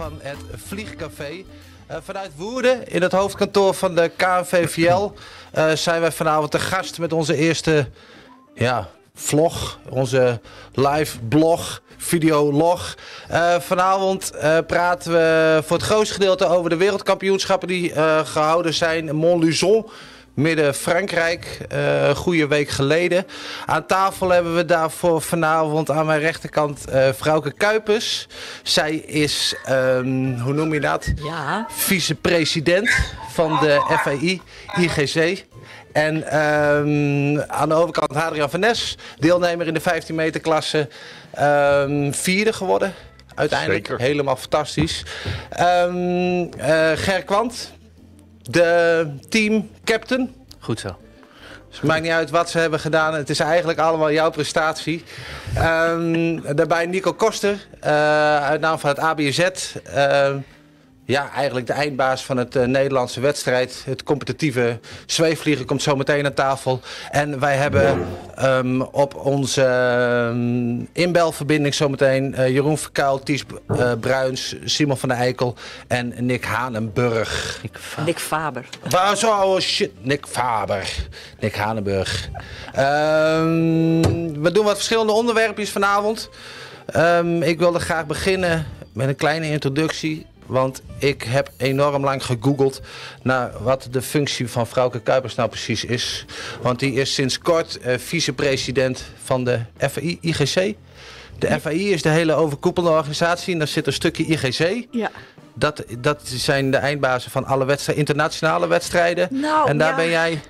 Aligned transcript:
van 0.00 0.18
het 0.22 0.38
Vliegcafé. 0.66 1.30
Uh, 1.30 1.96
vanuit 2.02 2.30
Woerden, 2.36 2.88
in 2.88 3.02
het 3.02 3.12
hoofdkantoor 3.12 3.74
van 3.74 3.94
de 3.94 4.10
KNVVL, 4.16 5.10
uh, 5.58 5.72
zijn 5.72 6.00
wij 6.00 6.12
vanavond 6.12 6.50
te 6.50 6.58
gast 6.58 6.98
met 6.98 7.12
onze 7.12 7.36
eerste 7.36 7.88
ja, 8.54 8.88
vlog, 9.14 9.78
onze 9.88 10.40
live 10.74 11.18
blog, 11.18 11.82
videolog. 11.96 12.96
Uh, 13.30 13.58
vanavond 13.58 14.32
praten 14.66 15.12
we 15.12 15.60
voor 15.64 15.76
het 15.76 15.86
grootste 15.86 16.14
gedeelte 16.14 16.46
over 16.46 16.70
de 16.70 16.76
wereldkampioenschappen 16.76 17.68
die 17.68 17.92
gehouden 18.24 18.74
zijn 18.74 19.10
Montluçon 19.14 19.90
midden-Frankrijk, 20.40 21.58
uh, 21.72 22.08
een 22.08 22.16
goede 22.16 22.46
week 22.46 22.68
geleden. 22.68 23.26
Aan 23.66 23.86
tafel 23.86 24.28
hebben 24.28 24.56
we 24.56 24.64
daarvoor 24.64 25.22
vanavond 25.22 25.90
aan 25.90 26.06
mijn 26.06 26.20
rechterkant 26.20 26.84
uh, 26.92 27.08
Vrouwke 27.12 27.52
Kuipers. 27.52 28.26
Zij 28.62 28.94
is, 28.94 29.54
um, 29.70 30.38
hoe 30.38 30.52
noem 30.52 30.74
je 30.74 30.80
dat? 30.80 31.12
Ja. 31.14 31.66
Vicepresident 31.68 32.90
van 33.28 33.58
de 33.60 33.98
FAI 34.02 34.40
IGC. 34.76 35.44
En 35.92 36.38
um, 36.38 37.40
aan 37.40 37.68
de 37.68 37.74
overkant 37.74 38.14
Hadrian 38.14 38.50
van 38.50 38.60
Nes, 38.60 38.98
deelnemer 39.18 39.66
in 39.66 39.74
de 39.74 39.80
15 39.80 40.14
meter 40.14 40.40
klasse, 40.40 40.88
um, 41.40 42.14
vierde 42.14 42.52
geworden. 42.52 42.94
Uiteindelijk 43.34 43.86
Zeker. 43.86 44.04
helemaal 44.04 44.36
fantastisch. 44.36 45.04
Um, 45.60 46.40
uh, 46.42 46.90
Ger 46.94 47.22
Kwant, 47.24 47.72
de 48.50 49.06
team 49.28 49.70
captain. 49.84 50.34
Goed 50.58 50.80
zo. 50.80 50.96
Dus 51.68 51.78
het 51.78 51.88
maakt 51.88 52.02
niet 52.02 52.10
uit 52.10 52.30
wat 52.30 52.50
ze 52.50 52.58
hebben 52.58 52.80
gedaan. 52.80 53.14
Het 53.14 53.30
is 53.30 53.40
eigenlijk 53.40 53.78
allemaal 53.78 54.10
jouw 54.10 54.30
prestatie. 54.30 55.04
Um, 55.58 56.56
daarbij 56.56 56.86
Nico 56.86 57.12
Koster, 57.12 57.66
uh, 57.84 57.90
uit 58.42 58.60
naam 58.60 58.78
van 58.78 58.90
het 58.90 58.98
ABZ. 58.98 59.48
Uh, 59.94 60.28
ja, 61.10 61.30
eigenlijk 61.32 61.66
de 61.66 61.72
eindbaas 61.72 62.24
van 62.24 62.36
het 62.36 62.56
uh, 62.56 62.64
Nederlandse 62.64 63.20
wedstrijd. 63.20 63.82
Het 63.84 64.02
competitieve 64.02 64.78
zweefvliegen 65.06 65.66
komt 65.66 65.82
zo 65.82 65.96
meteen 65.96 66.24
aan 66.24 66.34
tafel. 66.34 66.80
En 67.10 67.40
wij 67.40 67.56
hebben 67.56 68.06
um, 68.42 68.82
op 68.82 69.14
onze 69.14 69.64
um, 70.32 70.88
inbelverbinding 70.92 71.74
zometeen 71.74 72.34
uh, 72.38 72.48
Jeroen 72.48 72.78
Verkuil, 72.78 73.22
Ties 73.22 73.44
uh, 73.68 73.92
Bruins, 74.00 74.56
Simon 74.64 74.96
van 74.96 75.08
der 75.08 75.18
Eikel 75.18 75.54
en 75.88 76.14
Nick 76.26 76.44
Hanenburg. 76.44 77.58
Nick 77.62 77.78
Faber. 77.78 78.04
Nick 78.04 78.18
Faber. 78.18 78.64
Waar 78.88 79.16
zo, 79.16 79.30
oh 79.30 79.58
shit, 79.60 79.90
Nick 80.00 80.26
Faber. 80.26 80.94
Nick 81.40 81.54
Hanenburg. 81.54 82.28
Um, 82.78 84.42
we 84.42 84.50
doen 84.52 84.64
wat 84.64 84.76
verschillende 84.76 85.12
onderwerpjes 85.12 85.70
vanavond. 85.70 86.30
ik 87.40 87.58
wilde 87.58 87.78
graag 87.78 88.06
beginnen 88.06 88.66
met 88.92 89.08
een 89.08 89.16
kleine 89.16 89.46
introductie. 89.50 90.26
Want 90.50 90.82
ik 90.98 91.22
heb 91.22 91.50
enorm 91.56 92.04
lang 92.04 92.24
gegoogeld 92.24 92.80
naar 93.22 93.52
wat 93.62 93.88
de 93.90 94.02
functie 94.02 94.48
van 94.48 94.66
Vrouwke 94.66 95.00
Kuipers 95.00 95.34
nou 95.34 95.48
precies 95.48 95.84
is. 95.84 96.24
Want 96.62 96.78
die 96.78 96.92
is 96.92 97.14
sinds 97.14 97.38
kort 97.38 97.78
uh, 97.86 97.98
vicepresident 97.98 99.04
van 99.22 99.44
de 99.44 99.60
FAI 99.78 100.18
IGC. 100.20 100.74
De 101.38 101.60
FAI 101.60 101.92
is 101.92 102.02
de 102.02 102.08
hele 102.08 102.32
overkoepelende 102.32 102.96
organisatie 102.96 103.52
en 103.52 103.58
daar 103.58 103.68
zit 103.68 103.86
een 103.86 103.92
stukje 103.92 104.24
IGC. 104.24 104.86
Ja. 104.90 105.10
Dat, 105.54 105.84
dat 105.98 106.20
zijn 106.24 106.70
de 106.70 106.76
eindbazen 106.76 107.30
van 107.30 107.44
alle 107.44 107.64
wedstrijden, 107.64 108.06
internationale 108.06 108.66
wedstrijden. 108.66 109.28
Nou, 109.30 109.68
en 109.68 109.78
daar 109.78 109.90
ja. 109.90 109.96
ben 109.96 110.08
jij... 110.08 110.40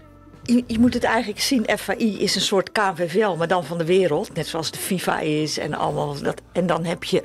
Je, 0.42 0.64
je, 0.66 0.78
moet 0.78 0.94
het 0.94 1.04
eigenlijk 1.04 1.40
zien, 1.40 1.66
FAI 1.78 2.20
is 2.20 2.34
een 2.34 2.40
soort 2.40 2.72
KNVVL, 2.72 3.36
maar 3.36 3.48
dan 3.48 3.64
van 3.64 3.78
de 3.78 3.84
wereld. 3.84 4.34
Net 4.34 4.46
zoals 4.46 4.70
de 4.70 4.78
FIFA 4.78 5.20
is 5.20 5.58
en 5.58 5.74
allemaal 5.74 6.22
dat. 6.22 6.40
En 6.52 6.66
dan 6.66 6.84
heb 6.84 7.04
je 7.04 7.24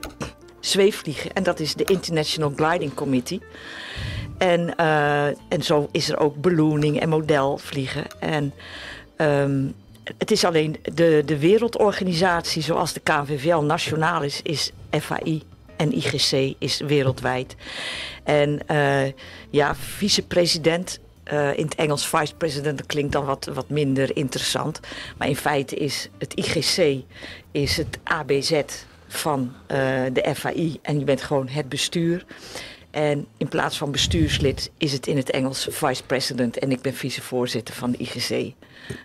zweefvliegen. 0.66 1.34
En 1.34 1.44
dat 1.44 1.60
is 1.60 1.74
de 1.74 1.84
International 1.84 2.54
Gliding 2.56 2.94
Committee. 2.94 3.42
En, 4.38 4.74
uh, 4.80 5.26
en 5.26 5.64
zo 5.64 5.90
is 5.92 6.10
er 6.10 6.18
ook 6.18 6.42
ballooning 6.42 7.00
en 7.00 7.10
modelvliegen. 7.10 8.06
En 8.20 8.54
um, 9.18 9.74
het 10.18 10.32
is 10.32 10.44
alleen 10.44 10.78
de, 10.94 11.24
de 11.26 11.40
wereldorganisatie 11.40 12.62
zoals 12.62 12.94
de 12.94 13.00
KNVVL 13.00 13.58
nationaal 13.58 14.24
is, 14.24 14.42
is 14.44 14.72
FAI. 15.00 15.44
En 15.78 15.96
IGC 15.96 16.56
is 16.60 16.80
wereldwijd. 16.80 17.56
En 18.24 18.60
uh, 18.72 19.12
ja, 19.50 19.76
vicepresident 19.76 21.00
uh, 21.34 21.58
in 21.58 21.64
het 21.64 21.76
Engels 21.76 22.08
vice 22.08 22.36
president 22.36 22.78
dat 22.78 22.88
klinkt 22.88 23.12
dan 23.12 23.26
wat, 23.26 23.50
wat 23.54 23.70
minder 23.70 24.16
interessant. 24.16 24.80
Maar 25.18 25.28
in 25.28 25.36
feite 25.36 25.76
is 25.76 26.10
het 26.18 26.34
IGC 26.34 27.04
is 27.52 27.78
het 27.78 28.00
ABZ 28.04 28.62
van 29.08 29.54
uh, 29.72 29.78
de 30.14 30.32
FAI 30.36 30.80
en 30.82 31.00
je 31.00 31.06
bent 31.06 31.22
gewoon 31.22 31.48
het 31.48 31.70
bestuur. 31.70 32.26
En 32.92 33.28
in 33.38 33.48
plaats 33.48 33.78
van 33.78 33.92
bestuurslid 33.92 34.72
is 34.78 34.92
het 34.92 35.08
in 35.08 35.18
het 35.18 35.30
Engels 35.30 35.68
vice 35.70 36.04
president 36.04 36.60
en 36.60 36.72
ik 36.72 36.82
ben 36.82 36.94
vicevoorzitter 36.94 37.76
van 37.76 37.92
de 37.92 37.98
IGC. 37.98 38.54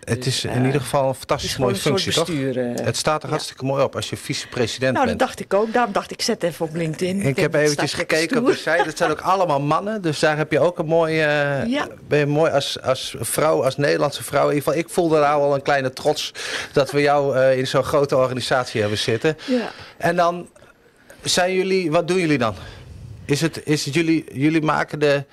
Het 0.03 0.25
is 0.25 0.45
in 0.45 0.59
uh, 0.59 0.65
ieder 0.65 0.81
geval 0.81 1.07
een 1.07 1.15
fantastisch 1.15 1.57
mooie 1.57 1.75
functie, 1.75 2.13
toch? 2.13 2.29
Uh, 2.29 2.75
het 2.75 2.97
staat 2.97 3.23
er 3.23 3.29
hartstikke 3.29 3.65
mooi 3.65 3.83
op 3.83 3.95
als 3.95 4.09
je 4.09 4.17
vicepresident 4.17 4.93
nou, 4.93 5.05
bent. 5.05 5.19
dat 5.19 5.27
dacht 5.27 5.39
ik 5.39 5.53
ook. 5.53 5.73
Daarom 5.73 5.93
dacht 5.93 6.11
ik, 6.11 6.21
zet 6.21 6.43
even 6.43 6.65
op 6.65 6.75
LinkedIn. 6.75 7.21
Ik 7.21 7.37
heb 7.37 7.53
eventjes 7.53 7.93
gekeken 7.93 8.37
op 8.37 8.45
de 8.45 8.55
site. 8.55 8.81
Dat 8.85 8.97
zijn 8.97 9.11
ook 9.11 9.21
allemaal 9.21 9.61
mannen. 9.61 10.01
Dus 10.01 10.19
daar 10.19 10.37
heb 10.37 10.51
je 10.51 10.59
ook 10.59 10.79
een 10.79 10.85
mooie... 10.85 11.27
Ja. 11.67 11.87
Ben 12.07 12.19
je 12.19 12.25
mooi 12.25 12.51
als, 12.51 12.81
als 12.81 13.15
vrouw, 13.19 13.63
als 13.63 13.77
Nederlandse 13.77 14.23
vrouw. 14.23 14.49
In 14.49 14.55
ieder 14.55 14.63
geval, 14.63 14.79
ik 14.79 14.89
voelde 14.89 15.19
daar 15.19 15.33
al 15.33 15.55
een 15.55 15.61
kleine 15.61 15.93
trots... 15.93 16.33
dat 16.73 16.91
we 16.91 17.01
jou 17.01 17.39
in 17.39 17.67
zo'n 17.67 17.83
grote 17.83 18.17
organisatie 18.17 18.81
hebben 18.81 18.99
zitten. 18.99 19.37
Ja. 19.45 19.71
En 19.97 20.15
dan 20.15 20.49
zijn 21.21 21.53
jullie... 21.53 21.91
Wat 21.91 22.07
doen 22.07 22.19
jullie 22.19 22.37
dan? 22.37 22.55
Is 23.25 23.41
het, 23.41 23.61
is 23.65 23.85
het 23.85 23.93
jullie, 23.93 24.25
jullie 24.33 24.61
maken 24.61 24.99
de, 24.99 25.23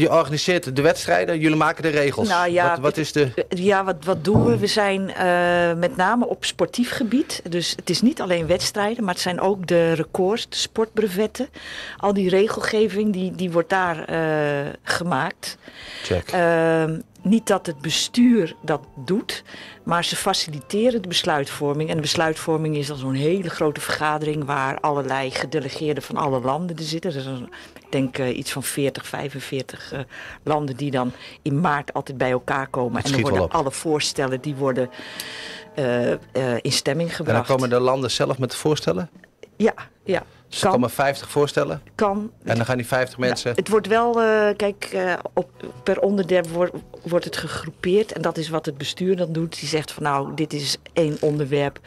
je 0.00 0.10
organiseert 0.10 0.76
de 0.76 0.82
wedstrijden, 0.82 1.38
jullie 1.38 1.56
maken 1.56 1.82
de 1.82 1.88
regels. 1.88 2.28
Nou 2.28 2.50
ja, 2.50 2.70
wat, 2.70 2.78
wat 2.78 2.96
is 2.96 3.12
de... 3.12 3.46
ja 3.48 3.84
wat, 3.84 3.96
wat 4.04 4.24
doen 4.24 4.44
we? 4.44 4.58
We 4.58 4.66
zijn 4.66 5.00
uh, 5.00 5.80
met 5.80 5.96
name 5.96 6.26
op 6.26 6.44
sportief 6.44 6.90
gebied. 6.90 7.42
Dus 7.48 7.72
het 7.76 7.90
is 7.90 8.02
niet 8.02 8.20
alleen 8.20 8.46
wedstrijden, 8.46 9.04
maar 9.04 9.14
het 9.14 9.22
zijn 9.22 9.40
ook 9.40 9.66
de 9.66 9.92
records, 9.92 10.48
de 10.48 10.56
sportbrevetten. 10.56 11.48
Al 11.96 12.12
die 12.12 12.28
regelgeving, 12.28 13.12
die, 13.12 13.34
die 13.34 13.50
wordt 13.50 13.70
daar 13.70 14.10
uh, 14.10 14.72
gemaakt. 14.82 15.56
Check. 16.02 16.30
Niet 17.26 17.46
dat 17.46 17.66
het 17.66 17.78
bestuur 17.78 18.54
dat 18.60 18.80
doet, 18.94 19.42
maar 19.82 20.04
ze 20.04 20.16
faciliteren 20.16 21.02
de 21.02 21.08
besluitvorming. 21.08 21.88
En 21.88 21.94
de 21.94 22.00
besluitvorming 22.00 22.76
is 22.76 22.86
dan 22.86 22.96
zo'n 22.96 23.14
hele 23.14 23.50
grote 23.50 23.80
vergadering 23.80 24.44
waar 24.44 24.80
allerlei 24.80 25.30
gedelegeerden 25.30 26.02
van 26.02 26.16
alle 26.16 26.40
landen 26.40 26.76
er 26.76 26.82
zitten. 26.82 27.14
Er 27.14 27.20
zijn, 27.20 27.48
ik 27.74 27.86
denk 27.90 28.18
uh, 28.18 28.36
iets 28.36 28.52
van 28.52 28.62
40, 28.62 29.06
45 29.06 29.92
uh, 29.92 30.00
landen 30.42 30.76
die 30.76 30.90
dan 30.90 31.12
in 31.42 31.60
maart 31.60 31.92
altijd 31.92 32.18
bij 32.18 32.30
elkaar 32.30 32.68
komen. 32.68 33.02
En 33.02 33.12
dan 33.12 33.20
worden 33.20 33.50
alle 33.50 33.72
voorstellen 33.72 34.40
die 34.40 34.54
worden 34.54 34.90
uh, 35.78 36.10
in 36.60 36.72
stemming 36.72 37.16
gebracht. 37.16 37.38
En 37.38 37.46
dan 37.46 37.56
komen 37.56 37.78
de 37.78 37.84
landen 37.84 38.10
zelf 38.10 38.38
met 38.38 38.50
de 38.50 38.56
voorstellen? 38.56 39.10
Ja, 39.56 39.74
ja. 40.04 40.22
Dus 40.48 40.62
er 40.62 40.70
komen 40.70 40.90
50 40.90 41.30
voorstellen? 41.30 41.82
Kan. 41.94 42.30
En 42.44 42.56
dan 42.56 42.64
gaan 42.64 42.76
die 42.76 42.86
50 42.86 43.18
mensen... 43.18 43.46
Nou, 43.46 43.60
het 43.60 43.68
wordt 43.68 43.86
wel, 43.86 44.22
uh, 44.22 44.48
kijk, 44.56 44.90
uh, 44.94 45.12
op, 45.32 45.50
per 45.82 46.00
onderwerp 46.00 46.46
wordt, 46.46 46.72
wordt 47.02 47.24
het 47.24 47.36
gegroepeerd. 47.36 48.12
En 48.12 48.22
dat 48.22 48.36
is 48.36 48.48
wat 48.48 48.66
het 48.66 48.78
bestuur 48.78 49.16
dan 49.16 49.32
doet. 49.32 49.60
Die 49.60 49.68
zegt 49.68 49.92
van 49.92 50.02
nou, 50.02 50.34
dit 50.34 50.52
is 50.52 50.76
één 50.92 51.16
onderwerp. 51.20 51.80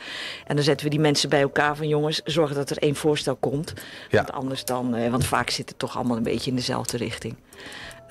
En 0.48 0.56
dan 0.56 0.64
zetten 0.64 0.86
we 0.86 0.92
die 0.92 1.00
mensen 1.00 1.30
bij 1.30 1.42
elkaar 1.42 1.76
van 1.76 1.88
jongens, 1.88 2.22
zorg 2.24 2.54
dat 2.54 2.70
er 2.70 2.78
één 2.78 2.96
voorstel 2.96 3.36
komt. 3.36 3.74
Ja. 4.10 4.18
Want 4.18 4.32
anders 4.32 4.66
dan, 4.66 4.96
uh, 4.96 5.10
want 5.10 5.26
vaak 5.26 5.50
zit 5.50 5.70
het 5.70 5.80
toch 5.80 5.96
allemaal 5.96 6.18
een 6.18 6.24
beetje 6.24 6.50
in 6.50 6.56
dezelfde 6.56 6.98
richting. 6.98 7.36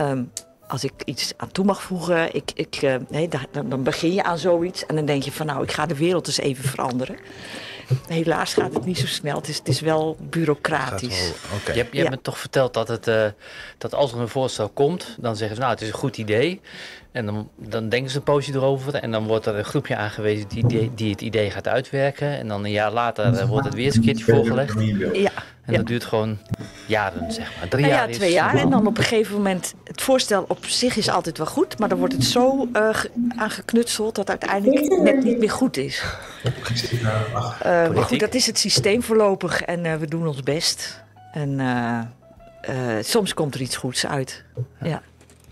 Um, 0.01 0.31
als 0.67 0.85
ik 0.85 0.93
iets 1.05 1.33
aan 1.37 1.53
toe 1.53 1.65
mag 1.65 1.83
voegen, 1.83 2.35
ik, 2.35 2.51
ik, 2.55 2.99
nee, 3.09 3.29
dan, 3.51 3.69
dan 3.69 3.83
begin 3.83 4.15
je 4.15 4.23
aan 4.23 4.39
zoiets 4.39 4.87
en 4.87 4.95
dan 4.95 5.05
denk 5.05 5.23
je 5.23 5.33
van 5.33 5.47
nou, 5.47 5.63
ik 5.63 5.73
ga 5.73 5.87
de 5.87 5.97
wereld 5.97 6.27
eens 6.27 6.39
even 6.39 6.65
veranderen. 6.65 7.17
Helaas 8.09 8.55
gaat 8.55 8.75
het 8.75 8.85
niet 8.85 8.99
zo 8.99 9.07
snel. 9.07 9.37
Het 9.37 9.49
is, 9.49 9.59
het 9.59 9.69
is 9.69 9.81
wel 9.81 10.17
bureaucratisch. 10.21 11.21
Wel, 11.21 11.59
okay. 11.61 11.75
Je 11.75 11.81
hebt, 11.81 11.93
je 11.93 11.99
hebt 11.99 12.11
ja. 12.11 12.17
me 12.17 12.21
toch 12.23 12.39
verteld 12.39 12.75
dat, 12.75 12.89
het, 12.89 13.09
uh, 13.09 13.27
dat 13.79 13.95
als 13.95 14.13
er 14.13 14.19
een 14.19 14.29
voorstel 14.29 14.69
komt, 14.69 15.17
dan 15.19 15.37
zeggen 15.37 15.57
ze 15.57 15.63
nou 15.63 15.75
het 15.75 15.83
is 15.83 15.89
een 15.89 15.95
goed 15.95 16.19
idee. 16.19 16.61
En 17.19 17.27
dan, 17.27 17.49
dan 17.57 17.89
denken 17.89 18.11
ze 18.11 18.17
een 18.17 18.23
poosje 18.23 18.53
erover 18.53 18.95
en 18.95 19.11
dan 19.11 19.27
wordt 19.27 19.47
er 19.47 19.55
een 19.55 19.65
groepje 19.65 19.97
aangewezen 19.97 20.49
die, 20.49 20.67
die, 20.67 20.91
die 20.95 21.11
het 21.11 21.21
idee 21.21 21.51
gaat 21.51 21.69
uitwerken. 21.69 22.39
En 22.39 22.49
dan 22.49 22.65
een 22.65 22.71
jaar 22.71 22.93
later 22.93 23.33
uh, 23.33 23.45
wordt 23.45 23.65
het 23.65 23.75
weer 23.75 23.85
eens 23.85 23.97
een 23.97 24.03
keertje 24.03 24.25
voorgelegd. 24.25 24.81
Ja. 25.13 25.31
En 25.65 25.75
dat 25.75 25.87
duurt 25.87 26.05
gewoon 26.05 26.39
jaren, 26.87 27.33
zeg 27.33 27.57
maar. 27.59 27.69
Drie 27.69 27.83
nou 27.83 27.95
jaar 27.95 28.09
ja, 28.09 28.15
twee 28.15 28.29
is... 28.29 28.35
jaar. 28.35 28.55
En 28.55 28.71
dan 28.71 28.87
op 28.87 28.99
een 28.99 29.05
gegeven 29.05 29.35
moment, 29.35 29.75
het 29.85 30.03
voorstel 30.03 30.45
op 30.49 30.67
zich 30.67 30.97
is 30.97 31.09
altijd 31.09 31.39
wel 31.39 31.47
goed, 31.47 31.79
maar 31.79 31.89
dan 31.89 31.99
wordt 31.99 32.15
het 32.15 32.25
zo 32.25 32.69
uh, 32.73 32.89
aangeknutseld 33.37 34.15
dat 34.15 34.29
uiteindelijk 34.29 35.03
net 35.03 35.25
niet 35.25 35.39
meer 35.39 35.51
goed 35.51 35.77
is. 35.77 36.03
Uh, 36.45 37.03
maar 37.63 38.05
goed, 38.05 38.21
dat 38.21 38.35
is 38.35 38.47
het 38.47 38.59
systeem 38.59 39.03
voorlopig 39.03 39.63
en 39.63 39.85
uh, 39.85 39.95
we 39.95 40.07
doen 40.07 40.27
ons 40.27 40.43
best. 40.43 41.05
En 41.33 41.61
soms 43.01 43.35
komt 43.35 43.55
er 43.55 43.61
iets 43.61 43.77
goeds 43.77 44.07
uit. 44.07 44.45
Ja. 44.83 45.03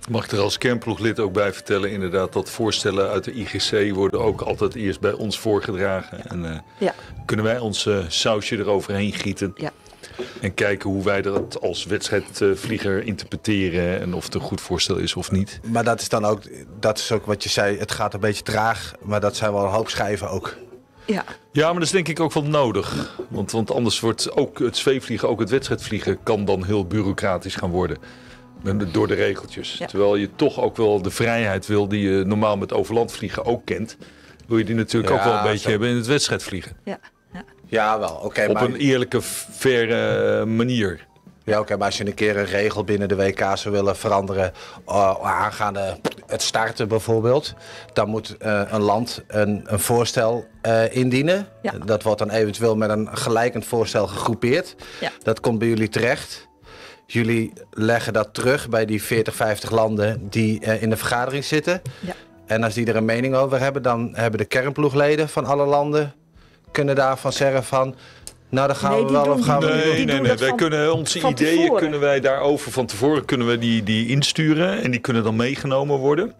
Mag 0.08 0.25
ik 0.25 0.32
er 0.32 0.41
als 0.41 0.58
kernploeglid 0.58 1.20
ook 1.20 1.32
bij 1.32 1.53
vertellen, 1.53 1.91
inderdaad, 1.91 2.32
dat 2.32 2.50
voorstellen 2.50 3.11
uit 3.11 3.25
de 3.25 3.32
IGC 3.32 3.94
worden 3.94 4.20
ook 4.20 4.41
altijd 4.41 4.75
eerst 4.75 5.00
bij 5.00 5.12
ons 5.12 5.38
voorgedragen. 5.38 6.31
En 6.31 6.44
uh, 6.44 6.58
ja. 6.79 6.94
kunnen 7.25 7.44
wij 7.44 7.58
ons 7.58 7.87
uh, 7.87 7.99
sausje 8.08 8.58
eroverheen 8.58 9.12
gieten. 9.12 9.53
Ja. 9.55 9.73
En 10.41 10.55
kijken 10.55 10.91
hoe 10.91 11.05
wij 11.05 11.23
dat 11.23 11.61
als 11.61 11.85
wedstrijdvlieger 11.85 13.05
interpreteren 13.05 14.00
en 14.00 14.14
of 14.14 14.25
het 14.25 14.35
een 14.35 14.41
goed 14.41 14.61
voorstel 14.61 14.97
is 14.97 15.14
of 15.14 15.31
niet. 15.31 15.61
Maar 15.70 15.85
dat 15.85 16.00
is 16.00 16.08
dan 16.08 16.25
ook, 16.25 16.43
dat 16.81 16.99
is 16.99 17.12
ook 17.12 17.26
wat 17.26 17.43
je 17.43 17.49
zei, 17.49 17.79
het 17.79 17.93
gaat 17.93 18.14
een 18.14 18.20
beetje 18.20 18.43
traag. 18.43 18.93
Maar 19.03 19.20
dat 19.20 19.37
zijn 19.37 19.53
wel 19.53 19.64
een 19.64 19.70
hoop 19.70 19.88
schijven 19.88 20.31
ook. 20.31 20.56
Ja, 21.05 21.25
Ja, 21.53 21.64
maar 21.64 21.75
dat 21.75 21.82
is 21.82 21.91
denk 21.91 22.08
ik 22.08 22.20
ook 22.20 22.32
wel 22.32 22.43
nodig. 22.43 23.17
Want, 23.29 23.50
want 23.50 23.70
anders 23.70 24.00
wordt 24.00 24.37
ook 24.37 24.58
het 24.58 24.76
zweefvliegen, 24.76 25.29
ook 25.29 25.41
het 25.41 25.50
wedstrijdvliegen, 25.50 26.23
kan 26.23 26.44
dan 26.44 26.64
heel 26.64 26.87
bureaucratisch 26.87 27.55
gaan 27.55 27.70
worden. 27.70 27.99
Door 28.93 29.06
de 29.06 29.14
regeltjes. 29.14 29.76
Ja. 29.79 29.87
Terwijl 29.87 30.17
je 30.17 30.29
toch 30.37 30.61
ook 30.61 30.76
wel 30.76 31.03
de 31.03 31.11
vrijheid 31.11 31.67
wil 31.67 31.88
die 31.88 32.11
je 32.11 32.25
normaal 32.25 32.56
met 32.56 32.73
overlandvliegen 32.73 33.44
ook 33.44 33.64
kent. 33.64 33.97
Wil 34.47 34.58
je 34.58 34.64
die 34.64 34.75
natuurlijk 34.75 35.12
Ja, 35.12 35.19
ook 35.19 35.25
wel 35.25 35.37
een 35.37 35.43
beetje 35.43 35.58
zo. 35.58 35.69
hebben 35.70 35.88
in 35.88 35.97
het 35.97 36.06
wedstrijdvliegen. 36.06 36.73
ja, 36.85 36.99
ja. 37.32 37.44
Ja, 37.69 37.99
wel. 37.99 38.20
Oké, 38.23 38.47
Op 38.49 38.55
maar, 38.55 38.62
een 38.64 38.76
eerlijke, 38.76 39.23
faire 39.23 40.44
manier. 40.47 41.06
ja, 41.44 41.61
oké, 41.61 41.76
maar 41.76 41.87
als 41.87 41.99
je 41.99 42.06
een 42.06 42.14
keer 42.14 42.37
een 42.37 42.44
regel 42.44 42.85
binnen 42.85 43.08
de 43.08 43.17
WK 43.17 43.41
zou 43.55 43.75
willen 43.75 43.97
veranderen, 43.97 44.53
uh, 44.88 45.14
aangaande 45.23 45.97
het 46.26 46.43
starten 46.43 46.88
bijvoorbeeld, 46.88 47.55
dan 47.93 48.08
moet 48.08 48.37
eh, 48.37 48.62
een 48.70 48.81
land 48.81 49.23
een, 49.26 49.62
een 49.64 49.81
voorstel 49.81 50.47
eh, 50.62 50.94
indienen. 50.97 51.47
Ja. 51.62 51.73
Dat 51.85 52.03
wordt 52.03 52.19
dan 52.19 52.31
eventueel 52.31 52.76
met 52.76 52.91
een 52.91 53.08
gelijkend 53.17 53.64
voorstel 53.64 54.06
gegroepeerd. 54.06 54.76
Ja. 55.00 55.11
Dat 55.23 55.41
komt 55.41 55.58
bij 55.58 55.69
jullie 55.69 55.88
terecht. 55.88 56.45
Jullie 57.06 57.53
leggen 57.70 58.12
dat 58.12 58.29
terug 58.35 58.69
bij 58.69 58.85
die 58.87 59.03
40, 59.03 59.35
50 59.35 59.70
landen 59.70 60.26
die 60.31 60.61
eh, 60.61 60.82
in 60.82 60.91
de 60.91 60.97
vergadering 60.97 61.44
zitten. 61.44 61.82
Ja. 62.00 62.14
En 62.47 62.62
als 62.62 62.75
die 62.75 62.87
er 62.87 62.97
een 62.97 63.05
mening 63.05 63.35
over 63.35 63.61
hebben, 63.61 63.82
dan 63.82 64.11
hebben 64.12 64.38
de 64.38 64.44
kernploegleden 64.44 65.29
van 65.29 65.44
alle 65.44 65.64
landen 65.67 66.14
kunnen 66.73 66.94
daarvan 66.94 67.32
zeggen 67.32 67.64
van, 67.64 67.94
nou 68.49 68.67
dan 68.67 68.76
gaan 68.76 68.91
Nee, 68.91 69.05
we 69.05 69.12
wel 69.12 69.25
doen- 69.25 69.32
of 69.32 69.44
gaan 69.44 69.61
we 69.61 69.67
doen- 69.67 69.76
doen. 69.76 69.87
Nee, 69.87 70.05
nee, 70.05 70.20
nee. 70.20 70.29
dat 70.29 70.38
Wij 70.41 70.49
van- 70.49 70.56
kunnen 70.56 70.94
onze 70.94 71.19
ideeën 71.19 71.35
tevoren. 71.61 71.81
kunnen 71.81 72.00
wij 72.00 72.20
daarover 72.20 72.73
van 72.73 72.87
tevoren 72.87 73.25
kunnen 73.25 73.47
we 73.47 73.58
die, 73.58 73.82
die 73.82 74.08
insturen 74.08 74.82
en 74.82 74.91
die 74.91 75.00
kunnen 75.00 75.23
dan 75.25 75.37
meegenomen 75.37 75.97
worden. 75.99 76.32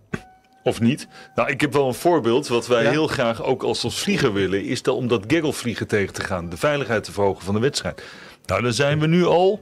Of 0.63 0.81
niet? 0.81 1.09
Nou, 1.35 1.49
ik 1.51 1.61
heb 1.61 1.73
wel 1.73 1.87
een 1.87 1.95
voorbeeld. 1.95 2.49
Wat 2.49 2.67
wij 2.67 2.83
Ja? 2.83 2.91
heel 2.91 3.07
graag 3.07 3.43
ook 3.43 3.63
als 3.63 3.85
als 3.85 3.99
vlieger 4.01 4.33
willen, 4.33 4.65
is 4.65 4.83
dat 4.83 4.95
om 4.95 5.09
dat 5.09 5.25
gagglevliegen 5.29 5.87
tegen 5.87 6.15
te 6.15 6.21
gaan. 6.21 6.49
De 6.49 6.57
veiligheid 6.57 7.05
te 7.05 7.13
verhogen 7.13 7.45
van 7.45 7.55
de 7.55 7.61
wedstrijd. 7.61 8.03
Nou, 8.47 8.63
daar 8.63 8.73
zijn 8.73 9.01
we 9.01 9.07
nu 9.07 9.25
al 9.25 9.61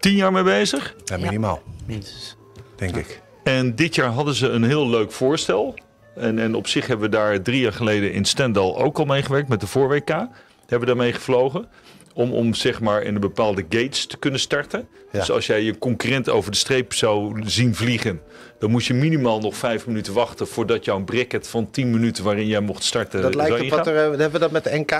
tien 0.00 0.14
jaar 0.14 0.32
mee 0.32 0.42
bezig. 0.42 0.94
Ja, 1.04 1.16
minimaal, 1.16 1.62
Minstens. 1.86 2.36
denk 2.76 2.96
ik. 2.96 3.20
En 3.44 3.74
dit 3.74 3.94
jaar 3.94 4.10
hadden 4.10 4.34
ze 4.34 4.48
een 4.48 4.64
heel 4.64 4.88
leuk 4.88 5.12
voorstel. 5.12 5.78
En, 6.14 6.38
en 6.38 6.54
op 6.54 6.66
zich 6.66 6.86
hebben 6.86 7.10
we 7.10 7.16
daar 7.16 7.42
drie 7.42 7.60
jaar 7.60 7.72
geleden 7.72 8.12
in 8.12 8.24
Stendal 8.24 8.78
ook 8.78 8.98
al 8.98 9.04
meegewerkt 9.04 9.48
met 9.48 9.60
de 9.60 9.66
voor-WK. 9.66 10.08
Hebben 10.08 10.80
we 10.80 10.86
daarmee 10.86 11.12
gevlogen. 11.12 11.68
Om, 12.14 12.32
om 12.32 12.54
zeg 12.54 12.80
maar 12.80 13.02
in 13.02 13.14
een 13.14 13.20
bepaalde 13.20 13.64
gates 13.68 14.06
te 14.06 14.16
kunnen 14.16 14.40
starten. 14.40 14.88
Ja. 15.12 15.18
Dus 15.18 15.30
als 15.30 15.46
jij 15.46 15.62
je 15.62 15.78
concurrent 15.78 16.28
over 16.28 16.50
de 16.50 16.56
streep 16.56 16.94
zou 16.94 17.42
zien 17.44 17.74
vliegen. 17.74 18.20
Dan 18.58 18.70
moest 18.70 18.86
je 18.86 18.94
minimaal 18.94 19.40
nog 19.40 19.56
vijf 19.56 19.86
minuten 19.86 20.12
wachten 20.12 20.46
voordat 20.46 20.84
jouw 20.84 21.04
bracket 21.04 21.48
van 21.48 21.70
10 21.70 21.90
minuten 21.90 22.24
waarin 22.24 22.46
jij 22.46 22.60
mocht 22.60 22.82
starten. 22.82 23.22
Dat 23.22 23.34
lijkt 23.34 23.52
zou 23.52 23.64
op 23.64 23.70
wat 23.70 23.86
er, 23.86 23.94
eh, 23.96 24.00
hebben 24.00 24.30
we 24.30 24.38
dat 24.38 24.50
met 24.50 24.64
de 24.64 24.78
NK 24.78 24.90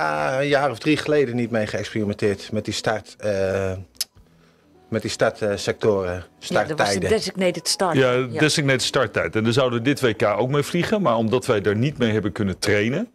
een 0.40 0.48
jaar 0.48 0.70
of 0.70 0.78
drie 0.78 0.96
geleden 0.96 1.36
niet 1.36 1.50
mee 1.50 1.66
geëxperimenteerd. 1.66 2.52
Met 2.52 2.64
die 2.64 2.74
start, 2.74 3.14
eh, 3.18 3.72
met 4.90 5.02
die 5.02 5.10
startsectoren, 5.10 6.12
ja 6.12 6.18
dat 6.18 6.50
was 6.50 6.58
de 6.68 6.74
starttijden. 6.74 7.08
designated 7.10 7.68
start. 7.68 7.96
Ja, 7.96 8.22
designated 8.22 8.82
starttijd. 8.82 9.36
En 9.36 9.44
daar 9.44 9.52
zouden 9.52 9.78
we 9.78 9.84
dit 9.84 10.00
WK 10.00 10.22
ook 10.22 10.48
mee 10.50 10.62
vliegen. 10.62 11.02
Maar 11.02 11.16
omdat 11.16 11.46
wij 11.46 11.60
daar 11.60 11.76
niet 11.76 11.98
mee 11.98 12.12
hebben 12.12 12.32
kunnen 12.32 12.58
trainen, 12.58 13.08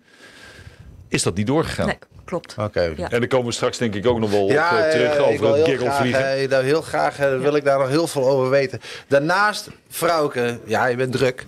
is 1.07 1.23
dat 1.23 1.35
niet 1.35 1.47
doorgegaan. 1.47 1.87
Nee, 1.87 1.97
klopt. 2.25 2.55
Oké. 2.59 2.81
Ja. 2.81 3.09
En 3.11 3.19
dan 3.19 3.27
komen 3.27 3.45
we 3.47 3.51
straks 3.51 3.77
denk 3.77 3.95
ik 3.95 4.05
ook 4.07 4.19
nog 4.19 4.31
wel 4.31 4.49
Ja, 4.51 4.71
op, 4.71 4.77
eh, 4.83 4.89
terug 4.89 5.13
ik 5.15 5.21
over 5.21 5.39
wil 5.39 5.53
het 5.55 5.65
heel 5.65 5.77
graag, 5.77 5.87
gagglevliegen. 5.89 6.31
eh, 6.43 6.49
daar 6.49 6.63
heel 6.63 6.81
graag 6.81 7.19
eh, 7.19 7.39
wil 7.39 7.55
ik 7.55 7.63
daar 7.63 7.79
nog 7.79 7.87
heel 7.89 8.07
veel 8.07 8.27
over 8.27 8.49
weten. 8.49 8.79
Daarnaast, 9.07 9.69
Vrouwke, 9.89 10.59
ja, 10.65 10.85
je 10.85 10.95
bent 10.95 11.11
druk. 11.11 11.45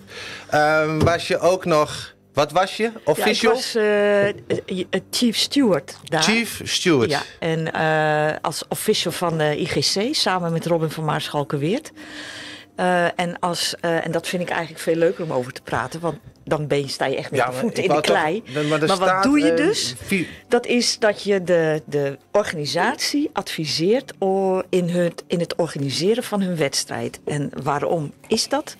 Ehm, 0.49 0.99
was 0.99 1.27
je 1.27 1.39
ook 1.39 1.65
nog, 1.65 2.13
wat 2.37 2.51
was 2.51 2.77
je? 2.77 2.83
Ja, 2.83 2.89
ik 2.89 3.07
Official? 3.07 3.53
was 3.53 3.75
eh, 3.75 4.27
eh, 4.27 4.33
chief 5.11 5.37
steward 5.37 5.97
daar. 6.03 6.23
Chief 6.23 6.61
Steward. 6.63 7.09
Ja, 7.09 7.21
en 7.39 7.73
eh, 7.73 8.35
als 8.41 8.63
official 8.69 9.11
van 9.11 9.37
de 9.37 9.57
IGC 9.57 10.15
samen 10.15 10.51
met 10.51 10.65
Robin 10.65 10.89
van 10.89 11.05
Maarschalkenweert. 11.05 11.91
Eh 12.75 13.19
en, 13.19 13.39
als, 13.39 13.75
en 13.79 14.11
dat 14.11 14.27
vind 14.27 14.41
ik 14.41 14.49
eigenlijk 14.49 14.81
veel 14.81 14.95
leuker 14.95 15.23
om 15.23 15.33
over 15.33 15.53
te 15.53 15.61
praten, 15.61 15.99
want 15.99 16.17
dan 16.47 16.67
ben 16.67 16.79
je, 16.79 16.87
sta 16.87 17.05
je 17.05 17.15
echt 17.15 17.31
met 17.31 17.39
Ja, 17.39 17.45
de 17.45 17.53
voeten 17.53 17.83
in 17.83 17.89
de 17.89 17.95
toch- 17.95 18.03
klei. 18.03 18.43
maar 18.53 18.79
maar 18.87 18.97
wat 18.97 19.23
doe 19.23 19.39
je 19.39 19.51
eh, 19.51 19.57
dus? 19.57 19.95
Dat 20.47 20.65
is 20.65 20.99
dat 20.99 21.23
je 21.23 21.43
de, 21.43 21.81
de 21.85 22.17
organisatie 22.31 23.29
adviseert 23.33 24.13
in 24.69 24.89
het, 24.89 25.23
in 25.27 25.39
het 25.39 25.55
organiseren 25.55 26.23
van 26.23 26.41
hun 26.41 26.55
wedstrijd. 26.57 27.19
En 27.25 27.51
waarom 27.63 28.13
is 28.27 28.49
dat? 28.49 28.75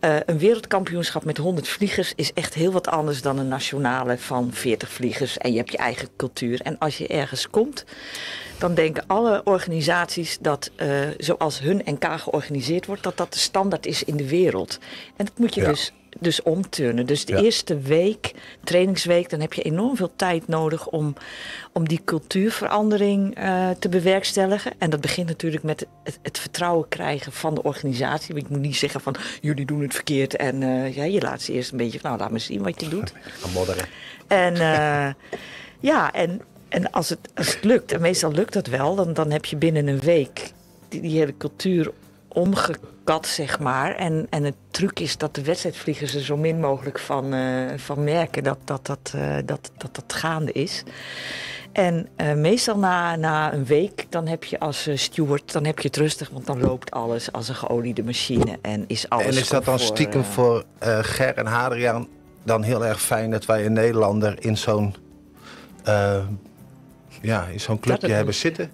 Eh, 0.00 0.16
een 0.26 0.38
wereldkampioenschap 0.38 1.24
met 1.24 1.36
100 1.36 1.68
vliegers 1.68 2.12
is 2.16 2.32
echt 2.32 2.54
heel 2.54 2.72
wat 2.72 2.88
anders 2.88 3.22
dan 3.22 3.38
een 3.38 3.48
nationale 3.48 4.18
van 4.18 4.50
40 4.52 4.90
vliegers. 4.92 5.38
En 5.38 5.50
je 5.52 5.56
hebt 5.58 5.70
je 5.72 5.78
eigen 5.78 6.08
cultuur. 6.16 6.60
En 6.62 6.78
als 6.78 6.98
je 6.98 7.06
ergens 7.06 7.48
komt, 7.50 7.84
dan 8.58 8.74
denken 8.74 9.04
alle 9.06 9.40
organisaties 9.44 10.38
dat 10.40 10.70
eh, 10.76 10.88
zoals 11.18 11.60
hun 11.60 11.82
NK 11.84 12.04
georganiseerd 12.20 12.86
wordt, 12.86 13.02
dat 13.02 13.16
dat 13.16 13.32
de 13.32 13.38
standaard 13.38 13.86
is 13.86 14.04
in 14.04 14.16
de 14.16 14.28
wereld. 14.28 14.78
En 15.16 15.24
dat 15.24 15.38
moet 15.38 15.54
je 15.54 15.60
Ja. 15.60 15.68
dus, 15.68 15.92
dus 16.18 16.42
omturnen. 16.42 17.06
Dus 17.06 17.24
de 17.24 17.32
Ja. 17.32 17.42
eerste 17.42 17.78
week, 17.78 18.32
trainingsweek, 18.64 19.30
dan 19.30 19.40
heb 19.40 19.52
je 19.52 19.62
enorm 19.62 19.96
veel 19.96 20.12
tijd 20.16 20.48
nodig 20.48 20.86
om, 20.86 21.14
om 21.72 21.88
die 21.88 22.00
cultuurverandering 22.04 23.34
eh, 23.34 23.70
te 23.78 23.88
bewerkstelligen. 23.88 24.72
En 24.78 24.90
dat 24.90 25.00
begint 25.00 25.26
natuurlijk 25.28 25.62
met 25.62 25.86
het, 26.04 26.18
het 26.22 26.38
vertrouwen 26.38 26.88
krijgen 26.88 27.32
van 27.32 27.54
de 27.54 27.62
organisatie. 27.62 28.34
Want 28.34 28.46
ik 28.46 28.50
moet 28.50 28.60
niet 28.60 28.76
zeggen 28.76 29.00
van 29.00 29.14
jullie 29.40 29.66
doen 29.66 29.82
het 29.82 29.94
verkeerd 29.94 30.36
en 30.36 30.62
eh, 30.62 30.94
ja, 30.96 31.04
je 31.04 31.20
laat 31.20 31.42
ze 31.42 31.52
eerst 31.52 31.70
een 31.70 31.78
beetje 31.78 32.00
van 32.00 32.10
nou 32.10 32.22
laat 32.22 32.30
me 32.32 32.38
zien 32.38 32.62
wat 32.62 32.80
je 32.80 32.88
doet. 32.88 33.12
Gaan 33.40 33.52
modderen. 33.52 33.84
En 34.26 34.54
eh, 34.54 35.14
ja, 35.80 36.12
en, 36.12 36.40
en 36.68 36.90
als, 36.90 37.08
het, 37.08 37.18
als 37.34 37.54
het 37.54 37.64
lukt, 37.64 37.92
en 37.92 38.00
meestal 38.00 38.32
lukt 38.32 38.52
dat 38.52 38.66
wel, 38.66 38.94
dan, 38.94 39.12
dan 39.12 39.30
heb 39.30 39.44
je 39.44 39.56
binnen 39.56 39.86
een 39.86 40.00
week 40.00 40.52
die, 40.88 41.00
die 41.00 41.18
hele 41.18 41.36
cultuur 41.36 41.92
omgekat, 42.38 43.26
zeg 43.26 43.58
maar. 43.58 43.94
En, 43.94 44.26
en 44.30 44.44
het 44.44 44.54
truc 44.70 45.00
is 45.00 45.16
dat 45.16 45.34
de 45.34 45.42
wedstrijdvliegers 45.42 46.14
er 46.14 46.20
zo 46.20 46.36
min 46.36 46.60
mogelijk 46.60 46.98
van, 46.98 47.34
eh, 47.34 47.50
van 47.76 48.04
merken 48.04 48.44
dat 48.44 48.58
dat, 48.64 48.86
dat, 48.86 49.12
eh, 49.14 49.36
dat, 49.44 49.70
dat 49.76 49.94
dat 49.94 50.12
gaande 50.12 50.52
is. 50.52 50.82
En 51.72 52.08
eh, 52.16 52.34
meestal 52.34 52.78
na, 52.78 53.16
na 53.16 53.52
een 53.52 53.64
week, 53.64 54.06
dan 54.08 54.26
heb 54.26 54.44
je 54.44 54.58
als 54.58 54.88
steward, 54.94 55.52
dan 55.52 55.64
heb 55.64 55.78
je 55.78 55.86
het 55.86 55.96
rustig, 55.96 56.30
want 56.30 56.46
dan 56.46 56.60
loopt 56.60 56.90
alles 56.90 57.32
als 57.32 57.48
een 57.48 57.54
geoliede 57.54 58.02
machine 58.02 58.58
en 58.62 58.84
is 58.86 59.08
alles 59.08 59.24
En 59.24 59.40
is 59.40 59.48
dat 59.48 59.64
dan 59.64 59.78
stiekem 59.78 60.24
voor 60.24 60.64
Ger 61.00 61.34
en 61.34 61.46
Hadriaan 61.46 62.08
dan 62.44 62.62
heel 62.62 62.86
erg 62.86 63.00
fijn 63.00 63.30
dat 63.30 63.44
wij 63.44 63.66
een 63.66 63.72
Nederlander 63.72 64.44
in 64.44 64.56
zo'n 64.56 64.94
ja, 67.20 67.46
in 67.52 67.60
zo'n 67.60 67.80
clubje 67.80 68.12
hebben 68.12 68.34
zitten? 68.34 68.70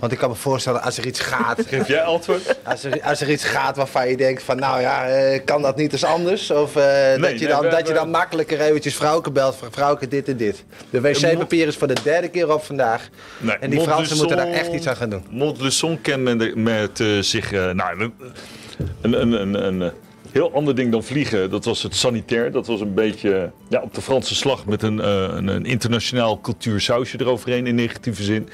Want 0.00 0.12
ik 0.12 0.18
kan 0.18 0.28
me 0.30 0.34
voorstellen, 0.36 0.82
als 0.82 0.98
er 0.98 1.06
iets 1.06 1.20
gaat, 1.20 1.60
Geef 1.68 1.88
jij 1.88 2.02
antwoord? 2.02 2.56
als 2.64 2.84
er, 2.84 3.02
als 3.02 3.20
er 3.20 3.30
iets 3.30 3.44
gaat 3.44 3.76
waarvan 3.76 4.08
je 4.08 4.16
denkt 4.16 4.42
van 4.42 4.56
nou 4.56 4.80
ja, 4.80 5.08
eh, 5.08 5.40
kan 5.44 5.62
dat 5.62 5.76
niet 5.76 5.92
eens 5.92 6.04
anders? 6.04 6.50
Of 6.50 6.76
eh, 6.76 7.20
dat, 7.22 7.38
je 7.38 7.46
dan, 7.46 7.60
we- 7.62 7.68
dat 7.68 7.88
je 7.88 7.94
dan 7.94 8.10
makkelijker 8.10 8.60
eventjes 8.60 8.94
vrouwke 8.96 9.30
belt 9.30 9.56
van 9.56 9.68
vrouwke 9.72 10.08
dit 10.08 10.28
en 10.28 10.36
dit. 10.36 10.64
De 10.90 11.00
wc-papier 11.00 11.66
is 11.66 11.76
voor 11.76 11.88
de 11.88 11.96
derde 12.02 12.28
keer 12.28 12.52
op 12.52 12.64
vandaag. 12.64 13.08
Nee, 13.38 13.56
En 13.56 13.70
die 13.70 13.80
Fransen 13.80 14.16
moeten 14.16 14.36
daar 14.36 14.46
echt 14.50 14.72
iets 14.72 14.86
aan 14.88 14.96
gaan 14.96 15.10
doen. 15.10 15.24
Montluçon 15.30 16.00
kent 16.02 16.22
men 16.22 16.38
de- 16.38 16.52
met 16.56 17.00
eh, 17.00 17.06
zich... 17.20 17.52
eh, 17.52 17.70
nou, 17.70 18.00
een, 18.00 19.22
een, 19.22 19.32
een, 19.32 19.66
een, 19.66 19.92
heel 20.32 20.52
ander 20.52 20.74
ding 20.74 20.92
dan 20.92 21.04
vliegen. 21.04 21.50
Dat 21.50 21.64
was 21.64 21.82
het 21.82 21.94
sanitair. 21.94 22.52
Dat 22.52 22.66
was 22.66 22.80
een 22.80 22.94
beetje 22.94 23.50
ja, 23.68 23.80
op 23.80 23.94
de 23.94 24.02
Franse 24.02 24.34
slag 24.34 24.66
met 24.66 24.82
een, 24.82 25.00
eh, 25.00 25.28
een, 25.30 25.48
een 25.48 25.64
internationaal 25.66 26.40
cultuursausje 26.40 27.20
eroverheen 27.20 27.66
in 27.66 27.74
negatieve 27.74 28.22
zin. 28.22 28.48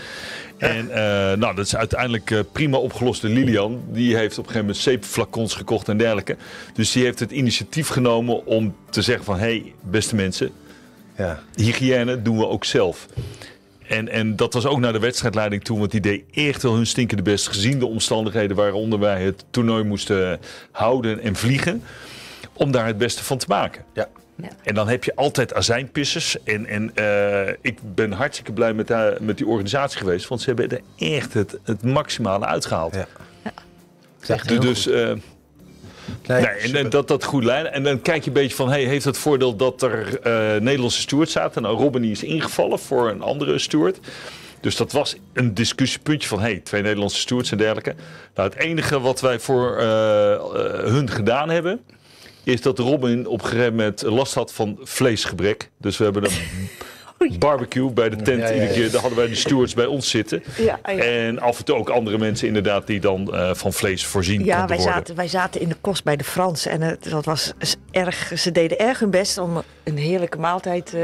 En 0.58 0.90
eh, 0.90 1.36
nou, 1.38 1.54
dat 1.54 1.66
is 1.66 1.76
uiteindelijk 1.76 2.30
eh, 2.30 2.38
prima 2.52 2.76
opgelost 2.76 3.22
door 3.22 3.30
Lilian. 3.30 3.82
Die 3.88 4.16
heeft 4.16 4.38
op 4.38 4.44
een 4.44 4.50
gegeven 4.50 4.60
moment 4.60 4.76
zeepflacons 4.76 5.54
gekocht 5.54 5.88
en 5.88 5.96
dergelijke. 5.96 6.36
Dus 6.74 6.92
die 6.92 7.04
heeft 7.04 7.18
het 7.20 7.30
initiatief 7.30 7.88
genomen 7.88 8.46
om 8.46 8.74
te 8.90 9.02
zeggen 9.02 9.24
van... 9.24 9.34
hé, 9.38 9.44
hey, 9.44 9.72
beste 9.80 10.14
mensen, 10.14 10.50
Ja. 11.16 11.40
hygiëne 11.54 12.22
doen 12.22 12.38
we 12.38 12.46
ook 12.46 12.64
zelf. 12.64 13.06
En, 13.88 14.08
en 14.08 14.36
dat 14.36 14.52
was 14.54 14.66
ook 14.66 14.78
naar 14.78 14.92
de 14.92 14.98
wedstrijdleiding 14.98 15.64
toe, 15.64 15.78
want 15.78 15.90
die 15.90 16.00
deed 16.00 16.22
echt 16.32 16.62
wel 16.62 16.74
hun 16.74 16.86
stinkende 16.86 17.22
best. 17.22 17.48
Gezien 17.48 17.78
de 17.78 17.86
omstandigheden 17.86 18.56
waaronder 18.56 18.98
wij 18.98 19.22
het 19.24 19.44
toernooi 19.50 19.84
moesten 19.84 20.40
houden 20.70 21.20
en 21.20 21.36
vliegen. 21.36 21.82
Om 22.52 22.70
daar 22.70 22.86
het 22.86 22.98
beste 22.98 23.24
van 23.24 23.38
te 23.38 23.46
maken. 23.48 23.84
Ja. 23.94 24.08
Ja. 24.42 24.48
En 24.62 24.74
dan 24.74 24.88
heb 24.88 25.04
je 25.04 25.14
altijd 25.14 25.54
azijnpissers. 25.54 26.42
En, 26.42 26.66
en 26.66 26.94
eh, 26.94 27.54
ik 27.60 27.78
ben 27.94 28.12
hartstikke 28.12 28.52
blij 28.52 28.72
met, 28.74 28.88
haar- 28.88 29.16
met 29.20 29.36
die 29.36 29.46
organisatie 29.46 29.98
geweest. 29.98 30.28
Want 30.28 30.40
ze 30.40 30.46
hebben 30.52 30.68
er 30.70 30.80
echt 31.14 31.34
het, 31.34 31.58
het 31.62 31.82
maximale 31.82 32.46
uitgehaald. 32.46 32.94
Ja. 32.94 33.06
Echt 34.26 34.48
Dus, 34.48 34.60
dus 34.60 34.86
eh, 34.88 35.12
Nee, 36.26 36.42
Nee, 36.42 36.72
en, 36.72 36.90
dat 36.90 37.08
dat 37.08 37.24
goed 37.24 37.44
leiden. 37.44 37.72
En 37.72 37.82
dan 37.82 38.02
kijk 38.02 38.22
je 38.22 38.26
een 38.26 38.32
beetje 38.32 38.56
van, 38.56 38.68
hey, 38.68 38.84
heeft 38.84 39.04
het 39.04 39.18
voordeel 39.18 39.56
dat 39.56 39.82
er 39.82 40.20
eh, 40.20 40.60
Nederlandse 40.60 41.00
steward 41.00 41.30
zaten? 41.30 41.62
Nou, 41.62 41.78
Robin 41.78 42.04
is 42.04 42.22
ingevallen 42.22 42.78
voor 42.78 43.10
een 43.10 43.22
andere 43.22 43.58
steward. 43.58 43.98
Dus 44.60 44.76
dat 44.76 44.92
was 44.92 45.16
een 45.32 45.54
discussiepuntje 45.54 46.28
van 46.28 46.40
hey, 46.40 46.60
twee 46.64 46.82
Nederlandse 46.82 47.20
stewards 47.20 47.50
en 47.50 47.58
dergelijke. 47.58 47.94
Nou, 48.34 48.48
het 48.48 48.58
enige 48.58 49.00
wat 49.00 49.20
wij 49.20 49.40
voor 49.40 49.76
eh, 49.76 50.32
eh, 50.32 50.40
hun 50.84 51.10
gedaan 51.10 51.48
hebben, 51.48 51.80
is 52.44 52.60
dat 52.60 52.78
Robin 52.78 53.26
op 53.26 53.42
een 53.42 53.48
gegeven 53.48 53.74
moment 53.74 54.02
last 54.02 54.34
had 54.34 54.52
van 54.52 54.78
vleesgebrek. 54.82 55.70
Dus 55.78 55.96
we 55.96 56.04
hebben 56.04 56.24
een 56.24 56.68
barbecue 57.38 57.90
bij 57.92 58.08
de 58.08 58.16
tent 58.16 58.40
Ja, 58.40 58.46
ja, 58.48 58.52
iedere 58.54 58.72
keer. 58.72 58.90
Daar 58.90 59.00
hadden 59.00 59.18
wij 59.18 59.28
de 59.28 59.34
stewards 59.34 59.74
bij 59.74 59.86
ons 59.86 60.10
zitten. 60.10 60.42
En 60.84 61.38
af 61.38 61.58
en 61.58 61.64
toe 61.64 61.76
ook 61.76 61.88
andere 61.88 62.18
mensen 62.18 62.46
inderdaad 62.46 62.86
die 62.86 63.00
dan 63.00 63.34
eh, 63.34 63.54
van 63.54 63.72
vlees 63.72 64.06
voorzien 64.06 64.44
Ja, 64.44 64.58
konden 64.58 64.68
wij 64.68 64.76
worden. 64.76 64.94
zaten, 64.94 65.16
wij 65.16 65.28
zaten 65.28 65.60
in 65.60 65.68
de 65.68 65.76
kost 65.80 66.04
bij 66.04 66.16
de 66.16 66.24
Fransen. 66.24 66.70
En 66.70 66.80
het, 66.80 67.10
dat 67.10 67.24
was 67.24 67.52
erg, 67.90 68.32
ze 68.36 68.52
deden 68.52 68.78
erg 68.78 68.98
hun 68.98 69.10
best 69.10 69.38
om 69.38 69.62
een 69.84 69.96
heerlijke 69.98 70.38
maaltijd 70.38 70.94
eh, 70.94 71.02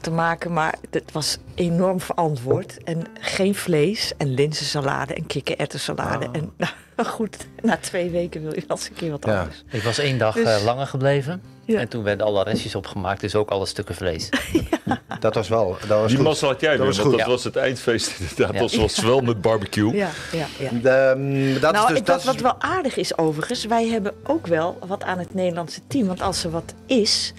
te 0.00 0.10
maken. 0.10 0.52
Maar 0.52 0.74
het 0.90 1.12
was 1.12 1.38
enorm 1.54 2.00
verantwoord. 2.00 2.76
En 2.84 3.02
geen 3.20 3.54
vlees 3.54 4.12
en 4.18 4.34
linzensalade 4.34 5.14
en 5.14 5.26
kikkererwtensalade. 5.26 6.26
Ah. 6.26 6.36
En 6.36 6.52
nou, 6.96 7.08
goed, 7.08 7.36
na 7.62 7.76
twee 7.76 8.10
weken 8.10 8.42
wil 8.42 8.54
je 8.54 8.64
wel 8.68 8.76
eens 8.76 8.88
een 8.88 8.94
keer 8.94 9.10
wat 9.10 9.24
Ja. 9.26 9.38
anders. 9.40 9.62
Ik 9.70 9.82
was 9.82 9.98
één 9.98 10.18
dag 10.18 10.34
Dus- 10.34 10.46
eh, 10.58 10.64
langer 10.64 10.86
gebleven. 10.86 11.42
Ja. 11.64 11.78
En 11.80 11.88
toen 11.88 12.02
werden 12.02 12.26
alle 12.26 12.42
restjes 12.42 12.74
opgemaakt, 12.74 13.20
dus 13.20 13.34
ook 13.34 13.50
alle 13.50 13.66
stukken 13.66 13.94
vlees. 13.94 14.28
Dat 15.20 15.34
was 15.34 15.48
wel. 15.48 15.76
Dat 15.86 15.98
was 16.00 16.06
Die 16.08 16.16
goed. 16.16 16.26
massa 16.26 16.46
had 16.46 16.60
jij 16.60 16.76
Dat 16.76 16.86
weer, 16.96 17.04
want 17.04 17.18
dat 17.18 17.26
was 17.26 17.44
het 17.44 17.56
eindfeest 17.56 18.12
inderdaad. 18.20 18.52
Ja. 18.54 18.60
Dat 18.60 18.74
was 18.74 18.98
wel 19.00 19.20
met 19.20 19.40
barbecue. 19.40 19.94
Ja, 19.96 20.08
ja, 20.32 20.46
ja. 20.58 20.70
De, 20.82 21.14
mm, 21.16 21.60
dat 21.60 21.72
nou, 21.72 21.84
is 21.84 21.88
dus, 21.90 21.98
ik- 21.98 22.06
dat 22.06 22.24
wat, 22.24 22.34
wat 22.34 22.42
wel 22.42 22.70
aardig 22.70 22.96
is 22.96 23.18
overigens, 23.18 23.64
wij 23.64 23.86
hebben 23.88 24.12
ook 24.24 24.46
wel 24.46 24.78
wat 24.86 25.02
aan 25.04 25.18
het 25.18 25.34
Nederlandse 25.34 25.80
team. 25.86 26.06
Want 26.06 26.22
als 26.22 26.44
er 26.44 26.50
wat 26.50 26.74
is, 26.86 27.32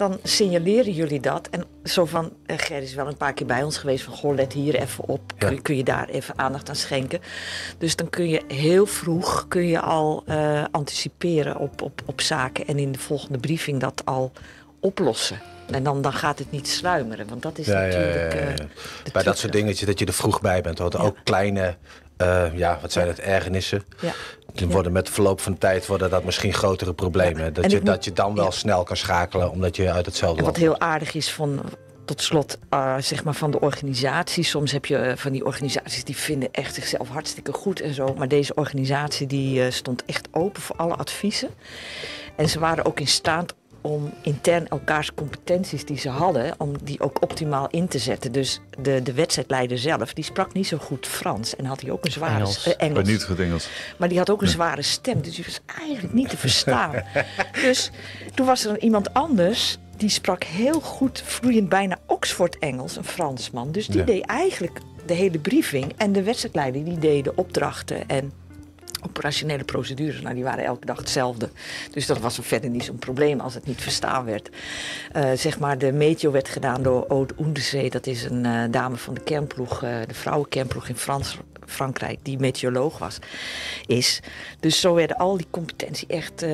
dan 0.00 0.18
signaleren 0.22 0.92
jullie 0.92 1.20
dat. 1.20 1.48
En 1.50 1.64
zo 1.84 2.04
van, 2.04 2.32
eh, 2.46 2.58
Ger 2.58 2.82
is 2.82 2.94
wel 2.94 3.06
een 3.06 3.16
paar 3.16 3.32
keer 3.32 3.46
bij 3.46 3.62
ons 3.62 3.76
geweest 3.78 4.04
van, 4.04 4.14
goh, 4.14 4.34
let 4.34 4.52
hier 4.52 4.74
even 4.74 5.08
op. 5.08 5.32
Kun, 5.38 5.54
Ja. 5.54 5.60
kun 5.62 5.76
je 5.76 5.84
daar 5.84 6.08
even 6.08 6.38
aandacht 6.38 6.68
aan 6.68 6.76
schenken? 6.76 7.20
Dus 7.78 7.96
dan 7.96 8.10
kun 8.10 8.28
je 8.28 8.42
heel 8.48 8.86
vroeg, 8.86 9.44
kun 9.48 9.66
je 9.66 9.80
al 9.80 10.22
eh, 10.26 10.64
anticiperen 10.70 11.56
op, 11.56 11.82
op, 11.82 12.02
op 12.06 12.20
zaken. 12.20 12.66
En 12.66 12.78
in 12.78 12.92
de 12.92 12.98
volgende 12.98 13.38
briefing 13.38 13.80
dat 13.80 14.02
al 14.04 14.32
oplossen. 14.80 15.40
En 15.70 15.82
dan, 15.82 16.02
dan 16.02 16.12
gaat 16.12 16.38
het 16.38 16.50
niet 16.50 16.68
sluimeren, 16.68 17.28
want 17.28 17.42
dat 17.42 17.58
is 17.58 17.66
Ja, 17.66 17.72
natuurlijk... 17.80 18.32
ja, 18.34 18.40
eh, 18.40 19.12
Bij 19.12 19.22
dat 19.22 19.38
soort 19.38 19.52
dingetjes 19.52 19.86
dat 19.86 19.98
je 19.98 20.06
er 20.06 20.12
vroeg 20.12 20.40
bij 20.40 20.60
bent. 20.60 20.78
Want 20.78 20.96
ook 20.96 21.16
kleine, 21.24 21.76
ja, 22.54 22.78
wat 22.80 22.92
zijn 22.92 23.06
het, 23.06 23.20
ergernissen. 23.20 23.82
Ja. 24.00 24.12
Worden 24.68 24.92
met 24.92 25.10
verloop 25.10 25.40
van 25.40 25.58
tijd 25.58 25.86
worden 25.86 26.10
dat 26.10 26.24
misschien 26.24 26.52
grotere 26.52 26.92
problemen. 26.92 27.54
Dat, 27.54 27.64
En 27.64 27.70
je, 27.70 27.80
dat 27.80 28.04
je 28.04 28.12
dan 28.12 28.34
wel 28.34 28.52
snel 28.52 28.82
kan 28.82 28.96
schakelen 28.96 29.50
omdat 29.50 29.76
je 29.76 29.92
uit 29.92 30.06
hetzelfde 30.06 30.44
wat 30.44 30.56
heel 30.56 30.80
aardig 30.80 31.14
is 31.14 31.32
van, 31.32 31.60
tot 32.04 32.22
slot, 32.22 32.58
eh, 32.68 32.96
zeg 32.98 33.24
maar 33.24 33.34
van 33.34 33.50
de 33.50 33.60
organisatie. 33.60 34.44
Soms 34.44 34.72
heb 34.72 34.86
je 34.86 34.96
eh, 34.96 35.16
van 35.16 35.32
die 35.32 35.44
organisaties 35.44 36.04
die 36.04 36.16
vinden 36.16 36.48
echt 36.52 36.74
zichzelf 36.74 37.08
hartstikke 37.08 37.52
goed 37.52 37.80
en 37.80 37.94
zo. 37.94 38.14
Maar 38.14 38.28
deze 38.28 38.54
organisatie 38.54 39.26
die 39.26 39.64
eh, 39.64 39.70
stond 39.70 40.04
echt 40.04 40.28
open 40.30 40.62
voor 40.62 40.76
alle 40.76 40.94
adviezen. 40.94 41.48
En 42.36 42.48
ze 42.48 42.58
waren 42.58 42.84
ook 42.84 43.00
in 43.00 43.06
staat 43.06 43.54
om 43.80 44.12
intern 44.22 44.68
elkaars 44.68 45.14
competenties 45.14 45.84
die 45.84 45.98
ze 45.98 46.08
hadden, 46.08 46.54
om 46.58 46.72
die 46.82 47.00
ook 47.00 47.22
optimaal 47.22 47.68
in 47.70 47.88
te 47.88 47.98
zetten. 47.98 48.32
Dus 48.32 48.60
de, 48.82 49.02
de 49.02 49.12
wedstrijdleider 49.12 49.78
zelf, 49.78 50.12
die 50.14 50.24
sprak 50.24 50.52
niet 50.52 50.66
zo 50.66 50.76
goed 50.78 51.06
Frans. 51.06 51.56
En 51.56 51.64
had 51.64 51.80
hij 51.80 51.90
ook 51.90 52.04
een 52.04 52.12
zware 52.12 52.34
Engels. 52.34 52.66
eh, 52.66 52.72
Ik 52.72 52.78
Engels. 52.78 53.02
ben 53.02 53.12
niet 53.12 53.24
goed 53.24 53.38
Engels. 53.40 53.68
Maar 53.96 54.08
die 54.08 54.18
had 54.18 54.30
ook 54.30 54.42
een 54.42 54.48
zware 54.48 54.82
stem, 54.82 55.20
dus 55.22 55.34
die 55.34 55.44
was 55.44 55.60
eigenlijk 55.86 56.14
niet 56.14 56.28
te 56.28 56.36
verstaan. 56.36 57.02
dus 57.62 57.90
toen 58.34 58.46
was 58.46 58.64
er 58.64 58.78
iemand 58.80 59.14
anders, 59.14 59.78
die 59.96 60.08
sprak 60.10 60.44
heel 60.44 60.80
goed, 60.80 61.22
vloeiend 61.24 61.68
bijna 61.68 61.98
Oxford-Engels, 62.06 62.96
een 62.96 63.04
Fransman. 63.04 63.72
Dus 63.72 63.86
die 63.86 63.98
Ja. 63.98 64.04
deed 64.04 64.24
eigenlijk 64.26 64.78
de 65.06 65.14
hele 65.14 65.38
briefing. 65.38 65.92
En 65.96 66.12
de 66.12 66.22
wedstrijdleider, 66.22 66.84
die 66.84 66.98
deed 66.98 67.24
de 67.24 67.32
opdrachten 67.34 68.08
en 68.08 68.32
operationele 69.04 69.64
procedures. 69.64 70.20
Nou, 70.20 70.34
die 70.34 70.44
waren 70.44 70.64
elke 70.64 70.86
dag 70.86 70.96
hetzelfde. 70.96 71.48
Dus 71.92 72.06
dat 72.06 72.18
was 72.18 72.38
verder 72.42 72.70
niet 72.70 72.84
zo'n 72.84 72.98
probleem 72.98 73.40
als 73.40 73.54
het 73.54 73.66
niet 73.66 73.80
verstaan 73.82 74.24
werd. 74.24 74.50
Eh, 75.12 75.30
zeg 75.34 75.58
maar, 75.58 75.78
de 75.78 75.92
meteo 75.92 76.30
werd 76.30 76.48
gedaan 76.48 76.82
door 76.82 77.06
Aude 77.08 77.34
Oendezee. 77.38 77.90
Dat 77.90 78.06
is 78.06 78.24
een 78.24 78.44
eh, 78.46 78.62
dame 78.70 78.96
van 78.96 79.14
de 79.14 79.20
kernploeg, 79.20 79.82
eh, 79.82 79.90
de 80.06 80.14
vrouwenkernploeg 80.14 80.88
in 80.88 80.96
Frans, 80.96 81.38
Frankrijk, 81.66 82.18
die 82.22 82.38
meteoroloog 82.38 82.98
was, 82.98 83.18
is. 83.86 84.20
Dus 84.60 84.80
zo 84.80 84.94
werden 84.94 85.16
al 85.16 85.36
die 85.36 85.46
competentie 85.50 86.08
echt, 86.08 86.44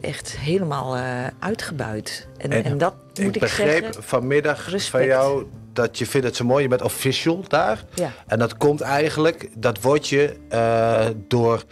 echt 0.00 0.38
helemaal 0.38 0.96
uitgebuit. 1.38 2.28
En, 2.36 2.50
En 2.50 2.64
en, 2.64 2.78
dat 2.78 2.94
moet 3.08 3.18
Ik 3.18 3.34
ik, 3.34 3.40
begreep 3.40 3.84
zeggen. 3.84 4.02
vanmiddag 4.02 4.62
van 4.62 4.72
respect. 4.72 5.04
jou 5.04 5.46
dat 5.76 5.98
je 5.98 6.06
vindt 6.06 6.26
het 6.26 6.36
zo 6.36 6.44
mooi. 6.44 6.62
Je 6.62 6.68
bent 6.68 6.82
official 6.82 7.44
daar. 7.48 7.84
Ja. 7.94 8.12
En 8.26 8.38
dat 8.38 8.56
komt 8.56 8.80
eigenlijk, 8.80 9.48
dat 9.56 9.80
word 9.80 10.08
je 10.08 10.36
eh, 10.48 11.06
door 11.28 11.62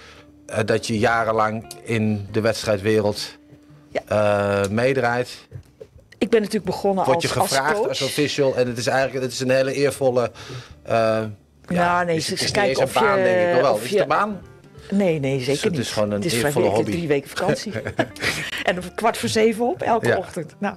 eh, 0.47 0.59
dat 0.65 0.87
je 0.87 0.99
jarenlang 0.99 1.67
in 1.83 2.29
de 2.33 2.41
wedstrijdwereld 2.41 3.39
Ja. 3.89 4.03
eh, 4.63 4.69
meedraait. 4.71 5.47
Ik 6.19 6.31
ben 6.31 6.41
natuurlijk 6.41 6.67
begonnen 6.71 7.05
Word 7.05 7.17
als, 7.17 7.25
je 7.25 7.41
gevraagd 7.41 7.77
als 7.79 7.89
als, 7.89 8.03
official. 8.03 8.57
En 8.57 8.67
het 8.69 8.79
is 8.79 8.87
eigenlijk 8.87 9.25
het 9.25 9.33
is 9.33 9.41
een 9.41 9.51
hele 9.51 9.73
eervolle. 9.73 10.31
eh 10.83 11.23
Ja, 11.69 12.03
nee, 12.03 12.19
ze- 12.19 12.51
kijken 12.53 12.83
of 12.83 12.93
baan, 12.93 13.19
je- 13.19 13.25
denk 13.25 13.57
ik. 13.57 13.63
Wel. 13.63 13.73
of 13.73 13.85
Is 13.85 13.91
je- 13.91 14.01
een 14.01 14.09
baan? 14.09 14.41
Nee, 14.91 15.19
nee, 15.21 15.41
zeker 15.41 15.62
het 15.62 15.71
niet. 15.73 15.81
is 15.81 15.91
gewoon 15.93 16.11
een 16.11 16.23
het 16.23 16.33
is 16.33 16.43
eervolle 16.43 16.67
hobby. 16.69 16.91
drie 16.91 17.09
weken 17.09 17.29
vakantie. 17.29 17.73
en 18.64 18.79
om 18.83 18.95
kwart 18.95 19.17
voor 19.17 19.29
zeven 19.29 19.69
op, 19.69 19.83
elke 19.83 20.07
Ja. 20.07 20.17
ochtend. 20.17 20.55
Nou, 20.59 20.76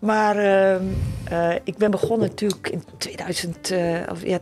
maar 0.00 0.36
ehm, 0.36 0.82
eh, 1.24 1.54
ik 1.64 1.76
ben 1.76 1.90
begonnen 1.90 2.28
natuurlijk 2.28 2.68
in 2.68 2.82
2000, 2.98 3.70
eh, 3.70 4.00
of, 4.10 4.22
ja, 4.24 4.38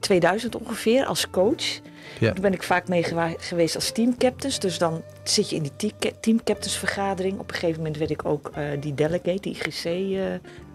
2000 0.00 0.56
ongeveer 0.56 1.04
als 1.04 1.30
coach. 1.30 1.80
Ja. 2.22 2.32
Toen 2.32 2.42
ben 2.42 2.52
ik 2.52 2.62
vaak 2.62 2.88
mee 2.88 3.04
geweest 3.38 3.74
als 3.74 3.90
teamcaptains. 3.90 4.58
Dus 4.58 4.78
dan 4.78 5.02
zit 5.22 5.50
je 5.50 5.56
in 5.56 5.62
die 5.62 5.92
te- 5.98 6.12
teamcaptainsvergadering. 6.20 7.38
Op 7.38 7.48
een 7.48 7.54
gegeven 7.54 7.76
moment 7.76 7.96
werd 7.98 8.10
ik 8.10 8.24
ook 8.24 8.50
eh, 8.54 8.64
die 8.80 8.94
delegate, 8.94 9.40
die 9.40 9.54
IGC, 9.54 9.84
eh, 9.84 10.24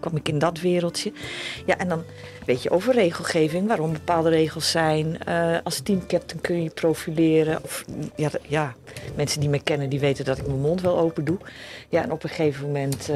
kwam 0.00 0.16
ik 0.16 0.28
in 0.28 0.38
dat 0.38 0.60
wereldje. 0.60 1.12
Ja, 1.66 1.78
en 1.78 1.88
dan 1.88 2.02
weet 2.46 2.62
je 2.62 2.70
over 2.70 2.94
regelgeving, 2.94 3.66
waarom 3.68 3.92
bepaalde 3.92 4.28
regels 4.28 4.70
zijn. 4.70 5.22
Eh, 5.24 5.56
als 5.64 5.80
teamcaptain 5.80 6.40
kun 6.40 6.62
je 6.62 6.70
profileren. 6.70 7.62
Of, 7.64 7.84
ja, 8.16 8.30
ja, 8.48 8.74
mensen 9.16 9.40
die 9.40 9.48
me 9.48 9.62
kennen, 9.62 9.88
die 9.88 10.00
weten 10.00 10.24
dat 10.24 10.38
ik 10.38 10.46
mijn 10.46 10.60
mond 10.60 10.80
wel 10.80 10.98
open 10.98 11.24
doe. 11.24 11.38
Ja, 11.88 12.02
en 12.02 12.12
op 12.12 12.22
een 12.22 12.28
gegeven 12.28 12.66
moment 12.66 13.10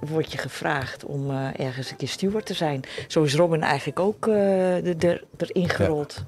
word 0.00 0.32
je 0.32 0.38
gevraagd 0.38 1.04
om 1.04 1.30
ergens 1.56 1.90
een 1.90 1.96
keer 1.96 2.08
steward 2.08 2.46
te 2.46 2.54
zijn. 2.54 2.80
Zo 3.08 3.22
is 3.22 3.34
Robin 3.34 3.62
eigenlijk 3.62 4.00
ook 4.00 4.26
er- 4.26 5.04
er- 5.06 5.24
erin 5.36 5.68
gerold. 5.68 6.24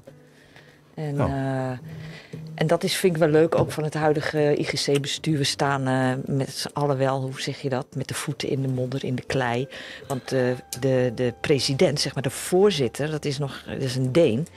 En, 0.99 1.21
Oh. 1.21 1.31
eh, 1.31 1.77
en 2.55 2.67
dat 2.67 2.83
is, 2.83 2.95
vind 2.95 3.13
ik 3.13 3.19
wel 3.21 3.29
leuk, 3.29 3.55
ook 3.59 3.71
van 3.71 3.83
het 3.83 3.93
huidige 3.93 4.55
IGC-bestuur. 4.55 5.37
We 5.37 5.43
staan 5.43 5.87
eh, 5.87 6.35
met 6.35 6.49
z'n 6.49 6.69
allen 6.73 6.97
wel, 6.97 7.21
hoe 7.21 7.41
zeg 7.41 7.61
je 7.61 7.69
dat, 7.69 7.85
met 7.95 8.07
de 8.07 8.13
voeten 8.13 8.49
in 8.49 8.61
de 8.61 8.67
modder, 8.67 9.03
in 9.05 9.15
de 9.15 9.23
klei. 9.25 9.67
Want 10.07 10.29
de, 10.29 10.55
de, 10.79 11.11
de 11.15 11.33
president, 11.41 11.99
zeg 11.99 12.13
maar 12.13 12.23
de 12.23 12.29
voorzitter, 12.29 13.11
dat 13.11 13.25
is 13.25 13.37
nog 13.37 13.63
dat 13.67 13.81
is 13.81 13.95
een 13.95 14.11
Deen. 14.11 14.47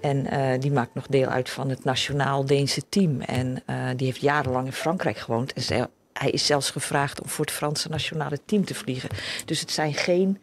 En 0.00 0.26
eh, 0.30 0.60
die 0.60 0.72
maakt 0.72 0.94
nog 0.94 1.06
deel 1.06 1.26
uit 1.28 1.50
van 1.50 1.68
het 1.70 1.84
Nationaal 1.84 2.44
Deense 2.46 2.82
team. 2.88 3.20
En 3.20 3.62
eh, 3.66 3.76
die 3.96 4.06
heeft 4.06 4.20
jarenlang 4.20 4.66
in 4.66 4.72
Frankrijk 4.72 5.16
gewoond. 5.18 5.52
En 5.52 5.62
ze- 5.62 5.88
hij 6.12 6.30
is 6.30 6.46
zelfs 6.46 6.70
gevraagd 6.70 7.22
om 7.22 7.28
voor 7.28 7.44
het 7.44 7.54
Franse 7.54 7.88
nationale 7.88 8.38
team 8.46 8.64
te 8.64 8.74
vliegen. 8.74 9.08
Dus 9.44 9.60
het 9.60 9.70
zijn 9.70 9.94
geen 9.94 10.38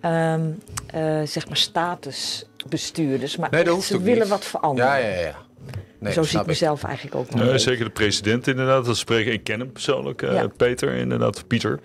ehm, 0.00 0.50
eh, 0.86 1.22
zeg 1.22 1.48
maar 1.48 1.56
statusbestuurders. 2.66 3.36
Maar 3.36 3.50
Nee, 3.50 3.62
echt, 3.64 3.82
ze 3.82 4.02
willen 4.02 4.20
niet. 4.20 4.28
wat 4.28 4.44
veranderen. 4.44 4.90
Ja, 4.90 4.96
ja, 4.96 5.20
ja. 5.20 5.34
Nee, 5.98 6.12
Zo 6.12 6.22
zie 6.22 6.40
ik 6.40 6.46
mezelf 6.46 6.84
eigenlijk 6.84 7.16
ook 7.16 7.30
wel. 7.30 7.52
Een 7.52 7.60
zeker 7.60 7.84
de 7.84 7.90
president 7.90 8.46
inderdaad, 8.46 8.84
dat 8.84 8.96
spreken. 8.96 9.32
Ik 9.32 9.44
ken 9.44 9.60
hem 9.60 9.72
persoonlijk, 9.72 10.22
eh, 10.22 10.32
Ja. 10.32 10.46
Peter 10.56 10.92
inderdaad, 10.94 11.46
Pieter. 11.46 11.80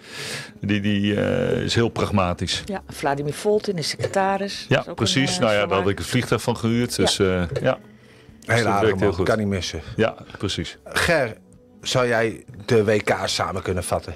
Die, 0.62 0.82
die 0.82 1.16
eh, 1.22 1.62
is 1.64 1.76
heel 1.76 1.90
pragmatisch. 1.90 2.62
Ja, 2.66 2.84
Vladimir 2.88 3.34
Voltin 3.34 3.78
is 3.78 3.90
secretaris. 3.90 4.66
Ja, 4.70 4.80
is 4.88 4.94
precies. 4.96 5.30
een, 5.30 5.36
eh, 5.36 5.40
nou 5.42 5.54
ja, 5.54 5.66
daar 5.66 5.78
had 5.80 5.90
ik 5.90 5.98
het 5.98 6.08
vliegtuig 6.08 6.42
van 6.42 6.58
gehuurd. 6.58 6.96
Dus 6.96 7.18
ja, 7.18 7.48
ja, 7.62 7.80
Heel 8.46 8.64
dat 8.64 8.74
aardig 8.74 9.00
heel 9.00 9.14
goed. 9.14 9.26
kan 9.26 9.38
niet 9.38 9.48
missen. 9.48 9.82
ja 9.96 10.16
precies. 10.38 10.78
Ger, 10.86 11.38
zou 11.82 12.08
jij 12.08 12.44
de 12.66 12.84
WK 12.84 13.18
samen 13.26 13.62
kunnen 13.62 13.84
vatten? 13.84 14.16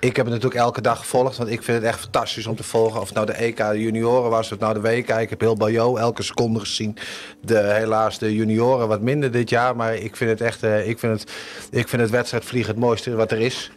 Ik 0.00 0.16
heb 0.16 0.24
het 0.24 0.34
natuurlijk 0.34 0.60
elke 0.60 0.80
dag 0.80 0.98
gevolgd, 0.98 1.36
want 1.36 1.50
ik 1.50 1.62
vind 1.62 1.78
het 1.78 1.86
echt 1.86 2.00
fantastisch 2.00 2.46
om 2.46 2.56
te 2.56 2.62
volgen. 2.62 3.00
Of 3.00 3.14
nou 3.14 3.26
de 3.26 3.32
EK 3.32 3.56
de 3.56 3.80
junioren 3.80 4.30
was, 4.30 4.50
het 4.50 4.60
nou 4.60 4.74
de 4.74 4.80
WK. 4.80 5.08
Ik 5.08 5.30
heb 5.30 5.40
heel 5.40 5.56
Bayo 5.56 5.96
elke 5.96 6.22
seconde 6.22 6.60
gezien. 6.60 6.96
De, 7.40 7.58
helaas 7.58 8.18
de 8.18 8.34
junioren 8.34 8.88
wat 8.88 9.00
minder 9.00 9.30
dit 9.30 9.50
jaar, 9.50 9.76
maar 9.76 9.94
ik 9.94 10.16
vind 10.16 10.30
het 10.30 10.40
echt, 10.40 10.62
eh, 10.62 10.88
ik 10.88 10.98
vind 10.98 11.20
het, 11.20 11.32
ik 11.70 11.88
vind 11.88 12.02
het 12.02 12.10
wedstrijdvliegen 12.10 12.70
het 12.70 12.80
mooiste 12.80 13.14
wat 13.14 13.32
er 13.32 13.40
is. 13.40 13.70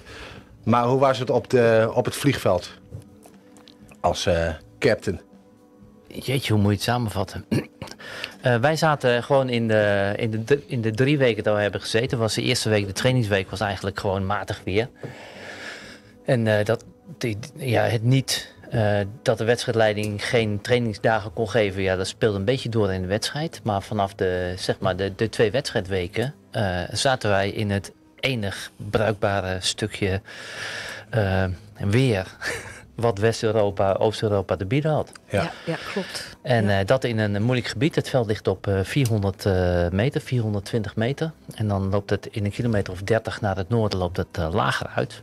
Maar 0.63 0.83
hoe 0.83 0.99
was 0.99 1.19
het 1.19 1.29
op, 1.29 1.49
de, 1.49 1.91
op 1.93 2.05
het 2.05 2.15
vliegveld? 2.15 2.69
Als 3.99 4.25
eh, 4.25 4.49
captain. 4.79 5.21
Jeetje, 6.07 6.53
hoe 6.53 6.61
moet 6.61 6.71
je 6.71 6.77
het 6.77 6.85
samenvatten? 6.85 7.45
Eh, 8.41 8.55
wij 8.55 8.75
zaten 8.75 9.23
gewoon 9.23 9.49
in 9.49 9.67
de, 9.67 10.13
in, 10.15 10.43
de, 10.45 10.63
in 10.67 10.81
de 10.81 10.91
drie 10.91 11.17
weken 11.17 11.43
dat 11.43 11.55
we 11.55 11.61
hebben 11.61 11.81
gezeten. 11.81 12.17
Was 12.17 12.33
de 12.33 12.41
eerste 12.41 12.69
week, 12.69 12.87
de 12.87 12.93
trainingsweek, 12.93 13.49
was 13.49 13.59
eigenlijk 13.59 13.99
gewoon 13.99 14.25
matig 14.25 14.61
weer. 14.63 14.89
En 16.25 16.47
eh, 16.47 16.65
dat, 16.65 16.83
die- 17.17 17.37
ja, 17.55 17.83
het 17.83 18.03
niet 18.03 18.49
Eh, 18.71 18.99
dat 19.21 19.37
de 19.37 19.43
wedstrijdleiding 19.43 20.25
geen 20.27 20.61
trainingsdagen 20.61 21.33
kon 21.33 21.49
geven, 21.49 21.81
ja, 21.81 21.95
dat 21.95 22.07
speelde 22.07 22.37
een 22.37 22.45
beetje 22.45 22.69
door 22.69 22.93
in 22.93 23.01
de 23.01 23.07
wedstrijd. 23.07 23.59
Maar 23.63 23.81
vanaf 23.81 24.13
de, 24.15 24.53
zeg 24.57 24.79
maar 24.79 24.95
de, 24.95 25.15
de 25.15 25.29
twee 25.29 25.51
wedstrijdweken 25.51 26.33
eh, 26.51 26.79
zaten 26.91 27.29
wij 27.29 27.49
in 27.49 27.69
het 27.71 27.91
enig 28.19 28.71
bruikbare 28.89 29.57
stukje 29.59 30.21
weer 31.77 32.25
wat 32.95 33.17
West-Europa, 33.19 33.93
Oost-Europa 33.93 34.55
te 34.55 34.65
bieden 34.65 34.91
had. 34.91 35.11
Ja. 35.29 35.41
Ja, 35.43 35.51
ja, 35.65 35.75
klopt. 35.91 36.37
En 36.41 36.65
Ja. 36.65 36.79
eh, 36.79 36.85
dat 36.85 37.03
in 37.03 37.17
een 37.17 37.43
moeilijk 37.43 37.67
gebied. 37.67 37.95
Het 37.95 38.09
veld 38.09 38.27
ligt 38.27 38.47
op 38.47 38.67
eh, 38.67 38.79
400 38.83 39.45
eh, 39.45 39.87
meter, 39.89 40.21
420 40.21 40.95
meter. 40.95 41.31
En 41.55 41.67
dan 41.67 41.89
loopt 41.89 42.09
het 42.09 42.27
in 42.31 42.45
een 42.45 42.51
kilometer 42.51 42.93
of 42.93 43.01
30 43.01 43.41
naar 43.41 43.57
het 43.57 43.69
noorden 43.69 43.99
loopt 43.99 44.17
het 44.17 44.37
lager 44.51 44.87
uit. 44.95 45.21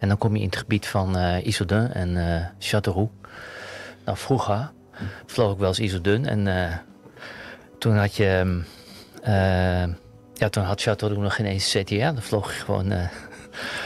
En 0.00 0.08
dan 0.08 0.18
kom 0.18 0.34
je 0.34 0.40
in 0.40 0.46
het 0.46 0.56
gebied 0.56 0.86
van 0.86 1.16
eh 1.16 1.46
Issoudun 1.46 1.92
en 1.92 2.16
eh 2.16 2.46
Châteauroux. 2.58 3.10
Nou, 4.04 4.18
vroeger 4.18 4.70
vloog 5.26 5.52
ik 5.52 5.58
wel 5.58 5.68
eens 5.68 5.78
Issoudun. 5.80 6.26
En 6.26 6.46
eh, 6.46 6.72
toen 7.78 7.96
had 7.96 8.14
je... 8.16 8.26
ehm, 8.26 8.58
eh, 9.22 9.92
ja, 10.34 10.48
toen 10.50 10.64
had 10.64 10.80
Châteauroux 10.88 11.18
nog 11.18 11.34
geen 11.34 11.46
eens 11.46 11.70
CTR. 11.78 11.94
Dan 11.96 12.22
vloog 12.22 12.54
je 12.54 12.60
gewoon 12.64 12.92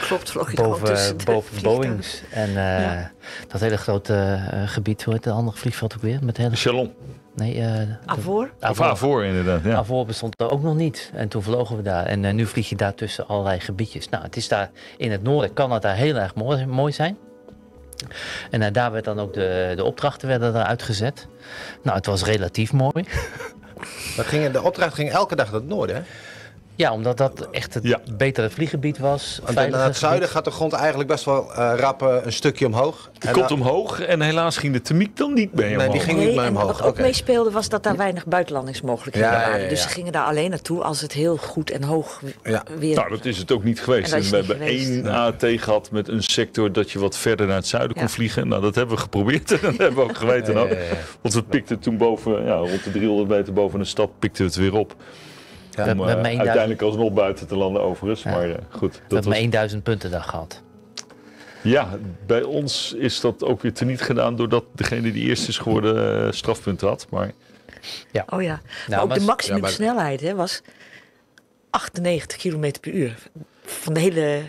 Klopt, 0.01 0.31
vloog 0.31 0.51
je 0.51 0.57
gewoon 0.57 0.79
boven, 0.79 1.17
boven. 1.25 1.61
Boeings. 1.61 2.21
En 2.31 2.47
eh, 2.49 2.55
Ja. 2.81 3.11
dat 3.47 3.61
hele 3.61 3.77
grote 3.77 4.39
gebied, 4.65 5.03
hoe 5.03 5.13
heet 5.13 5.25
het 5.25 5.33
andere 5.33 5.57
vliegveld 5.57 5.95
ook 5.95 6.01
weer? 6.01 6.19
Met 6.23 6.37
hele 6.37 6.55
Chalon. 6.55 6.93
Nee, 7.35 7.61
eh 7.61 7.81
Avor? 8.05 8.51
Of 8.59 8.63
Avor. 8.63 8.85
Avor 8.85 9.23
inderdaad, 9.23 9.63
ja. 9.63 9.75
Avor 9.75 10.05
bestond 10.05 10.41
er 10.41 10.51
ook 10.51 10.61
nog 10.61 10.75
niet. 10.75 11.11
En 11.13 11.27
toen 11.27 11.43
vlogen 11.43 11.75
we 11.75 11.81
daar. 11.81 12.05
En 12.05 12.25
eh, 12.25 12.33
nu 12.33 12.45
vlieg 12.45 12.69
je 12.69 12.75
daar 12.75 12.93
tussen 12.95 13.27
allerlei 13.27 13.59
gebiedjes. 13.59 14.09
Nou, 14.09 14.23
het 14.23 14.35
is 14.35 14.47
daar 14.47 14.71
in 14.97 15.11
het 15.11 15.23
noorden 15.23 15.53
kan 15.53 15.71
het 15.71 15.81
daar 15.81 15.95
heel 15.95 16.15
erg 16.15 16.35
mooi, 16.35 16.65
mooi 16.65 16.93
zijn. 16.93 17.17
En 18.49 18.61
eh, 18.61 18.73
daar 18.73 18.91
werd 18.91 19.05
dan 19.05 19.19
ook 19.19 19.33
de, 19.33 19.73
de 19.75 19.83
opdrachten 19.83 20.27
werden 20.27 20.55
er 20.55 20.63
uitgezet. 20.63 21.27
Nou, 21.83 21.97
het 21.97 22.05
was 22.05 22.23
relatief 22.23 22.73
mooi. 22.73 22.91
Dat 24.15 24.25
ging, 24.25 24.51
de 24.51 24.61
opdracht 24.61 24.93
ging 24.93 25.11
elke 25.11 25.35
dag 25.35 25.51
naar 25.51 25.59
het 25.59 25.69
noorden. 25.69 25.95
Hè? 25.95 26.01
Ja, 26.81 26.91
omdat 26.93 27.17
dat 27.17 27.47
echt 27.51 27.73
het 27.73 27.83
Ja. 27.83 27.99
betere 28.17 28.49
vlieggebied 28.49 28.97
was. 28.97 29.39
Want 29.43 29.69
naar 29.69 29.83
het 29.83 29.97
zuiden 29.97 30.29
gaat 30.29 30.45
de 30.45 30.51
grond 30.51 30.73
eigenlijk 30.73 31.09
best 31.09 31.25
wel 31.25 31.53
eh, 31.53 31.73
rap 31.77 32.01
eh, 32.01 32.15
een 32.23 32.33
stukje 32.33 32.65
omhoog. 32.65 33.09
Die 33.19 33.29
En 33.29 33.35
komt 33.35 33.49
dan- 33.49 33.59
omhoog 33.61 34.01
en 34.01 34.21
helaas 34.21 34.57
ging 34.57 34.73
de 34.73 34.81
thermiek 34.81 35.17
dan 35.17 35.33
niet 35.33 35.53
mee 35.53 35.65
Nee, 35.65 35.75
omhoog. 35.77 35.91
die 35.91 36.01
ging 36.01 36.17
niet 36.19 36.27
meer 36.35 36.39
en 36.43 36.47
omhoog. 36.49 36.77
wat 36.77 36.87
ook 36.87 36.97
meespeelde 36.99 37.51
was 37.51 37.69
dat 37.69 37.83
daar 37.83 37.97
weinig 37.97 38.25
buitenlandingsmogelijkheden 38.25 39.29
Ja, 39.29 39.35
ja, 39.39 39.45
ja, 39.45 39.51
waren. 39.51 39.69
Dus 39.69 39.81
ze 39.81 39.87
gingen 39.89 40.11
daar 40.11 40.25
alleen 40.25 40.49
naartoe 40.49 40.83
als 40.83 41.01
het 41.01 41.11
heel 41.13 41.37
goed 41.37 41.71
en 41.71 41.83
hoog 41.83 42.21
Ja. 42.43 42.63
weer... 42.79 42.95
Nou, 42.95 43.09
dat 43.09 43.25
is 43.25 43.37
het 43.37 43.51
ook 43.51 43.63
niet 43.63 43.81
geweest. 43.81 44.13
En 44.13 44.21
we 44.21 44.35
hebben 44.35 44.57
geweest. 44.57 44.87
één 44.89 45.07
AT 45.07 45.43
gehad 45.45 45.91
met 45.91 46.07
een 46.07 46.23
sector 46.23 46.71
dat 46.71 46.91
je 46.91 46.99
wat 46.99 47.17
verder 47.17 47.47
naar 47.47 47.55
het 47.55 47.67
zuiden 47.67 47.97
kon 47.97 48.09
vliegen. 48.09 48.47
Nou, 48.47 48.61
dat 48.61 48.75
hebben 48.75 48.95
we 48.95 49.01
geprobeerd 49.01 49.51
en 49.51 49.59
dat 49.61 49.77
hebben 49.77 49.95
we 49.95 50.01
ook 50.09 50.17
geweten. 50.17 50.57
Ook. 50.57 50.69
ja, 50.69 50.75
ja, 50.75 50.81
ja. 50.83 50.89
Want 51.21 51.33
we 51.33 51.43
pikten 51.43 51.79
toen 51.79 51.97
boven, 51.97 52.45
ja, 52.45 52.55
rond 52.55 52.83
de 52.83 52.91
300 52.91 53.29
meter 53.29 53.53
boven 53.53 53.79
de 53.79 53.85
stad, 53.85 54.09
pikten 54.19 54.41
we 54.45 54.49
het 54.51 54.59
weer 54.59 54.75
op. 54.75 54.95
Ja. 55.71 55.83
We- 55.85 55.91
Om 55.91 55.97
we 55.97 56.05
hebben 56.05 56.07
maar 56.07 56.15
1000 56.21 56.39
uiteindelijk 56.39 56.81
alsnog 56.81 57.13
buiten 57.13 57.47
te 57.47 57.55
landen 57.55 57.81
overigens. 57.81 58.23
Ja. 58.23 58.31
Maar 58.31 58.49
eh, 58.49 58.55
goed, 58.69 58.93
We 58.93 58.99
dat 59.01 59.11
hebben 59.11 59.31
was, 59.31 59.41
maar 59.41 59.49
1000 59.49 59.83
punten 59.83 60.11
daar 60.11 60.23
gehad. 60.23 60.61
ja, 61.61 61.89
bij 62.25 62.43
ons 62.43 62.93
is 62.93 63.19
dat 63.19 63.43
ook 63.43 63.61
weer 63.61 63.73
teniet 63.73 64.01
gedaan 64.01 64.35
doordat 64.35 64.63
degene 64.75 65.11
die 65.11 65.27
eerst 65.27 65.47
is 65.47 65.57
geworden 65.57 66.25
eh, 66.25 66.31
strafpunten 66.31 66.87
had. 66.87 67.07
Maar 67.09 67.31
Oh 68.29 68.41
ja. 68.41 68.61
maar 68.89 69.01
ook 69.01 69.07
maar- 69.07 69.19
de 69.19 69.25
maximum 69.25 69.55
ja, 69.55 69.61
maar- 69.61 69.71
snelheid 69.71 70.21
hè, 70.21 70.35
was 70.35 70.61
98 71.69 72.37
km 72.37 72.71
per 72.81 72.91
uur. 72.91 73.15
Van 73.65 73.93
de 73.93 73.99
hele... 73.99 74.41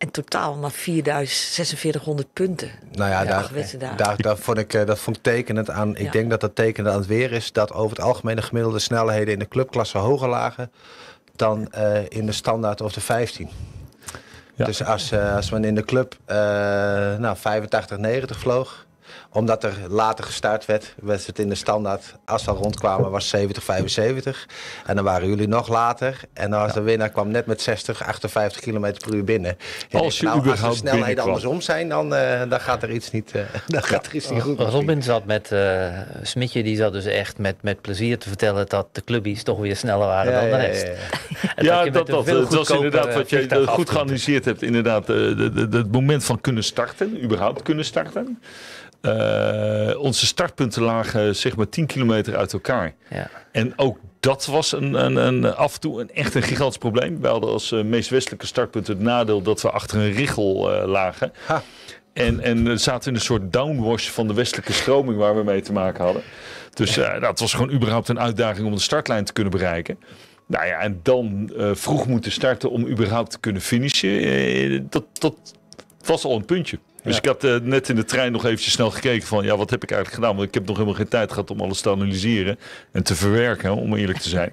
En 0.00 0.10
totaal 0.10 0.54
maar 0.54 0.70
4600 0.70 2.32
punten. 2.32 2.70
Nou 2.92 3.10
ja, 3.10 3.24
daar, 3.24 3.50
daar, 3.96 4.16
daar 4.16 4.36
vond 4.36 4.58
ik, 4.58 4.74
eh, 4.74 4.86
dat 4.86 4.98
vond 4.98 5.16
ik 5.16 5.22
tekenend 5.22 5.70
aan. 5.70 5.96
Ik 5.96 6.04
Ja. 6.04 6.10
denk 6.10 6.30
dat 6.30 6.40
dat 6.40 6.54
tekenend 6.54 6.92
aan 6.94 7.00
het 7.00 7.08
weer 7.08 7.32
is 7.32 7.52
dat 7.52 7.72
over 7.72 7.96
het 7.96 8.06
algemeen 8.06 8.36
de 8.36 8.42
gemiddelde 8.42 8.78
snelheden 8.78 9.32
in 9.32 9.38
de 9.38 9.48
clubklasse 9.48 9.98
hoger 9.98 10.28
lagen 10.28 10.70
dan 11.36 11.72
eh, 11.72 11.98
in 12.08 12.26
de 12.26 12.32
standaard 12.32 12.80
of 12.80 12.92
de 12.92 13.00
15. 13.00 13.48
Ja. 14.54 14.64
Dus 14.64 14.84
als, 14.84 15.10
eh, 15.12 15.34
als 15.36 15.50
men 15.50 15.64
in 15.64 15.74
de 15.74 15.84
club 15.84 16.16
eh, 16.24 16.36
nou, 17.16 17.36
85, 17.36 17.98
90 17.98 18.38
vloog, 18.38 18.86
omdat 19.32 19.64
er 19.64 19.72
later 19.88 20.24
gestart 20.24 20.64
werd, 20.66 20.94
was 21.00 21.26
het 21.26 21.38
in 21.38 21.48
de 21.48 21.54
standaard, 21.54 22.14
als 22.24 22.44
we 22.44 22.50
al 22.50 22.56
rondkwamen, 22.56 23.10
was 23.10 23.28
70, 23.28 23.62
75. 23.62 24.48
En 24.86 24.94
dan 24.96 25.04
waren 25.04 25.28
jullie 25.28 25.48
nog 25.48 25.68
later. 25.68 26.20
En 26.32 26.50
dan 26.50 26.60
was 26.60 26.72
de 26.72 26.80
winnaar 26.80 27.08
kwam 27.10 27.28
net 27.30 27.46
met 27.46 27.60
60, 27.62 28.02
58 28.04 28.60
km 28.60 28.80
per 28.80 29.14
uur 29.14 29.24
binnen. 29.24 29.56
En 29.90 30.00
Als 30.00 30.18
je 30.18 30.24
nou, 30.26 30.50
als 30.62 30.82
de 30.82 30.90
binnenkwam. 30.90 31.26
andersom 31.26 31.60
zijn, 31.60 31.88
dan, 31.88 32.14
eh, 32.14 32.40
dan 32.48 32.60
gaat 32.60 32.82
er 32.82 32.90
iets 32.90 33.10
niet, 33.10 33.32
eh, 33.34 33.42
dan 33.66 33.82
gaat 33.82 34.06
er 34.06 34.14
iets 34.14 34.30
niet 34.30 34.42
goed. 34.42 34.58
Robin 34.60 35.02
zat 35.02 35.24
met 35.24 35.52
eh 35.52 35.88
Smitje, 36.22 36.62
die 36.62 36.76
zat 36.76 36.92
dus 36.92 37.04
echt 37.04 37.38
met, 37.38 37.54
met 37.62 37.80
plezier 37.80 38.18
te 38.18 38.28
vertellen 38.28 38.66
dat 38.68 38.86
de 38.92 39.04
clubbies 39.04 39.42
toch 39.42 39.58
weer 39.58 39.76
sneller 39.76 40.06
waren 40.06 40.32
Ja, 40.32 40.40
dan 40.40 40.50
de 40.50 40.56
rest. 40.66 40.86
ja, 41.56 41.84
dat, 41.90 42.06
dat, 42.06 42.26
was 42.26 42.28
goedkoper, 42.46 42.74
inderdaad 42.74 43.14
wat 43.14 43.30
je 43.30 43.64
goed 43.66 43.90
geanalyseerd 43.90 44.44
hebt. 44.44 44.62
Inderdaad, 44.62 45.00
eh, 45.02 45.06
de, 45.16 45.50
de, 45.54 45.68
de- 45.68 45.76
het 45.76 45.92
moment 45.92 46.24
van 46.24 46.40
kunnen 46.40 46.64
starten, 46.64 47.22
überhaupt 47.22 47.62
kunnen 47.62 47.84
starten. 47.84 48.38
Eh, 49.00 50.00
onze 50.00 50.26
startpunten 50.26 50.82
lagen 50.82 51.36
zeg 51.36 51.56
maar 51.56 51.68
10 51.68 51.86
kilometer 51.86 52.36
uit 52.36 52.52
elkaar. 52.52 52.94
Ja. 53.10 53.30
En 53.52 53.72
ook 53.78 53.98
dat 54.20 54.46
was 54.46 54.72
een, 54.72 55.04
een, 55.04 55.16
een, 55.16 55.54
af 55.54 55.74
en 55.74 55.80
toe 55.80 56.00
een, 56.00 56.10
echt 56.10 56.34
een 56.34 56.42
gigantisch 56.42 56.78
probleem. 56.78 57.20
We 57.20 57.28
hadden 57.28 57.50
als 57.50 57.72
eh, 57.72 57.82
meest 57.82 58.10
westelijke 58.10 58.46
startpunt 58.46 58.86
het 58.86 59.00
nadeel 59.00 59.42
dat 59.42 59.62
we 59.62 59.70
achter 59.70 59.98
een 59.98 60.12
richel 60.12 60.72
eh, 60.72 60.88
lagen. 60.88 61.32
Ha. 61.46 61.62
En, 62.12 62.40
en 62.40 62.80
zaten 62.80 63.08
in 63.08 63.14
een 63.14 63.24
soort 63.24 63.52
downwash 63.52 64.08
van 64.08 64.26
de 64.26 64.34
westelijke 64.34 64.72
stroming 64.72 65.18
waar 65.18 65.36
we 65.36 65.42
mee 65.42 65.60
te 65.60 65.72
maken 65.72 66.04
hadden. 66.04 66.22
Dus 66.74 66.94
het 66.96 67.40
was 67.40 67.52
gewoon 67.52 67.72
überhaupt 67.72 68.08
een 68.08 68.20
uitdaging 68.20 68.66
om 68.66 68.74
de 68.74 68.80
startlijn 68.80 69.24
te 69.24 69.32
kunnen 69.32 69.52
bereiken. 69.52 69.98
Nou 70.50 70.66
ja, 70.66 70.78
en 70.78 71.00
dan 71.02 71.52
eh, 71.56 71.70
vroeg 71.74 72.06
moeten 72.06 72.32
starten 72.32 72.70
om 72.70 72.86
überhaupt 72.86 73.30
te 73.30 73.38
kunnen 73.40 73.62
finishen. 73.62 74.18
eh, 74.18 74.80
dat, 74.88 75.04
dat 75.12 75.34
was 76.04 76.24
al 76.24 76.36
een 76.36 76.44
puntje. 76.44 76.78
Dus 77.02 77.12
Ja. 77.14 77.18
ik 77.18 77.24
had 77.26 77.44
eh, 77.44 77.56
net 77.62 77.88
in 77.88 77.96
de 77.96 78.04
trein 78.04 78.32
nog 78.32 78.44
eventjes 78.44 78.72
snel 78.72 78.90
gekeken 78.90 79.26
van... 79.26 79.44
ja, 79.44 79.56
wat 79.56 79.70
heb 79.70 79.82
ik 79.82 79.90
eigenlijk 79.90 80.20
gedaan? 80.22 80.36
Want 80.36 80.48
ik 80.48 80.54
heb 80.54 80.66
nog 80.66 80.76
helemaal 80.76 80.96
geen 80.98 81.08
tijd 81.08 81.30
gehad 81.32 81.50
om 81.50 81.60
alles 81.60 81.80
te 81.80 81.90
analyseren... 81.90 82.58
en 82.92 83.02
te 83.02 83.14
verwerken, 83.14 83.72
om 83.74 83.94
eerlijk 83.94 84.18
te 84.18 84.28
zijn. 84.28 84.52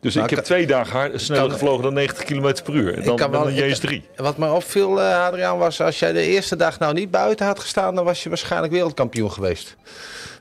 Dus 0.00 0.14
Nou, 0.14 0.26
ik 0.28 0.34
heb 0.34 0.44
twee 0.44 0.66
dagen 0.66 0.92
hard, 0.92 1.20
sneller 1.20 1.42
kan- 1.42 1.52
gevlogen 1.52 1.82
dan 1.82 1.94
90 1.94 2.24
km 2.24 2.54
per 2.64 2.74
uur. 2.74 2.94
En 2.94 3.04
dan, 3.04 3.16
kan 3.16 3.32
dan 3.32 3.44
wel- 3.44 3.50
een 3.50 3.68
ik- 3.70 3.76
JS3. 3.76 4.16
Wat 4.16 4.36
me 4.38 4.50
opviel, 4.52 5.00
eh 5.00 5.24
Adriaan, 5.26 5.58
was 5.58 5.80
als 5.80 5.98
jij 5.98 6.12
de 6.12 6.22
eerste 6.22 6.56
dag 6.56 6.78
nou 6.78 6.94
niet 6.94 7.10
buiten 7.10 7.46
had 7.46 7.60
gestaan, 7.60 7.94
dan 7.94 8.04
was 8.04 8.22
je 8.22 8.28
waarschijnlijk 8.28 8.72
wereldkampioen 8.72 9.32
geweest. 9.32 9.76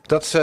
Dat 0.06 0.24
is, 0.24 0.34
eh, 0.34 0.42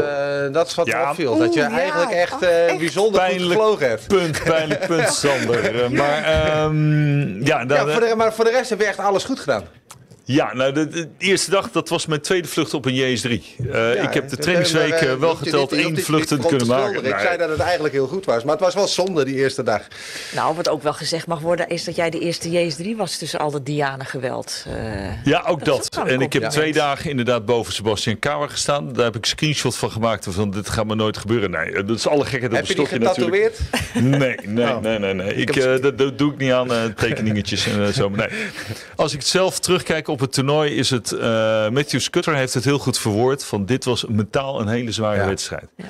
dat 0.52 0.66
is 0.66 0.74
wat 0.74 0.86
Ja. 0.86 1.02
me 1.04 1.08
opviel. 1.10 1.38
dat 1.38 1.54
je 1.54 1.60
ja. 1.60 1.70
eigenlijk 1.70 2.10
echt, 2.10 2.42
echt? 2.42 2.78
bijzonder 2.78 3.20
goed 3.20 3.28
Pijnlijk. 3.30 3.52
gevlogen 3.60 3.88
hebt. 3.88 4.06
Punt, 4.08 4.42
pijnlijk 4.44 4.86
punt, 4.86 5.08
Sander. 5.12 5.90
Maar 5.92 6.22
ehm, 6.24 7.44
ja, 7.44 7.64
dan, 7.64 7.86
Ja, 7.86 7.92
voor 7.92 8.00
de, 8.08 8.14
maar 8.16 8.32
voor 8.34 8.44
de 8.44 8.50
rest 8.50 8.70
heb 8.70 8.78
je 8.80 8.86
echt 8.86 8.98
alles 8.98 9.24
goed 9.24 9.40
gedaan. 9.40 9.64
Ja, 10.28 10.54
nou, 10.54 10.72
de, 10.72 10.88
de 10.88 11.08
eerste 11.18 11.50
dag, 11.50 11.70
dat 11.70 11.88
was 11.88 12.06
mijn 12.06 12.20
tweede 12.20 12.48
vlucht 12.48 12.74
op 12.74 12.84
een 12.84 12.94
JS3. 12.94 13.30
Eh, 13.72 14.02
ik 14.02 14.14
heb 14.14 14.28
de 14.28 14.36
trainingsweek 14.36 14.90
maar, 14.90 14.98
eh, 15.02 15.12
eh, 15.12 15.18
wel 15.18 15.34
geteld 15.34 15.72
één 15.72 15.98
vlucht 15.98 16.28
te 16.28 16.36
kunnen 16.36 16.66
maken. 16.66 17.04
Ik 17.04 17.18
zei 17.18 17.36
dat 17.36 17.48
het 17.48 17.58
eigenlijk 17.58 17.94
heel 17.94 18.06
goed 18.06 18.24
was. 18.24 18.42
Maar 18.44 18.52
het 18.54 18.64
was 18.64 18.74
wel 18.74 18.86
zonde 18.86 19.24
die 19.24 19.34
eerste 19.34 19.62
dag. 19.62 19.82
Nou, 20.34 20.54
wat 20.56 20.68
ook 20.68 20.82
wel 20.82 20.92
gezegd 20.92 21.26
mag 21.26 21.40
worden, 21.40 21.68
is 21.68 21.84
dat 21.84 21.96
jij 21.96 22.10
de 22.10 22.18
eerste 22.18 22.50
JS3 22.50 22.96
was 22.96 23.16
tussen 23.18 23.38
al 23.38 23.50
dat 23.50 23.66
Diana-geweld. 23.66 24.64
Eh, 24.68 25.24
Ja, 25.24 25.44
ook 25.46 25.64
Dat 25.64 25.88
dat. 25.90 25.98
ook 26.00 26.06
En 26.08 26.20
ik 26.20 26.32
heb 26.32 26.42
twee 26.50 26.72
dagen 26.72 27.10
inderdaad 27.10 27.44
boven 27.44 27.72
Sebastian 27.72 28.18
Kauer 28.18 28.48
gestaan. 28.50 28.92
Daar 28.92 29.04
heb 29.04 29.16
ik 29.16 29.22
een 29.22 29.28
screenshot 29.28 29.76
van 29.76 29.90
gemaakt. 29.90 30.26
Van 30.30 30.50
dit 30.50 30.68
gaat 30.68 30.86
me 30.86 30.94
nooit 30.94 31.16
gebeuren. 31.16 31.50
Nee, 31.50 31.72
dat 31.84 31.96
is 31.96 32.06
alle 32.06 32.24
gekheid 32.24 32.44
op 32.52 32.56
heb 32.56 32.68
een 32.68 32.82
je 32.82 32.88
die 32.88 32.98
natuurlijk. 32.98 33.52
getatoeëerd? 33.54 34.20
Nee, 34.20 34.36
nee, 34.54 34.64
Oh. 34.74 34.80
nee, 34.80 34.98
nee. 34.98 35.14
nee. 35.14 35.34
Ik, 35.34 35.56
eh, 35.56 35.80
dat, 35.82 35.98
dat 35.98 36.18
doe 36.18 36.32
ik 36.32 36.38
niet 36.38 36.52
aan, 36.52 36.94
tekeningetjes 36.96 37.66
en 37.66 37.94
zo. 37.94 38.08
Nee. 38.08 38.28
Als 38.96 39.14
ik 39.14 39.22
zelf 39.22 39.58
terugkijk 39.60 40.08
op 40.08 40.15
het 40.20 40.32
toernooi, 40.32 40.74
is 40.74 40.90
het... 40.90 41.12
eh, 41.12 41.68
Matthew 41.68 42.00
Scudder 42.00 42.34
heeft 42.34 42.54
het 42.54 42.64
heel 42.64 42.78
goed 42.78 42.98
verwoord. 42.98 43.44
Van 43.44 43.66
dit 43.66 43.84
was 43.84 44.04
mentaal 44.08 44.60
een 44.60 44.68
hele 44.68 44.92
zware 44.92 45.20
Ja. 45.20 45.26
wedstrijd. 45.26 45.68
ja. 45.76 45.84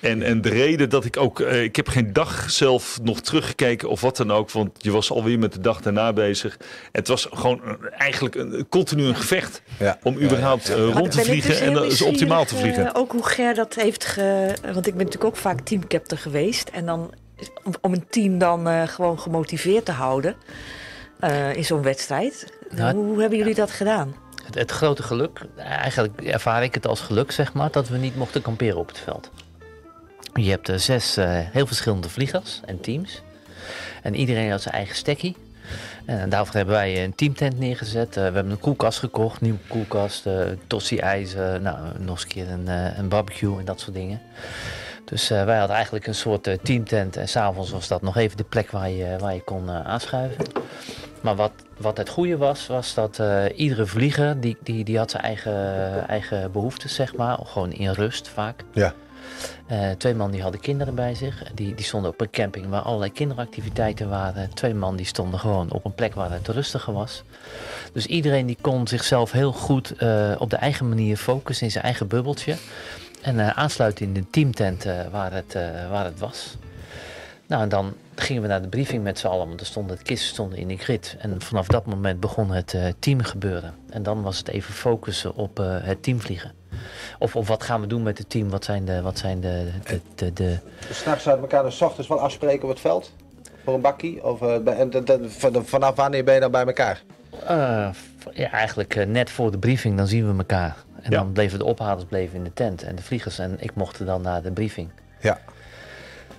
En, 0.00 0.22
en 0.22 0.40
de 0.40 0.48
reden 0.48 0.90
dat 0.90 1.04
ik 1.04 1.16
ook... 1.16 1.40
eh, 1.40 1.62
ik 1.62 1.76
heb 1.76 1.88
geen 1.88 2.12
dag 2.12 2.50
zelf 2.50 2.98
nog 3.02 3.20
teruggekeken 3.20 3.88
of 3.88 4.00
wat 4.00 4.16
dan 4.16 4.32
ook. 4.32 4.50
Want 4.50 4.70
je 4.78 4.90
was 4.90 5.10
alweer 5.10 5.38
met 5.38 5.52
de 5.52 5.60
dag 5.60 5.80
daarna 5.80 6.12
bezig. 6.12 6.56
Het 6.92 7.08
was 7.08 7.28
gewoon 7.32 7.60
eigenlijk 7.90 8.34
een, 8.34 8.66
continu 8.68 9.04
een 9.04 9.16
gevecht. 9.16 9.62
Ja. 9.78 9.98
Om 10.02 10.18
überhaupt 10.18 10.68
eh, 10.68 10.90
rond 10.92 11.10
te 11.10 11.20
vliegen 11.20 11.50
dus 11.50 11.60
en 11.60 11.84
is 11.84 12.02
optimaal 12.02 12.44
te 12.44 12.56
vliegen. 12.56 12.94
ook 12.94 13.12
hoe 13.12 13.26
Ger 13.26 13.54
dat 13.54 13.74
heeft 13.74 14.04
ge... 14.04 14.54
Want 14.62 14.86
ik 14.86 14.94
ben 14.94 15.04
natuurlijk 15.04 15.24
ook 15.24 15.36
vaak 15.36 15.60
teamcaptain 15.60 16.22
geweest. 16.22 16.68
En 16.68 16.86
dan 16.86 17.14
om, 17.64 17.72
om 17.80 17.92
een 17.92 18.06
team 18.10 18.38
dan 18.38 18.68
eh, 18.68 18.88
gewoon 18.88 19.18
gemotiveerd 19.20 19.84
te 19.84 19.92
houden 19.92 20.36
eh, 21.20 21.54
in 21.56 21.64
zo'n 21.64 21.82
wedstrijd. 21.82 22.46
Nou, 22.70 22.96
hoe 22.96 23.20
hebben 23.20 23.38
jullie 23.38 23.54
dat 23.54 23.70
gedaan? 23.70 24.14
Het, 24.44 24.54
het 24.54 24.70
grote 24.70 25.02
geluk, 25.02 25.40
eigenlijk 25.56 26.20
ervaar 26.20 26.62
ik 26.62 26.74
het 26.74 26.86
als 26.86 27.00
geluk, 27.00 27.30
zeg 27.30 27.52
maar, 27.52 27.70
dat 27.70 27.88
we 27.88 27.96
niet 27.96 28.16
mochten 28.16 28.42
kamperen 28.42 28.78
op 28.78 28.88
het 28.88 28.98
veld. 28.98 29.30
Je 30.34 30.50
hebt 30.50 30.68
eh, 30.68 30.76
zes 30.76 31.16
eh, 31.16 31.26
heel 31.30 31.66
verschillende 31.66 32.08
vliegers 32.08 32.60
en 32.64 32.80
teams. 32.80 33.22
En 34.02 34.14
iedereen 34.14 34.50
had 34.50 34.62
zijn 34.62 34.74
eigen 34.74 34.96
stekkie. 34.96 35.36
En 36.04 36.28
daarvoor 36.28 36.54
hebben 36.54 36.74
wij 36.74 37.04
een 37.04 37.14
teamtent 37.14 37.58
neergezet. 37.58 38.14
we 38.14 38.20
hebben 38.20 38.50
een 38.50 38.58
koelkast 38.58 38.98
gekocht, 38.98 39.40
nieuwe 39.40 39.58
koelkast, 39.68 40.26
uh, 40.26 40.40
tossie-ijzer, 40.66 41.60
nou, 41.60 41.78
nog 41.98 42.14
eens 42.14 42.22
een 42.22 42.28
keer 42.28 42.48
een, 42.50 42.68
een 42.98 43.08
barbecue 43.08 43.58
en 43.58 43.64
dat 43.64 43.80
soort 43.80 43.94
dingen. 43.94 44.20
Dus 45.04 45.28
wij 45.28 45.58
hadden 45.58 45.76
eigenlijk 45.76 46.06
een 46.06 46.14
soort 46.14 46.58
teamtent 46.62 47.16
en 47.16 47.28
s'avonds 47.28 47.70
was 47.70 47.88
dat 47.88 48.02
nog 48.02 48.16
even 48.16 48.36
de 48.36 48.44
plek 48.44 48.70
waar 48.70 48.90
je, 48.90 49.16
waar 49.18 49.34
je 49.34 49.42
kon 49.42 49.70
aanschuiven. 49.70 50.44
Maar 51.20 51.36
wat, 51.36 51.52
wat 51.76 51.96
het 51.96 52.08
goede 52.08 52.36
was, 52.36 52.66
was 52.66 52.94
dat 52.94 53.18
uh, 53.18 53.44
iedere 53.54 53.86
vlieger 53.86 54.40
die, 54.40 54.56
die, 54.62 54.84
die 54.84 54.98
had 54.98 55.10
zijn 55.10 55.22
eigen, 55.22 56.08
eigen 56.08 56.52
behoeftes, 56.52 56.94
zeg 56.94 57.16
maar. 57.16 57.38
Gewoon 57.44 57.72
in 57.72 57.90
rust 57.90 58.28
vaak. 58.28 58.64
Ja. 58.72 58.94
Uh, 59.70 59.90
twee 59.90 60.14
man 60.14 60.30
die 60.30 60.42
hadden 60.42 60.60
kinderen 60.60 60.94
bij 60.94 61.14
zich. 61.14 61.42
Die, 61.54 61.74
die 61.74 61.84
stonden 61.84 62.10
op 62.10 62.20
een 62.20 62.30
camping 62.30 62.68
waar 62.68 62.80
allerlei 62.80 63.12
kinderactiviteiten 63.12 64.08
waren. 64.08 64.54
Twee 64.54 64.74
man 64.74 64.96
die 64.96 65.06
stonden 65.06 65.40
gewoon 65.40 65.72
op 65.72 65.84
een 65.84 65.94
plek 65.94 66.14
waar 66.14 66.30
het 66.32 66.48
rustiger 66.48 66.92
was. 66.92 67.22
Dus 67.92 68.06
iedereen 68.06 68.46
die 68.46 68.58
kon 68.60 68.86
zichzelf 68.86 69.32
heel 69.32 69.52
goed 69.52 70.02
uh, 70.02 70.34
op 70.38 70.50
de 70.50 70.56
eigen 70.56 70.88
manier 70.88 71.16
focussen 71.16 71.66
in 71.66 71.72
zijn 71.72 71.84
eigen 71.84 72.06
bubbeltje. 72.06 72.56
En 73.22 73.56
aansluiten 73.56 74.06
in 74.06 74.12
de 74.12 74.30
teamtent 74.30 74.84
waar, 75.10 75.32
het, 75.32 75.58
waar 75.90 76.04
het 76.04 76.18
was. 76.18 76.56
Nou, 77.46 77.62
en 77.62 77.68
dan 77.68 77.94
gingen 78.20 78.42
we 78.42 78.48
naar 78.48 78.62
de 78.62 78.68
briefing 78.68 79.02
met 79.02 79.18
z'n 79.18 79.26
allen, 79.26 79.48
want 79.48 79.60
er 79.60 79.66
stonden, 79.66 79.96
de 79.96 80.02
kisten 80.02 80.28
stonden 80.28 80.58
in 80.58 80.68
de 80.68 80.76
grid. 80.76 81.16
En 81.18 81.42
vanaf 81.42 81.66
dat 81.66 81.86
moment 81.86 82.20
begon 82.20 82.50
het 82.50 82.72
uh, 82.72 82.84
team 82.98 83.22
gebeuren. 83.22 83.74
En 83.90 84.02
dan 84.02 84.22
was 84.22 84.38
het 84.38 84.48
even 84.48 84.74
focussen 84.74 85.34
op 85.34 85.60
uh, 85.60 85.76
het 85.80 86.02
teamvliegen. 86.02 86.52
Of, 87.18 87.36
of 87.36 87.48
wat 87.48 87.62
gaan 87.62 87.80
we 87.80 87.86
doen 87.86 88.02
met 88.02 88.18
het 88.18 88.30
team? 88.30 88.50
Wat 88.50 88.64
zijn 88.64 88.84
de... 88.84 89.02
Wat 89.02 89.18
zijn 89.18 89.40
de, 89.40 89.70
de, 89.84 90.00
de, 90.14 90.32
de... 90.32 90.58
S'nachts 90.90 91.22
zouden 91.22 91.44
we 91.44 91.50
elkaar 91.50 91.70
de 91.70 91.84
ochtends 91.84 92.08
wel 92.08 92.20
afspreken 92.20 92.62
op 92.62 92.68
het 92.68 92.80
veld? 92.80 93.12
Voor 93.64 93.74
een 93.74 93.80
bakkie? 93.80 94.24
Of, 94.24 94.40
uh, 94.40 94.80
en 94.80 95.30
vanaf 95.64 95.94
wanneer 95.94 96.24
ben 96.24 96.34
je 96.34 96.40
dan 96.40 96.50
bij 96.50 96.66
elkaar? 96.66 97.02
ja, 98.32 98.50
eigenlijk 98.50 99.06
net 99.06 99.30
voor 99.30 99.50
de 99.50 99.58
briefing, 99.58 99.96
dan 99.96 100.06
zien 100.06 100.30
we 100.30 100.38
elkaar. 100.38 100.76
En 101.02 101.10
ja. 101.10 101.18
dan 101.18 101.32
bleven 101.32 101.58
de 101.58 101.64
ophalers 101.64 102.04
bleven 102.04 102.36
in 102.36 102.44
de 102.44 102.52
tent. 102.52 102.82
En 102.82 102.96
de 102.96 103.02
vliegers 103.02 103.38
en 103.38 103.56
ik 103.58 103.74
mochten 103.74 104.06
dan 104.06 104.22
naar 104.22 104.42
de 104.42 104.52
briefing. 104.52 104.90
Ja. 105.20 105.38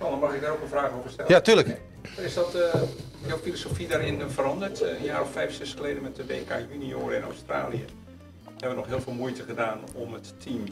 Dan 0.00 0.18
mag 0.18 0.34
ik 0.34 0.40
daar 0.40 0.52
ook 0.52 0.62
een 0.62 0.68
vraag 0.68 0.92
over 0.92 1.10
stellen? 1.10 1.32
Ja, 1.32 1.40
tuurlijk. 1.40 1.80
Is 2.16 2.34
dat 2.34 2.54
uh, 2.56 2.82
jouw 3.26 3.38
filosofie 3.38 3.88
daarin 3.88 4.30
veranderd? 4.30 4.82
Uh, 4.82 4.88
een 4.88 5.04
jaar 5.04 5.22
of 5.22 5.32
vijf, 5.32 5.54
zes 5.54 5.72
geleden 5.72 6.02
met 6.02 6.16
de 6.16 6.26
WK 6.26 6.52
Junioren 6.70 7.16
in 7.16 7.22
Australië 7.22 7.84
hebben 8.60 8.78
we 8.84 8.88
nog 8.88 8.96
heel 8.96 9.12
veel 9.12 9.22
moeite 9.22 9.42
gedaan 9.42 9.78
om 9.94 10.12
het 10.12 10.34
team 10.38 10.64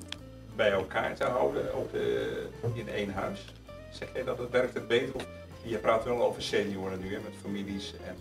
bij 0.57 0.71
elkaar 0.71 1.15
te 1.15 1.25
houden, 1.25 1.75
ook 1.75 1.93
de, 1.93 2.47
in 2.75 2.89
één 2.89 3.13
huis. 3.13 3.45
Zeg 3.91 4.09
jij 4.15 4.25
dat 4.25 4.39
het 4.39 4.51
werkt 4.51 4.75
het 4.75 4.89
beter? 4.89 5.15
Of, 5.15 5.27
je 5.63 5.77
praat 5.77 6.05
wel 6.05 6.23
over 6.23 6.43
senioren 6.43 7.01
nu, 7.01 7.15
hè, 7.15 7.21
met 7.21 7.33
families 7.43 7.95
en... 8.07 8.17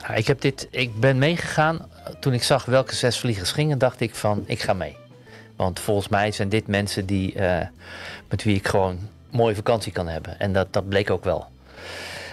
Ja, 0.00 0.14
ik, 0.14 0.26
heb 0.26 0.40
dit, 0.40 0.68
ik 0.70 1.00
ben 1.00 1.18
meegegaan. 1.18 1.90
Toen 2.20 2.32
ik 2.32 2.42
zag 2.42 2.64
welke 2.64 2.94
zes 2.94 3.18
vliegers 3.18 3.52
gingen, 3.52 3.78
dacht 3.78 4.00
ik 4.00 4.14
van, 4.14 4.44
ik 4.46 4.60
ga 4.60 4.72
mee. 4.72 4.96
Want 5.56 5.80
volgens 5.80 6.08
mij 6.08 6.32
zijn 6.32 6.48
dit 6.48 6.66
mensen 6.66 7.06
die, 7.06 7.34
uh, 7.34 7.60
met 8.28 8.42
wie 8.42 8.56
ik 8.56 8.66
gewoon 8.66 8.98
mooie 9.36 9.54
vakantie 9.54 9.92
kan 9.92 10.08
hebben. 10.08 10.38
En 10.38 10.52
dat, 10.52 10.72
dat 10.72 10.88
bleek 10.88 11.10
ook 11.10 11.24
wel. 11.24 11.46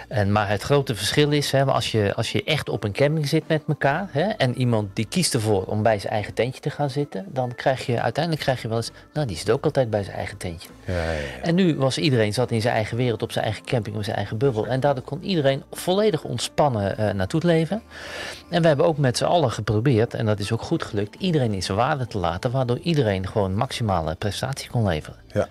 En, 0.08 0.32
maar 0.32 0.48
het 0.48 0.62
grote 0.62 0.94
verschil 0.94 1.30
is, 1.30 1.50
hè, 1.50 1.64
als, 1.64 1.92
je, 1.92 2.14
als 2.14 2.32
je 2.32 2.44
echt 2.44 2.68
op 2.68 2.84
een 2.84 2.92
camping 2.92 3.28
zit 3.28 3.48
met 3.48 3.62
elkaar 3.68 4.08
hè, 4.12 4.28
en 4.28 4.58
iemand 4.58 4.96
die 4.96 5.06
kiest 5.06 5.34
ervoor 5.34 5.64
om 5.64 5.82
bij 5.82 5.98
zijn 5.98 6.12
eigen 6.12 6.34
tentje 6.34 6.60
te 6.60 6.70
gaan 6.70 6.90
zitten, 6.90 7.24
dan 7.28 7.54
krijg 7.54 7.86
je 7.86 8.00
uiteindelijk 8.00 8.44
krijg 8.44 8.62
je 8.62 8.68
wel 8.68 8.76
eens, 8.76 8.90
nou 9.12 9.26
die 9.26 9.36
zit 9.36 9.50
ook 9.50 9.64
altijd 9.64 9.90
bij 9.90 10.02
zijn 10.02 10.16
eigen 10.16 10.36
tentje. 10.36 10.68
Ja, 10.86 10.94
ja, 10.94 11.12
ja. 11.12 11.42
En 11.42 11.54
nu 11.54 11.76
was 11.76 11.98
iedereen 11.98 12.32
zat 12.32 12.50
in 12.50 12.60
zijn 12.60 12.74
eigen 12.74 12.96
wereld, 12.96 13.22
op 13.22 13.32
zijn 13.32 13.44
eigen 13.44 13.64
camping, 13.64 13.96
op 13.96 14.04
zijn 14.04 14.16
eigen 14.16 14.38
bubbel. 14.38 14.66
En 14.66 14.80
daardoor 14.80 15.04
kon 15.04 15.22
iedereen 15.22 15.62
volledig 15.72 16.24
ontspannen 16.24 17.00
uh, 17.00 17.10
naartoe 17.10 17.40
leven. 17.44 17.82
En 18.50 18.62
we 18.62 18.68
hebben 18.68 18.86
ook 18.86 18.98
met 18.98 19.16
z'n 19.16 19.24
allen 19.24 19.50
geprobeerd, 19.50 20.14
en 20.14 20.26
dat 20.26 20.38
is 20.38 20.52
ook 20.52 20.62
goed 20.62 20.82
gelukt, 20.82 21.14
iedereen 21.18 21.54
in 21.54 21.62
zijn 21.62 21.76
waarde 21.76 22.06
te 22.06 22.18
laten, 22.18 22.50
waardoor 22.50 22.78
iedereen 22.78 23.28
gewoon 23.28 23.54
maximale 23.54 24.14
prestatie 24.14 24.70
kon 24.70 24.86
leveren. 24.86 25.18
Ja. 25.32 25.48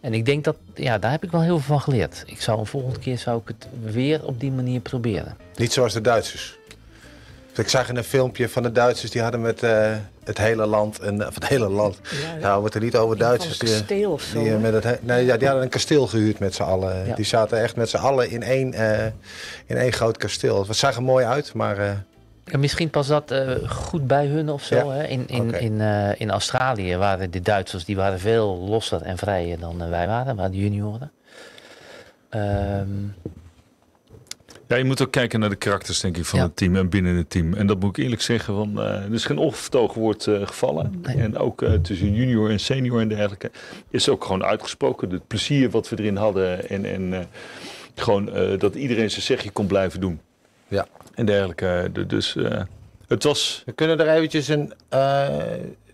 En 0.00 0.14
ik 0.14 0.24
denk 0.24 0.44
dat, 0.44 0.56
ja, 0.74 0.98
daar 0.98 1.10
heb 1.10 1.24
ik 1.24 1.30
wel 1.30 1.40
heel 1.40 1.58
veel 1.58 1.74
van 1.74 1.80
geleerd. 1.80 2.22
Ik 2.26 2.40
zou 2.40 2.58
een 2.58 2.66
volgende 2.66 2.98
keer 2.98 3.18
zou 3.18 3.40
ik 3.40 3.48
het 3.48 3.66
weer 3.90 4.24
op 4.24 4.40
die 4.40 4.52
manier 4.52 4.80
proberen. 4.80 5.36
Niet 5.54 5.72
zoals 5.72 5.92
de 5.92 6.00
Duitsers. 6.00 6.58
Ik 7.54 7.68
zag 7.68 7.88
in 7.88 7.96
een 7.96 8.04
filmpje 8.04 8.48
van 8.48 8.62
de 8.62 8.72
Duitsers, 8.72 9.10
die 9.10 9.22
hadden 9.22 9.40
met 9.40 9.62
uh, 9.62 9.94
het 10.24 10.38
hele 10.38 10.66
land, 10.66 10.98
en, 10.98 11.26
of 11.26 11.34
het 11.34 11.48
hele 11.48 11.68
land, 11.68 12.00
ja, 12.02 12.34
ja. 12.34 12.40
Nou, 12.40 12.68
er 12.72 12.80
niet 12.80 12.96
over 12.96 13.18
Duitsers. 13.18 13.60
Een 13.60 13.68
kasteel 13.68 14.12
of 14.12 14.22
zo. 14.22 14.42
Die, 14.42 14.52
met 14.52 14.84
het, 14.84 15.02
nee, 15.02 15.24
ja, 15.24 15.36
die 15.36 15.46
hadden 15.46 15.64
een 15.64 15.70
kasteel 15.70 16.06
gehuurd 16.06 16.38
met 16.38 16.54
z'n 16.54 16.62
allen. 16.62 17.06
Ja. 17.06 17.14
Die 17.14 17.24
zaten 17.24 17.60
echt 17.60 17.76
met 17.76 17.88
z'n 17.88 17.96
allen 17.96 18.30
in 18.30 18.42
één, 18.42 18.74
uh, 18.74 19.04
in 19.66 19.76
één 19.76 19.92
groot 19.92 20.16
kasteel. 20.16 20.66
Het 20.66 20.76
zag 20.76 20.96
er 20.96 21.02
mooi 21.02 21.24
uit, 21.24 21.54
maar... 21.54 21.78
Uh, 21.78 21.90
ja, 22.44 22.58
misschien 22.58 22.90
past 22.90 23.08
dat 23.08 23.30
uh, 23.30 23.50
goed 23.68 24.06
bij 24.06 24.26
hun 24.26 24.50
of 24.50 24.62
zo. 24.62 24.76
Ja. 24.76 24.90
Hè? 24.90 25.04
In, 25.04 25.28
in, 25.28 25.48
okay. 25.48 25.60
in, 25.60 25.72
uh, 25.72 26.20
in 26.20 26.30
Australië 26.30 26.96
waren 26.96 27.30
de 27.30 27.40
Duitsers 27.40 27.84
die 27.84 27.96
waren 27.96 28.20
veel 28.20 28.56
losser 28.56 29.02
en 29.02 29.18
vrijer 29.18 29.58
dan 29.58 29.82
uh, 29.82 29.88
wij 29.88 30.06
waren, 30.06 30.36
maar 30.36 30.50
de 30.50 30.56
junioren. 30.56 31.12
Um... 32.30 33.14
Ja, 34.68 34.76
je 34.76 34.84
moet 34.84 35.02
ook 35.02 35.10
kijken 35.10 35.40
naar 35.40 35.48
de 35.48 35.56
karakters, 35.56 36.00
denk 36.00 36.16
ik, 36.16 36.24
van 36.24 36.38
ja. 36.38 36.44
het 36.44 36.56
team 36.56 36.76
en 36.76 36.88
binnen 36.88 37.16
het 37.16 37.30
team. 37.30 37.54
En 37.54 37.66
dat 37.66 37.80
moet 37.80 37.96
ik 37.96 38.04
eerlijk 38.04 38.22
zeggen, 38.22 38.54
van, 38.54 38.80
er 38.80 39.12
is 39.12 39.24
geen 39.24 39.38
onvertogen 39.38 40.00
woord 40.00 40.22
gevallen. 40.42 41.00
Nee. 41.02 41.16
En 41.16 41.38
ook 41.38 41.64
tussen 41.82 42.14
junior 42.14 42.50
en 42.50 42.60
senior 42.60 43.00
en 43.00 43.08
dergelijke 43.08 43.50
is 43.90 44.08
ook 44.08 44.24
gewoon 44.24 44.44
uitgesproken. 44.44 45.10
Het 45.10 45.26
plezier 45.26 45.70
wat 45.70 45.88
we 45.88 45.98
erin 45.98 46.16
hadden 46.16 46.68
en, 46.68 46.84
en 46.84 47.28
gewoon 47.94 48.30
dat 48.58 48.74
iedereen 48.74 49.10
zijn 49.10 49.22
zegje 49.22 49.50
kon 49.50 49.66
blijven 49.66 50.00
doen. 50.00 50.20
Ja. 50.68 50.86
En 51.14 51.26
dergelijke. 51.26 51.90
Dus 52.06 52.36
het 53.08 53.22
was... 53.22 53.62
We 53.66 53.72
kunnen 53.72 54.00
er 54.00 54.08
eventjes 54.08 54.48
een, 54.48 54.72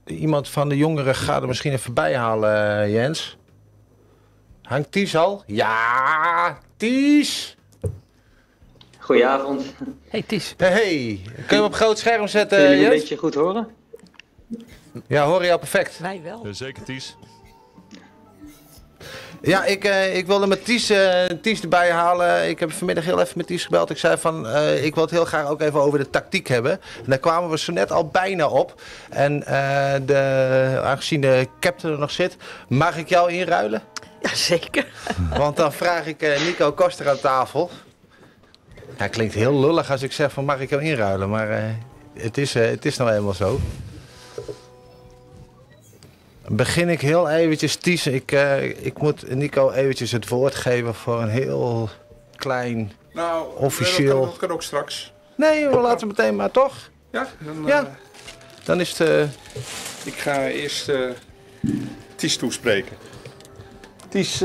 iemand 0.07 0.49
van 0.49 0.69
de 0.69 0.77
jongeren 0.77 1.15
gaat 1.15 1.43
er 1.43 1.49
misschien 1.49 1.73
even 1.73 1.95
bij 1.95 2.17
halen, 2.17 2.91
Jens. 2.91 3.37
Hangt 4.63 4.93
Ties 4.93 5.17
al? 5.17 5.43
Ja, 5.47 6.59
Ties! 6.77 7.57
Goedenavond. 9.03 9.65
Hey 10.09 10.23
Ties. 10.27 10.55
Hey, 10.57 10.71
hey. 10.71 11.21
Kun 11.25 11.45
je 11.49 11.55
hem 11.55 11.65
op 11.65 11.75
groot 11.75 11.99
scherm 11.99 12.29
zetten, 12.29 12.59
Kun 12.59 12.77
je 12.77 12.85
een 12.85 12.91
beetje 12.91 13.17
goed 13.17 13.35
horen? 13.35 13.69
Ja, 15.07 15.25
hoor 15.25 15.45
je 15.45 15.53
al 15.53 15.59
perfect. 15.59 15.99
Wij 15.99 16.21
wel. 16.25 16.47
Zeker 16.51 16.83
Ties. 16.83 17.17
Ja, 19.43 19.65
ik, 19.65 19.85
uh, 19.85 20.17
ik 20.17 20.27
wilde 20.27 20.47
met 20.47 20.65
Ties, 20.65 20.91
uh, 20.91 21.25
Ties 21.43 21.61
erbij 21.61 21.91
halen. 21.91 22.49
Ik 22.49 22.61
heb 22.61 22.73
vanmiddag 22.73 23.05
heel 23.05 23.21
even 23.21 23.33
met 23.37 23.47
Ties 23.47 23.65
gebeld. 23.65 23.91
Ik 23.91 23.99
zei 23.99 24.17
van, 24.19 24.47
uh, 24.47 24.85
ik 24.85 24.95
wil 24.95 25.03
het 25.03 25.13
heel 25.13 25.25
graag 25.25 25.49
ook 25.49 25.61
even 25.61 25.81
over 25.81 25.99
de 25.99 26.11
tactiek 26.11 26.49
hebben. 26.49 26.73
En 26.73 27.05
daar 27.07 27.19
kwamen 27.19 27.51
we 27.51 27.59
zo 27.59 27.73
net 27.73 27.93
al 27.93 28.07
bijna 28.07 28.49
op. 28.49 28.83
En 29.11 29.41
de, 30.07 30.81
aangezien 30.85 31.21
de 31.21 31.49
captain 31.61 31.93
er 31.93 31.99
nog 31.99 32.11
zit, 32.11 32.37
mag 32.69 32.97
ik 32.97 33.09
jou 33.09 33.33
inruilen? 33.33 33.83
Ja, 34.21 34.35
zeker. 34.35 34.87
Want 35.37 35.57
dan 35.57 35.73
vraag 35.73 36.07
ik 36.07 36.21
Nico 36.21 36.73
Koster 36.73 37.09
aan 37.09 37.21
tafel. 37.21 37.71
Ja, 38.99 39.09
klinkt 39.09 39.35
heel 39.35 39.61
lullig 39.61 39.91
als 39.91 40.03
ik 40.03 40.13
zeg 40.13 40.33
van, 40.33 40.45
mag 40.45 40.61
ik 40.61 40.71
jou 40.71 40.83
inruilen? 40.83 41.31
Maar 41.31 41.77
het, 42.15 42.39
is, 42.39 42.55
het 42.55 42.85
is 42.85 42.97
nou 42.97 43.11
eenmaal 43.11 43.35
zo. 43.35 43.61
Begin 46.49 46.89
ik 46.89 47.01
heel 47.01 47.31
eventjes, 47.31 47.77
Ties, 47.77 48.07
ik, 48.07 48.33
uh, 48.33 48.85
ik 48.85 48.99
moet 48.99 49.35
Nico 49.35 49.71
eventjes 49.71 50.13
het 50.13 50.29
woord 50.29 50.55
geven 50.55 50.95
voor 50.95 51.23
een 51.23 51.29
heel 51.29 51.89
klein, 52.37 52.93
nou, 53.13 53.47
officieel... 53.57 54.25
Dat 54.25 54.37
kan, 54.37 54.51
ook 54.51 54.63
straks. 54.63 55.13
Nee, 55.37 55.69
we 55.69 55.77
laten 55.77 56.07
meteen 56.07 56.37
maar, 56.37 56.51
toch? 56.51 56.91
Ja? 57.11 57.29
Dan, 57.39 57.67
ja. 57.67 57.97
Dan 58.65 58.81
is 58.81 58.99
het... 58.99 59.29
Ik 60.05 60.15
ga 60.15 60.47
eerst 60.47 60.91
Ties 62.17 62.37
toespreken. 62.37 62.97
Ties, 64.09 64.43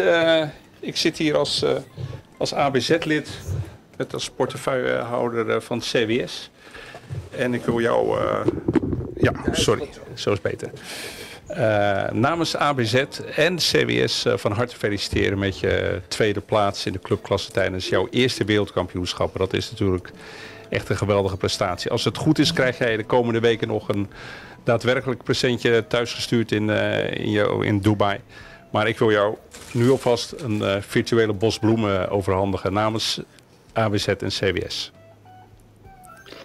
ik 0.79 0.97
zit 0.97 1.17
hier 1.17 1.37
als, 1.37 1.65
als 2.37 2.53
ABZ-lid, 2.53 3.29
met 3.97 4.13
als 4.13 4.29
portefeuillehouder 4.29 5.61
van 5.61 5.79
CWS. 5.79 6.49
En 7.29 7.53
ik 7.53 7.65
wil 7.65 7.81
jou... 7.81 8.17
ja, 9.15 9.33
sorry, 9.51 9.89
zo 10.13 10.31
is 10.31 10.41
beter. 10.41 10.71
Uh, 11.49 12.09
namens 12.11 12.55
ABZ 12.55 13.03
en 13.35 13.55
CWS 13.55 14.25
uh, 14.25 14.37
van 14.37 14.51
harte 14.51 14.75
feliciteren 14.75 15.39
met 15.39 15.59
je 15.59 16.01
tweede 16.07 16.41
plaats 16.41 16.85
in 16.85 16.91
de 16.91 16.99
clubklasse 16.99 17.51
tijdens 17.51 17.89
jouw 17.89 18.07
eerste 18.09 18.43
wereldkampioenschap. 18.43 19.37
Dat 19.37 19.53
is 19.53 19.71
natuurlijk 19.71 20.11
echt 20.69 20.89
een 20.89 20.97
geweldige 20.97 21.37
prestatie. 21.37 21.91
Als 21.91 22.03
het 22.03 22.17
goed 22.17 22.39
is, 22.39 22.53
krijg 22.53 22.77
jij 22.77 22.97
de 22.97 23.03
komende 23.03 23.39
weken 23.39 23.67
nog 23.67 23.89
een 23.89 24.09
daadwerkelijk 24.63 25.23
presentje 25.23 25.87
thuisgestuurd 25.87 26.51
in, 26.51 26.67
uh, 26.67 27.11
in, 27.11 27.31
jou, 27.31 27.65
in 27.65 27.79
Dubai. 27.79 28.19
Maar 28.71 28.87
ik 28.87 28.99
wil 28.99 29.11
jou 29.11 29.35
nu 29.71 29.89
alvast 29.89 30.31
een 30.37 30.81
virtuele 30.83 31.33
bos 31.33 31.59
bloemen 31.59 32.09
overhandigen 32.09 32.73
namens 32.73 33.21
ABZ 33.77 34.07
en 34.07 34.27
CWS. 34.27 34.91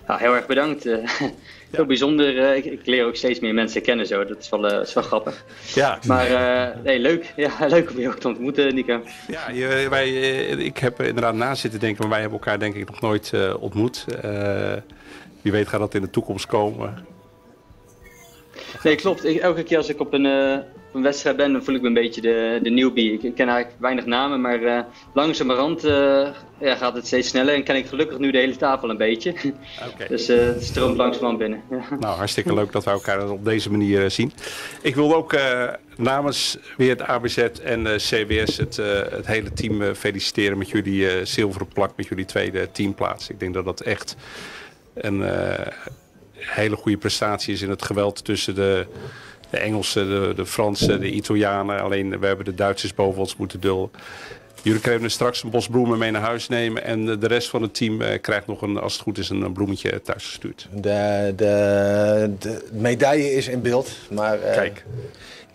Nou, 0.06 0.20
heel 0.20 0.34
erg 0.34 0.46
bedankt. 0.46 0.86
Uh, 0.86 1.08
heel 1.76 1.86
bijzonder. 1.86 2.34
Uh, 2.34 2.56
ik, 2.56 2.64
ik, 2.64 2.86
leer 2.86 3.06
ook 3.06 3.16
steeds 3.16 3.40
meer 3.40 3.54
mensen 3.54 3.82
kennen 3.82 4.06
zo. 4.06 4.24
Dat 4.24 4.38
is 4.38 4.48
wel, 4.48 4.72
uh, 4.72 4.80
is 4.80 4.92
wel 4.92 5.02
grappig. 5.02 5.44
Ja. 5.74 5.98
Maar 6.06 6.28
nee, 6.82 6.98
leuk. 6.98 7.32
Ja, 7.36 7.50
leuk 7.68 7.90
om 7.90 7.98
je 7.98 8.08
ook 8.08 8.18
te 8.18 8.28
ontmoeten, 8.28 8.74
Nico. 8.74 9.02
Ja, 9.28 9.50
je, 9.50 9.86
wij, 9.90 10.10
ik 10.46 10.78
heb 10.78 11.02
inderdaad 11.02 11.34
na 11.34 11.54
zitten 11.54 11.80
denken, 11.80 12.00
maar 12.00 12.10
wij 12.10 12.20
hebben 12.20 12.38
elkaar 12.38 12.58
denk 12.58 12.74
ik 12.74 12.90
nog 12.90 13.00
nooit 13.00 13.32
ontmoet. 13.58 14.04
wie 15.42 15.52
weet 15.52 15.68
gaat 15.68 15.80
dat 15.80 15.94
in 15.94 16.02
de 16.02 16.10
toekomst 16.10 16.46
komen. 16.46 17.06
Nee, 18.82 18.94
klopt. 18.94 19.24
Ik, 19.24 19.36
elke 19.36 19.62
keer 19.62 19.76
als 19.76 19.88
ik 19.88 20.00
op 20.00 20.12
een 20.12 20.62
een 20.92 21.02
wedstrijd 21.02 21.36
ben, 21.36 21.52
dan 21.52 21.64
voel 21.64 21.74
ik 21.74 21.80
me 21.80 21.86
een 21.86 21.94
beetje 21.94 22.20
de, 22.20 22.58
de 22.62 22.70
newbie. 22.70 23.12
Ik, 23.12 23.34
ken 23.34 23.48
eigenlijk 23.48 23.80
weinig 23.80 24.06
namen, 24.06 24.40
maar 24.40 24.62
uh, 24.62 24.80
langzamerhand 25.14 25.84
uh, 25.84 26.28
ja, 26.60 26.74
gaat 26.76 26.94
het 26.94 27.06
steeds 27.06 27.28
sneller. 27.28 27.54
En 27.54 27.62
ken 27.62 27.76
ik 27.76 27.86
gelukkig 27.86 28.18
nu 28.18 28.30
de 28.30 28.38
hele 28.38 28.56
tafel 28.56 28.90
een 28.90 28.96
beetje. 28.96 29.34
Okay. 29.94 30.08
dus 30.14 30.30
uh, 30.30 30.38
het 30.38 30.64
stroomt 30.64 30.96
langzamerhand 30.96 31.38
binnen. 31.38 31.62
Nou, 32.00 32.16
hartstikke 32.16 32.54
leuk 32.54 32.72
dat 32.72 32.84
we 32.84 32.90
elkaar 32.90 33.30
op 33.30 33.44
deze 33.44 33.70
manier 33.70 34.10
zien. 34.10 34.32
Ik 34.82 34.94
wil 34.94 35.14
ook 35.14 35.36
namens 35.96 36.58
weer 36.76 36.90
het 36.90 37.02
ABZ 37.02 37.38
en 37.38 37.84
CBS 37.96 38.56
het, 38.56 38.76
het 39.10 39.26
hele 39.26 39.52
team 39.52 39.94
feliciteren 39.94 40.58
met 40.58 40.68
jullie 40.68 41.24
zilveren 41.24 41.68
plak, 41.68 41.92
met 41.96 42.06
jullie 42.06 42.24
tweede 42.24 42.70
teamplaats. 42.72 43.30
Ik 43.30 43.40
denk 43.40 43.54
dat 43.54 43.64
dat 43.64 43.80
echt 43.80 44.16
een 44.94 45.22
hele 46.34 46.76
goede 46.76 46.98
prestatie 46.98 47.54
is 47.54 47.62
in 47.62 47.70
het 47.70 47.82
geweld 47.82 48.24
tussen 48.24 48.54
de 48.54 48.86
de 49.52 49.58
Engelsen, 49.58 50.08
de, 50.08 50.32
de 50.34 50.46
Fransen, 50.46 51.00
de 51.00 51.10
Italianen. 51.10 51.80
Alleen 51.80 52.20
we 52.20 52.26
hebben 52.26 52.44
de 52.44 52.54
Duitsers 52.54 52.94
boven 52.94 53.20
ons 53.20 53.36
moeten 53.36 53.60
dulden. 53.60 53.90
Jullie 54.62 54.80
kunnen 54.80 55.10
straks 55.10 55.42
een 55.42 55.50
bos 55.50 55.68
bloemen 55.68 55.98
mee 55.98 56.10
naar 56.10 56.22
huis 56.22 56.48
nemen. 56.48 56.84
En 56.84 57.04
de 57.20 57.26
rest 57.26 57.48
van 57.48 57.62
het 57.62 57.74
team 57.74 58.00
eh, 58.00 58.20
krijgt 58.20 58.46
nog, 58.46 58.62
een, 58.62 58.78
als 58.78 58.92
het 58.92 59.02
goed 59.02 59.18
is, 59.18 59.28
een 59.28 59.52
bloemetje 59.52 60.02
thuis 60.02 60.24
gestuurd. 60.24 60.68
De, 60.72 61.32
de, 61.36 62.32
de 62.38 62.68
medaille 62.72 63.32
is 63.32 63.48
in 63.48 63.62
beeld. 63.62 63.90
Maar, 64.10 64.38
uh, 64.38 64.52
Kijk, 64.52 64.84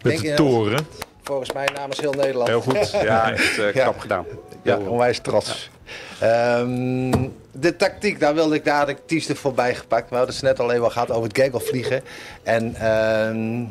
met 0.02 0.20
de 0.20 0.34
toren. 0.34 0.88
Volgens 1.24 1.54
mij 1.54 1.68
namens 1.76 2.00
heel 2.00 2.14
Nederland. 2.14 2.48
Heel 2.48 2.62
goed. 2.62 2.92
Ja, 3.02 3.32
echt 3.32 3.58
uh, 3.58 3.68
knap 3.68 4.00
gedaan. 4.00 4.26
Ja, 4.62 4.78
onwijs 4.78 5.20
trots. 5.20 5.70
Ehm, 6.20 7.12
de 7.52 7.76
tactiek, 7.78 8.20
daar 8.20 8.34
wilde 8.34 8.56
ik, 8.56 8.98
Ties 9.06 9.30
er 9.30 9.36
voorbij 9.36 9.76
gepakt. 9.76 10.10
We 10.10 10.16
hadden 10.16 10.36
het 10.36 10.44
net 10.44 10.60
al 10.60 10.72
even 10.72 10.92
gehad 10.92 11.12
over 11.12 11.28
het 11.28 11.38
gaggle 11.38 11.60
vliegen. 11.60 12.04
En... 12.44 12.76
Ehm, 12.76 13.64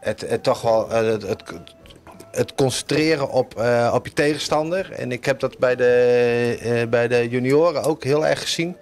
het, 0.00 0.20
het 0.20 0.42
toch 0.42 0.62
wel 0.62 0.90
eh, 0.90 1.06
het, 1.06 1.44
het, 2.30 2.54
concentreren 2.54 3.30
op, 3.30 3.54
uh, 3.58 3.92
op 3.94 4.06
je 4.06 4.12
tegenstander. 4.12 4.92
En 4.92 5.12
ik 5.12 5.24
heb 5.24 5.40
dat 5.40 5.58
bij 5.58 5.76
de, 5.76 6.58
uh, 6.62 6.88
bij 6.88 7.08
de 7.08 7.28
junioren 7.28 7.82
ook 7.82 8.04
heel 8.04 8.26
erg 8.26 8.40
gezien. 8.40 8.76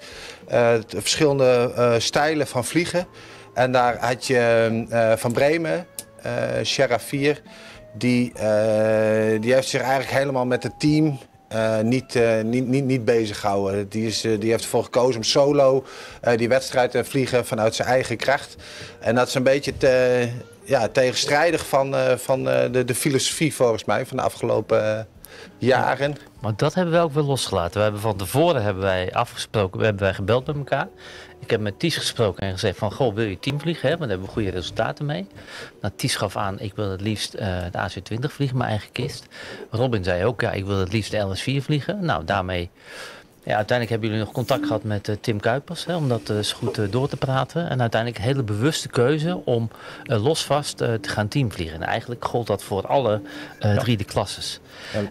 Uh, 0.52 0.74
verschillende 0.86 1.96
stijlen 1.98 2.46
van 2.46 2.64
vliegen. 2.64 3.06
En 3.54 3.72
daar 3.72 3.96
had 4.00 4.26
je 4.26 5.14
van 5.18 5.32
Bremen, 5.32 5.86
4, 6.62 7.42
die, 7.94 8.32
die 9.40 9.54
heeft 9.54 9.68
zich 9.68 9.80
eigenlijk 9.80 10.10
helemaal 10.10 10.46
met 10.46 10.62
het 10.62 10.80
team 10.80 11.18
niet, 11.82 12.18
niet, 12.42 12.66
niet, 12.66 12.84
niet 12.84 13.04
bezig 13.04 13.42
houden. 13.42 13.88
Die, 13.88 14.06
is, 14.06 14.20
die 14.20 14.50
heeft 14.50 14.62
ervoor 14.62 14.84
gekozen 14.84 15.16
om 15.16 15.22
solo 15.22 15.84
die 16.36 16.48
wedstrijd 16.48 16.90
te 16.90 17.04
vliegen 17.04 17.46
vanuit 17.46 17.74
zijn 17.74 17.88
eigen 17.88 18.16
kracht. 18.16 18.56
En 19.00 19.14
dat 19.14 19.28
is 19.28 19.34
een 19.34 19.42
beetje 19.42 19.76
te, 19.76 20.28
ja, 20.68 20.88
tegenstrijdig 20.88 21.66
van, 21.66 21.94
uh, 21.94 22.12
van 22.16 22.48
uh, 22.48 22.72
de, 22.72 22.84
de 22.84 22.94
filosofie 22.94 23.54
volgens 23.54 23.84
mij 23.84 24.06
van 24.06 24.16
de 24.16 24.22
afgelopen 24.22 24.82
uh, 24.82 25.00
jaren. 25.58 26.16
Maar 26.40 26.52
dat 26.56 26.74
hebben 26.74 26.94
we 26.94 27.00
ook 27.00 27.12
wel 27.12 27.24
losgelaten. 27.24 27.76
We 27.76 27.82
hebben 27.82 28.00
van 28.00 28.16
tevoren 28.16 28.62
hebben 28.62 28.82
wij 28.82 29.12
afgesproken, 29.12 29.78
we 29.78 29.84
hebben 29.84 30.02
wij 30.02 30.14
gebeld 30.14 30.46
met 30.46 30.56
elkaar. 30.56 30.88
Ik 31.40 31.50
heb 31.50 31.60
met 31.60 31.78
Ties 31.78 31.96
gesproken 31.96 32.42
en 32.42 32.52
gezegd 32.52 32.78
van, 32.78 32.92
goh, 32.92 33.14
wil 33.14 33.24
je 33.24 33.38
teamvliegen? 33.38 33.88
Want 33.88 34.00
daar 34.00 34.08
hebben 34.08 34.26
we 34.26 34.32
goede 34.32 34.50
resultaten 34.50 35.06
mee. 35.06 35.26
Nou, 35.80 35.94
Ties 35.96 36.16
gaf 36.16 36.36
aan, 36.36 36.60
ik 36.60 36.74
wil 36.74 36.90
het 36.90 37.00
liefst 37.00 37.32
de 37.32 37.78
AC-20 37.78 38.18
vliegen, 38.20 38.56
mijn 38.56 38.70
eigen 38.70 38.92
kist. 38.92 39.26
Robin 39.70 40.04
zei 40.04 40.24
ook, 40.24 40.40
ja, 40.40 40.52
ik 40.52 40.64
wil 40.64 40.78
het 40.78 40.92
liefst 40.92 41.10
de 41.10 41.18
LS-4 41.18 41.64
vliegen. 41.64 42.04
Nou, 42.04 42.24
daarmee 42.24 42.70
ja, 43.48 43.56
uiteindelijk 43.56 43.90
hebben 43.90 44.08
jullie 44.08 44.24
nog 44.24 44.34
contact 44.34 44.66
gehad 44.66 44.82
met 44.82 45.08
uh, 45.08 45.16
Tim 45.20 45.40
Kuipers 45.40 45.84
hè, 45.84 45.96
om 45.96 46.08
dat 46.08 46.28
eens 46.28 46.52
goed 46.52 46.78
uh, 46.78 46.90
door 46.90 47.08
te 47.08 47.16
praten. 47.16 47.68
En 47.68 47.80
uiteindelijk 47.80 48.20
een 48.20 48.28
hele 48.28 48.42
bewuste 48.42 48.88
keuze 48.88 49.40
om 49.44 49.70
uh, 50.04 50.22
losvast 50.22 50.76
te 50.76 50.98
gaan 51.02 51.28
teamvliegen. 51.28 51.82
En 51.82 51.88
eigenlijk 51.88 52.24
gold 52.24 52.46
dat 52.46 52.62
voor 52.62 52.86
alle 52.86 53.20
drie 53.58 53.96
de 53.96 54.04
klasses. 54.04 54.60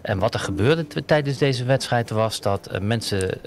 En 0.02 0.18
wat 0.18 0.34
er 0.34 0.40
gebeurde 0.40 0.86
tijdens 1.06 1.38
deze 1.38 1.64
wedstrijd 1.64 2.10
was 2.10 2.40
dat 2.40 2.80
mensen 2.80 3.40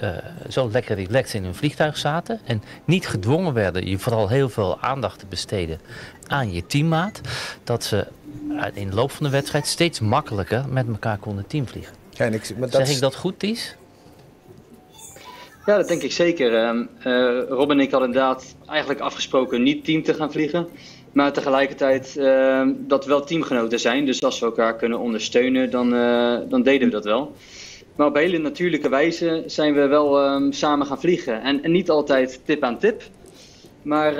zo 0.48 0.70
lekker 0.70 0.96
relaxed 0.96 1.34
in 1.34 1.44
hun 1.44 1.54
vliegtuig 1.54 1.96
zaten. 1.96 2.40
En 2.44 2.62
niet 2.84 3.08
gedwongen 3.08 3.52
werden 3.52 3.86
je 3.86 3.98
vooral 3.98 4.28
heel 4.28 4.48
veel 4.48 4.80
aandacht 4.80 5.18
te 5.18 5.26
besteden 5.28 5.80
aan 6.26 6.52
je 6.52 6.66
teammaat. 6.66 7.20
Dat 7.64 7.84
ze 7.84 8.06
in 8.72 8.88
de 8.88 8.94
loop 8.94 9.10
van 9.10 9.26
de 9.26 9.32
wedstrijd 9.32 9.66
steeds 9.66 10.00
makkelijker 10.00 10.64
met 10.68 10.88
elkaar 10.88 11.18
konden 11.18 11.46
teamvliegen. 11.46 11.94
Ja, 12.10 12.24
ik, 12.24 12.52
maar 12.58 12.70
dat 12.70 12.86
zeg 12.86 12.96
ik 12.96 13.00
dat 13.00 13.14
goed, 13.14 13.38
Ties? 13.38 13.76
Ja, 15.66 15.76
dat 15.76 15.88
denk 15.88 16.02
ik 16.02 16.12
zeker. 16.12 16.52
Uh, 17.06 17.40
Rob 17.48 17.70
en 17.70 17.80
ik 17.80 17.90
hadden 17.90 18.08
inderdaad 18.08 18.56
eigenlijk 18.66 19.00
afgesproken 19.00 19.62
niet 19.62 19.84
team 19.84 20.02
te 20.02 20.14
gaan 20.14 20.32
vliegen. 20.32 20.68
Maar 21.12 21.32
tegelijkertijd 21.32 22.14
uh, 22.18 22.68
dat 22.78 23.04
we 23.04 23.10
wel 23.10 23.24
teamgenoten 23.24 23.80
zijn. 23.80 24.06
Dus 24.06 24.22
als 24.22 24.38
we 24.38 24.46
elkaar 24.46 24.76
kunnen 24.76 24.98
ondersteunen, 24.98 25.70
dan, 25.70 25.94
uh, 25.94 26.38
dan 26.48 26.62
deden 26.62 26.88
we 26.88 26.94
dat 26.94 27.04
wel. 27.04 27.32
Maar 27.96 28.06
op 28.06 28.14
hele 28.14 28.38
natuurlijke 28.38 28.88
wijze 28.88 29.42
zijn 29.46 29.74
we 29.74 29.86
wel 29.86 30.20
ehm, 30.20 30.52
samen 30.52 30.86
gaan 30.86 31.00
vliegen. 31.00 31.42
En, 31.42 31.62
en, 31.62 31.72
niet 31.72 31.90
altijd 31.90 32.40
tip 32.44 32.62
aan 32.62 32.78
tip. 32.78 33.02
Maar, 33.82 34.14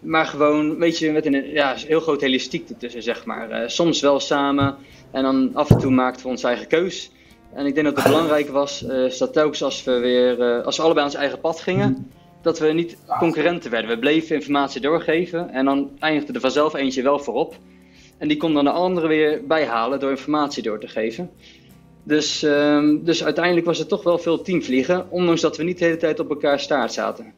maar 0.00 0.26
gewoon, 0.26 0.78
weet 0.78 0.98
je, 0.98 1.12
met 1.12 1.26
een 1.26 1.50
ja, 1.52 1.74
heel 1.76 2.00
groot 2.00 2.22
elastiek 2.22 2.68
ertussen, 2.68 3.02
zeg 3.02 3.24
maar. 3.24 3.50
Eh, 3.50 3.68
soms 3.68 4.00
wel 4.00 4.20
samen. 4.20 4.76
En 5.10 5.22
dan 5.22 5.50
af 5.54 5.70
en 5.70 5.78
toe 5.78 5.90
maakten 5.90 6.22
we 6.22 6.28
onze 6.28 6.46
eigen 6.46 6.66
keus. 6.66 7.10
En 7.54 7.66
ik 7.66 7.74
denk 7.74 7.86
dat 7.86 7.96
het 7.96 8.04
belangrijk 8.04 8.48
was, 8.48 8.82
uh, 8.82 9.18
dat 9.18 9.32
telkens 9.32 9.62
als 9.62 9.84
we 9.84 9.98
weer, 9.98 10.38
uh, 10.38 10.64
als 10.64 10.76
we 10.76 10.82
allebei 10.82 11.06
ons 11.06 11.14
eigen 11.14 11.40
pad 11.40 11.60
gingen, 11.60 12.10
dat 12.42 12.58
we 12.58 12.72
niet 12.72 12.96
concurrenten 13.18 13.70
werden. 13.70 13.90
We 13.90 13.98
bleven 13.98 14.34
informatie 14.34 14.80
doorgeven 14.80 15.50
en 15.50 15.64
dan 15.64 15.90
eindigde 15.98 16.32
er 16.32 16.40
vanzelf 16.40 16.74
eentje 16.74 17.02
wel 17.02 17.18
voorop. 17.18 17.54
En 18.18 18.28
die 18.28 18.36
kon 18.36 18.54
dan 18.54 18.64
de 18.64 18.70
andere 18.70 19.06
weer 19.06 19.46
bijhalen 19.46 20.00
door 20.00 20.10
informatie 20.10 20.62
door 20.62 20.80
te 20.80 20.88
geven. 20.88 21.30
Dus, 22.02 22.44
uh, 22.44 22.98
dus 23.02 23.24
uiteindelijk 23.24 23.66
was 23.66 23.78
het 23.78 23.88
toch 23.88 24.02
wel 24.02 24.18
veel 24.18 24.42
teamvliegen, 24.42 25.10
ondanks 25.10 25.40
dat 25.40 25.56
we 25.56 25.62
niet 25.62 25.78
de 25.78 25.84
hele 25.84 25.96
tijd 25.96 26.20
op 26.20 26.30
elkaar 26.30 26.60
staart 26.60 26.92
zaten. 26.92 27.32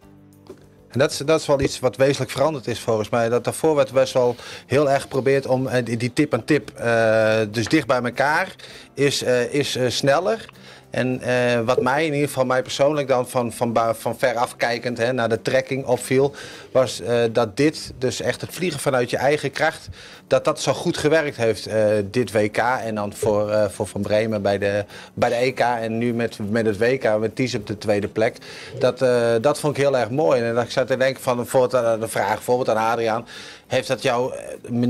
En 0.93 0.99
dat 0.99 1.41
is, 1.41 1.47
wel 1.47 1.61
iets 1.61 1.81
wat 1.81 1.97
wezenlijk 1.97 2.31
veranderd 2.31 2.67
is 2.67 2.81
volgens 2.81 3.09
mij. 3.09 3.29
Dat 3.29 3.45
daarvoor 3.45 3.75
werd 3.75 3.93
best 3.93 4.13
wel 4.13 4.37
heel 4.67 4.91
erg 4.91 5.03
geprobeerd 5.03 5.47
om 5.47 5.69
die, 5.85 5.97
die 5.97 6.13
tip 6.13 6.33
en 6.33 6.45
tip 6.45 6.73
uh, 6.81 7.41
dus 7.51 7.69
dicht 7.69 7.87
bij 7.87 8.03
elkaar 8.03 8.55
is, 8.95 9.23
uh, 9.23 9.55
is 9.55 9.79
sneller. 9.89 10.49
En 10.93 11.21
uh, 11.23 11.61
wat 11.61 11.83
mij 11.83 12.07
in 12.07 12.13
ieder 12.13 12.29
geval, 12.29 12.45
mij 12.45 12.63
persoonlijk 12.63 13.09
dan 13.09 13.29
van, 13.29 13.53
van, 13.53 13.77
van 13.99 14.19
ver 14.19 14.35
afkijkend 14.35 14.99
hè, 14.99 15.13
naar 15.13 15.29
de 15.29 15.43
trekking 15.43 15.85
opviel, 15.85 16.35
was 16.73 17.01
uh, 17.01 17.23
dat 17.33 17.57
dit, 17.57 17.93
dus 17.99 18.21
echt 18.21 18.41
het 18.41 18.55
vliegen 18.55 18.81
vanuit 18.81 19.11
je 19.11 19.17
eigen 19.17 19.51
kracht, 19.51 19.89
dat 20.27 20.45
dat 20.45 20.61
zo 20.61 20.73
goed 20.73 20.97
gewerkt 20.97 21.37
heeft 21.37 21.69
uh, 21.69 21.75
dit 22.11 22.33
WK. 22.33 22.57
En 22.57 22.95
dan 22.95 23.13
voor, 23.13 23.71
voor 23.71 23.87
Van 23.87 24.03
Bremen 24.03 24.43
bij 24.43 24.59
de, 24.59 24.85
bij 25.15 25.29
de 25.29 25.35
EK 25.35 25.59
en 25.59 25.99
nu 25.99 26.15
met, 26.15 26.39
met 26.51 26.67
het 26.67 26.79
WK, 26.79 27.19
met 27.19 27.37
Ties 27.37 27.55
op 27.55 27.67
de 27.67 27.79
tweede 27.79 28.09
plek. 28.09 28.37
Dat, 28.79 28.99
dat 29.43 29.61
vond 29.61 29.77
ik 29.77 29.83
heel 29.83 29.99
erg 29.99 30.11
mooi. 30.11 30.43
En 30.43 30.57
ik 30.57 30.71
zat 30.71 30.87
te 30.87 30.97
denken 30.97 31.23
van 31.23 31.37
de 32.01 32.09
vraag 32.09 32.35
bijvoorbeeld 32.35 32.69
aan 32.69 32.91
Adriaan, 32.91 33.27
heeft 33.67 33.89
dat 33.89 34.03
jouw 34.03 34.33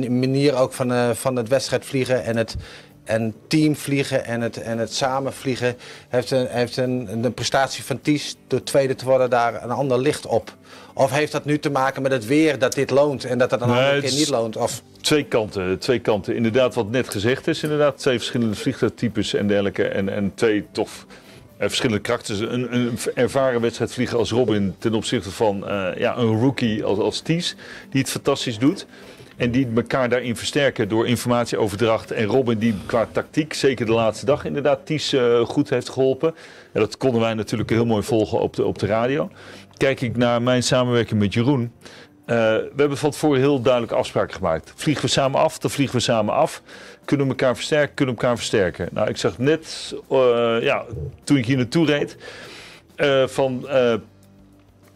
manier 0.09 0.55
ook 0.55 0.73
van, 0.73 1.17
van 1.17 1.37
het 1.37 1.49
wedstrijd 1.49 1.85
vliegen 1.85 2.25
en 2.25 2.37
het 2.37 2.57
en 3.05 3.35
teamvliegen 3.47 4.25
en 4.25 4.41
het, 4.41 4.57
en 4.57 4.79
het 4.79 4.95
samenvliegen 4.95 5.77
heeft, 6.09 6.31
een, 6.31 6.47
heeft 6.47 6.77
een, 6.77 7.09
een 7.25 7.35
prestatie 7.35 7.85
van 7.85 8.01
Ties 8.01 8.37
door 8.47 8.63
tweede 8.63 8.95
te 8.95 9.05
worden 9.05 9.31
daar 9.31 9.63
een 9.63 9.71
ander 9.71 9.99
licht 9.99 10.27
op. 10.27 10.55
Of 10.95 11.11
heeft 11.11 11.33
dat 11.33 11.45
nu 11.45 11.59
te 11.59 11.71
maken 11.71 12.03
met 12.03 12.13
het 12.13 12.27
weer 12.27 12.59
dat 12.59 12.73
dit 12.73 12.91
loont 12.91 13.25
en 13.25 13.39
dat 13.39 13.51
het 13.51 13.61
een 13.61 13.69
nee, 13.69 13.79
andere 13.79 14.01
keer 14.01 14.19
niet 14.19 14.29
loont? 14.29 14.57
Of... 14.57 14.83
Twee 15.01 15.25
kanten, 15.25 15.79
twee 15.79 15.99
kanten. 15.99 16.37
Inderdaad, 16.37 16.75
wat 16.75 16.91
net 16.91 17.09
gezegd 17.09 17.47
is, 17.47 17.63
inderdaad, 17.63 17.99
twee 17.99 18.19
verschillende 18.19 18.55
vliegtuigtypes 18.55 19.35
en 19.35 19.47
dergelijke. 19.47 19.89
En, 19.89 20.09
en 20.09 20.33
twee 20.35 20.65
tof 20.73 21.07
uh, 21.09 21.17
verschillende 21.59 22.03
karakters. 22.03 22.39
Een, 22.39 22.75
een 22.75 22.99
ervaren 23.15 23.61
wedstrijdvlieger 23.61 24.19
als 24.19 24.31
Robin 24.31 24.75
ten 24.79 24.95
opzichte 24.95 25.31
van 25.31 25.65
uh, 25.69 25.89
ja, 25.97 26.17
een 26.17 26.41
rookie 26.41 26.85
als, 26.85 26.99
als 26.99 27.21
Ties, 27.21 27.57
die 27.91 28.01
het 28.01 28.11
fantastisch 28.11 28.59
doet. 28.59 28.87
En 29.37 29.51
die 29.51 29.69
elkaar 29.77 30.09
daarin 30.09 30.37
versterken 30.37 30.89
door 30.89 31.07
informatieoverdracht. 31.07 32.11
En 32.11 32.25
Robin 32.25 32.59
die 32.59 32.75
qua 32.87 33.09
tactiek, 33.13 33.55
zeker 33.55 33.87
de 33.87 33.93
laatste 33.93 34.27
dag 34.27 34.45
inderdaad, 34.45 34.87
Ties 34.87 35.13
uh, 35.13 35.41
goed 35.41 35.71
heeft 35.71 35.89
geholpen. 35.89 36.35
En 36.73 36.81
dat 36.81 36.97
konden 36.97 37.21
wij 37.21 37.35
natuurlijk 37.35 37.71
heel 37.71 37.87
mooi 37.87 38.03
volgen 38.03 38.41
op 38.41 38.57
de, 38.57 38.65
op 38.65 38.79
de 38.79 38.87
radio. 38.87 39.31
Kijk 39.77 40.01
ik 40.01 40.17
naar 40.17 40.43
mijn 40.43 40.63
samenwerking 40.63 41.21
met 41.21 41.35
Jeroen. 41.35 41.73
Uh, 42.27 42.37
we 42.37 42.73
hebben 42.77 42.99
van 42.99 43.11
tevoren 43.11 43.41
heel 43.41 43.61
duidelijk 43.63 43.93
afspraken 43.93 44.35
gemaakt. 44.35 44.73
Vliegen 44.77 45.05
we 45.05 45.11
samen 45.11 45.41
af, 45.41 45.59
dan 45.59 45.71
vliegen 45.71 45.97
we 45.97 46.03
samen 46.03 46.35
af. 46.35 46.63
Kunnen 47.05 47.27
we 47.27 47.33
elkaar 47.33 47.55
versterken, 47.55 47.95
kunnen 47.95 48.15
we 48.15 48.21
elkaar 48.21 48.37
versterken. 48.37 48.89
Nou, 48.93 49.09
ik 49.09 49.17
zag 49.17 49.39
net, 49.39 49.95
uh, 50.11 50.57
ja, 50.61 50.85
toen 51.25 51.37
ik 51.37 51.47
hier 51.47 51.57
naartoe 51.57 51.87
reed, 51.87 52.17
van 53.27 53.67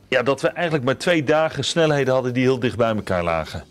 ja, 0.08 0.22
dat 0.22 0.40
we 0.40 0.48
eigenlijk 0.48 0.84
maar 0.84 0.96
twee 0.96 1.24
dagen 1.24 1.64
snelheden 1.64 2.14
hadden 2.14 2.32
die 2.32 2.42
heel 2.42 2.58
dicht 2.58 2.76
bij 2.76 2.94
elkaar 2.94 3.24
lagen. 3.24 3.64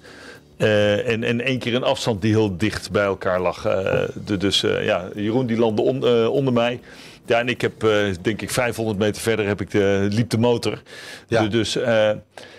Eh, 0.57 1.07
en, 1.09 1.23
en 1.23 1.41
één 1.41 1.59
keer 1.59 1.75
een 1.75 1.83
afstand 1.83 2.21
die 2.21 2.31
heel 2.33 2.57
dicht 2.57 2.91
bij 2.91 3.03
elkaar 3.03 3.39
lag. 3.41 3.65
Eh, 3.65 4.01
de, 4.25 4.37
dus 4.37 4.63
eh, 4.63 4.85
ja, 4.85 5.07
Jeroen 5.15 5.45
die 5.45 5.57
landde 5.57 5.81
on- 5.81 6.27
onder 6.27 6.53
mij. 6.53 6.79
Ja, 7.25 7.39
en 7.39 7.47
ik 7.49 7.61
heb 7.61 7.73
denk 8.21 8.41
ik 8.41 8.49
500 8.51 8.97
meter 8.97 9.21
verder 9.21 9.47
heb 9.47 9.61
ik 9.61 9.71
de, 9.71 10.07
liep 10.11 10.29
de 10.29 10.37
motor. 10.37 10.81
Ja. 11.27 11.41
De- 11.41 11.47
dus, 11.47 11.71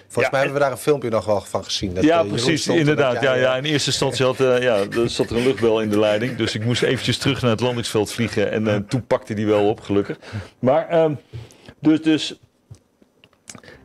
Volgens 0.08 0.24
Ja, 0.24 0.28
mij 0.30 0.40
hebben 0.40 0.52
we 0.52 0.58
daar 0.58 0.70
een 0.70 0.82
filmpje 0.82 1.10
nog 1.10 1.24
wel 1.24 1.40
van 1.40 1.64
gezien. 1.64 1.94
dat, 1.94 2.04
ja, 2.04 2.22
precies, 2.22 2.64
dat 2.64 2.76
inderdaad. 2.76 3.22
Ja, 3.22 3.34
ja, 3.34 3.56
in 3.56 3.64
eerste 3.64 3.90
instantie 3.90 4.24
had, 4.24 4.36
ja, 4.38 4.76
er 4.76 5.10
zat 5.10 5.30
er 5.30 5.36
een 5.36 5.42
luchtbel 5.42 5.80
in 5.80 5.88
de 5.90 5.98
leiding. 5.98 6.36
Dus 6.36 6.54
ik 6.54 6.64
moest 6.64 6.82
eventjes 6.82 7.18
terug 7.18 7.42
naar 7.42 7.50
het 7.50 7.60
landingsveld 7.60 8.12
vliegen. 8.12 8.50
En 8.50 8.86
toen 8.88 9.06
pakte 9.06 9.34
die 9.34 9.46
wel 9.46 9.68
op, 9.68 9.80
gelukkig. 9.80 10.16
Maar, 10.58 10.88
ehm, 10.88 11.14
dus, 11.80 12.02
dus... 12.02 12.38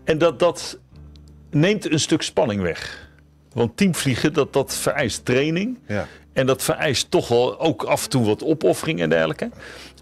En 0.03 0.17
dat, 0.17 0.39
dat 0.39 0.79
neemt 1.51 1.91
een 1.91 1.99
stuk 1.99 2.21
spanning 2.21 2.61
weg. 2.61 3.09
Want 3.53 3.77
teamvliegen, 3.77 4.33
dat, 4.33 4.53
dat 4.53 4.75
vereist 4.75 5.25
training. 5.25 5.77
Ja. 5.87 6.07
En 6.33 6.45
dat 6.45 6.63
vereist 6.63 7.11
toch 7.11 7.27
wel 7.27 7.59
ook 7.59 7.83
af 7.83 8.03
en 8.03 8.09
toe 8.09 8.25
wat 8.25 8.43
opoffering 8.43 9.01
en 9.01 9.09
dergelijke. 9.09 9.49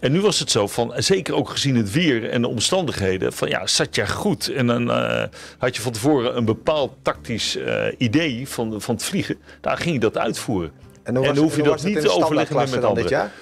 En 0.00 0.12
nu 0.12 0.20
was 0.20 0.38
het 0.38 0.50
zo 0.50 0.66
van, 0.66 0.92
zeker 0.96 1.34
ook 1.34 1.48
gezien 1.48 1.76
het 1.76 1.92
weer 1.92 2.30
en 2.30 2.42
de 2.42 2.48
omstandigheden, 2.48 3.32
van 3.32 3.48
ja, 3.48 3.66
zat 3.66 3.94
je 3.94 4.06
goed. 4.06 4.48
En 4.48 4.66
dan 4.66 4.90
eh, 4.90 5.24
had 5.58 5.76
je 5.76 5.82
van 5.82 5.92
tevoren 5.92 6.36
een 6.36 6.44
bepaald 6.44 6.92
tactisch 7.02 7.56
eh, 7.56 7.86
idee 7.98 8.48
van, 8.48 8.80
van 8.80 8.94
het 8.94 9.04
vliegen. 9.04 9.36
Daar 9.60 9.76
ging 9.76 9.94
je 9.94 10.00
dat 10.00 10.18
uitvoeren. 10.18 10.72
En, 11.02 11.16
hoe 11.16 11.24
En 11.24 11.28
was, 11.28 11.34
dan 11.34 11.44
hoef 11.44 11.56
je 11.56 11.62
dat 11.62 11.84
niet 11.84 12.00
te 12.00 12.10
overleggen 12.10 12.56
met 12.56 12.74
anderen. 12.74 12.94
dit 12.94 13.08
jaar? 13.08 13.32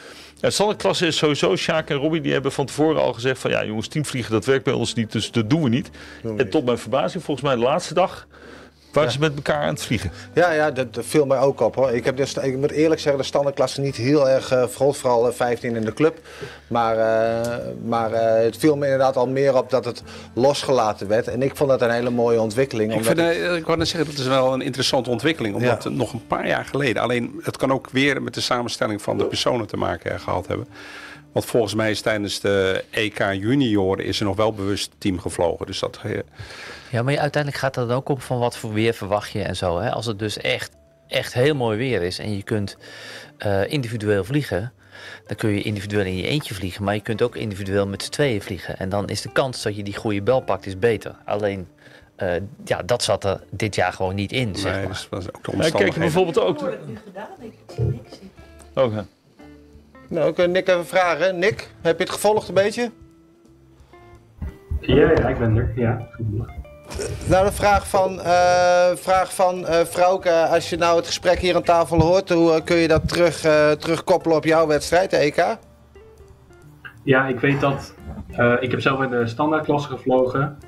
Ja, 0.40 0.50
standaardklasse 0.50 1.06
is 1.06 1.16
sowieso, 1.16 1.56
Sjaak 1.56 1.90
en 1.90 1.96
Robbie, 1.96 2.20
die 2.20 2.32
hebben 2.32 2.52
van 2.52 2.66
tevoren 2.66 3.02
al 3.02 3.12
gezegd 3.12 3.40
van 3.40 3.50
ja 3.50 3.64
jongens, 3.64 3.88
teamvliegen 3.88 4.32
dat 4.32 4.44
werkt 4.44 4.64
bij 4.64 4.72
ons 4.72 4.94
niet, 4.94 5.12
dus 5.12 5.30
dat 5.30 5.50
doen 5.50 5.62
we 5.62 5.68
niet. 5.68 5.90
Doen 6.22 6.36
we 6.36 6.42
en 6.42 6.50
tot 6.50 6.64
mijn 6.64 6.78
verbazing, 6.78 7.24
volgens 7.24 7.46
mij 7.46 7.56
de 7.56 7.62
laatste 7.62 7.94
dag, 7.94 8.26
waren 8.92 9.12
ze 9.12 9.18
met 9.18 9.34
elkaar 9.34 9.62
aan 9.62 9.74
het 9.74 9.82
vliegen. 9.82 10.10
Ja, 10.34 10.50
ja 10.52 10.70
dat, 10.70 10.94
dat 10.94 11.04
viel 11.06 11.26
mij 11.26 11.38
ook 11.38 11.60
op 11.60 11.74
hoor. 11.74 11.90
Ik, 11.90 12.04
heb 12.04 12.16
de, 12.16 12.26
sta- 12.26 12.40
ik 12.42 12.56
moet 12.56 12.70
eerlijk 12.70 13.00
zeggen, 13.00 13.20
de 13.20 13.26
standaardklasse 13.26 13.80
niet 13.80 13.96
heel 13.96 14.28
erg 14.28 14.52
uh, 14.52 14.64
vooral, 14.66 14.92
vooral 14.92 15.28
eh, 15.28 15.34
15 15.34 15.76
in 15.76 15.84
de 15.84 15.92
club. 15.92 16.18
Maar, 16.66 16.96
eh, 16.98 17.56
maar 17.84 18.12
eh, 18.12 18.44
het 18.44 18.56
viel 18.56 18.76
me 18.76 18.84
inderdaad 18.84 19.16
al 19.16 19.28
meer 19.28 19.56
op 19.56 19.70
dat 19.70 19.84
het 19.84 20.02
losgelaten 20.34 21.08
werd. 21.08 21.28
En 21.28 21.42
ik 21.42 21.56
vond 21.56 21.70
dat 21.70 21.82
een 21.82 21.90
hele 21.90 22.10
mooie 22.10 22.40
ontwikkeling. 22.40 22.94
Ik, 22.94 23.04
vind, 23.04 23.18
ik 23.56 23.66
wou 23.66 23.78
net 23.78 23.88
zeggen, 23.88 24.10
dat 24.10 24.18
is 24.20 24.26
wel 24.26 24.52
een 24.54 24.60
interessante 24.62 25.10
ontwikkeling. 25.10 25.54
Omdat 25.54 25.82
Ja. 25.82 25.90
nog 25.90 26.12
een 26.12 26.26
paar 26.26 26.46
jaar 26.46 26.64
geleden, 26.64 27.02
alleen 27.02 27.40
het 27.42 27.56
kan 27.56 27.72
ook 27.72 27.88
weer 27.90 28.22
met 28.22 28.34
de 28.34 28.40
samenstelling 28.40 29.02
van 29.02 29.18
de 29.18 29.24
personen 29.24 29.66
te 29.66 29.76
maken 29.76 30.12
eh, 30.12 30.20
gehad 30.20 30.46
hebben. 30.46 30.66
Want 31.32 31.44
volgens 31.50 31.74
mij 31.74 31.90
is 31.90 32.00
tijdens 32.00 32.40
de 32.40 32.84
EK 32.90 33.18
junioren 33.18 34.04
is 34.04 34.18
er 34.18 34.24
nog 34.24 34.36
wel 34.36 34.52
bewust 34.52 34.90
team 34.98 35.18
gevlogen. 35.20 35.66
Dus 35.66 35.78
dat, 35.78 35.98
Ja, 36.90 37.02
maar 37.02 37.12
je- 37.12 37.20
uiteindelijk 37.20 37.62
gaat 37.62 37.74
het 37.74 37.90
ook 37.90 38.08
op 38.08 38.22
van 38.22 38.38
wat 38.38 38.56
voor 38.56 38.72
weer 38.72 38.92
verwacht 38.94 39.30
je 39.30 39.42
en 39.42 39.56
zo. 39.56 39.78
Hè? 39.80 39.90
Als 39.92 40.06
het 40.06 40.18
dus 40.18 40.36
echt, 40.38 40.70
echt 41.08 41.34
heel 41.34 41.54
mooi 41.54 41.78
weer 41.78 42.02
is 42.02 42.18
en 42.18 42.36
je 42.36 42.42
kunt 42.42 42.76
eh, 43.38 43.70
individueel 43.72 44.24
vliegen, 44.24 44.72
dan 45.26 45.36
kun 45.36 45.50
je 45.50 45.62
individueel 45.62 46.04
in 46.04 46.16
je 46.16 46.26
eentje 46.26 46.54
vliegen, 46.54 46.84
maar 46.84 46.94
je 46.94 47.00
kunt 47.00 47.22
ook 47.22 47.36
individueel 47.36 47.86
met 47.86 48.02
z'n 48.02 48.10
tweeën 48.10 48.42
vliegen. 48.42 48.78
En 48.78 48.88
dan 48.88 49.08
is 49.08 49.22
de 49.22 49.32
kans 49.32 49.62
dat 49.62 49.76
je 49.76 49.82
die 49.82 49.96
goede 49.96 50.22
bel 50.22 50.40
pakt, 50.40 50.66
is 50.66 50.78
beter. 50.78 51.14
Alleen, 51.24 51.68
eh, 52.16 52.34
ja, 52.64 52.82
dat 52.82 53.02
zat 53.02 53.24
er 53.24 53.40
dit 53.50 53.74
jaar 53.74 53.92
gewoon 53.92 54.14
niet 54.14 54.32
in, 54.32 54.56
zeg 54.56 54.72
nee, 54.72 54.80
maar. 54.82 54.90
dus 54.92 55.06
dat 55.10 55.20
is 55.22 55.28
ook 55.34 55.44
de 55.44 55.50
Ja, 55.56 55.58
kijk 55.58 55.78
je 55.78 55.84
omstandigheden. 55.84 56.00
bijvoorbeeld 56.00 56.38
ook... 56.40 56.86
nu 56.86 56.98
gedaan? 57.06 57.28
Ik 57.40 57.52
zie 57.74 57.84
niks. 57.84 58.18
Ja. 58.74 59.06
Nou, 60.08 60.48
Nick 60.48 60.68
even 60.68 60.86
vragen. 60.86 61.38
Nick, 61.38 61.70
heb 61.80 61.98
je 61.98 62.04
het 62.04 62.12
gevolgd 62.12 62.48
een 62.48 62.54
beetje? 62.54 62.90
Ja, 64.80 64.94
ja, 65.10 65.28
ik 65.28 65.38
ben 65.38 65.56
er. 65.56 65.72
Ja, 65.76 66.08
goed. 66.12 66.48
Nou, 67.28 67.44
de 67.46 67.52
vraag 67.52 67.88
van, 67.88 68.20
eh 68.20 68.90
vraag 68.94 69.34
van 69.34 69.64
Frauke, 69.64 70.30
als 70.30 70.70
je 70.70 70.76
nou 70.76 70.96
het 70.96 71.06
gesprek 71.06 71.38
hier 71.38 71.54
aan 71.54 71.62
tafel 71.62 72.00
hoort, 72.00 72.30
hoe 72.30 72.52
eh, 72.52 72.64
kun 72.64 72.76
je 72.76 72.88
dat 72.88 73.08
terug, 73.08 73.40
terugkoppelen 73.78 74.36
op 74.36 74.44
jouw 74.44 74.66
wedstrijd, 74.66 75.10
de 75.10 75.16
EK? 75.16 75.56
Ja, 77.02 77.26
ik 77.26 77.40
weet 77.40 77.60
dat. 77.60 77.94
ik 78.60 78.70
heb 78.70 78.80
zelf 78.80 79.02
in 79.02 79.10
de 79.10 79.26
standaardklasse 79.26 79.88
gevlogen, 79.88 80.58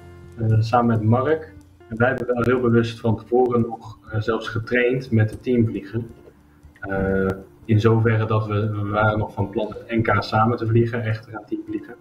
samen 0.59 0.87
met 0.87 1.03
Mark. 1.03 1.53
En 1.89 1.97
wij 1.97 2.09
hebben 2.09 2.27
wel 2.27 2.43
heel 2.43 2.61
bewust 2.61 3.01
van 3.01 3.17
tevoren 3.17 3.61
nog 3.61 3.99
zelfs 4.19 4.49
getraind 4.49 5.11
met 5.11 5.31
het 5.31 5.43
teamvliegen. 5.43 6.11
In 7.65 7.81
zoverre 7.81 8.25
dat 8.25 8.47
we, 8.47 8.89
waren 8.91 9.19
nog 9.19 9.33
van 9.33 9.51
plan 9.51 9.69
het 9.69 9.97
NK 9.97 10.23
samen 10.23 10.57
te 10.57 10.67
vliegen, 10.67 11.03
echt 11.03 11.25
te 11.25 11.31
gaan 11.31 11.45
teamvliegen. 11.47 11.95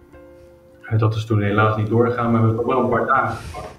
Dat 0.96 1.14
is 1.14 1.24
toen 1.24 1.40
helaas 1.40 1.76
niet 1.76 1.88
doorgegaan, 1.88 2.32
maar 2.32 2.40
we 2.40 2.46
hebben 2.46 2.66
wel 2.66 2.80
een 2.80 2.88
paar 2.88 3.06
dagen 3.06 3.36
gepakt. 3.36 3.78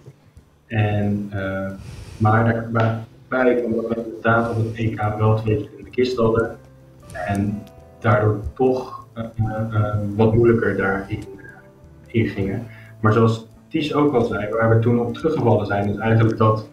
En, 0.72 1.28
eh, 1.32 1.72
maar 2.18 3.06
bij 3.28 3.56
kwam 3.56 3.76
dat 3.76 3.88
we 3.88 4.04
inderdaad 4.06 4.50
op 4.50 4.56
het 4.56 4.78
EK 4.78 5.16
wel 5.18 5.36
twee 5.36 5.70
in 5.78 5.84
de 5.84 5.90
kist 5.90 6.18
hadden. 6.18 6.58
En 7.28 7.64
daardoor 8.00 8.40
toch 8.54 9.08
eh, 9.14 9.24
eh, 9.38 9.96
wat 10.16 10.34
moeilijker 10.34 10.78
daarin 10.78 11.24
in 12.08 12.28
gingen. 12.28 12.68
Maar 13.00 13.14
zoals 13.14 13.48
Ties 13.68 13.94
ook 13.94 14.14
al 14.14 14.26
zei, 14.26 14.50
waar 14.50 14.76
we 14.76 14.80
toen 14.80 15.00
op 15.00 15.14
teruggevallen 15.14 15.66
zijn, 15.66 15.90
is 15.90 15.98
eigenlijk 15.98 16.38
dat 16.38 16.70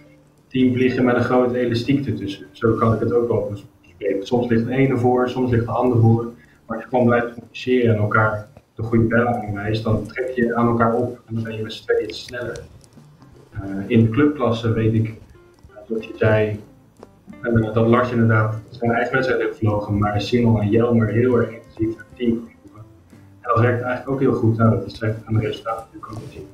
teamvliegen 0.48 1.04
met 1.04 1.16
een 1.16 1.24
grote 1.24 1.58
elastiek 1.58 2.06
ertussen. 2.06 2.46
Zo 2.52 2.72
kan 2.72 2.94
ik 2.94 3.00
het 3.00 3.12
ook 3.12 3.28
wel 3.28 3.48
bespreken. 3.50 4.26
Soms 4.26 4.48
ligt 4.48 4.66
de 4.66 4.72
ene 4.72 4.98
voor, 4.98 5.28
soms 5.28 5.50
ligt 5.50 5.64
de 5.64 5.72
andere 5.72 6.00
voor. 6.00 6.24
Maar 6.66 6.76
als 6.76 6.82
je 6.82 6.88
gewoon 6.88 7.06
blijft 7.06 7.32
communiceren 7.32 7.94
en 7.94 8.00
elkaar 8.00 8.48
de 8.74 8.82
goede 8.82 9.04
bellen 9.04 9.34
aanwijst, 9.34 9.84
dan 9.84 10.06
trek 10.06 10.30
je 10.34 10.54
aan 10.54 10.68
elkaar 10.68 10.94
op 10.94 11.20
en 11.26 11.34
dan 11.34 11.42
ben 11.42 11.56
je 11.56 11.62
met 11.62 11.72
z'n 11.72 11.84
tweeën 11.84 12.14
sneller. 12.14 12.62
Eh, 13.62 13.68
in 13.86 14.02
de 14.04 14.10
clubklasse 14.10 14.72
weet 14.72 14.94
ik, 14.94 15.06
eh, 15.06 15.76
zoals 15.88 16.04
je 16.06 16.12
zei, 16.16 16.60
eh, 17.42 17.72
dat 17.74 17.86
Lars 17.86 18.10
inderdaad 18.10 18.54
zijn 18.70 18.90
eigen 18.90 19.12
wedstrijd 19.14 19.40
heeft 19.42 19.52
gevlogen, 19.58 19.98
maar 19.98 20.20
Simon 20.20 20.60
en 20.60 20.68
Jelmer 20.70 21.08
heel 21.08 21.36
erg 21.36 21.50
intensief 21.50 21.96
het 21.96 22.06
team. 22.16 22.48
En 23.40 23.54
dat 23.54 23.60
werkt 23.60 23.82
eigenlijk 23.82 24.10
ook 24.10 24.20
heel 24.20 24.32
goed. 24.40 24.56
Nou, 24.56 24.70
dat 24.70 24.86
is 24.86 25.02
aan 25.02 25.34
de 25.34 25.40
resultaten 25.40 25.84
natuurlijk 25.92 26.12
ook 26.12 26.18
te 26.28 26.32
zien. 26.32 26.46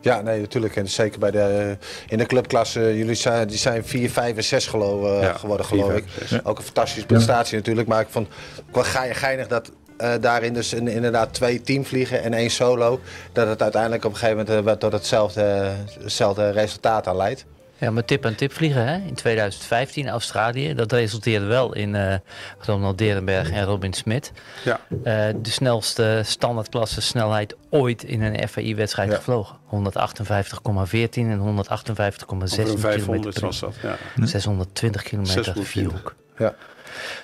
Ja, 0.00 0.20
nee, 0.20 0.40
natuurlijk. 0.40 0.76
En 0.76 0.88
zeker 0.88 1.18
bij 1.18 1.30
de, 1.30 1.76
in 2.08 2.18
de 2.18 2.26
clubklasse, 2.26 2.96
jullie 2.96 3.14
zijn, 3.14 3.48
die 3.48 3.56
zijn 3.56 3.84
4, 3.84 4.10
5 4.10 4.36
en 4.36 4.44
6 4.44 4.66
geloof, 4.66 5.04
eh, 5.04 5.22
Ja, 5.22 5.32
geworden, 5.32 5.66
geloof 5.66 5.92
ik. 5.96 6.04
Ook 6.44 6.58
een 6.58 6.64
fantastische 6.64 7.06
prestatie 7.06 7.56
natuurlijk. 7.56 7.88
Maar 7.88 8.00
ik 8.00 8.06
vond 8.08 8.26
het 8.28 8.64
wel 8.74 8.82
ge- 8.84 9.14
geinig 9.14 9.46
dat 9.46 9.72
eh, 9.98 10.12
daarin 10.20 10.54
dus 10.54 10.72
in- 10.72 10.88
inderdaad 10.88 11.34
twee 11.34 11.60
teamvliegen 11.60 12.22
en 12.22 12.34
één 12.34 12.50
solo. 12.50 13.00
Dat 13.32 13.48
het 13.48 13.62
uiteindelijk 13.62 14.04
op 14.04 14.10
een 14.12 14.16
gegeven 14.18 14.44
moment 14.46 14.66
eh, 14.66 14.72
tot 14.72 14.92
hetzelfde, 14.92 15.72
hetzelfde 16.02 16.50
resultaat 16.50 17.06
aan 17.06 17.16
leidt. 17.16 17.44
Ja, 17.80 17.90
maar 17.90 18.04
tip 18.04 18.24
en 18.24 18.36
tip 18.36 18.52
vliegen 18.52 18.86
hè? 18.86 18.94
in 19.06 19.14
2015 19.14 20.08
Australië. 20.08 20.74
Dat 20.74 20.92
resulteerde 20.92 21.46
wel 21.46 21.74
in 21.74 21.94
eh 21.94 22.14
Ronald 22.58 22.98
Derenberg 22.98 23.50
en 23.50 23.64
Robin 23.64 23.92
Smit. 23.92 24.32
Ja. 24.64 24.80
Eh, 24.90 25.14
de 25.42 25.50
snelste 25.50 26.20
standaardklasse 26.24 27.00
snelheid 27.00 27.56
ooit 27.70 28.02
in 28.04 28.22
een 28.22 28.48
FAI-wedstrijd 28.48 29.10
Ja. 29.10 29.16
gevlogen. 29.16 29.56
158,14 29.64 31.30
en 31.30 31.38
158,16 31.38 31.44
Over 31.48 32.58
een 32.58 32.74
km 32.74 32.80
500 32.80 33.34
per 33.34 33.42
uur. 33.42 33.48
was 33.48 33.60
dat. 33.60 33.74
Ja. 33.82 33.96
620 34.26 35.02
kilometer 35.02 35.32
620. 35.44 35.72
vierhoek. 35.72 36.14
Ja. 36.38 36.54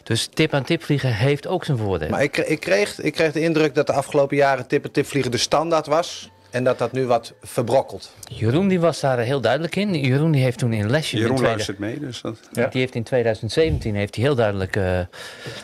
Dus 0.02 0.28
tip 0.34 0.54
aan 0.54 0.64
tip 0.64 0.82
vliegen 0.82 1.14
heeft 1.14 1.46
ook 1.46 1.64
zijn 1.64 1.78
voordelen. 1.78 2.10
Maar 2.10 2.22
ik, 2.22 2.36
ik, 2.36 2.60
kreeg, 2.60 3.00
ik 3.00 3.12
kreeg 3.12 3.32
de 3.32 3.40
indruk 3.40 3.74
dat 3.74 3.86
de 3.86 3.92
afgelopen 3.92 4.36
jaren 4.36 4.66
tip 4.66 4.84
en 4.84 4.92
tip 4.92 5.06
vliegen 5.06 5.30
de 5.30 5.36
standaard 5.36 5.86
was. 5.86 6.30
En 6.54 6.64
dat 6.64 6.78
dat 6.78 6.92
nu 6.92 7.06
wat 7.06 7.34
verbrokkelt. 7.42 8.14
Jeroen 8.28 8.68
die 8.68 8.80
was 8.80 9.00
daar 9.00 9.18
heel 9.18 9.40
duidelijk 9.40 9.76
in. 9.76 9.94
Jeroen 9.94 10.30
die 10.30 10.42
heeft 10.42 10.58
toen 10.58 10.72
in 10.72 10.90
lesje... 10.90 11.14
in 11.16 11.20
Jeroen 11.22 11.36
tweede- 11.36 11.54
luistert 11.54 11.78
mee, 11.78 11.98
dus 11.98 12.20
dat... 12.20 12.38
Ja. 12.52 12.66
Die 12.66 12.80
heeft 12.80 12.94
in 12.94 13.02
2017 13.02 13.94
heeft 13.94 14.14
hij 14.14 14.24
heel 14.24 14.34
duidelijk 14.34 14.76
eh, 14.76 15.00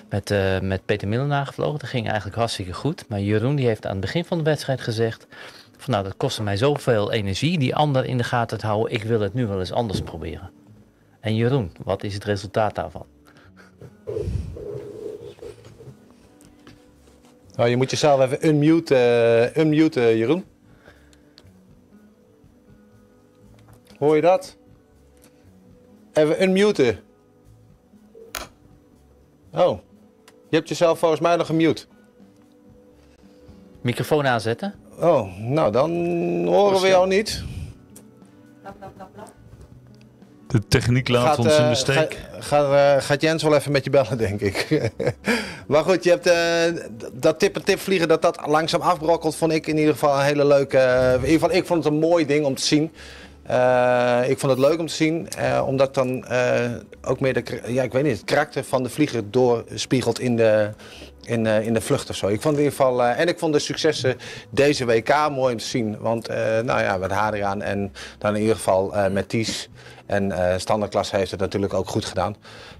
met, 0.09 0.31
eh, 0.31 0.61
met 0.61 0.85
Peter 0.87 1.09
Millenaar 1.09 1.47
gevlogen. 1.47 1.79
Dat 1.79 1.89
ging 1.89 2.07
eigenlijk 2.07 2.37
hartstikke 2.37 2.73
goed. 2.73 3.05
Maar 3.09 3.21
Jeroen 3.21 3.57
die 3.57 3.67
heeft 3.67 3.87
aan 3.87 3.93
het 3.93 4.01
begin 4.01 4.25
van 4.25 4.39
de 4.39 4.45
wedstrijd 4.45 4.81
gezegd... 4.81 5.27
Van, 5.77 5.93
nou, 5.93 6.05
dat 6.05 6.17
kostte 6.17 6.43
mij 6.43 6.57
zoveel 6.57 7.13
energie, 7.13 7.59
die 7.59 7.75
ander 7.75 8.05
in 8.05 8.17
de 8.17 8.25
gaten 8.25 8.59
te 8.59 8.67
houden. 8.67 8.93
Ik 8.93 9.03
wil 9.03 9.21
het 9.21 9.35
nu 9.35 9.47
wel 9.47 9.59
eens 9.59 9.73
anders 9.73 10.01
proberen. 10.01 10.51
En 11.21 11.37
Jeroen, 11.37 11.73
wat 11.85 12.05
is 12.05 12.15
het 12.15 12.25
resultaat 12.25 12.75
daarvan? 12.75 13.07
Nou, 17.57 17.69
je 17.71 17.77
moet 17.77 17.91
jezelf 17.91 18.21
even 18.21 18.47
unmute, 18.47 18.95
eh 18.95 19.63
unmute 19.63 20.01
Jeroen. 20.01 20.45
Hoor 23.99 24.17
je 24.17 24.23
dat? 24.23 24.57
Even 26.13 26.43
unmuten. 26.43 26.99
Oh, 29.53 29.79
je 30.49 30.57
hebt 30.57 30.69
jezelf 30.69 30.99
volgens 30.99 31.21
mij 31.21 31.37
nog 31.37 31.47
gemute. 31.47 31.87
Microfoon 33.81 34.27
aanzetten. 34.27 34.75
Oh, 35.01 35.39
nou 35.39 35.73
dan 35.73 35.91
horen 36.47 36.81
we 36.81 36.89
jou 36.89 37.09
niet. 37.09 37.45
De 40.51 40.67
techniek 40.69 41.09
laat 41.09 41.27
Gaat, 41.27 41.39
ons 41.39 41.57
in 41.57 41.63
eh, 41.63 41.69
de 41.69 41.75
steek. 41.75 42.19
ga- 42.39 42.41
gaat, 42.41 42.73
eh, 42.99 43.05
gaat 43.07 43.21
Jens 43.23 43.43
wel 43.43 43.55
even 43.55 43.73
met 43.73 43.85
je 43.85 43.91
bellen, 43.91 44.19
denk 44.19 44.41
ik. 44.41 44.91
maar 45.69 45.85
goed, 45.85 46.05
je 46.05 46.11
hebt 46.11 46.27
eh, 46.27 46.83
dat 47.13 47.39
tip 47.39 47.57
en 47.57 47.65
tip 47.65 47.79
vliegen, 47.81 48.09
dat 48.09 48.23
dat 48.23 48.41
langzaam 48.47 48.81
afbrokkelt, 48.81 49.37
vond 49.37 49.53
ik 49.53 49.67
in 49.67 49.77
ieder 49.79 49.93
geval 49.93 50.19
een 50.19 50.25
hele 50.25 50.45
leuke... 50.47 50.79
eh, 50.79 51.13
in 51.15 51.21
ieder 51.21 51.31
geval, 51.41 51.53
ik 51.53 51.67
vond 51.67 51.85
het 51.85 51.93
een 51.93 51.99
mooi 51.99 52.27
ding 52.27 52.45
om 52.45 52.55
te 52.55 52.63
zien. 52.63 52.93
Eh, 53.43 54.21
ik 54.27 54.39
vond 54.39 54.53
het 54.53 54.61
leuk 54.61 54.79
om 54.79 54.87
te 54.87 54.95
zien, 54.95 55.29
eh, 55.29 55.63
omdat 55.67 55.95
dan 55.95 56.25
eh, 56.27 56.71
ook 57.03 57.21
meer 57.21 57.35
de, 57.35 57.61
ja, 57.67 57.83
ik 57.83 57.93
weet 57.93 58.03
niet, 58.03 58.17
het 58.17 58.25
karakter 58.25 58.65
van 58.65 58.83
de 58.83 58.89
vlieger 58.89 59.31
doorspiegelt 59.31 60.21
in 60.21 60.37
de, 60.37 60.71
in, 61.25 61.47
eh, 61.47 61.67
in 61.67 61.75
de 61.75 61.81
vlucht 61.81 62.11
of 62.11 62.17
zo. 62.17 62.27
Ik 62.29 62.41
vond 62.41 62.57
in 62.57 62.63
ieder 62.63 62.77
geval, 62.77 63.03
eh, 63.03 63.19
en 63.21 63.29
ik 63.29 63.39
vond 63.39 63.53
de 63.53 63.59
successen 63.59 64.17
deze 64.51 64.85
WK 64.85 65.29
mooi 65.31 65.53
om 65.53 65.59
te 65.59 65.65
zien. 65.67 65.97
Want, 66.01 66.29
eh, 66.29 66.37
nou 66.61 66.81
ja, 66.81 66.97
met 66.97 67.11
Hadriaan 67.13 67.63
en 67.63 67.93
dan 68.19 68.35
in 68.35 68.41
ieder 68.41 68.57
geval 68.57 68.95
eh, 68.95 69.11
met 69.11 69.29
Ties. 69.29 69.69
En 70.11 70.33
eh 70.33 70.59
standaardklasse 70.59 71.17
heeft 71.17 71.31
het 71.31 71.41
natuurlijk 71.41 71.75
ook 71.75 71.89
goed 71.89 72.05
gedaan. 72.05 72.37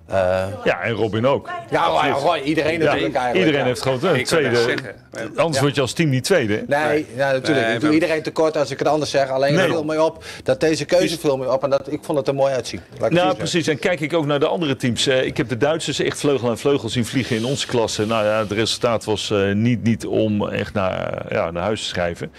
Eh, 0.07 0.17
Ja, 0.65 0.81
en 0.83 0.93
Robin 0.93 1.27
ook. 1.27 1.51
ja, 1.71 1.85
Roy, 1.87 2.11
Roy, 2.11 2.39
iedereen 2.39 2.79
Ja, 2.81 2.85
natuurlijk 2.85 3.15
eigenlijk. 3.15 3.37
iedereen 3.37 3.61
ja. 3.61 3.65
heeft 3.67 3.83
gewoon 3.83 4.05
een 4.05 4.25
tweede. 4.25 4.57
zeggen. 4.57 4.95
Anders 5.37 5.57
Ja. 5.57 5.63
word 5.63 5.75
je 5.75 5.81
als 5.81 5.93
team 5.93 6.09
niet 6.09 6.25
tweede. 6.25 6.55
hè? 6.55 6.63
Nee, 6.89 7.07
ja, 7.17 7.33
natuurlijk. 7.33 7.67
Nee, 7.67 7.75
ik 7.75 7.81
doe 7.81 7.93
iedereen 7.95 8.23
tekort 8.23 8.57
als 8.57 8.71
ik 8.71 8.79
het 8.79 8.89
anders 8.89 9.11
zeg. 9.11 9.29
Alleen 9.29 9.53
Nee. 9.55 9.63
het 9.63 9.71
viel 9.73 9.85
me 9.85 10.03
op 10.03 10.25
dat 10.43 10.61
deze 10.61 10.85
keuze 10.85 11.19
viel 11.19 11.37
me 11.37 11.53
op. 11.53 11.63
En 11.65 11.71
dat, 11.71 11.93
ik 11.93 11.99
vond 12.03 12.19
het 12.19 12.29
er 12.29 12.35
mooi 12.35 12.53
uitzien. 12.55 12.81
Laat 12.99 13.11
ik 13.11 13.17
Nou, 13.17 13.37
precies. 13.37 13.67
En 13.67 13.79
kijk 13.79 14.01
ik 14.01 14.13
ook 14.13 14.27
naar 14.27 14.41
de 14.41 14.47
andere 14.47 14.77
teams. 14.77 15.07
Eh, 15.07 15.25
ik 15.25 15.37
heb 15.37 15.49
de 15.49 15.57
Duitsers 15.57 15.99
echt 16.01 16.19
vleugel 16.21 16.49
aan 16.49 16.59
vleugel 16.59 16.89
zien 16.89 17.05
vliegen 17.07 17.37
in 17.37 17.45
onze 17.45 17.67
klasse. 17.67 18.07
Nou 18.07 18.25
ja, 18.25 18.39
het 18.39 18.53
resultaat 18.53 19.05
was 19.05 19.31
eh, 19.31 19.53
niet, 19.53 19.83
niet 19.83 20.07
om 20.07 20.49
echt 20.49 20.75
naar, 20.75 21.27
ja, 21.29 21.51
naar 21.51 21.63
huis 21.63 21.81
te 21.81 21.87
schrijven. 21.87 22.33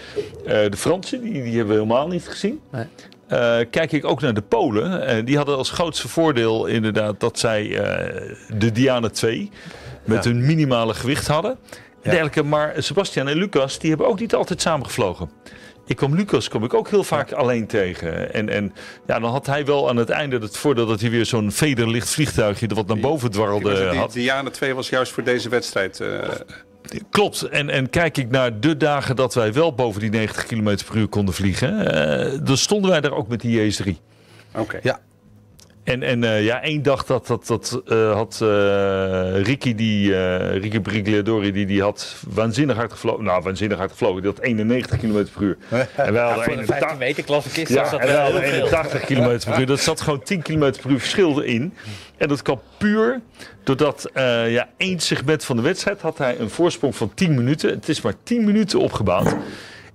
Eh, 0.46 0.70
de 0.70 0.76
Fransen, 0.76 1.20
die, 1.22 1.32
die 1.32 1.56
hebben 1.56 1.66
we 1.76 1.82
helemaal 1.82 2.08
niet 2.08 2.28
gezien. 2.28 2.60
Nee. 2.70 2.84
Eh, 3.32 3.58
kijk 3.70 3.92
ik 3.92 4.04
ook 4.04 4.20
naar 4.20 4.34
de 4.34 4.42
Polen. 4.42 5.06
Eh, 5.06 5.24
die 5.24 5.36
hadden 5.36 5.56
als 5.56 5.70
grootste 5.70 6.08
voordeel 6.08 6.66
inderdaad 6.66 7.20
dat 7.20 7.38
zij 7.38 7.76
eh, 7.78 8.20
de 8.58 8.72
Diana 8.72 9.08
2 9.08 9.50
met 10.04 10.24
Ja. 10.24 10.30
hun 10.30 10.46
minimale 10.46 10.94
gewicht 10.94 11.26
hadden. 11.26 11.50
En 12.02 12.10
dergelijke. 12.10 12.42
Maar 12.42 12.74
Sebastian 12.78 13.28
en 13.28 13.36
Lucas, 13.36 13.78
die 13.78 13.88
hebben 13.88 14.08
ook 14.08 14.20
niet 14.20 14.34
altijd 14.34 14.60
samengevlogen. 14.60 15.30
Ik 15.86 15.96
kwam 15.96 16.14
Lucas 16.14 16.48
kwam 16.48 16.64
ik 16.64 16.74
ook 16.74 16.88
heel 16.88 17.04
vaak 17.04 17.32
alleen 17.32 17.66
tegen. 17.66 18.32
En, 18.34 18.48
en 18.48 18.72
ja, 19.06 19.18
dan 19.18 19.30
had 19.30 19.46
hij 19.46 19.64
wel 19.64 19.88
aan 19.88 19.96
het 19.96 20.10
einde 20.10 20.38
het 20.38 20.56
voordeel 20.56 20.86
dat 20.86 21.00
hij 21.00 21.10
weer 21.10 21.26
zo'n 21.26 21.52
vederlicht 21.52 22.10
vliegtuigje 22.10 22.66
wat 22.66 22.86
naar 22.86 22.98
boven 23.00 23.30
dwarrelde 23.30 23.74
Die, 23.90 23.98
had. 23.98 24.12
Diana 24.12 24.50
2 24.50 24.74
was 24.74 24.88
juist 24.88 25.12
voor 25.12 25.22
deze 25.24 25.48
wedstrijd. 25.48 26.00
Klopt. 27.10 27.42
En, 27.42 27.70
en 27.70 27.90
kijk 27.90 28.16
ik 28.16 28.30
naar 28.30 28.60
de 28.60 28.76
dagen 28.76 29.16
dat 29.16 29.34
wij 29.34 29.52
wel 29.52 29.74
boven 29.74 30.00
die 30.00 30.10
90 30.10 30.46
km 30.46 30.76
per 30.86 30.96
uur 30.96 31.08
konden 31.08 31.34
vliegen. 31.34 31.92
eh, 32.32 32.38
dan 32.42 32.56
stonden 32.56 32.90
wij 32.90 33.00
daar 33.00 33.12
ook 33.12 33.28
met 33.28 33.40
die 33.40 33.72
JS3. 33.72 33.90
Oké. 34.54 34.78
Ja. 34.82 35.00
En, 35.84 36.02
en 36.02 36.24
eh, 36.24 36.44
ja, 36.44 36.62
één 36.62 36.82
dag 36.82 37.04
dat, 37.04 37.26
dat, 37.26 37.46
dat 37.46 37.82
eh, 37.86 38.12
had 38.12 38.38
eh, 38.42 39.42
Ricky, 39.42 39.74
die, 39.74 40.16
eh 40.16 40.56
Ricky 40.60 40.80
Brigliadori, 40.80 41.52
die, 41.52 41.66
die 41.66 41.82
had 41.82 42.16
waanzinnig 42.28 42.76
hard 42.76 42.92
gevlogen. 42.92 43.24
Nou, 43.24 43.42
waanzinnig 43.42 43.78
hard 43.78 43.90
gevlogen. 43.90 44.22
Die 44.22 44.30
had 44.30 44.40
91 44.40 44.98
km 44.98 45.26
per 45.32 45.42
uur. 45.42 45.56
En 45.96 46.12
wij 46.12 46.22
hadden 46.22 46.44
Voor 46.44 46.52
de 46.52 46.60
81 46.60 46.78
15 46.78 46.98
meter 46.98 47.24
klasse 47.24 47.50
kist 47.50 47.72
ja, 47.72 47.92
en 47.92 48.06
wij 48.06 48.22
hadden 48.22 48.42
veel. 48.42 48.64
81 48.64 49.00
km 49.00 49.38
per 49.50 49.60
uur. 49.60 49.66
Dat 49.66 49.80
zat 49.80 50.00
gewoon 50.00 50.22
10 50.22 50.42
km 50.42 50.58
per 50.58 50.90
uur 50.90 50.98
verschil 50.98 51.40
in. 51.40 51.74
En 52.16 52.28
dat 52.28 52.42
kwam 52.42 52.60
puur 52.78 53.20
doordat 53.64 54.10
eh, 54.12 54.52
ja, 54.52 54.68
één 54.76 55.00
segment 55.00 55.44
van 55.44 55.56
de 55.56 55.62
wedstrijd 55.62 56.00
had 56.00 56.18
hij 56.18 56.38
een 56.38 56.50
voorsprong 56.50 56.96
van 56.96 57.14
10 57.14 57.34
minuten. 57.34 57.70
Het 57.70 57.88
is 57.88 58.00
maar 58.00 58.14
10 58.22 58.44
minuten 58.44 58.78
opgebouwd. 58.78 59.36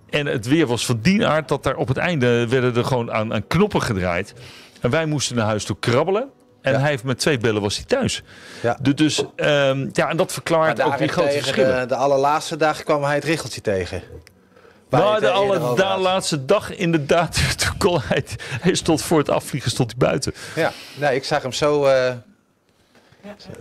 En 0.09 0.25
het 0.25 0.47
weer 0.47 0.67
was 0.67 0.85
van 0.85 0.99
die 1.01 1.27
aard 1.27 1.47
dat 1.47 1.63
daar 1.63 1.75
op 1.75 1.88
het 1.88 1.97
einde 1.97 2.47
werden 2.47 2.75
er 2.75 2.85
gewoon 2.85 3.11
aan, 3.11 3.33
aan 3.33 3.47
knoppen 3.47 3.81
gedraaid. 3.81 4.33
En 4.82 4.89
wij 4.89 5.05
moesten 5.05 5.36
naar 5.36 5.45
huis 5.45 5.63
toe 5.63 5.75
krabbelen. 5.80 6.30
En 6.61 6.73
Ja. 6.73 6.80
hij 6.80 6.89
heeft 6.89 7.03
met 7.03 7.19
twee 7.19 7.38
bellen 7.38 7.61
was 7.61 7.75
hij 7.75 7.86
thuis. 7.86 8.23
Ja. 8.61 8.78
Du- 8.82 8.93
Dus 8.93 9.23
ehm, 9.36 9.88
ja, 9.91 10.09
en 10.09 10.17
dat 10.17 10.32
verklaart 10.34 10.82
ook 10.82 10.97
die 10.97 11.07
grote 11.07 11.32
verschillen. 11.32 11.80
de, 11.80 11.86
de 11.86 11.95
allerlaatste 11.95 12.57
dag 12.57 12.84
kwam 12.84 13.03
hij 13.03 13.15
het 13.15 13.23
richeltje 13.23 13.61
tegen. 13.61 14.01
Nou, 14.89 15.03
de 15.03 15.09
er 15.09 15.15
eerder 15.15 15.32
alle, 15.32 15.59
over 15.59 15.75
de 15.75 15.84
had. 15.84 15.99
laatste 15.99 16.45
dag 16.45 16.75
inderdaad. 16.75 17.39
Toen 17.65 17.78
kon 17.78 17.99
hij, 18.03 18.23
hij 18.61 18.75
stond 18.75 19.01
voor 19.01 19.17
het 19.17 19.30
afvliegen 19.30 19.71
stond 19.71 19.93
hij 19.97 20.07
buiten. 20.07 20.34
Ja, 20.55 20.71
nee, 20.95 21.15
ik 21.15 21.23
zag 21.23 21.41
hem 21.41 21.51
zo... 21.51 21.86
eh, 21.86 22.13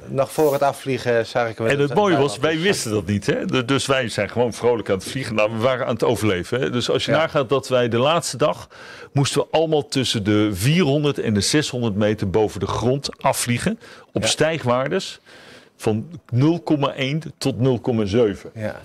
nog 0.08 0.32
voor 0.32 0.52
het 0.52 0.62
afvliegen 0.62 1.26
zag 1.26 1.48
ik 1.48 1.58
hem... 1.58 1.66
En 1.66 1.78
het 1.78 1.94
mooie 1.94 2.16
was, 2.16 2.38
wij 2.38 2.58
wisten 2.58 2.90
dat 2.90 3.06
niet. 3.06 3.26
Hè? 3.26 3.44
Du- 3.44 3.64
Dus 3.64 3.86
wij 3.86 4.08
zijn 4.08 4.30
gewoon 4.30 4.52
vrolijk 4.52 4.90
aan 4.90 4.96
het 4.98 5.08
vliegen. 5.08 5.34
Nou, 5.34 5.52
we 5.52 5.58
waren 5.58 5.86
aan 5.86 5.92
het 5.92 6.04
overleven. 6.04 6.60
Hè? 6.60 6.70
Dus 6.70 6.90
als 6.90 7.04
je 7.04 7.10
Ja. 7.10 7.16
nagaat 7.18 7.48
dat 7.48 7.68
wij 7.68 7.88
de 7.88 7.98
laatste 7.98 8.36
dag... 8.36 8.68
moesten 9.12 9.40
we 9.40 9.46
allemaal 9.50 9.88
tussen 9.88 10.24
de 10.24 10.50
400 10.52 11.18
en 11.18 11.34
de 11.34 11.40
600 11.40 11.94
meter 11.94 12.30
boven 12.30 12.60
de 12.60 12.66
grond 12.66 13.22
afvliegen. 13.22 13.78
Op 14.12 14.22
Ja. 14.22 14.28
stijgwaardes 14.28 15.20
van 15.76 16.20
0,1 16.34 17.32
tot 17.38 17.54
0,7. 17.58 18.50
Ja. 18.54 18.80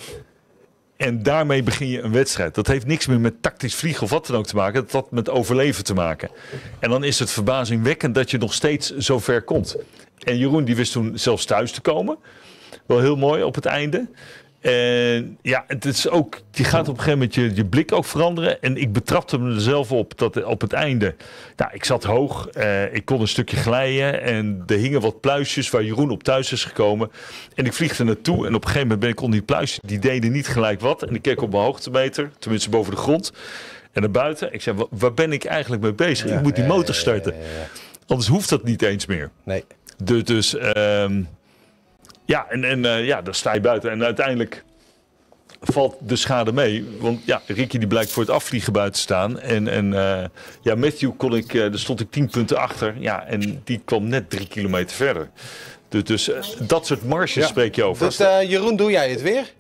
En 1.02 1.24
daarmee 1.24 1.64
begin 1.64 1.88
je 1.88 2.02
een 2.02 2.12
wedstrijd. 2.12 2.56
Dat 2.56 2.68
heeft 2.68 2.86
niks 2.86 3.08
meer 3.08 3.20
met 3.20 3.41
tactisch 3.41 3.76
vliegen 3.76 4.04
of 4.04 4.10
wat 4.10 4.28
dan 4.28 4.36
ook 4.36 4.45
te 4.45 4.56
maken. 4.56 4.82
Dat 4.82 4.91
had 4.91 5.12
met 5.12 5.30
overleven 5.30 5.84
te 5.84 5.93
maken. 5.93 6.30
En 6.80 6.89
dan 6.89 7.04
is 7.04 7.20
het 7.20 7.32
verbazingwekkend 7.32 8.16
dat 8.16 8.32
je 8.32 8.38
nog 8.38 8.54
steeds 8.54 8.97
zo 8.97 9.20
ver 9.20 9.41
komt. 9.41 9.76
En 10.24 10.38
Jeroen 10.38 10.64
die 10.64 10.76
wist 10.76 10.91
toen 10.91 11.12
zelfs 11.18 11.45
thuis 11.45 11.72
te 11.72 11.82
komen. 11.82 12.18
Wel 12.86 12.99
heel 12.99 13.16
mooi 13.16 13.43
op 13.43 13.56
het 13.56 13.66
einde. 13.66 14.08
En 14.62 15.38
ja, 15.41 15.64
het 15.68 15.86
is 15.86 16.09
ook, 16.09 16.41
je 16.51 16.64
gaat 16.64 16.82
op 16.88 16.97
een 16.97 17.03
gegeven 17.03 17.18
moment 17.20 17.36
je, 17.36 17.55
je 17.55 17.66
blik 17.66 17.91
ook 17.91 18.05
veranderen. 18.05 18.62
En 18.62 18.78
ik 18.78 18.93
betrapte 18.93 19.39
me 19.39 19.53
er 19.55 19.62
zelf 19.62 19.91
op 19.91 20.18
dat 20.18 20.43
op 20.43 20.62
het 20.62 20.74
einde. 20.74 21.16
Nou, 21.55 21.72
ik 21.74 21.86
zat 21.86 22.03
hoog, 22.03 22.47
eh, 22.47 22.93
ik 22.93 23.05
kon 23.05 23.22
een 23.22 23.28
stukje 23.28 23.57
glijden. 23.57 24.22
En 24.22 24.64
er 24.68 24.76
hingen 24.78 25.01
wat 25.01 25.20
pluisjes 25.22 25.70
waar 25.70 25.84
Jeroen 25.84 26.09
op 26.09 26.24
thuis 26.24 26.51
is 26.51 26.64
gekomen. 26.66 27.12
En 27.55 27.66
ik 27.66 27.74
vliegde 27.74 28.03
naartoe. 28.03 28.47
En 28.47 28.55
op 28.55 28.62
een 28.62 28.68
gegeven 28.68 28.82
moment 28.82 28.99
ben 28.99 29.09
ik 29.09 29.22
onder 29.22 29.38
die 29.38 29.45
pluisjes. 29.45 29.80
Die 29.86 29.99
deden 29.99 30.32
niet 30.32 30.47
gelijk 30.47 30.80
wat. 30.82 31.03
En 31.03 31.16
ik 31.16 31.22
keek 31.22 31.41
op 31.41 31.51
mijn 31.51 31.64
hoogtemeter, 31.64 32.32
tenminste 32.39 32.70
boven 32.70 32.91
de 32.91 32.97
grond. 32.97 33.32
En 33.91 34.01
naar 34.01 34.12
buiten. 34.12 34.53
Ik 34.53 34.62
zei, 34.62 34.76
"Wa- 34.78 34.86
waar 34.89 35.14
ben 35.14 35.32
ik 35.32 35.43
eigenlijk 35.43 35.82
mee 35.82 35.93
bezig? 35.93 36.32
ik 36.32 36.41
moet 36.41 36.55
die 36.55 36.66
motor 36.66 36.95
starten. 36.95 37.34
ja, 37.34 37.39
ja, 37.39 37.45
ja. 37.45 37.68
Anders 38.07 38.30
hoeft 38.30 38.49
dat 38.49 38.64
niet 38.64 38.82
eens 38.82 39.05
meer. 39.05 39.30
Nee. 39.43 39.64
Dus, 40.03 40.24
dus 40.24 40.55
ehm, 40.57 41.22
ja, 42.32 42.46
en, 42.50 42.64
en 42.64 42.86
eh, 42.86 43.06
ja, 43.06 43.22
dan 43.22 43.34
sta 43.34 43.54
je 43.54 43.60
buiten. 43.62 43.92
En 43.92 44.04
uiteindelijk 44.04 44.64
valt 45.62 45.96
de 46.00 46.16
schade 46.16 46.52
mee. 46.54 46.98
Want 47.00 47.22
ja, 47.26 47.42
Ricky 47.46 47.78
die 47.78 47.88
blijkt 47.88 48.12
voor 48.12 48.24
het 48.24 48.32
afvliegen 48.32 48.74
buiten 48.74 49.02
staan. 49.02 49.40
En, 49.40 49.68
en 49.68 49.94
eh, 49.94 50.26
ja, 50.62 50.76
Matthew 50.76 51.12
kon 51.18 51.36
ik, 51.36 51.54
eh, 51.54 51.62
daar 51.62 51.80
stond 51.80 52.00
ik 52.00 52.12
10 52.12 52.30
punten 52.30 52.58
achter. 52.58 52.96
Ja, 53.00 53.26
en 53.26 53.62
die 53.64 53.82
kwam 53.86 54.08
net 54.08 54.30
drie 54.30 54.48
kilometer 54.48 54.96
verder. 54.96 55.30
Dus, 55.90 56.04
dus 56.04 56.56
dat 56.60 56.86
soort 56.86 57.04
marges 57.04 57.44
Ja. 57.44 57.48
spreek 57.48 57.76
je 57.76 57.84
over. 57.84 58.06
Dus 58.06 58.20
eh, 58.20 58.50
Jeroen, 58.50 58.76
doe 58.76 58.92
jij 58.92 59.10
het 59.10 59.22
weer? 59.22 59.54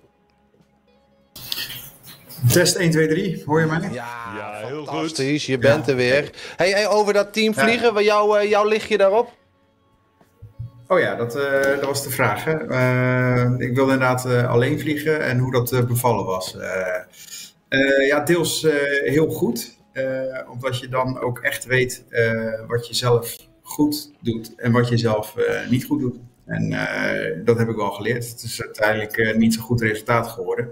Test 2.51 2.75
1, 2.75 2.91
2, 2.91 3.07
3. 3.07 3.43
Hoor 3.45 3.59
je 3.59 3.65
mij? 3.65 3.79
Ja, 3.81 3.89
Ja, 4.37 4.67
heel 4.67 4.85
fantastisch. 4.85 5.45
Je 5.45 5.57
bent 5.57 5.87
er 5.87 5.95
weer. 5.95 6.29
Hey, 6.55 6.69
hey, 6.69 6.87
over 6.87 7.13
dat 7.13 7.33
team 7.33 7.53
vliegen, 7.53 7.93
waar 7.93 8.03
jou, 8.03 8.39
eh, 8.39 8.49
jouw 8.49 8.67
lichtje 8.67 8.97
daarop? 8.97 9.29
Oh 10.91 10.99
ja, 10.99 11.15
dat, 11.15 11.35
eh, 11.35 11.61
dat 11.61 11.85
was 11.85 12.03
de 12.03 12.09
vraag. 12.09 12.43
Hè? 12.43 12.67
Eh, 12.67 13.67
ik 13.67 13.75
wilde 13.75 13.93
inderdaad 13.93 14.25
eh, 14.25 14.49
alleen 14.49 14.79
vliegen 14.79 15.21
en 15.21 15.37
hoe 15.37 15.51
dat 15.51 15.87
bevallen 15.87 16.25
was. 16.25 16.55
Ja, 18.07 18.19
deels 18.19 18.67
heel 19.03 19.27
goed. 19.29 19.79
omdat 20.49 20.79
je 20.79 20.87
dan 20.87 21.19
ook 21.19 21.39
echt 21.39 21.65
weet 21.65 22.05
wat 22.67 22.87
je 22.87 22.95
zelf 22.95 23.35
goed 23.61 24.11
doet 24.21 24.55
en 24.55 24.71
wat 24.71 24.89
je 24.89 24.97
zelf 24.97 25.35
niet 25.69 25.83
goed 25.85 25.99
doet. 25.99 26.19
En 26.45 26.69
dat 27.45 27.57
heb 27.57 27.69
ik 27.69 27.75
wel 27.75 27.91
geleerd. 27.91 28.29
Het 28.29 28.43
is 28.43 28.61
uiteindelijk 28.61 29.37
niet 29.37 29.53
zo'n 29.53 29.63
goed 29.63 29.81
resultaat 29.81 30.27
geworden. 30.27 30.69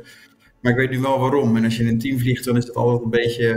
Maar 0.61 0.72
ik 0.72 0.78
weet 0.78 0.89
nu 0.89 0.99
wel 0.99 1.20
waarom. 1.20 1.55
En 1.55 1.63
als 1.63 1.76
je 1.76 1.84
in 1.84 1.89
een 1.89 1.99
team 1.99 2.20
vliegt, 2.20 2.45
dan 2.45 2.57
is 2.57 2.65
dat 2.65 2.76
altijd 2.76 3.03
een 3.03 3.09
beetje. 3.09 3.47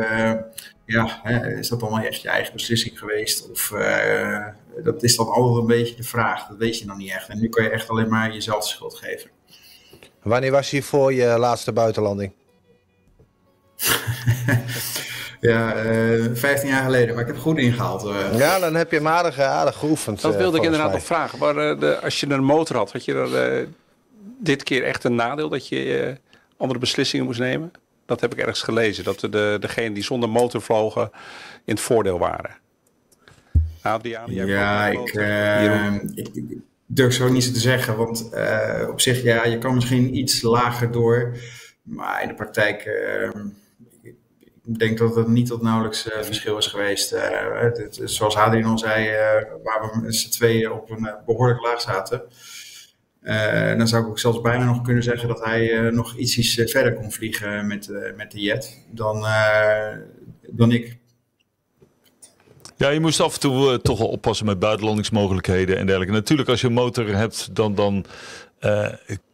ja, 0.86 1.20
hè, 1.22 1.58
is 1.58 1.68
dat 1.68 1.82
allemaal 1.82 2.04
echt 2.04 2.22
je 2.22 2.28
eigen 2.28 2.52
beslissing 2.52 2.98
geweest? 2.98 3.50
Of 3.50 3.72
dat 4.84 5.02
is 5.02 5.16
dan 5.16 5.26
altijd 5.28 5.56
een 5.56 5.66
beetje 5.66 5.94
de 5.94 6.02
vraag. 6.02 6.46
Dat 6.46 6.56
weet 6.56 6.78
je 6.78 6.86
nog 6.86 6.96
niet 6.96 7.10
echt. 7.10 7.28
En 7.28 7.40
nu 7.40 7.48
kan 7.48 7.64
je 7.64 7.70
echt 7.70 7.88
alleen 7.88 8.08
maar 8.08 8.32
jezelf 8.32 8.62
de 8.62 8.68
schuld 8.68 8.94
geven. 8.94 9.30
Wanneer 10.22 10.50
was 10.50 10.70
je 10.70 10.82
voor 10.82 11.12
je 11.12 11.26
laatste 11.38 11.72
buitenlanding? 11.72 12.32
Ja, 15.40 15.74
eh 15.74 16.24
15 16.32 16.68
jaar 16.68 16.84
geleden. 16.84 17.08
Maar 17.14 17.20
ik 17.20 17.26
heb 17.26 17.34
het 17.36 17.44
goed 17.44 17.58
ingehaald. 17.58 18.04
eh. 18.04 18.38
Ja, 18.38 18.58
dan 18.58 18.74
heb 18.74 18.90
je 18.90 18.96
hem 18.96 19.08
aardig, 19.08 19.38
aardig 19.38 19.76
geoefend. 19.76 20.20
Dat 20.20 20.32
eh, 20.32 20.38
wilde 20.38 20.56
ik 20.56 20.62
inderdaad 20.62 20.88
mij. 20.88 20.96
nog 20.96 21.06
vragen. 21.06 21.38
Maar, 21.38 21.56
eh, 21.56 21.80
de, 21.80 22.00
als 22.00 22.20
je 22.20 22.30
een 22.30 22.44
motor 22.44 22.76
had, 22.76 22.92
had 22.92 23.04
je 23.04 23.14
er 23.14 23.58
eh, 23.60 23.66
dit 24.38 24.62
keer 24.62 24.84
echt 24.84 25.04
een 25.04 25.14
nadeel 25.14 25.48
dat 25.48 25.68
je 25.68 25.98
eh, 25.98 26.12
andere 26.56 26.80
beslissingen 26.80 27.24
moest 27.26 27.38
nemen? 27.38 27.72
Dat 28.06 28.20
heb 28.20 28.32
ik 28.32 28.38
ergens 28.38 28.62
gelezen. 28.62 29.04
Dat 29.04 29.20
de, 29.20 29.56
degenen 29.60 29.92
die 29.92 30.02
zonder 30.04 30.28
motor 30.28 30.62
vlogen 30.62 31.10
in 31.64 31.74
het 31.74 31.80
voordeel 31.80 32.18
waren. 32.18 32.50
Adriaan, 33.83 34.33
jij 34.33 34.47
Ja, 34.47 34.87
ik, 34.87 35.12
Jeroen. 35.12 36.12
ik, 36.14 36.28
ik 36.35 36.59
durf 36.95 37.14
zo 37.14 37.28
niet 37.28 37.45
zo 37.45 37.53
te 37.53 37.61
zeggen. 37.61 37.97
Want 37.97 38.30
eh, 38.30 38.89
op 38.91 39.01
zich, 39.01 39.22
ja, 39.22 39.45
je 39.45 39.59
kan 39.59 39.74
misschien 39.74 40.16
iets 40.16 40.43
lager 40.43 40.91
door. 40.91 41.37
Maar 41.83 42.22
in 42.22 42.28
de 42.28 42.35
praktijk, 42.35 42.83
eh, 42.83 43.30
ik, 44.62 44.78
denk 44.78 44.99
dat 44.99 45.16
het 45.16 45.28
niet 45.28 45.47
tot 45.47 45.62
nauwelijks 45.62 46.07
uh, 46.07 46.22
verschil 46.22 46.59
is 46.59 46.66
geweest. 46.66 47.12
Uh, 47.12 47.20
het, 47.61 48.01
zoals 48.05 48.35
Hadrian 48.35 48.70
al 48.70 48.78
zei, 48.78 49.09
uh, 49.09 49.16
waar 49.62 49.91
we 49.93 50.01
met 50.01 50.14
z'n 50.14 50.30
tweeën 50.30 50.72
op 50.72 50.91
een 50.91 51.14
behoorlijk 51.26 51.61
laag 51.61 51.80
zaten. 51.80 52.22
dan 53.78 53.89
zou 53.89 54.03
ik 54.03 54.09
ook 54.09 54.18
zelfs 54.18 54.41
bijna 54.41 54.64
nog 54.64 54.83
kunnen 54.83 55.03
zeggen 55.03 55.28
dat 55.28 55.45
hij 55.45 55.91
nog 55.91 56.16
iets 56.16 56.55
verder 56.55 56.95
kon 56.95 57.12
vliegen 57.12 57.66
met, 57.66 57.89
met 58.16 58.30
de 58.30 58.41
jet 58.41 58.85
dan, 58.91 59.26
dan 60.51 60.72
ik. 60.72 61.01
Ja, 62.83 62.89
je 62.89 63.01
moest 63.01 63.20
af 63.20 63.35
en 63.35 63.41
toe 63.41 63.80
toch 63.80 63.99
wel 63.99 64.09
oppassen 64.09 64.47
met 64.47 64.59
buitenlandingsmogelijkheden 64.59 65.76
en 65.76 65.87
dergelijke. 65.87 66.14
Natuurlijk, 66.14 66.49
als 66.49 66.61
je 66.61 66.66
een 66.66 66.72
motor 66.72 67.07
hebt, 67.07 67.55
dan, 67.55 67.74
dan 67.74 68.05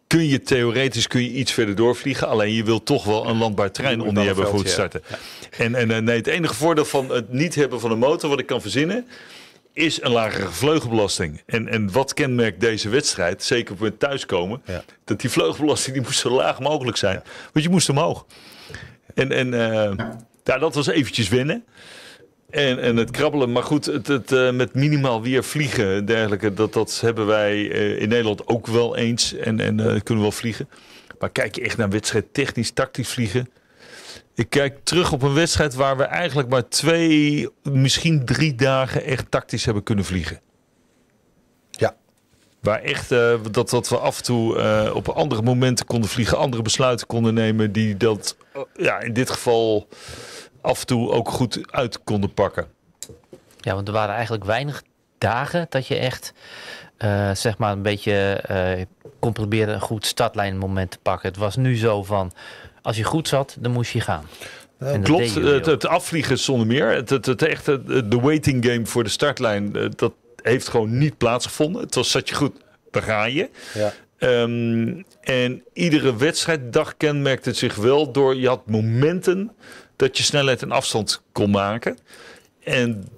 kun 0.08 0.26
je 0.26 0.42
theoretisch 0.42 1.06
kun 1.06 1.22
je 1.22 1.30
iets 1.30 1.52
verder 1.52 1.74
doorvliegen. 1.74 2.28
Alleen 2.28 2.52
je 2.52 2.64
wilt 2.64 2.86
toch 2.86 3.04
wel 3.04 3.28
een 3.28 3.36
landbaar 3.36 3.70
terrein 3.70 4.00
onder 4.00 4.22
je 4.22 4.28
hebben 4.28 4.48
voor 4.48 4.62
te 4.62 4.70
starten. 4.70 5.02
En, 5.50 5.74
en 5.74 5.90
eh, 5.90 5.98
nee, 5.98 6.16
het 6.16 6.26
enige 6.26 6.54
voordeel 6.54 6.84
van 6.84 7.10
het 7.10 7.32
niet 7.32 7.54
hebben 7.54 7.80
van 7.80 7.90
een 7.90 7.98
motor, 7.98 8.30
wat 8.30 8.38
ik 8.38 8.46
kan 8.46 8.60
verzinnen, 8.60 9.06
is 9.72 10.02
een 10.02 10.10
lagere 10.10 10.48
vleugelbelasting. 10.48 11.42
En, 11.46 11.68
en 11.68 11.92
wat 11.92 12.14
kenmerkt 12.14 12.60
deze 12.60 12.88
wedstrijd, 12.88 13.42
zeker 13.42 13.74
op 13.74 13.80
het 13.80 13.98
thuiskomen, 13.98 14.62
ja. 14.64 14.84
dat 15.04 15.20
die 15.20 15.30
vleugelbelasting 15.30 15.94
die 15.94 16.04
moest 16.04 16.18
zo 16.18 16.30
laag 16.30 16.60
mogelijk 16.60 16.96
zijn. 16.96 17.22
Want 17.52 17.64
je 17.64 17.70
moest 17.70 17.88
omhoog. 17.88 18.26
En, 19.14 19.32
en 19.32 19.52
uh, 19.52 20.06
ja, 20.44 20.58
dat 20.58 20.74
was 20.74 20.86
eventjes 20.86 21.28
winnen. 21.28 21.64
En, 22.50 22.78
en 22.78 22.96
het 22.96 23.10
krabbelen, 23.10 23.52
maar 23.52 23.62
goed, 23.62 23.86
het, 23.86 24.06
het 24.06 24.32
uh, 24.32 24.50
met 24.52 24.74
minimaal 24.74 25.22
weer 25.22 25.44
vliegen 25.44 25.94
en 25.94 26.04
dergelijke, 26.04 26.54
dat, 26.54 26.72
dat 26.72 27.00
hebben 27.00 27.26
wij 27.26 27.56
uh, 27.56 28.00
in 28.00 28.08
Nederland 28.08 28.46
ook 28.46 28.66
wel 28.66 28.96
eens. 28.96 29.34
En, 29.34 29.60
en 29.60 29.78
uh, 29.78 29.84
kunnen 29.84 30.04
we 30.04 30.20
wel 30.20 30.32
vliegen. 30.32 30.68
Maar 31.18 31.30
kijk 31.30 31.54
je 31.54 31.62
echt 31.62 31.76
naar 31.76 31.88
wedstrijd 31.88 32.34
technisch, 32.34 32.70
tactisch 32.70 33.08
vliegen. 33.08 33.50
Ik 34.34 34.50
kijk 34.50 34.78
terug 34.82 35.12
op 35.12 35.22
een 35.22 35.34
wedstrijd 35.34 35.74
waar 35.74 35.96
we 35.96 36.02
eigenlijk 36.02 36.48
maar 36.48 36.68
twee, 36.68 37.48
misschien 37.62 38.24
drie 38.24 38.54
dagen 38.54 39.04
echt 39.04 39.30
tactisch 39.30 39.64
hebben 39.64 39.82
kunnen 39.82 40.04
vliegen. 40.04 40.40
Ja. 41.70 41.96
Waar 42.60 42.82
echt 42.82 43.08
dat, 43.50 43.70
dat 43.70 43.88
we 43.88 43.98
af 43.98 44.18
en 44.18 44.24
toe 44.24 44.92
op 44.94 45.08
andere 45.08 45.42
momenten 45.42 45.86
konden 45.86 46.10
vliegen, 46.10 46.38
andere 46.38 46.62
besluiten 46.62 47.06
konden 47.06 47.34
nemen, 47.34 47.72
die 47.72 47.96
dat 47.96 48.36
ja, 48.76 49.00
in 49.00 49.12
dit 49.12 49.30
geval 49.30 49.88
af 50.60 50.80
en 50.80 50.86
toe 50.86 51.10
ook 51.10 51.28
goed 51.28 51.60
uit 51.70 52.04
konden 52.04 52.34
pakken. 52.34 52.66
Ja, 53.56 53.74
want 53.74 53.88
er 53.88 53.94
waren 53.94 54.14
eigenlijk 54.14 54.44
weinig 54.44 54.82
dagen 55.18 55.66
dat 55.68 55.86
je 55.86 55.96
echt 55.96 56.32
uh, 56.98 57.30
zeg 57.34 57.58
maar 57.58 57.72
een 57.72 57.82
beetje 57.82 58.44
uh, 58.50 58.84
kon 59.18 59.32
proberen 59.32 59.74
een 59.74 59.80
goed 59.80 60.06
startlijnmoment 60.06 60.90
te 60.90 60.98
pakken. 61.02 61.28
Het 61.28 61.38
was 61.38 61.56
nu 61.56 61.76
zo 61.76 62.02
van, 62.02 62.32
als 62.82 62.96
je 62.96 63.04
goed 63.04 63.28
zat, 63.28 63.56
dan 63.60 63.72
moest 63.72 63.92
je 63.92 64.00
gaan. 64.00 64.24
Klopt, 65.02 65.34
het, 65.34 65.66
het, 65.66 65.86
afvliegen 65.86 66.38
zonder 66.38 66.66
meer. 66.66 66.94
Het, 66.94 67.10
het, 67.10 67.26
het 67.26 67.42
echte, 67.42 67.82
de 68.08 68.20
waiting 68.20 68.64
game 68.64 68.86
voor 68.86 69.04
de 69.04 69.10
startlijn, 69.10 69.76
eh, 69.76 69.86
dat 69.96 70.12
heeft 70.42 70.68
gewoon 70.68 70.98
niet 70.98 71.18
plaatsgevonden. 71.18 71.82
Het 71.82 71.94
was, 71.94 72.10
zat 72.10 72.28
je 72.28 72.34
goed, 72.34 72.56
dan 72.90 73.02
ga 73.02 73.24
je. 73.24 73.50
Ja. 73.74 73.92
Um, 74.18 75.04
en 75.20 75.62
iedere 75.72 76.16
wedstrijddag 76.16 76.96
kenmerkte 76.96 77.48
het 77.48 77.58
zich 77.58 77.74
wel 77.74 78.12
door, 78.12 78.36
je 78.36 78.48
had 78.48 78.66
momenten 78.66 79.50
dat 79.98 80.16
je 80.16 80.22
snelheid 80.22 80.62
en 80.62 80.70
afstand 80.70 81.22
kon 81.32 81.50
maken. 81.50 81.98
En 82.64 83.08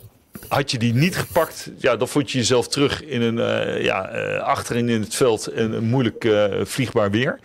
had 0.49 0.71
je 0.71 0.79
die 0.79 0.95
niet 0.95 1.17
gepakt, 1.17 1.71
ja, 1.79 1.97
dan 1.97 2.09
vond 2.09 2.31
je 2.31 2.39
jezelf 2.39 2.69
terug 2.69 3.05
in 3.05 3.23
een, 3.23 3.37
uh, 3.37 3.85
ja, 3.85 4.15
uh, 4.15 4.39
achterin 4.39 4.89
in 4.89 5.01
het 5.01 5.15
veld 5.15 5.47
en 5.47 5.73
een 5.73 5.85
moeilijk 5.85 6.25
uh, 6.25 6.45
vliegbaar 6.63 7.11
weer. 7.11 7.39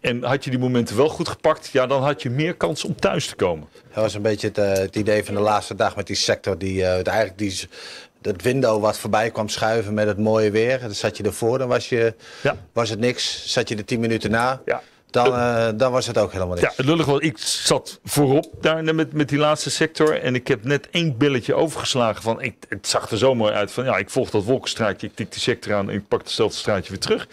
En 0.00 0.22
had 0.22 0.44
je 0.44 0.50
die 0.50 0.58
momenten 0.58 0.96
wel 0.96 1.08
goed 1.08 1.28
gepakt, 1.28 1.68
ja, 1.68 1.86
dan 1.86 2.02
had 2.02 2.22
je 2.22 2.30
meer 2.30 2.54
kans 2.54 2.84
om 2.84 2.94
thuis 2.94 3.26
te 3.26 3.34
komen. 3.34 3.68
Dat 3.94 4.02
was 4.02 4.14
een 4.14 4.22
beetje 4.22 4.46
het, 4.46 4.56
het 4.78 4.96
idee 4.96 5.24
van 5.24 5.34
de 5.34 5.40
laatste 5.40 5.74
dag 5.74 5.96
met 5.96 6.06
die 6.06 6.16
sector. 6.16 6.58
Die, 6.58 6.84
eigenlijk 6.84 7.38
die, 7.38 7.68
dat 8.20 8.42
window 8.42 8.82
wat 8.82 8.98
voorbij 8.98 9.30
kwam 9.30 9.48
schuiven 9.48 9.94
met 9.94 10.06
het 10.06 10.18
mooie 10.18 10.50
weer. 10.50 10.80
Dan 10.80 10.94
zat 10.94 11.16
je 11.16 11.22
ervoor, 11.22 11.58
dan 11.58 11.68
was, 11.68 11.88
je, 11.88 12.14
ja. 12.42 12.56
was 12.72 12.90
het 12.90 12.98
niks. 12.98 13.52
Zat 13.52 13.68
je 13.68 13.76
er 13.76 13.84
tien 13.84 14.00
minuten 14.00 14.30
na. 14.30 14.60
Ja 14.64 14.82
dan, 15.10 15.26
uh, 15.26 15.68
dan 15.74 15.92
was 15.92 16.06
het 16.06 16.18
ook 16.18 16.32
helemaal 16.32 16.56
niks. 16.56 16.76
Ja, 16.76 16.84
lullig 16.84 17.06
was, 17.06 17.20
ik 17.20 17.38
zat 17.38 18.00
voorop 18.04 18.46
daar 18.60 18.94
met, 18.94 19.12
met 19.12 19.28
die 19.28 19.38
laatste 19.38 19.70
sector. 19.70 20.20
En 20.20 20.34
ik 20.34 20.48
heb 20.48 20.64
net 20.64 20.88
één 20.90 21.16
billetje 21.16 21.54
overgeslagen 21.54 22.22
van, 22.22 22.42
ik, 22.42 22.54
het 22.68 22.88
zag 22.88 23.10
er 23.10 23.18
zo 23.18 23.34
mooi 23.34 23.52
uit 23.52 23.72
van, 23.72 23.84
ja, 23.84 23.96
ik 23.96 24.10
volg 24.10 24.30
dat 24.30 24.44
wolkenstraatje, 24.44 25.06
ik 25.06 25.14
tik 25.14 25.32
die 25.32 25.40
sector 25.40 25.74
aan 25.74 25.90
en 25.90 25.96
ik 25.96 26.08
pak 26.08 26.20
hetzelfde 26.20 26.56
straatje 26.56 26.90
weer 26.90 27.00
terug. 27.00 27.28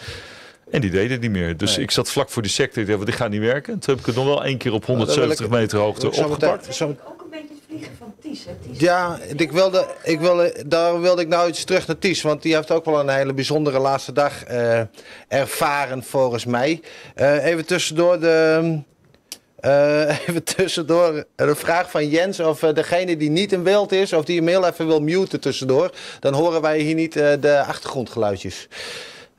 En 0.72 0.82
die 0.82 0.90
deden 0.90 1.12
het 1.12 1.22
niet 1.22 1.32
meer. 1.32 1.58
Dus 1.58 1.78
ik 1.78 1.92
zat 1.92 2.10
vlak 2.10 2.30
voor 2.30 2.42
die 2.42 2.52
sector. 2.52 2.82
Ik 2.82 2.90
dacht, 2.90 3.06
dit 3.06 3.16
gaat 3.16 3.30
niet 3.30 3.42
werken. 3.42 3.80
Toen 3.80 3.94
heb 3.94 4.00
ik 4.00 4.06
het 4.06 4.16
nog 4.16 4.26
wel 4.26 4.46
één 4.46 4.58
keer 4.58 4.74
op 4.74 4.86
170 4.86 5.50
meter 5.50 5.80
hoogte 5.80 6.08
opgepakt. 6.12 6.76
Zo, 6.76 6.96
vliegen 7.68 7.96
van 7.98 8.14
Ties, 8.22 8.46
hè? 8.46 8.52
Ties 8.56 8.80
ja, 8.80 9.20
ik 9.36 9.52
wilde, 9.52 9.88
ik 10.04 10.20
wilde, 10.20 10.64
daar 10.66 11.02
wilde 11.02 11.22
ik 11.22 11.28
nou 11.28 11.50
iets 11.50 11.64
terug 11.64 11.88
naar 11.88 11.98
Ties. 11.98 12.22
Want 12.22 12.42
die 12.42 12.56
heeft 12.56 12.72
ook 12.72 12.86
wel 12.86 13.00
een 13.00 13.10
hele 13.10 13.34
bijzondere 13.34 13.80
laatste 13.80 14.12
dag 14.12 14.50
uh, 14.50 14.82
ervaren, 15.28 16.04
volgens 16.04 16.46
mij. 16.46 16.82
Uh, 17.16 17.46
even 17.46 17.66
tussendoor 17.66 18.20
de... 18.20 18.80
Uh, 19.62 20.20
even 20.28 20.44
tussendoor 20.44 21.26
de 21.36 21.56
vraag 21.56 21.92
van 21.92 22.10
Jens 22.10 22.40
of 22.40 22.60
degene 22.60 23.18
die 23.18 23.30
niet 23.30 23.52
in 23.52 23.64
beeld 23.64 23.92
is, 23.92 24.14
of 24.14 24.26
die 24.26 24.38
hem 24.38 24.48
heel 24.48 24.68
even 24.68 24.88
wil 24.88 25.00
muten 25.00 25.40
tussendoor. 25.40 25.92
Dan 26.20 26.34
horen 26.34 26.62
wij 26.62 26.80
hier 26.80 26.96
niet 26.96 27.14
de 27.14 27.64
achtergrondgeluidjes. 27.68 28.68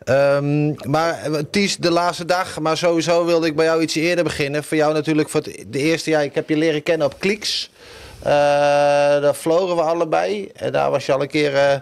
Um, 0.04 0.74
maar 0.86 1.20
Ties, 1.50 1.76
de 1.76 1.90
laatste 1.90 2.24
dag. 2.24 2.60
Maar 2.60 2.76
sowieso 2.76 3.24
wilde 3.24 3.46
ik 3.46 3.56
bij 3.56 3.64
jou 3.64 3.82
iets 3.82 3.94
eerder 3.94 4.24
beginnen. 4.24 4.64
Voor 4.64 4.76
jou 4.76 4.92
natuurlijk 4.92 5.28
voor 5.28 5.40
het, 5.40 5.64
de 5.68 5.78
eerste 5.78 6.10
jaar. 6.10 6.24
Ik 6.24 6.34
heb 6.34 6.48
je 6.48 6.56
leren 6.56 6.82
kennen 6.82 7.06
op 7.06 7.14
Kliks. 7.18 7.70
Uh, 8.18 8.24
daar 9.22 9.34
vlogen 9.34 9.76
we 9.76 9.82
allebei. 9.82 10.50
En 10.54 10.72
daar 10.72 10.90
was 10.90 11.06
je 11.06 11.12
al 11.12 11.22
een 11.22 11.28
keer 11.28 11.52
uh, 11.52 11.74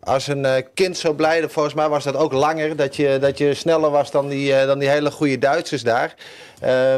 als 0.00 0.26
een 0.26 0.44
uh, 0.44 0.52
kind 0.74 0.96
zo 0.96 1.12
blij. 1.12 1.48
Volgens 1.48 1.74
mij 1.74 1.88
was 1.88 2.04
dat 2.04 2.16
ook 2.16 2.32
langer. 2.32 2.76
Dat 2.76 2.96
je, 2.96 3.18
dat 3.20 3.38
je 3.38 3.54
sneller 3.54 3.90
was 3.90 4.10
dan 4.10 4.28
die, 4.28 4.66
dan 4.66 4.78
die 4.78 4.88
hele 4.88 5.10
goede 5.10 5.38
Duitsers 5.38 5.82
daar. 5.82 6.14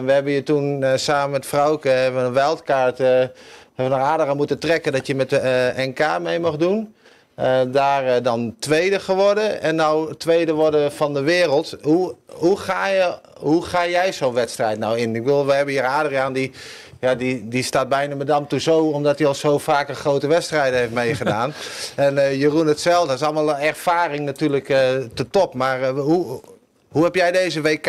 we 0.03 0.13
hebben 0.13 0.33
je 0.33 0.43
toen 0.43 0.85
samen 0.95 1.31
met 1.31 1.47
Vrouwke 1.47 1.89
hebben 1.89 2.25
een 2.25 2.33
wildkaart... 2.33 2.99
we 2.99 3.31
naar 3.75 4.01
Adara 4.01 4.35
moeten 4.35 4.59
trekken 4.59 4.93
dat 4.93 5.07
je 5.07 5.15
met 5.15 5.31
de 5.31 5.73
NK 5.77 6.19
mee 6.21 6.41
mag 6.41 6.57
doen. 6.57 6.95
Uh, 7.41 7.61
daar 7.69 8.05
uh, 8.05 8.15
dan 8.23 8.55
tweede 8.59 9.01
geworden 9.01 9.63
en 9.63 9.75
nou 9.75 10.15
tweede 10.15 10.53
worden 10.53 10.93
van 10.93 11.15
de 11.15 11.21
wereld. 11.21 11.77
Hoe, 11.83 12.15
hoe, 12.27 12.59
ga, 12.59 12.87
je, 12.87 13.19
hoe 13.39 13.65
ga 13.65 13.89
jij 13.89 14.13
zo'n 14.13 14.35
wedstrijd 14.35 14.79
nou 14.79 14.99
in? 14.99 15.17
Ik 15.17 15.25
wil, 15.25 15.47
we 15.47 15.53
hebben 15.53 15.75
hier 15.75 15.87
Adriaan, 15.87 16.33
die, 16.33 16.53
ja, 17.01 17.15
die, 17.15 17.49
die 17.49 17.63
staat 17.63 17.89
bijna 17.89 18.15
Madame 18.15 18.47
Tussauds 18.47 18.95
omdat 18.95 19.19
hij 19.19 19.27
al 19.27 19.35
zo 19.35 19.59
vaak 19.59 19.89
een 19.89 19.95
grote 19.95 20.27
wedstrijden 20.27 20.79
heeft 20.79 20.93
meegedaan. 20.93 21.53
en 21.97 22.15
uh, 22.15 22.41
Jeroen 22.41 22.67
hetzelfde, 22.67 23.09
dat 23.09 23.17
is 23.21 23.27
allemaal 23.27 23.59
ervaring 23.59 24.25
natuurlijk 24.25 24.67
te 25.15 25.27
top. 25.31 25.55
Maar 25.55 25.89
hoe, 25.89 26.41
hoe 26.89 27.05
heb 27.05 27.15
jij 27.15 27.33
deze 27.33 27.61
WK 27.61 27.89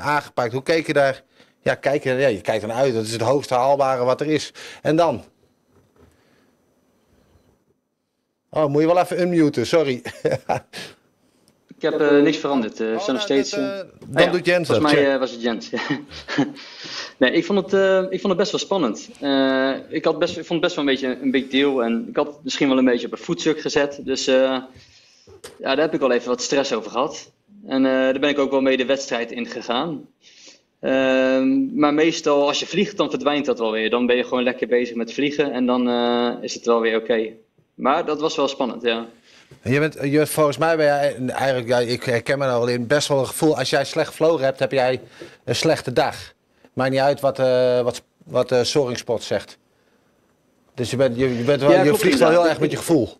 aangepakt? 0.00 0.52
Hoe 0.52 0.62
keek 0.62 0.86
je 0.86 0.92
daar? 0.92 1.22
Ja, 1.62 1.74
kijk, 1.74 2.04
ja, 2.04 2.12
je 2.12 2.40
kijkt 2.40 2.62
er 2.62 2.70
uit, 2.70 2.94
dat 2.94 3.04
is 3.04 3.12
het 3.12 3.20
hoogste 3.20 3.54
haalbare 3.54 4.04
wat 4.04 4.20
er 4.20 4.26
is. 4.26 4.52
En 4.82 4.96
dan? 4.96 5.24
Oh, 8.50 8.66
moet 8.66 8.80
je 8.80 8.86
wel 8.86 9.00
even 9.00 9.20
unmuten, 9.20 9.66
sorry. 9.66 10.02
ik 11.76 11.82
heb 11.82 12.00
uh, 12.00 12.22
niks 12.22 12.36
veranderd. 12.36 12.80
Uh, 12.80 12.96
oh, 12.96 13.08
nog 13.08 13.20
steeds. 13.20 13.50
Dat, 13.50 13.60
uh, 13.60 13.78
dan 14.06 14.26
ah, 14.26 14.32
doet 14.32 14.46
Jens 14.46 14.68
Volgens 14.68 14.92
mij 14.92 15.18
was 15.18 15.30
het 15.30 15.42
Jens. 15.42 15.70
nee, 17.18 17.32
ik 17.32 17.44
vond, 17.44 17.70
het, 17.70 17.72
ik 18.12 18.20
vond 18.20 18.28
het 18.28 18.36
best 18.36 18.50
wel 18.50 18.60
spannend. 18.60 19.08
ik, 19.90 20.04
had 20.04 20.18
best, 20.18 20.36
ik 20.36 20.46
vond 20.46 20.48
het 20.48 20.60
best 20.60 20.74
wel 20.74 20.84
een 20.84 20.90
beetje 20.90 21.18
een 21.22 21.30
big 21.30 21.48
deal. 21.48 21.82
En 21.82 22.06
ik 22.08 22.16
had 22.16 22.40
misschien 22.44 22.68
wel 22.68 22.78
een 22.78 22.84
beetje 22.84 23.06
op 23.06 23.12
een 23.12 23.18
voetstuk 23.18 23.60
gezet. 23.60 24.00
Dus 24.04 24.24
ja, 24.24 24.68
daar 25.58 25.78
heb 25.78 25.94
ik 25.94 26.00
wel 26.00 26.12
even 26.12 26.28
wat 26.28 26.42
stress 26.42 26.72
over 26.72 26.90
gehad. 26.90 27.32
En 27.66 27.82
daar 27.82 28.18
ben 28.18 28.30
ik 28.30 28.38
ook 28.38 28.50
wel 28.50 28.60
mee 28.60 28.76
de 28.76 28.86
wedstrijd 28.86 29.32
in 29.32 29.46
gegaan. 29.46 30.08
Ehm, 30.80 31.78
maar 31.78 31.94
meestal 31.94 32.46
als 32.46 32.58
je 32.58 32.66
vliegt, 32.66 32.96
dan 32.96 33.10
verdwijnt 33.10 33.46
dat 33.46 33.58
wel 33.58 33.72
weer. 33.72 33.90
Dan 33.90 34.06
ben 34.06 34.16
je 34.16 34.24
gewoon 34.24 34.42
lekker 34.42 34.68
bezig 34.68 34.96
met 34.96 35.12
vliegen 35.12 35.52
en 35.52 35.66
dan 35.66 35.88
is 36.42 36.54
het 36.54 36.66
wel 36.66 36.80
weer 36.80 36.96
oké. 36.96 37.32
Maar 37.74 38.04
dat 38.04 38.20
was 38.20 38.36
wel 38.36 38.48
spannend, 38.48 38.82
ja. 38.82 39.08
Je 39.62 39.78
bent, 39.78 39.98
je, 40.02 40.26
volgens 40.26 40.58
mij 40.58 40.76
ben 40.76 40.86
jij 40.86 41.16
eigenlijk, 41.26 41.68
ja, 41.68 41.78
ik 41.78 42.02
herken 42.02 42.38
me 42.38 42.46
al 42.46 42.66
in, 42.66 42.86
best 42.86 43.08
wel 43.08 43.18
een 43.18 43.26
gevoel. 43.26 43.58
Als 43.58 43.70
jij 43.70 43.84
slecht 43.84 44.08
gevlogen 44.08 44.44
hebt, 44.44 44.58
heb 44.58 44.72
jij 44.72 45.00
een 45.44 45.56
slechte 45.56 45.92
dag. 45.92 46.32
Maakt 46.72 46.90
niet 46.90 47.00
uit 47.00 47.20
wat, 47.20 47.38
uh, 47.38 47.80
wat, 47.80 48.02
wat 48.24 48.52
uh, 48.52 48.62
Soringspot 48.62 49.22
zegt. 49.22 49.58
Dus 50.74 50.90
je, 50.90 50.96
bent, 50.96 51.16
je, 51.16 51.38
je, 51.38 51.44
bent 51.44 51.60
wel, 51.60 51.70
ja, 51.70 51.82
je 51.82 51.94
vliegt 51.94 52.18
wel 52.18 52.30
heel 52.30 52.48
erg 52.48 52.60
met 52.60 52.70
je 52.70 52.76
gevoel. 52.76 53.16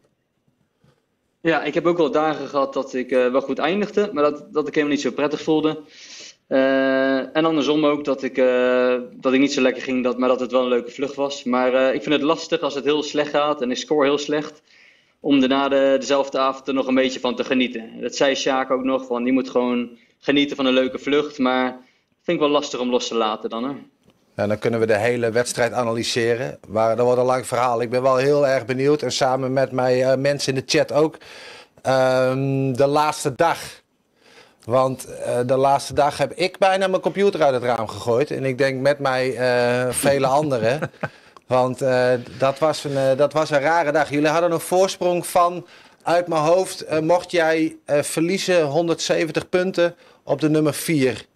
Ja, 1.41 1.63
ik 1.63 1.75
heb 1.75 1.87
ook 1.87 1.97
wel 1.97 2.11
dagen 2.11 2.49
gehad 2.49 2.73
dat 2.73 2.95
ik 2.95 3.11
uh, 3.11 3.31
wel 3.31 3.41
goed 3.41 3.59
eindigde, 3.59 4.11
maar 4.13 4.23
dat, 4.23 4.53
dat 4.53 4.69
ik 4.69 4.75
helemaal 4.75 4.95
niet 4.95 5.05
zo 5.05 5.11
prettig 5.11 5.43
voelde. 5.43 5.81
Uh, 6.49 7.37
en 7.37 7.45
andersom 7.45 7.87
ook 7.87 8.05
dat 8.05 8.23
ik, 8.23 8.39
uh, 8.39 8.95
dat 9.13 9.33
ik 9.33 9.41
niet 9.41 9.53
zo 9.53 9.61
lekker 9.61 9.83
ging, 9.83 10.05
dat, 10.05 10.19
maar 10.19 10.29
dat 10.29 10.41
het 10.41 10.53
wel 10.53 10.63
een 10.63 10.69
leuke 10.69 10.91
vlucht 10.91 11.15
was. 11.15 11.45
Maar 11.45 11.95
ik 11.95 12.03
vind 12.03 12.15
het 12.15 12.25
lastig 12.25 12.61
als 12.61 12.75
het 12.75 12.85
heel 12.85 13.03
slecht 13.03 13.31
gaat 13.31 13.63
en 13.63 13.71
ik 13.71 13.77
score 13.77 14.07
heel 14.07 14.19
slecht, 14.19 14.63
om 15.21 15.41
daarna 15.41 15.69
de, 15.69 15.97
dezelfde 15.99 16.39
avond 16.39 16.69
er 16.69 16.75
nog 16.75 16.87
een 16.87 16.95
beetje 16.95 17.21
van 17.21 17.37
te 17.37 17.45
genieten. 17.45 18.01
Dat 18.01 18.17
zei 18.17 18.35
Sjaak 18.35 18.71
ook 18.71 18.85
nog, 18.85 19.07
van 19.07 19.25
je 19.25 19.33
moet 19.33 19.51
gewoon 19.51 19.89
genieten 20.19 20.57
van 20.57 20.67
een 20.67 20.73
leuke 20.73 20.99
vlucht, 20.99 21.39
maar 21.39 21.71
vind 22.23 22.37
ik 22.37 22.39
wel 22.39 22.49
lastig 22.49 22.81
om 22.81 22.91
los 22.91 23.09
te 23.09 23.15
laten 23.15 23.51
dan. 23.51 23.65
Hè? 23.65 23.75
En 24.35 24.49
dan 24.49 24.59
kunnen 24.59 24.81
we 24.81 24.87
de 24.87 24.99
hele 24.99 25.31
wedstrijd 25.31 25.73
analyseren. 25.73 26.59
Maar 26.69 26.97
dat 26.97 27.05
wordt 27.05 27.21
een 27.21 27.27
lang 27.27 27.47
verhaal. 27.47 27.81
Ik 27.81 27.91
ben 27.91 28.03
wel 28.03 28.17
heel 28.17 28.47
erg 28.47 28.65
benieuwd. 28.65 29.03
En 29.03 29.13
samen 29.13 29.53
met 29.53 29.73
mijn 29.73 29.99
uh, 29.99 30.15
mensen 30.15 30.55
in 30.55 30.61
de 30.61 30.79
chat 30.79 30.93
ook. 30.93 31.15
Um, 31.87 32.77
de 32.77 32.87
laatste 32.87 33.35
dag. 33.35 33.59
Want 34.65 35.09
uh, 35.09 35.39
de 35.47 35.57
laatste 35.57 35.95
dag 35.95 36.19
heb 36.19 36.33
ik 36.33 36.59
bijna 36.59 36.87
mijn 36.87 37.03
computer 37.03 37.43
uit 37.43 37.55
het 37.55 37.63
raam 37.63 37.89
gegooid. 37.89 38.31
En 38.31 38.45
ik 38.45 38.59
denk 38.59 38.81
met 38.81 38.99
mij 38.99 39.29
uh, 39.29 39.93
vele 39.93 40.27
anderen. 40.41 40.91
Want 41.49 41.79
dat, 42.39 42.59
was 42.59 42.85
een, 42.85 43.17
dat 43.17 43.33
was 43.33 43.51
een 43.51 43.61
rare 43.61 43.93
dag. 43.93 44.11
Jullie 44.11 44.29
hadden 44.29 44.53
een 44.53 44.61
voorsprong 44.61 45.27
van, 45.27 45.67
uit 46.03 46.29
mijn 46.29 46.43
hoofd, 46.43 47.01
mocht 47.01 47.31
jij 47.31 47.77
verliezen 47.87 48.63
170 48.65 49.49
punten 49.49 49.95
op 50.23 50.41
de 50.41 50.51
nummer 50.51 50.75
4. 50.75 51.27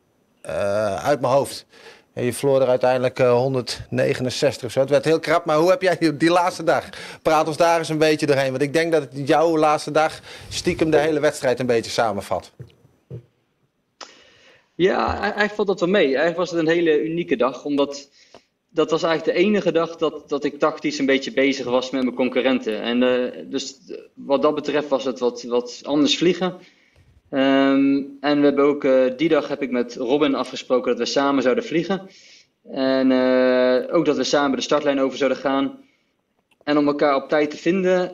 uit 1.03 1.21
mijn 1.21 1.33
hoofd. 1.33 1.67
En 2.13 2.25
je 2.25 2.33
verloor 2.33 2.61
er 2.61 2.69
uiteindelijk 2.69 3.19
uh, 3.19 3.33
169 3.33 4.65
of 4.65 4.73
zo. 4.73 4.81
Het 4.81 4.91
werd 4.91 5.05
heel 5.05 5.21
krap, 5.21 5.45
maar 5.45 5.57
hoe 5.57 5.71
heb 5.71 5.83
jij 5.83 5.97
die, 5.99 6.17
die, 6.17 6.31
laatste 6.31 6.65
dag? 6.65 6.89
Praat 7.23 7.47
ons 7.47 7.57
daar 7.57 7.79
eens 7.79 7.89
een 7.89 7.99
beetje 7.99 8.27
doorheen. 8.27 8.51
Want 8.51 8.63
ik 8.63 8.73
denk 8.73 8.93
dat 8.93 9.03
het 9.03 9.29
jouw 9.29 9.57
laatste 9.57 9.91
dag 9.91 10.21
stiekem 10.49 10.91
de 10.91 10.99
hele 10.99 11.21
wedstrijd 11.21 11.61
een 11.61 11.67
beetje 11.67 11.91
samenvat. 11.91 12.53
Ja, 14.75 15.21
eigenlijk 15.21 15.55
valt 15.55 15.69
dat 15.69 15.81
wel 15.81 15.89
mee. 15.89 16.05
Eigenlijk 16.05 16.37
was 16.37 16.51
het 16.51 16.59
een 16.59 16.69
hele 16.69 17.03
unieke 17.03 17.37
dag. 17.37 17.65
Omdat 17.65 18.09
dat 18.73 18.91
was 18.91 19.03
eigenlijk 19.03 19.39
de 19.39 19.45
enige 19.45 19.73
dag 19.73 19.97
dat, 19.97 20.29
dat 20.29 20.45
ik 20.45 20.59
tactisch 20.59 20.99
een 20.99 21.07
beetje 21.07 21.33
bezig 21.33 21.66
was 21.66 21.91
met 21.91 22.03
mijn 22.03 22.14
concurrenten. 22.14 22.81
En 22.81 23.03
uh, 23.03 23.51
dus 23.51 23.79
wat 24.14 24.43
dat 24.43 24.55
betreft 24.55 24.89
was 24.89 25.05
het 25.05 25.18
wat, 25.18 25.43
wat 25.43 25.81
anders 25.85 26.18
vliegen. 26.18 26.59
Um, 27.31 28.16
en 28.20 28.39
we 28.39 28.45
hebben 28.45 28.64
ook, 28.64 28.85
uh, 28.85 29.05
die 29.16 29.29
dag 29.29 29.49
heb 29.49 29.62
ik 29.62 29.70
met 29.70 29.95
Robin 29.95 30.35
afgesproken 30.35 30.91
dat 30.91 30.99
we 30.99 31.05
samen 31.05 31.43
zouden 31.43 31.64
vliegen. 31.64 32.09
En 32.70 33.11
uh, 33.11 33.95
ook 33.95 34.05
dat 34.05 34.16
we 34.16 34.25
samen 34.25 34.57
de 34.57 34.62
startlijn 34.62 35.01
over 35.01 35.18
zouden 35.18 35.39
gaan. 35.39 35.79
En 36.64 36.77
om 36.79 36.87
elkaar 36.87 37.14
op 37.14 37.29
tijd 37.29 37.51
te 37.51 37.57
vinden 37.57 38.11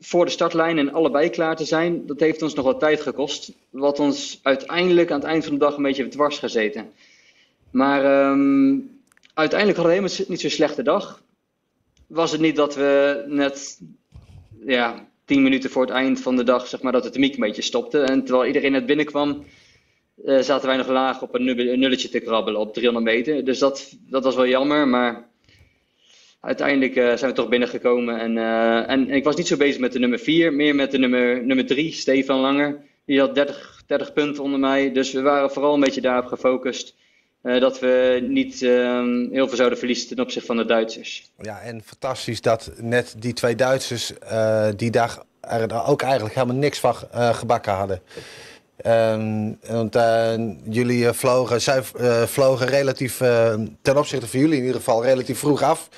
voor 0.00 0.24
de 0.24 0.30
startlijn 0.30 0.78
en 0.78 0.92
allebei 0.92 1.30
klaar 1.30 1.56
te 1.56 1.64
zijn, 1.64 2.06
dat 2.06 2.20
heeft 2.20 2.42
ons 2.42 2.54
nog 2.54 2.64
wat 2.64 2.80
tijd 2.80 3.00
gekost. 3.00 3.52
Wat 3.70 3.98
ons 3.98 4.40
uiteindelijk 4.42 5.10
aan 5.10 5.20
het 5.20 5.28
eind 5.28 5.44
van 5.44 5.52
de 5.52 5.58
dag 5.58 5.76
een 5.76 5.82
beetje 5.82 6.08
dwars 6.08 6.38
gezeten. 6.38 6.90
Maar 7.70 8.30
um, 8.30 8.97
uiteindelijk 9.38 9.80
we 9.80 9.88
helemaal 9.88 10.10
niet 10.28 10.40
zo'n 10.40 10.50
slechte 10.50 10.82
dag. 10.82 11.22
Was 12.06 12.32
het 12.32 12.40
niet 12.40 12.56
dat 12.56 12.74
we 12.74 13.24
net 13.28 13.80
ja, 14.66 15.08
tien 15.24 15.42
minuten 15.42 15.70
voor 15.70 15.82
het 15.82 15.90
eind 15.90 16.20
van 16.20 16.36
de 16.36 16.44
dag, 16.44 16.66
zeg 16.66 16.82
maar, 16.82 16.92
dat 16.92 17.04
het 17.04 17.18
miek 17.18 17.34
een 17.34 17.40
beetje 17.40 17.62
stopte. 17.62 18.00
En 18.00 18.24
terwijl 18.24 18.46
iedereen 18.46 18.72
net 18.72 18.86
binnenkwam, 18.86 19.44
uh, 20.24 20.40
zaten 20.40 20.68
wij 20.68 20.76
nog 20.76 20.88
laag 20.88 21.22
op 21.22 21.34
een, 21.34 21.44
nulletje 21.78 22.08
te 22.08 22.20
krabbelen 22.20 22.60
op 22.60 22.72
300 22.74 23.06
meter. 23.06 23.44
Dus 23.44 23.58
dat, 23.58 23.96
dat 24.08 24.24
was 24.24 24.34
wel 24.34 24.46
jammer, 24.46 24.88
maar 24.88 25.28
uiteindelijk 26.40 26.96
uh, 26.96 27.16
zijn 27.16 27.30
we 27.30 27.36
toch 27.36 27.48
binnengekomen. 27.48 28.20
En, 28.20 28.36
uh, 28.36 28.90
en, 28.90 29.10
ik 29.10 29.24
was 29.24 29.36
niet 29.36 29.46
zo 29.46 29.56
bezig 29.56 29.80
met 29.80 29.92
de 29.92 29.98
nummer 29.98 30.18
4, 30.18 30.52
meer 30.52 30.74
met 30.74 30.90
de 30.90 30.98
nummer, 30.98 31.44
nummer 31.44 31.66
3, 31.66 31.92
Stefan 31.92 32.40
Langer. 32.40 32.82
Die 33.04 33.20
had 33.20 33.34
30, 33.34 33.82
30 33.86 34.12
punten 34.12 34.42
onder 34.42 34.58
mij, 34.58 34.92
dus 34.92 35.12
we 35.12 35.20
waren 35.20 35.50
vooral 35.50 35.74
een 35.74 35.80
beetje 35.80 36.00
daarop 36.00 36.26
gefocust. 36.26 36.96
Uh, 37.42 37.60
dat 37.60 37.78
we 37.78 38.26
niet 38.28 38.60
uh, 38.60 39.30
heel 39.30 39.48
veel 39.48 39.56
zouden 39.56 39.78
verliezen 39.78 40.08
ten 40.08 40.20
opzichte 40.20 40.46
van 40.46 40.56
de 40.56 40.64
Duitsers. 40.64 41.30
Ja, 41.40 41.60
en 41.60 41.82
fantastisch 41.84 42.40
dat 42.40 42.70
net 42.76 43.14
die 43.18 43.32
twee 43.32 43.54
Duitsers 43.54 44.12
uh, 44.32 44.68
die 44.76 44.90
dag 44.90 45.24
er 45.40 45.84
ook 45.84 46.02
eigenlijk 46.02 46.34
helemaal 46.34 46.56
niks 46.56 46.80
van 46.80 46.94
gebakken 47.12 47.72
hadden. 47.72 48.00
Um, 48.86 49.58
want 49.66 49.94
jullie 50.68 51.12
vlogen, 51.12 51.60
zij 51.60 51.82
vlogen 52.26 52.66
relatief, 52.66 53.16
ten 53.82 53.96
opzichte 53.96 54.26
van 54.26 54.40
jullie 54.40 54.56
in 54.56 54.64
ieder 54.64 54.76
geval, 54.76 55.04
relatief 55.04 55.38
vroeg 55.38 55.62
af. 55.62 55.88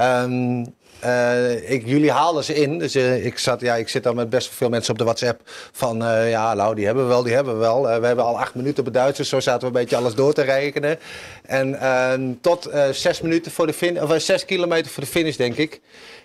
Um, 0.00 0.74
uh, 1.04 1.70
ik, 1.70 1.86
jullie 1.86 2.10
haalden 2.10 2.44
ze 2.44 2.54
in. 2.54 2.78
Dus 2.78 2.96
uh, 2.96 3.24
ik, 3.24 3.38
zat, 3.38 3.60
ja, 3.60 3.74
ik 3.74 3.88
zit 3.88 4.02
dan 4.02 4.14
met 4.14 4.30
best 4.30 4.48
veel 4.48 4.68
mensen 4.68 4.92
op 4.92 4.98
de 4.98 5.04
WhatsApp. 5.04 5.40
Van 5.72 6.02
uh, 6.02 6.30
ja, 6.30 6.54
nou, 6.54 6.74
die 6.74 6.86
hebben 6.86 7.04
we 7.04 7.08
wel, 7.08 7.22
die 7.22 7.34
hebben 7.34 7.52
we 7.52 7.58
wel. 7.58 7.82
we 7.82 8.06
hebben 8.06 8.24
al 8.24 8.38
acht 8.38 8.54
minuten 8.54 8.86
op 8.86 8.92
Duitsers. 8.92 9.28
Zo 9.28 9.40
zaten 9.40 9.60
we 9.60 9.66
een 9.66 9.72
beetje 9.72 9.96
alles 9.96 10.14
door 10.14 10.32
te 10.32 10.42
rekenen. 10.42 10.98
En 11.42 11.80
ehm, 11.80 12.32
tot 12.40 12.70
zes 12.92 13.20
minuten 13.20 13.52
voor 13.52 13.66
de 13.66 14.00
of 14.02 14.20
zes 14.20 14.44
kilometer 14.44 14.90
voor 14.90 15.02
de 15.02 15.08
finish, 15.08 15.36
denk 15.36 15.56
ik. 15.56 15.80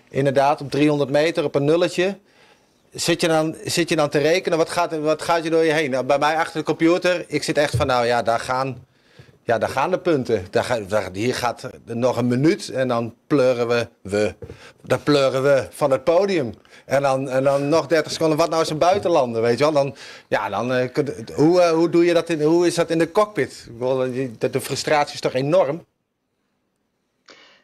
Inderdaad, 0.10 0.62
op 0.62 0.72
300 0.72 1.10
meter 1.10 1.44
op 1.44 1.56
een 1.56 1.66
nulletje. 1.66 2.18
Zit 2.94 3.22
je, 3.22 3.28
dan, 3.28 3.56
zit 3.66 3.90
je 3.90 3.96
dan 3.96 4.10
te 4.10 4.18
rekenen? 4.18 4.58
Wat 4.58 4.70
gaat, 4.70 5.00
wat 5.00 5.22
gaat 5.22 5.44
je 5.44 5.50
door 5.50 5.64
je 5.64 5.72
heen? 5.72 5.92
Nou, 5.92 6.06
bij 6.06 6.20
mij 6.20 6.36
achter 6.36 6.60
de 6.60 6.66
computer, 6.66 7.26
ik 7.28 7.44
zit 7.44 7.58
echt 7.58 7.76
van, 7.76 7.88
nou 7.88 8.06
ja, 8.06 8.22
daar 8.22 8.40
gaan 8.40 8.86
ja, 9.52 9.58
daar 9.58 9.70
gaan 9.70 9.91
de 9.91 9.99
punten. 9.99 10.47
Daar, 10.49 10.88
daar, 10.88 11.10
hier 11.14 11.36
gaat 11.36 11.70
nog 11.86 12.18
een 12.18 12.28
minuut 12.28 12.70
en 12.70 12.88
dan 12.88 13.16
pleuren 13.28 13.68
we, 13.68 13.88
we. 14.02 14.36
Dan 14.82 15.04
pleuren 15.04 15.43
we 15.43 15.68
van 15.70 15.91
het 15.91 16.04
podium. 16.04 16.54
En 16.86 17.02
dan, 17.02 17.30
en 17.30 17.43
dan 17.43 17.70
nog 17.70 17.88
30 17.88 18.12
seconden. 18.12 18.38
Wat 18.38 18.49
nou 18.49 18.62
is 18.62 18.70
een 18.70 18.78
buitenlander, 18.78 19.41
weet 19.41 19.58
je 19.58 19.64
wel? 19.64 19.74
Dan, 19.74 19.95
ja, 20.28 20.49
dan, 20.49 20.72
uh, 20.72 20.88
hoe, 21.36 21.60
uh, 21.60 21.70
hoe, 21.72 21.89
doe 21.89 22.06
je 22.06 22.14
dat 22.14 22.30
in, 22.30 22.41
hoe 22.41 22.68
is 22.68 22.76
dat 22.76 22.89
in 22.89 22.97
de 22.97 23.12
cockpit? 23.12 23.68
De, 24.39 24.49
de 24.49 24.62
frustratie 24.62 25.14
is 25.14 25.20
toch 25.20 25.34
enorm? 25.34 25.86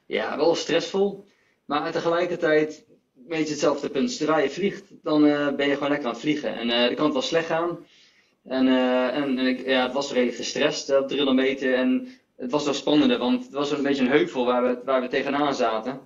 Ja, 0.06 0.38
wel 0.38 0.56
stressvol. 0.56 1.26
Maar 1.66 1.92
tegelijkertijd, 1.92 2.84
weet 3.28 3.46
je 3.46 3.52
hetzelfde 3.52 3.90
punt. 3.90 4.12
Zodra 4.12 4.38
je 4.38 4.50
vliegt, 4.50 4.84
dan 5.04 5.22
ben 5.56 5.68
je 5.68 5.74
gewoon 5.74 5.90
lekker 5.90 6.08
aan 6.08 6.14
het 6.14 6.22
vliegen. 6.22 6.56
En 6.56 6.68
dan 6.68 6.96
kan 6.96 7.06
het 7.06 7.14
wel 7.14 7.22
slecht 7.22 7.48
gaan. 7.48 7.78
En, 8.48 8.68
uh, 8.68 9.16
en, 9.16 9.38
ik, 9.38 9.66
ja, 9.66 9.84
het 9.84 9.94
was 9.94 10.12
redelijk 10.12 10.38
gestrest 10.38 10.98
op 10.98 11.08
300 11.08 11.48
meter. 11.48 11.74
En 11.74 12.08
het 12.38 12.52
was 12.52 12.64
wel 12.64 12.74
spannender, 12.74 13.18
want 13.18 13.44
het 13.44 13.54
was 13.54 13.72
een 13.72 13.84
beetje 13.84 14.04
een 14.04 14.10
heuvel 14.10 14.46
waar 14.46 14.64
we, 14.64 14.80
waar 14.86 15.02
we 15.02 15.08
tegenaan 15.08 15.56
zaten. 15.56 16.00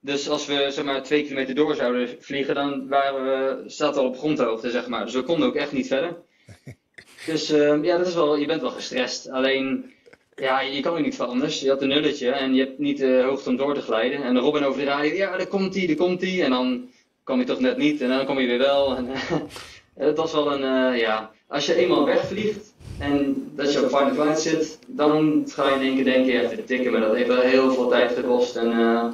Dus 0.00 0.28
als 0.28 0.46
we 0.46 0.66
zeg 0.70 0.84
maar, 0.84 1.02
twee 1.02 1.22
kilometer 1.22 1.54
door 1.54 1.74
zouden 1.74 2.16
vliegen, 2.18 2.54
dan 2.54 2.88
waren 2.88 3.24
we, 3.24 3.62
zaten 3.70 3.94
we 3.94 4.00
al 4.00 4.12
op 4.12 4.18
grondhoogte, 4.18 4.70
zeg 4.70 4.88
maar. 4.88 5.04
Dus 5.04 5.14
we 5.14 5.22
konden 5.22 5.48
ook 5.48 5.54
echt 5.54 5.72
niet 5.72 5.86
verder. 5.86 6.16
Dus 7.26 7.50
uh, 7.50 7.82
ja, 7.82 7.98
dat 7.98 8.06
is 8.06 8.14
wel, 8.14 8.36
je 8.36 8.46
bent 8.46 8.60
wel 8.60 8.70
gestrest. 8.70 9.30
Alleen, 9.30 9.92
ja, 10.34 10.60
je 10.60 10.80
kan 10.80 10.94
er 10.94 11.00
niet 11.00 11.16
van 11.16 11.28
anders. 11.28 11.60
Je 11.60 11.68
had 11.68 11.82
een 11.82 11.88
nulletje 11.88 12.30
en 12.30 12.54
je 12.54 12.64
hebt 12.64 12.78
niet 12.78 12.98
de 12.98 13.06
uh, 13.06 13.24
hoogte 13.24 13.48
om 13.48 13.56
door 13.56 13.74
te 13.74 13.80
glijden. 13.80 14.22
En 14.22 14.38
Robin 14.38 14.64
over 14.64 14.80
de 14.80 14.86
radio, 14.86 15.14
ja, 15.14 15.36
daar 15.36 15.46
komt 15.46 15.74
hij, 15.74 15.86
daar 15.86 15.96
komt 15.96 16.20
hij. 16.20 16.42
En 16.42 16.50
dan 16.50 16.90
kwam 17.22 17.36
hij 17.36 17.46
toch 17.46 17.60
net 17.60 17.76
niet 17.76 18.00
en 18.00 18.08
dan 18.08 18.24
kom 18.26 18.40
je 18.40 18.46
weer 18.46 18.58
wel. 18.58 18.96
En, 18.96 19.08
het 20.06 20.16
was 20.16 20.32
wel 20.32 20.52
een, 20.52 20.92
uh, 20.92 21.00
ja, 21.00 21.33
als 21.48 21.66
je 21.66 21.74
eenmaal 21.74 22.04
wegvliegt 22.04 22.72
en 22.98 23.50
dat 23.56 23.72
je 23.72 23.82
op 23.82 23.88
final 23.88 24.14
flight 24.14 24.40
zit, 24.40 24.78
dan 24.86 25.44
ga 25.48 25.68
je 25.68 25.74
in 25.74 25.80
één 25.80 25.94
keer 25.94 26.04
denken, 26.04 26.32
ja, 26.32 26.40
even 26.40 26.64
tikken, 26.64 26.92
maar 26.92 27.00
dat 27.00 27.14
heeft 27.14 27.28
wel 27.28 27.40
heel 27.40 27.74
veel 27.74 27.88
tijd 27.88 28.14
gekost. 28.14 28.56
En 28.56 28.66
uh, 28.66 29.04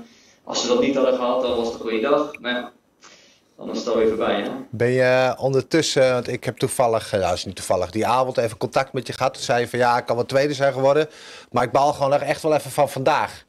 als 0.45 0.61
ze 0.61 0.69
dat 0.69 0.81
niet 0.81 0.95
hadden 0.95 1.15
gehad, 1.15 1.43
dan 1.43 1.57
was 1.57 1.67
het 1.67 1.75
een 1.75 1.81
goede 1.81 2.01
dag. 2.01 2.31
Maar 2.41 2.53
ja, 2.53 2.73
dan 3.57 3.71
is 3.71 3.85
het 3.85 4.09
voorbij. 4.09 4.41
Hè? 4.41 4.51
Ben 4.71 4.91
je 4.91 5.35
ondertussen, 5.39 6.13
want 6.13 6.29
ik 6.29 6.45
heb 6.45 6.57
toevallig, 6.57 7.13
nou 7.13 7.35
is 7.35 7.45
niet 7.45 7.57
toevallig, 7.57 7.91
die 7.91 8.07
avond 8.07 8.37
even 8.37 8.57
contact 8.57 8.93
met 8.93 9.07
je 9.07 9.13
gehad. 9.13 9.35
Toen 9.35 9.43
zei 9.43 9.61
je 9.61 9.69
van 9.69 9.79
ja, 9.79 9.99
ik 9.99 10.07
kan 10.07 10.17
wel 10.17 10.27
tweede 10.27 10.55
zijn 10.55 10.73
geworden, 10.73 11.09
maar 11.51 11.65
ik 11.65 11.73
baal 11.73 11.93
gewoon 11.93 12.13
echt 12.13 12.43
wel 12.43 12.55
even 12.55 12.71
van 12.71 12.89
vandaag. 12.89 13.45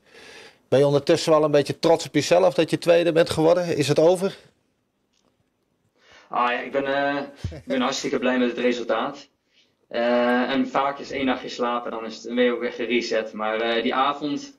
Ben 0.67 0.79
je 0.79 0.85
ondertussen 0.85 1.31
wel 1.31 1.43
een 1.43 1.51
beetje 1.51 1.79
trots 1.79 2.05
op 2.05 2.13
jezelf 2.13 2.53
dat 2.53 2.69
je 2.69 2.77
tweede 2.77 3.11
bent 3.11 3.29
geworden? 3.29 3.77
Is 3.77 3.87
het 3.87 3.99
over? 3.99 4.37
Ah, 6.31 6.51
ja, 6.51 6.59
ik, 6.59 6.71
ben, 6.71 6.85
ik 7.51 7.65
ben 7.65 7.81
hartstikke 7.81 8.19
blij 8.19 8.37
met 8.37 8.49
het 8.49 8.57
resultaat. 8.57 9.29
Uh, 9.89 10.51
en 10.51 10.67
vaak 10.67 10.99
is 10.99 11.11
één 11.11 11.25
nachtje 11.25 11.49
slapen, 11.49 11.91
dan, 11.91 12.05
is 12.05 12.23
het, 12.23 12.35
ben 12.35 12.51
ook 12.51 12.59
weer 12.59 12.71
gereset. 12.71 13.33
Maar 13.33 13.77
uh, 13.77 13.83
die 13.83 13.95
avond 13.95 14.57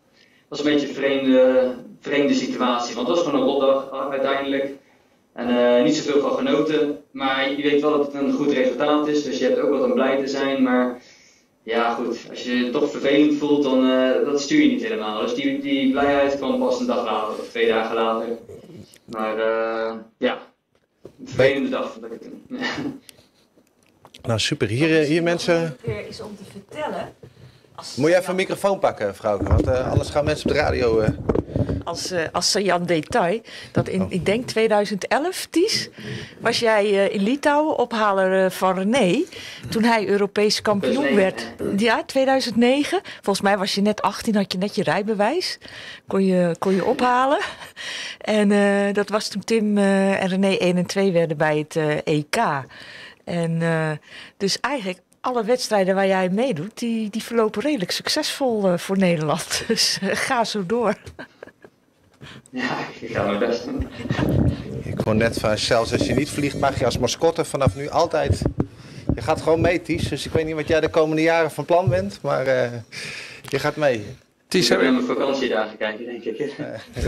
was 0.49 0.59
een 0.59 0.73
beetje 0.73 0.89
een 0.89 0.95
vreemde, 0.95 1.75
vreemde 2.01 2.35
situatie. 2.35 2.95
Want 2.95 3.09
het 3.09 3.17
was 3.17 3.27
gewoon 3.27 3.41
een 3.41 3.47
rotdag 3.47 4.11
uiteindelijk. 4.11 4.71
En 5.33 5.85
niet 5.85 5.97
zoveel 5.97 6.21
van 6.21 6.37
genoten. 6.37 7.05
Maar 7.11 7.51
je 7.51 7.63
weet 7.63 7.81
wel 7.81 7.97
dat 7.97 8.13
het 8.13 8.23
een 8.23 8.33
goed 8.33 8.53
resultaat 8.53 9.09
is. 9.09 9.25
Dus 9.25 9.39
je 9.39 9.45
hebt 9.45 9.59
ook 9.59 9.71
wat 9.71 9.83
om 9.83 9.93
blij 9.93 10.19
te 10.19 10.29
zijn. 10.29 10.63
Maar 10.63 11.03
ja, 11.63 11.95
goed. 11.95 12.27
Als 12.31 12.43
je 12.43 12.65
je 12.65 12.71
toch 12.71 12.91
vervelend 12.91 13.39
voelt, 13.39 13.63
dan 13.63 13.87
dat 14.25 14.41
stuur 14.41 14.63
je 14.63 14.69
niet 14.69 14.83
helemaal. 14.83 15.21
Dus 15.21 15.35
die, 15.35 15.61
die 15.61 15.91
blijheid 15.91 16.37
kwam 16.37 16.59
pas 16.59 16.81
een 16.81 16.87
dag 16.87 17.05
later, 17.05 17.39
of 17.39 17.49
twee 17.49 17.69
dagen 17.69 17.95
later. 17.95 18.29
Maar 19.05 19.37
ja, 20.19 20.39
vervelende 21.25 21.69
dag 21.69 21.99
dat 22.01 22.13
ik 22.13 22.21
het 22.21 22.31
doen. 22.31 23.01
Nou, 24.23 24.39
super. 24.39 24.69
Hier, 24.69 25.01
eh, 25.01 25.07
hier 25.07 25.23
mensen. 25.23 25.77
is 26.09 26.21
om 26.21 26.37
te 26.37 26.45
vertellen. 26.51 27.15
Moet 27.97 28.11
je 28.11 28.17
even 28.17 28.31
een 28.31 28.37
microfoon 28.37 28.79
pakken, 28.79 29.15
vrouw? 29.15 29.43
Want 29.43 29.67
uh, 29.67 29.91
anders 29.91 30.11
gaan 30.11 30.25
mensen 30.25 30.49
op 30.49 30.57
de 30.57 30.61
radio. 30.61 31.01
Uh... 31.01 31.09
Als, 31.85 32.13
uh, 32.13 32.23
als 32.33 32.53
Jan 32.53 32.85
Detail, 32.85 33.41
dat 33.73 33.89
in, 33.89 34.03
oh. 34.03 34.13
ik 34.13 34.27
denk 34.27 34.47
2011, 34.47 35.47
Ties, 35.51 35.89
was 36.41 36.59
jij 36.59 36.91
in 36.91 37.23
Litouwen 37.23 37.79
ophaler 37.79 38.51
van 38.51 38.79
René. 38.79 39.25
Toen 39.69 39.83
hij 39.83 40.09
Europees 40.09 40.63
kampioen 40.63 41.15
werd. 41.15 41.53
Ja, 41.77 42.05
2009. 42.05 43.01
Volgens 43.15 43.41
mij 43.41 43.59
was 43.59 43.75
je 43.75 43.81
net 43.81 44.03
18, 44.03 44.35
had 44.35 44.53
je 44.53 44.59
net 44.59 44.75
je 44.75 44.83
rijbewijs. 44.83 45.59
Kon 46.07 46.25
je, 46.25 46.57
kon 46.59 46.75
je 46.75 46.85
ophalen. 46.85 47.41
En 48.19 48.49
dat 48.93 49.09
was 49.09 49.29
toen 49.29 49.45
Tim 49.45 49.79
en 49.79 50.29
René 50.29 50.57
1 50.57 50.77
en 50.77 50.87
2 50.87 51.13
werden 51.13 51.37
bij 51.37 51.59
het 51.59 52.05
EK. 52.05 52.37
En 53.25 53.63
dus 54.37 54.61
eigenlijk 54.61 54.99
alle 55.23 55.45
wedstrijden 55.45 55.95
waar 55.95 56.07
jij 56.07 56.29
meedoet, 56.29 56.79
die, 56.79 57.11
die 57.11 57.23
verlopen 57.23 57.63
redelijk 57.63 57.91
succesvol 57.91 58.69
eh, 58.69 58.79
voor 58.79 58.99
Nederland. 58.99 59.63
Dus 59.69 59.99
eh, 60.03 60.09
ga 60.17 60.45
zo 60.45 60.67
door. 60.67 60.95
Ja, 62.51 62.79
ik 63.01 63.11
ga 63.15 63.25
mijn 63.27 63.39
best 63.39 63.65
doen. 63.65 63.89
Ik 64.83 65.01
hoor 65.05 65.15
net 65.17 65.39
van, 65.39 65.59
zelfs 65.59 65.93
als 65.93 66.07
je 66.07 66.15
niet 66.15 66.31
vliegt, 66.31 66.59
mag 66.59 66.79
je 66.79 66.85
als 66.85 66.99
mascotte 66.99 67.45
vanaf 67.45 67.77
nu 67.77 67.89
altijd. 67.89 68.43
Je 69.15 69.21
gaat 69.23 69.41
gewoon 69.43 69.61
mee, 69.61 69.83
Ties. 69.83 70.09
Dus 70.09 70.27
ik 70.27 70.33
weet 70.33 70.45
niet 70.47 70.55
wat 70.55 70.69
jij 70.69 70.81
de 70.81 70.89
komende 70.89 71.23
jaren 71.23 71.51
van 71.51 71.65
plan 71.65 71.89
bent, 71.89 72.19
maar 72.23 72.47
eh, 72.47 72.71
je 73.49 73.59
gaat 73.59 73.77
mee. 73.77 74.07
Ties, 74.49 74.65
Ik 74.65 74.71
heb 74.71 74.81
je- 74.81 74.91
mijn 74.91 75.05
vakantiedagen 75.07 75.77
kijken, 75.77 76.05
denk 76.05 76.25
ik. 76.25 76.53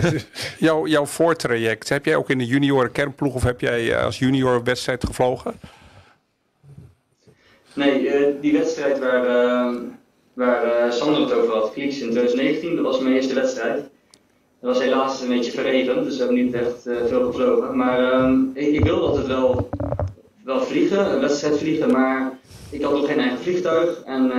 jouw, 0.58 0.86
jouw 0.86 1.06
voortraject, 1.06 1.88
heb 1.88 2.04
jij 2.04 2.16
ook 2.16 2.30
in 2.30 2.38
de 2.38 2.46
junioren 2.46 2.92
kernploeg 2.92 3.34
of 3.34 3.42
heb 3.42 3.60
jij 3.60 3.98
als 3.98 4.18
junior 4.18 4.62
wedstrijd 4.64 5.04
gevlogen? 5.04 5.54
Nee, 7.74 8.08
eh, 8.08 8.32
die 8.40 8.52
wedstrijd 8.52 8.98
waar, 8.98 9.26
eh, 9.26 9.74
waar 10.32 10.64
eh, 10.64 10.90
Sander 10.90 11.20
het 11.20 11.32
over 11.32 11.54
had, 11.54 11.72
Klieks 11.72 12.00
in 12.00 12.10
2019, 12.10 12.74
dat 12.76 12.84
was 12.84 13.00
mijn 13.00 13.14
eerste 13.14 13.34
wedstrijd. 13.34 13.76
Dat 14.60 14.74
was 14.74 14.82
helaas 14.82 15.20
een 15.20 15.28
beetje 15.28 15.50
verregend, 15.50 16.04
dus 16.04 16.16
we 16.16 16.24
hebben 16.24 16.44
niet 16.44 16.54
echt 16.54 16.82
veel 16.82 17.24
gevlogen. 17.26 17.76
Maar 17.76 18.12
ehm, 18.12 18.42
ik, 18.54 18.84
wilde 18.84 19.06
altijd 19.06 19.26
wel, 19.26 19.68
wel 20.44 20.60
vliegen, 20.60 21.12
een 21.14 21.20
wedstrijd 21.20 21.58
vliegen, 21.58 21.90
maar 21.90 22.38
ik 22.70 22.82
had 22.82 22.92
nog 22.92 23.06
geen 23.06 23.18
eigen 23.18 23.38
vliegtuig. 23.38 24.02
En 24.04 24.32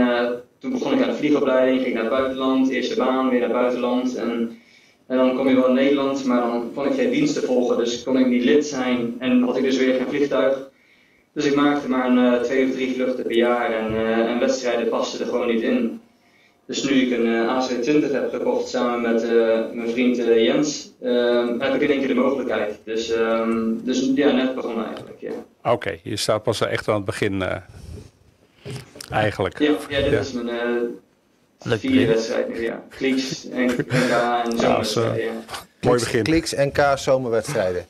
toen 0.59 0.71
begon 0.71 0.93
ik 0.93 1.01
aan 1.01 1.09
de 1.09 1.15
vliegopleiding, 1.15 1.81
ging 1.81 1.93
naar 1.93 2.09
buitenland, 2.09 2.69
eerste 2.69 2.95
baan, 2.95 3.29
weer 3.29 3.39
naar 3.39 3.51
buitenland. 3.51 4.15
En, 4.15 4.57
en 5.07 5.17
dan 5.17 5.35
kom 5.35 5.49
je 5.49 5.55
wel 5.55 5.67
in 5.67 5.73
Nederland, 5.73 6.25
maar 6.25 6.41
dan 6.41 6.71
kon 6.73 6.85
ik 6.85 6.93
geen 6.93 7.11
diensten 7.11 7.43
volgen, 7.43 7.77
dus 7.77 8.03
kon 8.03 8.17
ik 8.17 8.27
niet 8.27 8.43
lid 8.43 8.65
zijn 8.65 9.15
en 9.19 9.43
had 9.43 9.57
ik 9.57 9.63
dus 9.63 9.77
weer 9.77 9.93
geen 9.93 10.09
vliegtuig. 10.09 10.69
Dus 11.35 11.45
ik 11.45 11.55
maakte 11.55 11.89
maar 11.89 12.05
een, 12.09 12.33
eh, 12.33 12.41
twee 12.41 12.65
of 12.65 12.71
drie 12.71 12.93
vluchten 12.93 13.23
per 13.23 13.35
jaar 13.35 13.71
en, 13.71 13.95
eh, 13.95 14.17
en 14.31 14.39
wedstrijden 14.39 14.89
pasten 14.89 15.19
er 15.19 15.25
gewoon 15.25 15.47
niet 15.47 15.61
in. 15.61 16.01
Dus 16.65 16.83
nu 16.83 16.91
ik 16.91 17.11
een 17.17 17.25
eh, 17.33 17.57
A220 17.57 18.11
heb 18.11 18.29
gekocht 18.33 18.67
samen 18.67 19.01
met 19.13 19.23
eh, 19.23 19.59
mijn 19.73 19.89
vriend 19.89 20.15
Jens, 20.17 20.91
eh, 21.01 21.47
heb 21.59 21.73
ik 21.73 21.81
in 21.81 21.89
één 21.89 21.99
keer 21.99 22.07
de 22.07 22.13
mogelijkheid. 22.13 22.79
Dus, 22.83 23.11
ehm, 23.11 23.73
dus 23.83 24.11
ja, 24.15 24.31
net 24.31 24.55
begonnen 24.55 24.85
eigenlijk. 24.85 25.17
Ja, 25.19 25.31
Oké, 25.71 25.97
je 26.03 26.15
staat 26.15 26.43
pas 26.43 26.61
echt 26.61 26.87
aan 26.87 26.95
het 26.95 27.05
begin 27.05 27.41
eh, 27.41 27.55
eigenlijk. 29.11 29.59
ja, 29.59 29.71
ja 29.89 30.01
dit 30.01 30.11
Ja. 30.11 30.19
is 30.19 30.31
mijn 30.31 30.49
eh, 30.49 31.71
vierde 31.77 32.05
wedstrijd 32.07 32.49
nu. 32.53 32.61
Ja. 32.63 32.83
Klieks, 32.89 33.49
en 33.49 33.65
NK 33.65 33.77
en 33.79 34.57
zo'n 34.57 34.69
Ja, 34.69 34.83
zo. 34.83 35.01
wedstrijd. 35.01 35.21
Ja. 35.21 35.31
Mooi 35.81 35.99
begin. 35.99 36.23
Kliks 36.23 36.51
NK 36.55 36.79
zomerwedstrijden. 36.95 37.85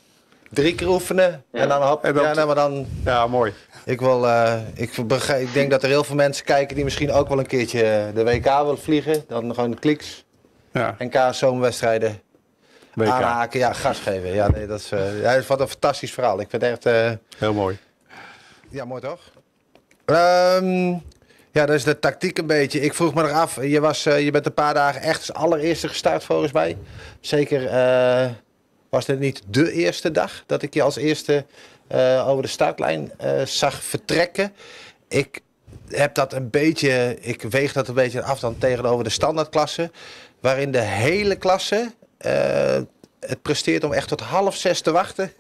Drie 0.55 0.75
keer 0.75 0.87
oefenen 0.89 1.43
en 1.51 1.67
dan 1.69 1.81
hop. 1.81 2.03
En 2.03 2.13
dan- 2.13 2.23
ja, 2.23 2.33
nou, 2.33 2.45
maar 2.45 2.55
dan. 2.55 2.87
Ja, 3.05 3.27
mooi. 3.27 3.53
Ik, 3.85 3.99
wil, 3.99 4.27
eh, 4.27 4.59
ik, 4.73 5.07
begrijp, 5.07 5.41
ik 5.47 5.53
denk 5.53 5.71
dat 5.71 5.83
er 5.83 5.89
heel 5.89 6.03
veel 6.03 6.15
mensen 6.15 6.45
kijken 6.45 6.75
die 6.75 6.83
misschien 6.83 7.11
ook 7.11 7.27
wel 7.29 7.39
een 7.39 7.45
keertje 7.47 8.11
de 8.13 8.23
WK 8.23 8.43
willen 8.45 8.79
vliegen. 8.81 9.23
Dan 9.27 9.53
gewoon 9.53 9.71
de 9.71 9.79
kliks. 9.79 10.25
Ja, 10.71 10.95
NK 10.99 11.17
zomerwedstrijden 11.31 12.21
WK. 12.93 13.07
aanhaken. 13.07 13.59
Ja, 13.59 13.73
gas 13.73 13.99
geven. 13.99 14.33
Ja, 14.33 14.47
nee, 14.49 14.67
dat 14.67 14.79
is, 14.79 14.91
eh, 14.91 15.21
ja, 15.21 15.41
wat 15.47 15.59
een 15.59 15.67
fantastisch 15.67 16.13
verhaal. 16.13 16.39
Ik 16.39 16.49
vind 16.49 16.61
het 16.61 16.71
echt. 16.71 16.85
eh, 16.85 17.11
Heel 17.37 17.53
mooi. 17.53 17.77
Ja, 18.69 18.85
mooi 18.85 19.01
toch? 19.01 19.19
Ehm, 20.05 20.87
ja, 21.51 21.65
dat 21.65 21.69
is 21.75 21.83
de 21.83 21.99
tactiek 21.99 22.37
een 22.37 22.47
beetje. 22.47 22.79
Ik 22.81 22.93
vroeg 22.93 23.13
me 23.13 23.21
nog 23.21 23.31
af, 23.31 23.61
je, 23.61 23.79
was, 23.79 24.05
eh, 24.05 24.23
je 24.23 24.31
bent 24.31 24.45
een 24.45 24.53
paar 24.53 24.73
dagen 24.73 25.01
echt 25.01 25.17
als 25.19 25.33
allereerste 25.33 25.87
gestart 25.87 26.23
volgens 26.23 26.51
mij. 26.51 26.77
Zeker 27.19 27.67
eh, 27.67 28.29
was 28.95 29.05
dit 29.05 29.19
niet 29.19 29.41
de 29.47 29.71
eerste 29.71 30.11
dag 30.11 30.43
dat 30.45 30.61
ik 30.61 30.73
je 30.73 30.81
als 30.81 30.95
eerste 30.95 31.45
eh, 31.87 32.27
over 32.27 32.43
de 32.43 32.49
startlijn 32.49 33.11
eh, 33.17 33.45
zag 33.45 33.83
vertrekken. 33.83 34.53
Ik 35.07 35.39
heb 35.89 36.15
dat 36.15 36.33
een 36.33 36.49
beetje, 36.49 37.17
ik 37.21 37.41
weeg 37.41 37.73
dat 37.73 37.87
een 37.87 37.93
beetje 37.93 38.21
af 38.21 38.39
dan 38.39 38.57
tegenover 38.57 39.03
de 39.03 39.09
standaardklasse. 39.09 39.91
Waarin 40.39 40.71
de 40.71 40.81
hele 40.81 41.35
klasse 41.35 41.91
eh, 42.17 42.77
het 43.19 43.41
presteert 43.41 43.83
om 43.83 43.93
echt 43.93 44.07
tot 44.07 44.21
half 44.21 44.55
zes 44.55 44.81
te 44.81 44.91
wachten. 44.91 45.31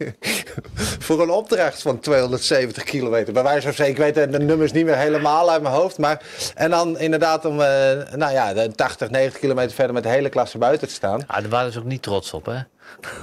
voor 1.05 1.21
een 1.21 1.29
opdracht 1.29 1.81
van 1.81 1.99
270 1.99 2.83
kilometer. 2.83 3.33
Bij 3.33 3.43
wijze 3.43 3.73
van 3.73 3.85
ik 3.85 3.97
weet 3.97 4.15
de 4.15 4.27
nummers 4.27 4.71
niet 4.71 4.85
meer 4.85 4.97
helemaal 4.97 5.51
uit 5.51 5.61
mijn 5.61 5.73
hoofd. 5.73 5.97
Maar, 5.97 6.21
en 6.55 6.69
dan 6.69 6.99
inderdaad 6.99 7.45
om 7.45 7.55
nou 7.55 8.31
ja, 8.31 8.53
de 8.53 8.71
80, 8.71 9.09
90 9.09 9.39
kilometer 9.39 9.75
verder 9.75 9.93
met 9.93 10.03
de 10.03 10.09
hele 10.09 10.29
klasse 10.29 10.57
buiten 10.57 10.87
te 10.87 10.93
staan. 10.93 11.27
Ah, 11.27 11.41
daar 11.41 11.49
waren 11.49 11.71
ze 11.71 11.79
ook 11.79 11.85
niet 11.85 12.01
trots 12.01 12.33
op, 12.33 12.45
hè? 12.45 12.59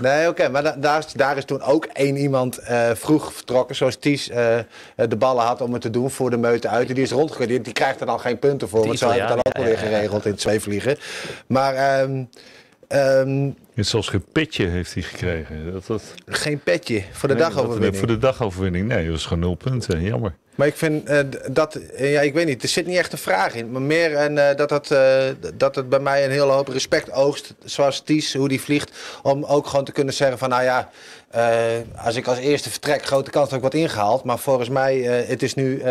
Nee, 0.01 0.29
oké, 0.29 0.49
maar 0.49 0.63
da- 0.63 0.77
daar, 0.79 0.99
is, 0.99 1.13
daar 1.13 1.37
is 1.37 1.45
toen 1.45 1.63
ook 1.63 1.85
één 1.85 2.17
iemand 2.17 2.59
eh, 2.59 2.91
vroeg 2.95 3.33
vertrokken, 3.35 3.77
zoals 3.77 3.97
Ties 3.97 4.29
eh, 4.29 4.59
eh, 4.59 4.65
de 5.09 5.17
ballen 5.17 5.45
had 5.45 5.61
om 5.61 5.73
het 5.73 5.83
te 5.83 5.91
doen 5.91 6.11
voor 6.11 6.31
de 6.31 6.37
meute 6.37 6.69
uit. 6.69 6.89
En 6.89 6.95
die 6.95 7.03
is 7.05 7.11
rondgegaan. 7.11 7.47
Die, 7.47 7.61
die 7.61 7.73
krijgt 7.73 8.01
er 8.01 8.07
dan 8.07 8.21
geen 8.21 8.39
punten 8.39 8.69
voor, 8.69 8.87
want 8.87 8.99
zo 8.99 9.09
hebben 9.09 9.27
we 9.27 9.33
het 9.35 9.43
dan 9.45 9.53
ook 9.53 9.59
alweer 9.59 9.79
ja, 9.79 9.85
ja, 9.85 9.91
ja. 9.91 9.95
geregeld 9.97 10.25
in 10.25 10.31
het 10.31 10.41
zweefvliegen. 10.41 10.97
Maar 11.47 11.75
ehm, 11.75 12.25
ehm, 12.89 13.51
Het 13.75 13.87
zelfs 13.87 14.09
geen 14.09 14.25
petje 14.33 14.67
heeft 14.67 14.95
hij 14.95 15.03
gekregen. 15.03 15.73
Dat, 15.73 15.87
dat, 15.87 16.03
geen 16.27 16.59
petje 16.61 17.03
voor 17.13 17.29
de 17.29 17.35
Nee, 17.35 17.43
dagoverwinning. 17.43 17.97
Voor 17.97 18.07
de 18.07 18.19
dagoverwinning. 18.19 18.89
Nee, 18.89 19.03
dat 19.05 19.13
was 19.13 19.25
gewoon 19.27 19.43
nul 19.43 19.55
punten. 19.55 20.01
Jammer. 20.03 20.35
Maar 20.55 20.67
ik 20.67 20.77
vind 20.77 21.09
eh, 21.09 21.19
dat, 21.51 21.75
eh, 21.75 22.13
ja, 22.13 22.21
ik 22.21 22.35
weet 22.35 22.47
niet, 22.47 22.63
er 22.63 22.69
zit 22.69 22.87
niet 22.87 22.97
echt 22.97 23.13
een 23.13 23.19
vraag 23.19 23.55
in. 23.55 23.71
Maar 23.71 23.83
meer 23.83 24.15
en, 24.15 24.49
eh, 24.49 24.57
dat, 24.57 24.71
het, 24.71 24.95
dat 25.55 25.75
het 25.75 25.89
bij 25.89 25.99
mij 25.99 26.25
een 26.25 26.31
hele 26.31 26.53
hoop 26.53 26.69
respect 26.69 27.13
oogst, 27.13 27.55
zoals 27.65 28.01
Ties, 28.01 28.35
hoe 28.35 28.49
die 28.49 28.61
vliegt. 28.61 28.91
Om 29.23 29.45
ook 29.45 29.67
gewoon 29.67 29.85
te 29.85 29.93
kunnen 29.93 30.15
zeggen 30.15 30.39
van, 30.39 30.49
nou 30.49 30.63
ja, 30.63 30.91
als 31.97 32.17
ik 32.17 32.27
als 32.27 32.39
eerste 32.39 32.71
vertrek, 32.71 33.05
grote 33.05 33.31
kans 33.31 33.49
dat 33.49 33.59
ik 33.59 33.65
wat 33.65 33.75
ingehaald. 33.75 34.25
Maar 34.25 34.39
volgens 34.39 34.69
mij, 34.69 34.97
het 35.03 35.43
is 35.43 35.55
nu 35.55 35.83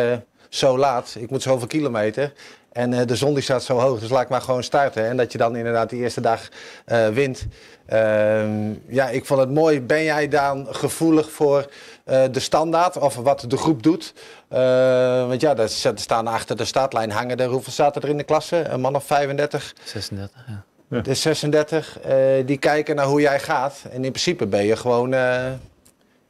zo 0.49 0.77
laat, 0.77 1.15
ik 1.19 1.29
moet 1.29 1.41
zoveel 1.41 1.67
kilometer. 1.67 2.33
En 2.71 3.07
de 3.07 3.15
zon 3.15 3.33
die 3.33 3.43
staat 3.43 3.63
zo 3.63 3.79
hoog, 3.79 3.99
dus 3.99 4.09
laat 4.09 4.21
ik 4.21 4.29
maar 4.29 4.41
gewoon 4.41 4.63
starten. 4.63 5.05
En 5.05 5.17
dat 5.17 5.31
je 5.31 5.37
dan 5.37 5.55
inderdaad 5.55 5.89
die 5.89 6.01
eerste 6.01 6.21
dag 6.21 6.49
eh, 6.85 7.07
wint. 7.07 7.47
Ehm, 7.85 8.73
ja, 8.87 9.09
ik 9.09 9.25
vond 9.25 9.39
het 9.39 9.49
mooi. 9.49 9.81
Ben 9.81 10.03
jij 10.03 10.27
dan 10.27 10.67
gevoelig 10.69 11.31
voor 11.31 11.69
de 12.31 12.39
standaard 12.39 12.97
of 12.97 13.15
wat 13.15 13.45
de 13.47 13.57
groep 13.57 13.83
doet? 13.83 14.13
Eh, 14.51 15.27
want 15.27 15.41
ja, 15.41 15.55
er 15.57 15.69
staan 15.95 16.27
achter 16.27 16.57
de 16.57 16.65
startlijn 16.65 17.11
hangen 17.11 17.37
er. 17.37 17.47
Hoeveel 17.49 17.73
zaten 17.73 18.01
er 18.01 18.09
in 18.09 18.17
de 18.17 18.23
klasse? 18.23 18.57
Een 18.57 18.81
man 18.81 18.95
of 18.95 19.03
35? 19.03 19.73
36, 19.83 20.45
ja. 20.47 21.01
De 21.01 21.13
36. 21.13 21.99
eh, 21.99 22.15
die 22.45 22.57
kijken 22.57 22.95
naar 22.95 23.05
hoe 23.05 23.21
jij 23.21 23.39
gaat. 23.39 23.81
En 23.89 24.03
in 24.03 24.11
principe 24.11 24.47
ben 24.47 24.63
je 24.65 24.75
gewoon... 24.75 25.13
eh, 25.13 25.51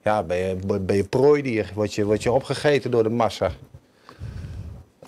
ja, 0.03 0.23
ben 0.23 0.37
je, 0.37 0.55
ben 0.81 0.95
je 0.95 1.03
prooidier. 1.03 1.71
Word 1.73 1.93
je, 1.93 2.05
word 2.05 2.23
je 2.23 2.31
opgegeten 2.31 2.91
door 2.91 3.03
de 3.03 3.09
massa. 3.09 3.51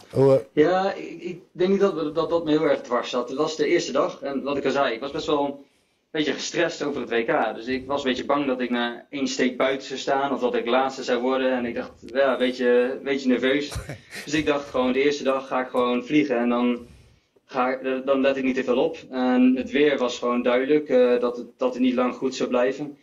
Hoe, 0.09 0.45
Ja, 0.53 0.93
ik, 0.93 1.21
ik 1.21 1.41
denk 1.51 1.69
niet 1.69 1.79
dat, 1.79 2.15
dat 2.15 2.29
dat 2.29 2.43
me 2.43 2.51
heel 2.51 2.63
erg 2.69 2.81
dwars 2.81 3.09
zat. 3.09 3.29
Het 3.29 3.37
was 3.37 3.55
de 3.55 3.67
eerste 3.67 3.91
dag 3.91 4.21
en 4.21 4.43
wat 4.43 4.57
ik 4.57 4.65
al 4.65 4.71
zei, 4.71 4.93
ik 4.93 4.99
was 4.99 5.11
best 5.11 5.25
wel 5.25 5.63
beetje 6.13 6.33
gestrest 6.33 6.83
over 6.83 7.01
het 7.01 7.09
WK. 7.09 7.55
Dus 7.55 7.65
ik 7.65 7.87
was 7.87 8.03
een 8.03 8.09
beetje 8.09 8.25
bang 8.25 8.45
dat 8.45 8.61
ik 8.61 8.69
na 8.69 9.05
één 9.09 9.27
steek 9.27 9.57
buiten 9.57 9.87
zou 9.87 9.99
staan 9.99 10.33
of 10.33 10.39
dat 10.39 10.55
ik 10.55 10.65
laatste 10.65 11.03
zou 11.03 11.21
worden. 11.21 11.51
En 11.51 11.65
ik 11.65 11.75
dacht, 11.75 11.91
ja, 12.05 12.31
een 12.31 12.37
beetje, 12.37 12.67
een 12.97 13.03
beetje 13.03 13.27
nerveus. 13.27 13.71
Dus 14.25 14.33
ik 14.33 14.45
dacht 14.45 14.69
gewoon, 14.69 14.91
de 14.91 15.03
eerste 15.03 15.23
dag 15.23 15.47
ga 15.47 15.61
ik 15.61 15.69
gewoon 15.69 16.05
vliegen 16.05 16.37
en 16.37 16.49
dan, 16.49 16.87
ga 17.45 17.77
dan 18.05 18.21
let 18.21 18.37
ik 18.37 18.43
niet 18.43 18.55
te 18.55 18.63
veel 18.63 18.77
op. 18.77 18.97
En 19.09 19.55
het 19.55 19.71
weer 19.71 19.97
was 19.97 20.19
gewoon 20.19 20.41
duidelijk 20.41 20.89
eh, 20.89 21.19
dat, 21.19 21.37
het, 21.37 21.47
dat 21.57 21.73
het 21.73 21.83
niet 21.83 21.93
lang 21.95 22.15
goed 22.15 22.35
zou 22.35 22.49
blijven. 22.49 22.97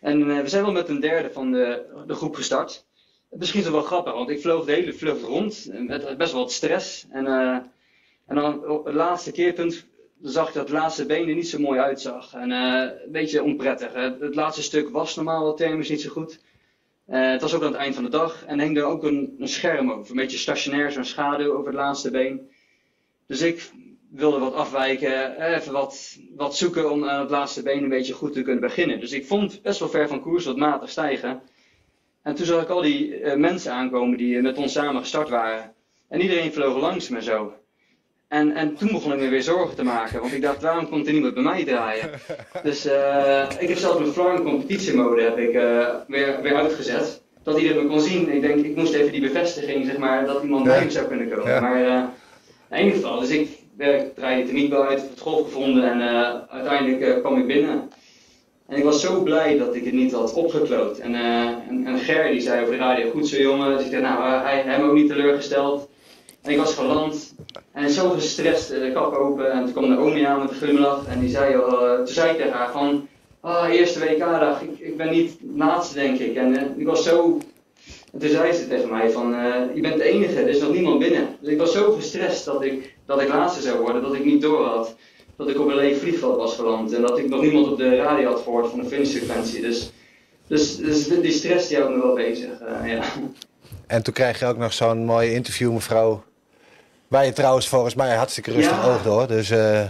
En 0.00 0.30
eh, 0.30 0.40
we 0.40 0.48
zijn 0.48 0.62
wel 0.64 0.72
met 0.72 0.88
een 0.88 1.00
derde 1.00 1.30
van 1.32 1.52
de, 1.52 1.82
de 2.06 2.14
groep 2.14 2.34
gestart. 2.34 2.86
Misschien 3.30 3.60
is 3.60 3.66
het 3.66 3.74
wel 3.74 3.84
grappig, 3.84 4.12
want 4.12 4.30
ik 4.30 4.40
vloog 4.40 4.64
de 4.64 4.72
hele 4.72 4.92
vlucht 4.92 5.22
rond 5.22 5.70
met 5.72 6.16
best 6.16 6.32
wel 6.32 6.40
wat 6.40 6.52
stress. 6.52 7.06
En, 7.10 7.26
eh, 7.26 7.56
en 8.26 8.34
dan 8.34 8.82
het 8.84 8.94
laatste 8.94 9.32
keerpunt 9.32 9.86
zag 10.30 10.48
ik 10.48 10.54
dat 10.54 10.68
het 10.68 10.78
laatste 10.78 11.06
been 11.06 11.28
er 11.28 11.34
niet 11.34 11.48
zo 11.48 11.58
mooi 11.58 11.80
uitzag. 11.80 12.34
En 12.34 12.52
eh, 12.52 12.90
een 13.04 13.12
beetje 13.12 13.42
onprettig. 13.42 13.92
Het, 13.92 14.34
laatste 14.34 14.62
stuk 14.62 14.88
was 14.88 15.16
normaal 15.16 15.42
wel 15.42 15.54
thermisch 15.54 15.88
niet 15.88 16.00
zo 16.00 16.10
goed. 16.10 16.40
Eh, 17.06 17.30
het 17.30 17.40
was 17.40 17.54
ook 17.54 17.62
aan 17.62 17.72
het 17.72 17.80
eind 17.80 17.94
van 17.94 18.04
de 18.04 18.10
dag 18.10 18.44
en 18.46 18.60
hing 18.60 18.76
er 18.76 18.84
ook 18.84 19.02
een, 19.02 19.36
een 19.38 19.48
scherm 19.48 19.90
over. 19.90 20.10
Een 20.10 20.16
beetje 20.16 20.38
stationair, 20.38 20.92
zo'n 20.92 21.04
schaduw 21.04 21.52
over 21.52 21.66
het 21.66 21.74
laatste 21.74 22.10
been. 22.10 22.50
Dus 23.26 23.40
ik 23.40 23.70
wilde 24.10 24.38
wat 24.38 24.54
afwijken, 24.54 25.36
eh, 25.36 25.56
even 25.56 25.72
wat, 25.72 26.18
wat 26.36 26.56
zoeken 26.56 26.90
om 26.90 27.04
aan 27.04 27.20
het 27.20 27.30
laatste 27.30 27.62
been 27.62 27.82
een 27.82 27.88
beetje 27.88 28.14
goed 28.14 28.32
te 28.32 28.42
kunnen 28.42 28.60
beginnen. 28.60 29.00
Dus 29.00 29.12
ik 29.12 29.26
vond 29.26 29.62
best 29.62 29.78
wel 29.78 29.88
ver 29.88 30.08
van 30.08 30.20
koers 30.20 30.44
wat 30.44 30.56
matig 30.56 30.90
stijgen. 30.90 31.42
En 32.22 32.34
toen 32.34 32.46
zag 32.46 32.62
ik 32.62 32.68
al 32.68 32.82
die 32.82 33.36
mensen 33.36 33.72
aankomen 33.72 34.18
die 34.18 34.40
met 34.40 34.58
ons 34.58 34.72
samen 34.72 35.00
gestart 35.00 35.28
waren. 35.28 35.74
En 36.08 36.20
iedereen 36.20 36.52
vloog 36.52 36.80
langs 36.80 37.08
me 37.08 37.22
zo. 37.22 37.52
En, 38.28 38.54
en 38.54 38.76
toen 38.76 38.92
begon 38.92 39.12
ik 39.12 39.18
me 39.18 39.28
weer 39.28 39.42
zorgen 39.42 39.76
te 39.76 39.82
maken, 39.82 40.20
want 40.20 40.32
ik 40.32 40.42
dacht, 40.42 40.62
waarom 40.62 40.88
komt 40.88 41.06
er 41.06 41.12
niemand 41.12 41.34
bij 41.34 41.42
mij 41.42 41.64
draaien? 41.64 42.10
Dus 42.62 42.86
eh, 42.86 43.46
ik 43.58 43.68
heb 43.68 43.78
zelfs 43.78 43.98
mijn 43.98 44.12
flying 44.12 44.42
competitiemode 44.42 45.22
heb 45.22 45.38
ik, 45.38 45.54
eh, 45.54 45.88
weer, 46.08 46.38
weer 46.42 46.54
uitgezet. 46.54 47.22
Dat 47.42 47.58
iedereen 47.58 47.82
me 47.82 47.88
kon 47.88 48.00
zien. 48.00 48.32
Ik 48.32 48.40
denk, 48.40 48.64
ik 48.64 48.76
moest 48.76 48.94
even 48.94 49.12
die 49.12 49.20
bevestiging, 49.20 49.86
zeg 49.86 49.98
maar, 49.98 50.26
dat 50.26 50.42
iemand 50.42 50.64
bij 50.64 50.84
me 50.84 50.90
zou 50.90 51.06
kunnen 51.06 51.30
komen. 51.30 51.50
Ja. 51.50 51.60
Maar 51.60 51.84
eh, 51.84 52.78
in 52.78 52.84
ieder 52.84 53.00
geval, 53.00 53.20
dus 53.20 53.30
ik 53.30 53.48
draaide 54.14 54.42
de 54.42 54.46
techniekbel 54.46 54.84
uit, 54.84 55.00
het 55.00 55.20
golf 55.20 55.44
gevonden 55.44 55.90
en 55.90 56.00
uiteindelijk 56.48 57.20
kwam 57.20 57.38
ik 57.38 57.46
binnen. 57.46 57.90
En 58.68 58.76
ik 58.76 58.84
was 58.84 59.00
zo 59.00 59.22
blij 59.22 59.58
dat 59.58 59.74
ik 59.74 59.84
het 59.84 59.94
niet 59.94 60.12
had 60.12 60.32
opgekloot. 60.32 60.98
En, 60.98 61.14
en, 61.14 61.86
en 61.86 61.98
Ger 61.98 62.30
die 62.30 62.40
zei 62.40 62.62
over 62.62 62.72
de 62.72 62.80
radio, 62.80 63.10
goed 63.10 63.28
zo 63.28 63.36
jongen. 63.36 63.76
Dus 63.76 63.86
ik 63.86 63.90
dacht, 63.90 64.02
nou, 64.02 64.42
hij 64.42 64.62
hem 64.62 64.82
ook 64.82 64.94
niet 64.94 65.08
teleurgesteld. 65.08 65.88
En 66.42 66.50
ik 66.50 66.58
was 66.58 66.74
geland 66.74 67.34
en 67.74 67.90
zo 67.90 68.10
gestrest, 68.10 68.68
de 68.68 68.90
kap 68.94 69.14
open. 69.14 69.52
En 69.52 69.64
toen 69.64 69.72
kwam 69.72 69.88
de 69.88 69.98
omi 69.98 70.22
aan 70.22 70.40
met 70.40 70.50
een 70.50 70.56
glimlach. 70.56 71.06
En 71.06 71.20
die 71.20 71.28
zei, 71.28 71.54
uh, 71.54 71.96
toen 71.96 72.06
zei 72.06 72.30
ik 72.30 72.36
tegen 72.36 72.52
haar 72.52 72.70
van, 72.70 73.08
ah, 73.40 73.68
eerste 73.68 73.98
WK-dag, 73.98 74.62
ik, 74.62 74.78
ik 74.78 74.96
ben 74.96 75.10
niet 75.10 75.36
laatste 75.56 75.94
denk 75.94 76.18
ik. 76.18 76.36
En 76.36 76.52
uh, 76.52 76.62
ik 76.76 76.86
was 76.86 77.04
zo, 77.04 77.38
en 78.12 78.18
toen 78.18 78.28
zei 78.28 78.52
ze 78.52 78.68
tegen 78.68 78.90
mij 78.90 79.10
van, 79.10 79.34
uh, 79.34 79.54
je 79.74 79.80
bent 79.80 79.96
de 79.96 80.02
enige, 80.02 80.40
er 80.40 80.48
is 80.48 80.60
nog 80.60 80.72
niemand 80.72 80.98
binnen. 80.98 81.28
Dus 81.40 81.50
ik 81.50 81.58
was 81.58 81.72
zo 81.72 81.92
gestrest 81.92 82.44
dat 82.44 82.62
ik, 82.62 82.94
dat 83.06 83.20
ik 83.20 83.28
laatste 83.28 83.62
zou 83.62 83.78
worden, 83.78 84.02
dat 84.02 84.14
ik 84.14 84.24
niet 84.24 84.42
door 84.42 84.64
had. 84.64 84.94
Dat 85.36 85.48
ik 85.48 85.60
op 85.60 85.68
een 85.68 85.74
leeg 85.74 85.98
vliegveld 85.98 86.36
was 86.36 86.54
geland 86.54 86.92
en 86.92 87.02
dat 87.02 87.18
ik 87.18 87.28
nog 87.28 87.40
niemand 87.40 87.66
op 87.66 87.78
de 87.78 87.96
radio 87.96 88.28
had 88.28 88.40
gehoord 88.40 88.70
van 88.70 88.80
de 88.80 88.86
finishsequentie. 88.86 89.60
Dus, 89.60 89.90
dus, 90.46 90.76
dus 90.76 91.08
die 91.08 91.32
stress 91.32 91.68
die 91.68 91.76
houdt 91.76 91.94
me 91.94 92.02
wel 92.02 92.14
bezig, 92.14 92.50
ja. 92.84 93.02
En 93.86 94.02
toen 94.02 94.14
krijg 94.14 94.38
je 94.38 94.46
ook 94.46 94.56
nog 94.56 94.72
zo'n 94.72 95.04
mooie 95.04 95.32
interview, 95.32 95.72
mevrouw. 95.72 96.22
Waar 97.14 97.24
je 97.24 97.32
trouwens 97.32 97.68
volgens 97.68 97.94
mij 97.94 98.14
hartstikke 98.14 98.50
rustig 98.52 98.76
Ja. 98.76 98.92
oogde 98.92 99.08
hoor. 99.08 99.26
Dus 99.26 99.50
eh, 99.50 99.80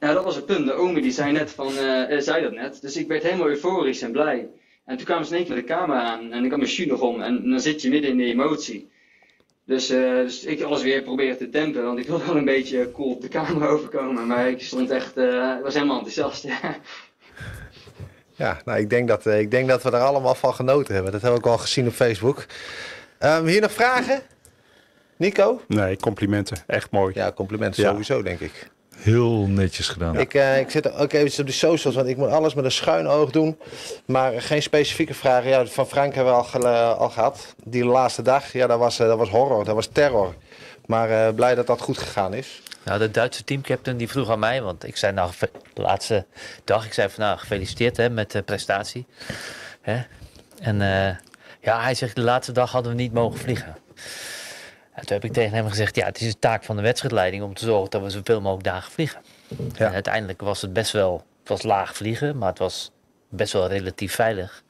Ja, 0.00 0.12
dat 0.12 0.24
was 0.24 0.36
het 0.36 0.46
punt. 0.46 0.66
De 0.66 0.72
omi 0.72 1.00
die 1.00 1.12
zei, 1.12 1.32
net 1.32 1.50
van, 1.50 1.76
eh, 1.76 2.16
eh, 2.16 2.20
zei 2.20 2.42
dat 2.42 2.52
net. 2.52 2.80
Dus 2.80 2.96
ik 2.96 3.08
werd 3.08 3.22
helemaal 3.22 3.48
euforisch 3.48 4.02
en 4.02 4.12
blij. 4.12 4.48
En 4.84 4.96
toen 4.96 5.06
kwamen 5.06 5.24
ze 5.26 5.30
in 5.30 5.36
één 5.36 5.46
keer 5.46 5.56
met 5.56 5.66
de 5.66 5.72
camera 5.74 6.02
aan 6.02 6.32
en 6.32 6.44
ik 6.44 6.50
had 6.50 6.58
mijn 6.58 6.70
shoe 6.70 6.86
nog 6.86 7.00
om. 7.00 7.22
En 7.22 7.50
dan 7.50 7.60
zit 7.60 7.82
je 7.82 7.88
midden 7.88 8.10
in 8.10 8.16
de 8.16 8.24
emotie. 8.24 8.90
Dus, 9.68 9.90
eh, 9.90 9.98
dus 9.98 10.44
ik 10.44 10.62
alles 10.62 10.82
weer 10.82 11.02
proberen 11.02 11.38
te 11.38 11.48
dempen, 11.48 11.84
want 11.84 11.98
ik 11.98 12.06
wilde 12.06 12.24
wel 12.24 12.36
een 12.36 12.44
beetje 12.44 12.92
cool 12.92 13.10
op 13.10 13.20
de 13.20 13.28
camera 13.28 13.66
overkomen. 13.74 14.26
Maar 14.26 14.48
ik 14.48 14.62
stond 14.62 14.90
echt, 14.90 15.16
eh, 15.16 15.60
was 15.62 15.74
helemaal 15.74 15.96
enthousiast. 15.98 16.46
ja, 18.42 18.60
nou, 18.64 18.78
ik, 18.78 18.90
denk 18.90 19.08
dat, 19.08 19.26
eh, 19.26 19.40
ik 19.40 19.50
denk 19.50 19.68
dat 19.68 19.82
we 19.82 19.90
er 19.90 20.00
allemaal 20.00 20.34
van 20.34 20.54
genoten 20.54 20.94
hebben. 20.94 21.12
Dat 21.12 21.22
hebben 21.22 21.40
we 21.40 21.46
ook 21.46 21.52
al 21.52 21.58
gezien 21.62 21.86
op 21.86 21.92
Facebook. 21.92 22.46
Ehm, 23.18 23.46
hier 23.46 23.60
nog 23.60 23.72
vragen? 23.72 24.22
Nico? 25.18 25.60
Nee, 25.68 25.96
complimenten. 25.96 26.56
Echt 26.66 26.90
mooi. 26.90 27.14
Ja, 27.14 27.32
complimenten 27.32 27.82
Ja. 27.82 27.88
sowieso, 27.90 28.22
denk 28.22 28.40
ik. 28.40 28.70
Heel 28.96 29.46
netjes 29.46 29.88
gedaan. 29.88 30.18
Ik, 30.18 30.34
eh, 30.34 30.58
ik 30.58 30.70
zit 30.70 30.92
ook 30.92 31.12
even 31.12 31.40
op 31.40 31.46
de 31.46 31.52
socials, 31.52 31.94
want 31.96 32.08
ik 32.08 32.16
moet 32.16 32.28
alles 32.28 32.54
met 32.54 32.64
een 32.64 32.70
schuin 32.72 33.06
oog 33.06 33.30
doen. 33.30 33.58
Maar 34.06 34.42
geen 34.42 34.62
specifieke 34.62 35.14
vragen. 35.14 35.48
Ja, 35.50 35.66
van 35.66 35.86
Frank 35.86 36.14
hebben 36.14 36.32
we 36.32 36.38
al, 36.38 36.44
ge- 36.44 36.94
al 36.98 37.10
gehad. 37.10 37.54
Die 37.64 37.84
laatste 37.84 38.22
dag, 38.22 38.52
ja, 38.52 38.66
dat 38.66 38.78
was, 38.78 38.98
eh, 38.98 39.06
dat 39.06 39.18
was 39.18 39.28
horror, 39.28 39.64
dat 39.64 39.74
was 39.74 39.88
terror. 39.92 40.34
Maar 40.86 41.10
eh, 41.10 41.34
blij 41.34 41.54
dat 41.54 41.66
dat 41.66 41.80
goed 41.80 41.98
gegaan 41.98 42.34
is. 42.34 42.62
Nou, 42.84 42.98
de 42.98 43.10
Duitse 43.10 43.44
teamcaptain 43.44 43.96
die 43.96 44.08
vroeg 44.08 44.30
aan 44.30 44.38
mij, 44.38 44.62
want 44.62 44.84
ik 44.86 44.96
zei 44.96 45.12
nou 45.12 45.30
de 45.74 45.82
laatste 45.82 46.26
dag, 46.64 46.86
ik 46.86 46.92
zei 46.92 47.08
van 47.08 47.24
nou 47.24 47.38
gefeliciteerd 47.38 47.96
hè, 47.96 48.10
met 48.10 48.30
de 48.30 48.42
prestatie. 48.42 49.06
Hè? 49.80 50.00
En 50.60 50.80
eh, 50.82 51.16
ja, 51.60 51.80
hij 51.82 51.94
zegt 51.94 52.14
de 52.16 52.22
laatste 52.22 52.52
dag 52.52 52.70
hadden 52.72 52.92
we 52.92 52.98
niet 53.02 53.12
mogen 53.12 53.38
vliegen. 53.38 53.76
En 54.98 55.06
toen 55.06 55.16
heb 55.16 55.24
ik 55.24 55.32
tegen 55.32 55.56
hem 55.56 55.68
gezegd, 55.68 55.96
ja, 55.96 56.06
het 56.06 56.20
is 56.20 56.32
de 56.32 56.38
taak 56.38 56.64
van 56.64 56.76
de 56.76 56.82
wedstrijdleiding 56.82 57.42
om 57.42 57.54
te 57.54 57.64
zorgen 57.64 57.90
dat 57.90 58.02
we 58.02 58.10
zoveel 58.10 58.40
mogelijk 58.40 58.64
dagen 58.64 58.92
vliegen. 58.92 59.20
Ja. 59.48 59.86
En 59.86 59.92
uiteindelijk 59.92 60.40
was 60.40 60.62
het 60.62 60.72
best 60.72 60.92
wel, 60.92 61.24
het 61.40 61.48
was 61.48 61.62
laag 61.62 61.96
vliegen, 61.96 62.38
maar 62.38 62.48
het 62.48 62.58
was 62.58 62.90
best 63.28 63.52
wel 63.52 63.68
relatief 63.68 64.14
veilig. 64.14 64.62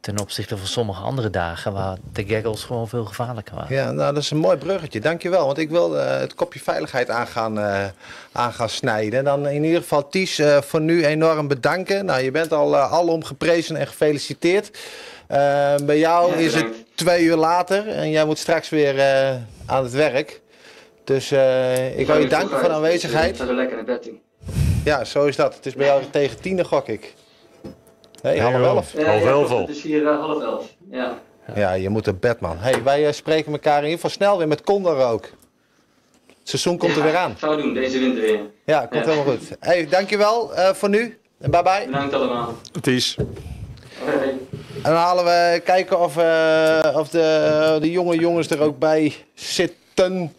Ten 0.00 0.20
opzichte 0.20 0.56
van 0.56 0.66
sommige 0.66 1.02
andere 1.02 1.30
dagen 1.30 1.72
waar 1.72 1.96
de 2.12 2.24
gaggles 2.26 2.64
gewoon 2.64 2.88
veel 2.88 3.04
gevaarlijker 3.04 3.54
waren. 3.54 3.76
Ja, 3.76 3.90
nou, 3.90 4.14
dat 4.14 4.22
is 4.22 4.30
een 4.30 4.36
mooi 4.36 4.56
bruggetje. 4.56 5.00
Dankjewel. 5.00 5.46
Want 5.46 5.58
ik 5.58 5.70
wil 5.70 5.98
eh, 5.98 6.18
het 6.18 6.34
kopje 6.34 6.60
veiligheid 6.60 7.10
aan 7.10 7.26
gaan, 7.26 7.58
eh, 7.58 7.84
aan 8.32 8.52
gaan 8.52 8.68
snijden. 8.68 9.18
En 9.18 9.24
dan 9.24 9.48
in 9.48 9.64
ieder 9.64 9.80
geval 9.80 10.08
Ties 10.08 10.38
eh, 10.38 10.60
voor 10.60 10.80
nu 10.80 11.06
enorm 11.06 11.48
bedanken. 11.48 12.04
Nou, 12.04 12.22
je 12.22 12.30
bent 12.30 12.52
al 12.52 12.74
uh, 12.74 12.92
alom 12.92 13.24
geprezen 13.24 13.76
en 13.76 13.86
gefeliciteerd. 13.86 14.78
Uh, 15.32 15.74
bij 15.86 15.98
jou 15.98 16.30
Ja, 16.30 16.36
is 16.36 16.54
het 16.54 16.62
bedankt. 16.64 16.91
Twee 17.02 17.24
uur 17.24 17.36
later 17.36 17.88
en 17.88 18.10
jij 18.10 18.24
moet 18.24 18.38
straks 18.38 18.68
weer 18.68 18.94
uh, 18.94 19.30
aan 19.66 19.82
het 19.82 19.92
werk. 19.92 20.40
Dus 21.04 21.32
uh, 21.32 21.98
ik 21.98 22.06
wil 22.06 22.18
je 22.18 22.26
danken 22.28 22.58
voor 22.58 22.68
de 22.68 22.74
aanwezigheid. 22.74 23.30
Ik 23.30 23.36
ga 23.36 23.48
er 23.48 23.54
lekker 23.54 23.76
naar 23.76 23.84
bed 23.84 24.02
toe. 24.02 24.12
Ja, 24.84 25.04
zo 25.04 25.24
is 25.24 25.36
dat. 25.36 25.54
Het 25.54 25.66
is 25.66 25.74
bij 25.74 25.86
jou 25.86 26.02
tegen 26.10 26.40
tien, 26.40 26.64
gok 26.64 26.88
ik. 26.88 27.14
Nee, 28.22 28.40
half 28.40 28.54
elf. 28.54 28.92
Ja, 28.92 29.04
Half 29.04 29.22
ja, 29.22 29.28
elf 29.28 29.50
al. 29.50 29.60
Het 29.60 29.68
is 29.76 29.82
hier 29.82 30.02
uh, 30.02 30.20
half 30.20 30.42
elf. 30.42 30.64
Ja. 30.90 31.18
Ja, 31.54 31.72
je 31.72 31.88
moet 31.88 32.06
een 32.06 32.18
bed, 32.20 32.40
man. 32.40 32.58
Hey, 32.58 32.82
wij 32.82 33.06
uh, 33.06 33.12
spreken 33.12 33.52
elkaar 33.52 33.76
in 33.78 33.82
ieder 33.82 33.94
geval 33.94 34.10
snel 34.10 34.38
weer 34.38 34.48
met 34.48 34.62
Condor 34.62 35.04
ook. 35.04 35.22
Het 36.26 36.48
seizoen 36.50 36.78
komt 36.78 36.96
er 36.96 37.02
weer 37.02 37.16
aan. 37.16 37.34
Gaan 37.38 37.56
we 37.56 37.62
doen, 37.62 37.74
deze 37.74 37.98
winter 37.98 38.22
weer. 38.22 38.40
Ja, 38.64 38.86
komt 38.86 39.04
Ja. 39.04 39.10
helemaal 39.10 39.34
goed. 39.34 39.50
Hey, 39.60 39.88
dankjewel 39.88 40.52
uh, 40.58 40.68
voor 40.68 40.88
nu. 40.88 41.18
En 41.40 41.50
bye 41.50 41.62
bye. 41.62 41.82
Bedankt 41.86 42.14
allemaal. 42.14 42.54
Het 42.72 42.86
is. 42.86 43.16
En 44.82 44.90
dan 44.90 44.96
halen 44.96 45.24
we 45.24 45.60
kijken 45.64 46.00
of, 46.00 46.16
uh, 46.16 46.96
of 46.96 47.08
de, 47.08 47.78
de 47.80 47.90
jonge 47.90 48.18
jongens 48.18 48.50
er 48.50 48.60
ook 48.60 48.78
bij 48.78 49.14
zitten. 49.34 50.34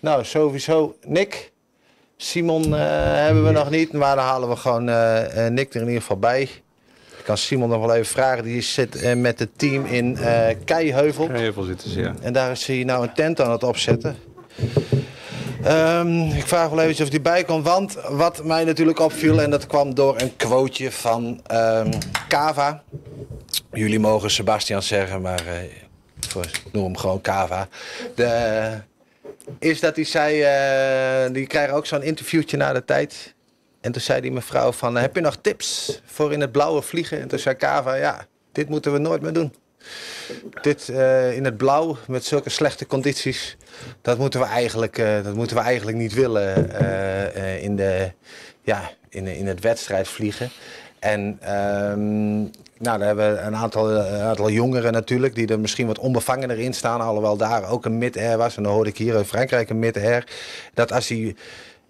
Nou, 0.00 0.24
sowieso 0.24 0.96
Nick. 1.06 1.52
Simon 2.16 2.68
uh, 2.68 2.76
hebben 3.14 3.44
we 3.44 3.50
nog 3.50 3.70
niet, 3.70 3.92
maar 3.92 4.16
dan 4.16 4.24
halen 4.24 4.48
we 4.48 4.56
gewoon 4.56 4.88
uh, 4.88 5.46
Nick 5.48 5.74
er 5.74 5.80
in 5.80 5.86
ieder 5.86 6.00
geval 6.00 6.18
bij. 6.18 6.42
Ik 7.18 7.24
kan 7.24 7.38
Simon 7.38 7.68
nog 7.68 7.80
wel 7.80 7.94
even 7.94 8.06
vragen. 8.06 8.44
Die 8.44 8.60
zit 8.60 9.16
met 9.16 9.38
het 9.38 9.58
team 9.58 9.84
in 9.84 10.18
Keiheuvel. 10.64 11.26
Keiheuvel 11.26 11.62
zitten 11.62 11.90
ze, 11.90 12.00
ja. 12.00 12.14
En 12.20 12.32
daar 12.32 12.50
is 12.50 12.66
hij 12.66 12.84
nou 12.84 13.02
een 13.02 13.14
tent 13.14 13.40
aan 13.40 13.50
het 13.50 13.62
opzetten. 13.62 14.16
Um, 15.68 16.30
ik 16.30 16.46
vraag 16.46 16.68
wel 16.68 16.80
even 16.80 17.04
of 17.04 17.10
hij 17.10 17.20
bij 17.20 17.44
komt. 17.44 17.64
Want 17.64 17.94
wat 18.08 18.44
mij 18.44 18.64
natuurlijk 18.64 18.98
opviel, 18.98 19.42
en 19.42 19.50
dat 19.50 19.66
kwam 19.66 19.94
door 19.94 20.20
een 20.20 20.36
quoteje 20.36 20.92
van 20.92 21.40
um, 21.52 21.90
Kava. 22.28 22.82
Jullie 23.72 23.98
mogen 23.98 24.30
Sebastian 24.30 24.82
zeggen, 24.82 25.20
maar 25.20 25.42
uh, 25.46 25.52
voor, 26.28 26.50
noem 26.72 26.84
hem 26.84 26.96
gewoon 26.96 27.20
Kava. 27.20 27.68
De, 28.14 28.70
is 29.58 29.80
dat 29.80 29.96
hij 29.96 30.04
zei, 30.04 30.40
uh, 31.26 31.34
die 31.34 31.46
krijgen 31.46 31.74
ook 31.74 31.86
zo'n 31.86 32.02
interviewtje 32.02 32.56
na 32.56 32.72
de 32.72 32.84
tijd. 32.84 33.34
En 33.80 33.92
toen 33.92 34.02
zei 34.02 34.20
die 34.20 34.32
mevrouw 34.32 34.72
van, 34.72 34.96
heb 34.96 35.14
je 35.14 35.20
nog 35.20 35.36
tips 35.40 36.00
voor 36.04 36.32
in 36.32 36.40
het 36.40 36.52
blauwe 36.52 36.82
vliegen? 36.82 37.20
En 37.20 37.28
toen 37.28 37.38
zei 37.38 37.54
Kava, 37.54 37.94
ja, 37.94 38.26
dit 38.52 38.68
moeten 38.68 38.92
we 38.92 38.98
nooit 38.98 39.22
meer 39.22 39.32
doen. 39.32 39.54
Dit 40.62 40.88
uh, 40.90 41.36
in 41.36 41.44
het 41.44 41.56
blauw 41.56 41.96
met 42.06 42.24
zulke 42.24 42.50
slechte 42.50 42.86
condities, 42.86 43.56
dat 44.02 44.18
moeten 44.18 44.40
we 44.40 44.46
eigenlijk, 44.46 44.98
uh, 44.98 45.24
dat 45.24 45.34
moeten 45.34 45.56
we 45.56 45.62
eigenlijk 45.62 45.96
niet 45.96 46.14
willen 46.14 46.70
uh, 46.82 47.62
in, 47.62 47.76
de, 47.76 48.12
ja, 48.62 48.90
in, 49.08 49.26
in 49.26 49.46
het 49.46 49.60
wedstrijd 49.60 50.08
vliegen. 50.08 50.50
En 50.98 51.20
um, 51.20 52.50
nou, 52.78 52.98
daar 52.98 53.06
hebben 53.06 53.34
we 53.34 53.40
een 53.40 53.56
aantal, 53.56 53.90
een 53.90 54.20
aantal 54.20 54.50
jongeren 54.50 54.92
natuurlijk, 54.92 55.34
die 55.34 55.48
er 55.48 55.60
misschien 55.60 55.86
wat 55.86 55.98
onbevangener 55.98 56.58
in 56.58 56.74
staan. 56.74 57.00
Alhoewel 57.00 57.36
daar 57.36 57.70
ook 57.70 57.84
een 57.84 57.98
mid-air 57.98 58.36
was. 58.36 58.56
En 58.56 58.62
dan 58.62 58.72
hoorde 58.72 58.90
ik 58.90 58.98
hier 58.98 59.14
in 59.14 59.24
Frankrijk 59.24 59.70
een 59.70 59.78
mid-air. 59.78 60.26
Dat 60.74 60.92
als 60.92 61.08
hij 61.08 61.36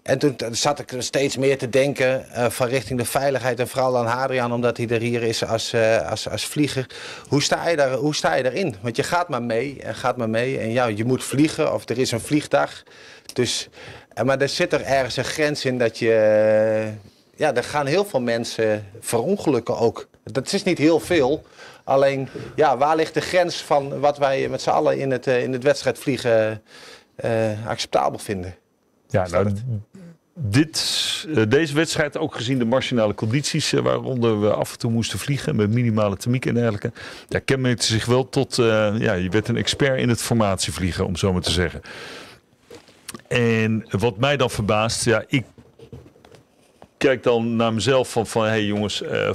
en 0.07 0.17
toen 0.17 0.35
zat 0.51 0.79
ik 0.79 0.93
steeds 0.97 1.37
meer 1.37 1.57
te 1.57 1.69
denken 1.69 2.25
uh, 2.31 2.49
van 2.49 2.67
richting 2.67 2.99
de 2.99 3.05
veiligheid. 3.05 3.59
En 3.59 3.67
vooral 3.67 3.97
aan 3.97 4.05
Hadrian, 4.05 4.53
omdat 4.53 4.77
hij 4.77 4.87
er 4.87 5.01
hier 5.01 5.23
is 5.23 5.45
als, 5.45 5.73
uh, 5.73 6.09
als, 6.09 6.29
als 6.29 6.45
vlieger. 6.45 6.85
Hoe 7.27 7.41
sta, 7.41 7.67
je 7.69 7.75
daar, 7.75 7.91
hoe 7.91 8.15
sta 8.15 8.33
je 8.33 8.43
daarin? 8.43 8.75
Want 8.81 8.95
je 8.95 9.03
gaat 9.03 9.29
maar 9.29 9.43
mee 9.43 9.77
en 9.81 9.95
gaat 9.95 10.17
maar 10.17 10.29
mee. 10.29 10.59
En 10.59 10.71
ja, 10.71 10.85
je 10.85 11.05
moet 11.05 11.23
vliegen 11.23 11.73
of 11.73 11.89
er 11.89 11.97
is 11.97 12.11
een 12.11 12.19
vliegdag. 12.19 12.83
Dus, 13.33 13.69
maar 14.23 14.41
er 14.41 14.49
zit 14.49 14.73
er 14.73 14.81
ergens 14.81 15.17
een 15.17 15.25
grens 15.25 15.65
in 15.65 15.77
dat 15.77 15.97
je... 15.97 16.91
Ja, 17.35 17.55
er 17.55 17.63
gaan 17.63 17.85
heel 17.85 18.05
veel 18.05 18.21
mensen 18.21 18.85
verongelukken 18.99 19.77
ook. 19.77 20.07
Dat 20.23 20.53
is 20.53 20.63
niet 20.63 20.77
heel 20.77 20.99
veel. 20.99 21.43
Alleen, 21.83 22.29
ja, 22.55 22.77
waar 22.77 22.95
ligt 22.95 23.13
de 23.13 23.21
grens 23.21 23.55
van 23.61 23.99
wat 23.99 24.17
wij 24.17 24.47
met 24.47 24.61
z'n 24.61 24.69
allen 24.69 24.97
in 24.97 25.11
het, 25.11 25.27
uh, 25.27 25.43
in 25.43 25.53
het 25.53 25.63
wedstrijd 25.63 25.99
vliegen 25.99 26.63
acceptabel 27.67 28.19
vinden? 28.19 28.55
Ja, 29.09 29.27
nou, 29.27 29.53
dit, 30.33 31.25
uh, 31.27 31.43
deze 31.47 31.73
wedstrijd, 31.73 32.17
ook 32.17 32.35
gezien 32.35 32.57
de 32.57 32.65
marginale 32.65 33.13
condities 33.13 33.73
uh, 33.73 33.81
waaronder 33.81 34.41
we 34.41 34.53
af 34.53 34.71
en 34.71 34.77
toe 34.77 34.91
moesten 34.91 35.19
vliegen 35.19 35.55
met 35.55 35.69
minimale 35.69 36.17
thermiek 36.17 36.45
en 36.45 36.53
dergelijke, 36.53 36.91
ja, 37.27 37.39
kenmerkte 37.39 37.85
zich 37.85 38.05
wel 38.05 38.29
tot, 38.29 38.57
uh, 38.57 38.65
ja, 38.97 39.13
je 39.13 39.29
werd 39.29 39.47
een 39.47 39.57
expert 39.57 39.99
in 39.99 40.09
het 40.09 40.21
formatievliegen, 40.21 41.05
om 41.05 41.15
zo 41.15 41.33
maar 41.33 41.41
te 41.41 41.51
zeggen. 41.51 41.81
En 43.27 43.85
wat 43.89 44.17
mij 44.17 44.37
dan 44.37 44.49
verbaast, 44.49 45.05
ja, 45.05 45.23
ik 45.27 45.45
kijk 46.97 47.23
dan 47.23 47.55
naar 47.55 47.73
mezelf 47.73 48.11
van, 48.11 48.27
van 48.27 48.43
hé 48.43 48.49
hey 48.49 48.65
jongens, 48.65 49.01
uh, 49.01 49.29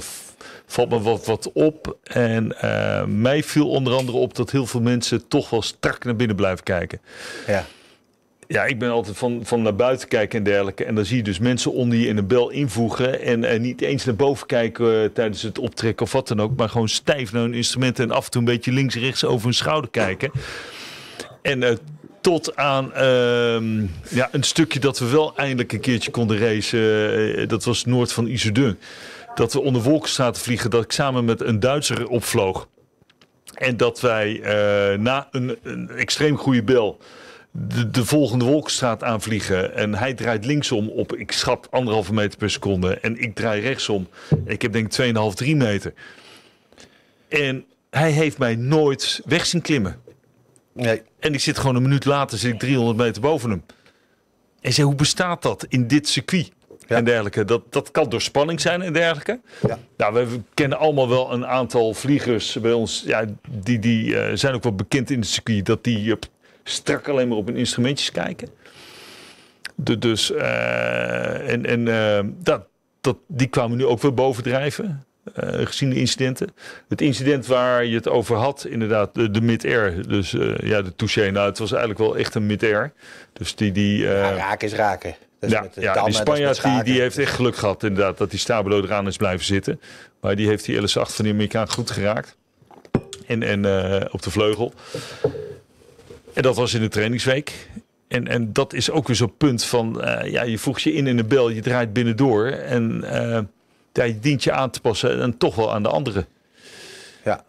valt 0.65 0.89
me 0.89 1.01
wat, 1.01 1.25
wat 1.25 1.51
op. 1.53 1.97
En 2.03 2.55
uh, 2.63 3.05
mij 3.05 3.43
viel 3.43 3.69
onder 3.69 3.93
andere 3.93 4.17
op 4.17 4.35
dat 4.35 4.51
heel 4.51 4.65
veel 4.65 4.81
mensen 4.81 5.27
toch 5.27 5.49
wel 5.49 5.61
strak 5.61 6.03
naar 6.03 6.15
binnen 6.15 6.35
blijven 6.35 6.63
kijken. 6.63 7.01
Ja. 7.47 7.65
Ja, 8.53 8.65
ik 8.65 8.79
ben 8.79 8.89
altijd 8.89 9.17
van, 9.17 9.41
van 9.43 9.61
naar 9.61 9.75
buiten 9.75 10.07
kijken 10.07 10.37
en 10.37 10.43
dergelijke. 10.43 10.85
En 10.85 10.95
dan 10.95 11.05
zie 11.05 11.17
je 11.17 11.23
dus 11.23 11.39
mensen 11.39 11.71
onder 11.71 11.97
je 11.97 12.07
in 12.07 12.17
een 12.17 12.27
bel 12.27 12.49
invoegen. 12.49 13.21
En, 13.21 13.61
niet 13.61 13.81
eens 13.81 14.05
naar 14.05 14.15
boven 14.15 14.47
kijken 14.47 15.03
uh, 15.03 15.09
tijdens 15.13 15.41
het 15.41 15.59
optrekken 15.59 16.05
of 16.05 16.11
wat 16.11 16.27
dan 16.27 16.41
ook. 16.41 16.55
Maar 16.55 16.69
gewoon 16.69 16.89
stijf 16.89 17.31
naar 17.31 17.41
hun 17.41 17.53
instrumenten. 17.53 18.03
En 18.03 18.11
af 18.11 18.25
en 18.25 18.31
toe 18.31 18.41
een 18.41 18.47
beetje 18.47 18.71
links 18.71 18.95
rechts 18.95 19.25
over 19.25 19.43
hun 19.43 19.53
schouder 19.53 19.89
kijken. 19.89 20.31
En 21.41 21.61
uh, 21.61 21.69
tot 22.21 22.55
aan 22.55 22.85
uh, 22.85 23.87
ja, 24.09 24.29
een 24.31 24.43
stukje 24.43 24.79
dat 24.79 24.99
we 24.99 25.09
wel 25.09 25.37
eindelijk 25.37 25.71
een 25.73 25.79
keertje 25.79 26.11
konden 26.11 26.37
racen. 26.37 26.79
Uh, 26.79 27.47
dat 27.47 27.63
was 27.63 27.85
noord 27.85 28.11
van 28.11 28.27
Iserdun. 28.27 28.79
Dat 29.35 29.53
we 29.53 29.61
onder 29.61 29.81
Wolkenstraat 29.81 30.39
vliegen. 30.39 30.69
Dat 30.69 30.83
ik 30.83 30.91
samen 30.91 31.25
met 31.25 31.41
een 31.41 31.59
Duitser 31.59 32.07
opvloog. 32.07 32.67
En 33.53 33.77
dat 33.77 34.01
wij 34.01 34.41
na 34.99 35.27
een, 35.31 35.57
een 35.63 35.89
extreem 35.89 36.37
goede 36.37 36.63
bel 36.63 36.99
de, 37.55 37.89
de 37.89 38.05
volgende 38.05 38.45
wolkenstraat 38.45 39.03
aanvliegen. 39.03 39.75
En 39.75 39.95
hij 39.95 40.13
draait 40.13 40.45
linksom 40.45 40.89
op, 40.89 41.15
ik 41.15 41.31
schat 41.31 41.67
anderhalve 41.71 42.13
meter 42.13 42.37
per 42.37 42.49
seconde. 42.49 42.93
En 42.93 43.21
ik 43.21 43.35
draai 43.35 43.61
rechtsom. 43.61 44.07
Ik 44.45 44.61
heb 44.61 44.73
denk 44.73 44.93
ik 44.93 45.15
2,5, 45.31 45.33
3 45.33 45.55
meter. 45.55 45.93
En 47.27 47.65
hij 47.89 48.11
heeft 48.11 48.37
mij 48.37 48.55
nooit 48.55 49.21
weg 49.25 49.45
zien 49.45 49.61
klimmen. 49.61 50.01
Nee. 50.73 51.01
En 51.19 51.33
ik 51.33 51.39
zit 51.39 51.57
gewoon 51.57 51.75
een 51.75 51.81
minuut 51.81 52.05
later, 52.05 52.37
zit 52.37 52.53
ik 52.53 52.59
300 52.59 52.97
meter 52.97 53.21
boven 53.21 53.49
hem. 53.49 53.63
En 54.61 54.73
zei, 54.73 54.87
hoe 54.87 54.95
bestaat 54.95 55.41
dat 55.41 55.65
in 55.69 55.87
dit 55.87 56.07
circuit? 56.07 56.51
En 56.87 57.05
dergelijke. 57.05 57.45
Dat, 57.45 57.61
dat 57.69 57.91
kan 57.91 58.09
door 58.09 58.21
spanning 58.21 58.61
zijn 58.61 58.81
en 58.81 58.93
dergelijke. 58.93 59.39
Ja. 59.67 59.79
Nou, 59.97 60.13
we 60.13 60.39
kennen 60.53 60.77
allemaal 60.77 61.09
wel 61.09 61.33
een 61.33 61.45
aantal 61.45 61.93
vliegers 61.93 62.59
bij 62.61 62.73
ons. 62.73 63.03
Ja, 63.05 63.25
die 63.49 63.79
die 63.79 64.17
eh, 64.17 64.35
zijn 64.35 64.53
ook 64.53 64.63
wel 64.63 64.75
bekend 64.75 65.09
in 65.09 65.19
het 65.19 65.27
circuit. 65.27 65.65
Dat 65.65 65.83
die 65.83 66.17
strak 66.63 67.07
alleen 67.07 67.27
maar 67.27 67.37
op 67.37 67.47
hun 67.47 67.57
instrumentjes 67.57 68.11
kijken. 68.11 68.49
De, 69.75 69.97
dus, 69.97 70.31
eh, 70.31 71.49
en, 71.51 71.65
en 71.65 71.87
eh, 71.87 72.25
dat, 72.43 72.67
dat, 73.01 73.17
die 73.27 73.47
kwamen 73.47 73.77
nu 73.77 73.85
ook 73.85 74.01
weer 74.01 74.13
bovendrijven. 74.13 75.05
eh, 75.33 75.65
gezien 75.65 75.89
de 75.89 75.95
incidenten. 75.95 76.53
Het 76.89 77.01
incident 77.01 77.45
waar 77.45 77.85
je 77.85 77.95
het 77.95 78.07
over 78.07 78.35
had, 78.35 78.65
inderdaad, 78.65 79.13
de, 79.13 79.31
de 79.31 79.41
mid-air. 79.41 80.07
Dus 80.07 80.31
ja, 80.63 80.81
de 80.81 80.95
touché. 80.95 81.31
Nou, 81.31 81.49
het 81.49 81.57
was 81.57 81.71
eigenlijk 81.71 81.99
wel 81.99 82.17
echt 82.17 82.35
een 82.35 82.45
mid-air. 82.45 82.93
Dus 83.33 83.55
die... 83.55 83.71
die 83.71 83.97
Ja, 83.97 84.33
raken 84.33 84.67
is 84.67 84.73
raken. 84.73 85.15
Is 85.39 85.51
ja, 85.51 85.61
met 85.61 85.75
ja 85.75 85.93
dammen, 85.93 86.11
die 86.11 86.21
Spanjaard 86.21 86.63
die, 86.63 86.83
die 86.83 87.01
heeft 87.01 87.17
echt 87.17 87.33
geluk 87.33 87.55
gehad 87.55 87.83
inderdaad 87.83 88.17
dat 88.17 88.29
die 88.29 88.39
Stabelo 88.39 88.81
eraan 88.81 89.07
is 89.07 89.17
blijven 89.17 89.45
zitten. 89.45 89.81
Maar 90.21 90.35
die 90.35 90.47
heeft 90.47 90.65
die 90.65 90.81
LS8 90.81 90.85
van 90.91 91.25
de 91.25 91.31
Amerikaan 91.31 91.69
goed 91.69 91.91
geraakt. 91.91 92.37
En, 93.27 93.43
en 93.43 93.65
op 94.11 94.21
de 94.21 94.31
vleugel. 94.31 94.73
En 96.33 96.41
dat 96.41 96.55
was 96.55 96.73
in 96.73 96.81
de 96.81 96.87
trainingsweek. 96.87 97.69
En, 98.07 98.27
en 98.27 98.53
dat 98.53 98.73
is 98.73 98.91
ook 98.91 99.07
weer 99.07 99.15
zo'n 99.15 99.37
punt 99.37 99.63
van, 99.63 100.01
eh, 100.01 100.31
ja, 100.31 100.43
je 100.43 100.57
voegt 100.57 100.81
je 100.81 100.93
in 100.93 101.07
in 101.07 101.17
de 101.17 101.23
bel, 101.23 101.49
je 101.49 101.61
draait 101.61 101.93
binnendoor. 101.93 102.45
En 102.45 103.03
ja, 103.93 104.03
je 104.03 104.19
dient 104.19 104.43
je 104.43 104.51
aan 104.51 104.69
te 104.69 104.81
passen 104.81 105.21
en 105.21 105.37
toch 105.37 105.55
wel 105.55 105.73
aan 105.73 105.83
de 105.83 105.89
anderen. 105.89 106.25
Ja. 107.23 107.43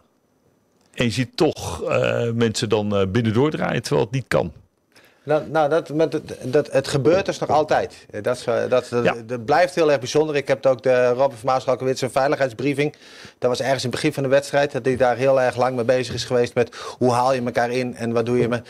En 0.93 1.05
je 1.05 1.11
ziet 1.11 1.37
toch 1.37 1.83
eh, 1.83 2.31
mensen 2.31 2.69
dan 2.69 3.11
binnendoor 3.11 3.51
draaien 3.51 3.81
terwijl 3.81 4.05
het 4.05 4.13
niet 4.13 4.27
kan. 4.27 4.53
Nou, 5.25 5.49
nou 5.49 5.69
dat, 5.69 5.89
met 5.89 6.13
het, 6.13 6.37
dat, 6.41 6.71
het 6.71 6.87
gebeurt 6.87 7.25
dus 7.25 7.39
nog 7.39 7.49
altijd. 7.49 7.95
Eh, 8.09 8.23
Dat, 8.23 8.37
is, 8.37 8.45
eh, 8.45 8.69
dat, 8.69 8.87
dat, 8.89 9.03
Ja. 9.03 9.15
dat 9.25 9.45
blijft 9.45 9.75
heel 9.75 9.89
erg 9.91 9.99
bijzonder. 9.99 10.35
Ik 10.35 10.47
heb 10.47 10.65
ook 10.65 10.83
de 10.83 11.07
Robert 11.07 11.39
van 11.39 11.49
Maaschalkewits 11.49 12.01
een 12.01 12.11
veiligheidsbriefing. 12.11 12.95
Dat 13.39 13.49
was 13.49 13.59
ergens 13.61 13.83
in 13.83 13.89
het 13.89 13.95
begin 13.99 14.13
van 14.13 14.23
de 14.23 14.29
wedstrijd. 14.29 14.71
Dat 14.71 14.85
hij 14.85 14.95
daar 14.95 15.17
heel 15.17 15.41
erg 15.41 15.55
lang 15.57 15.75
mee 15.75 15.85
bezig 15.85 16.13
is 16.13 16.23
geweest 16.23 16.53
met 16.53 16.75
hoe 16.97 17.11
haal 17.11 17.33
je 17.33 17.41
elkaar 17.41 17.71
in 17.71 17.95
en 17.95 18.11
wat 18.11 18.25
doe 18.25 18.37
je. 18.37 18.47
Me. 18.47 18.61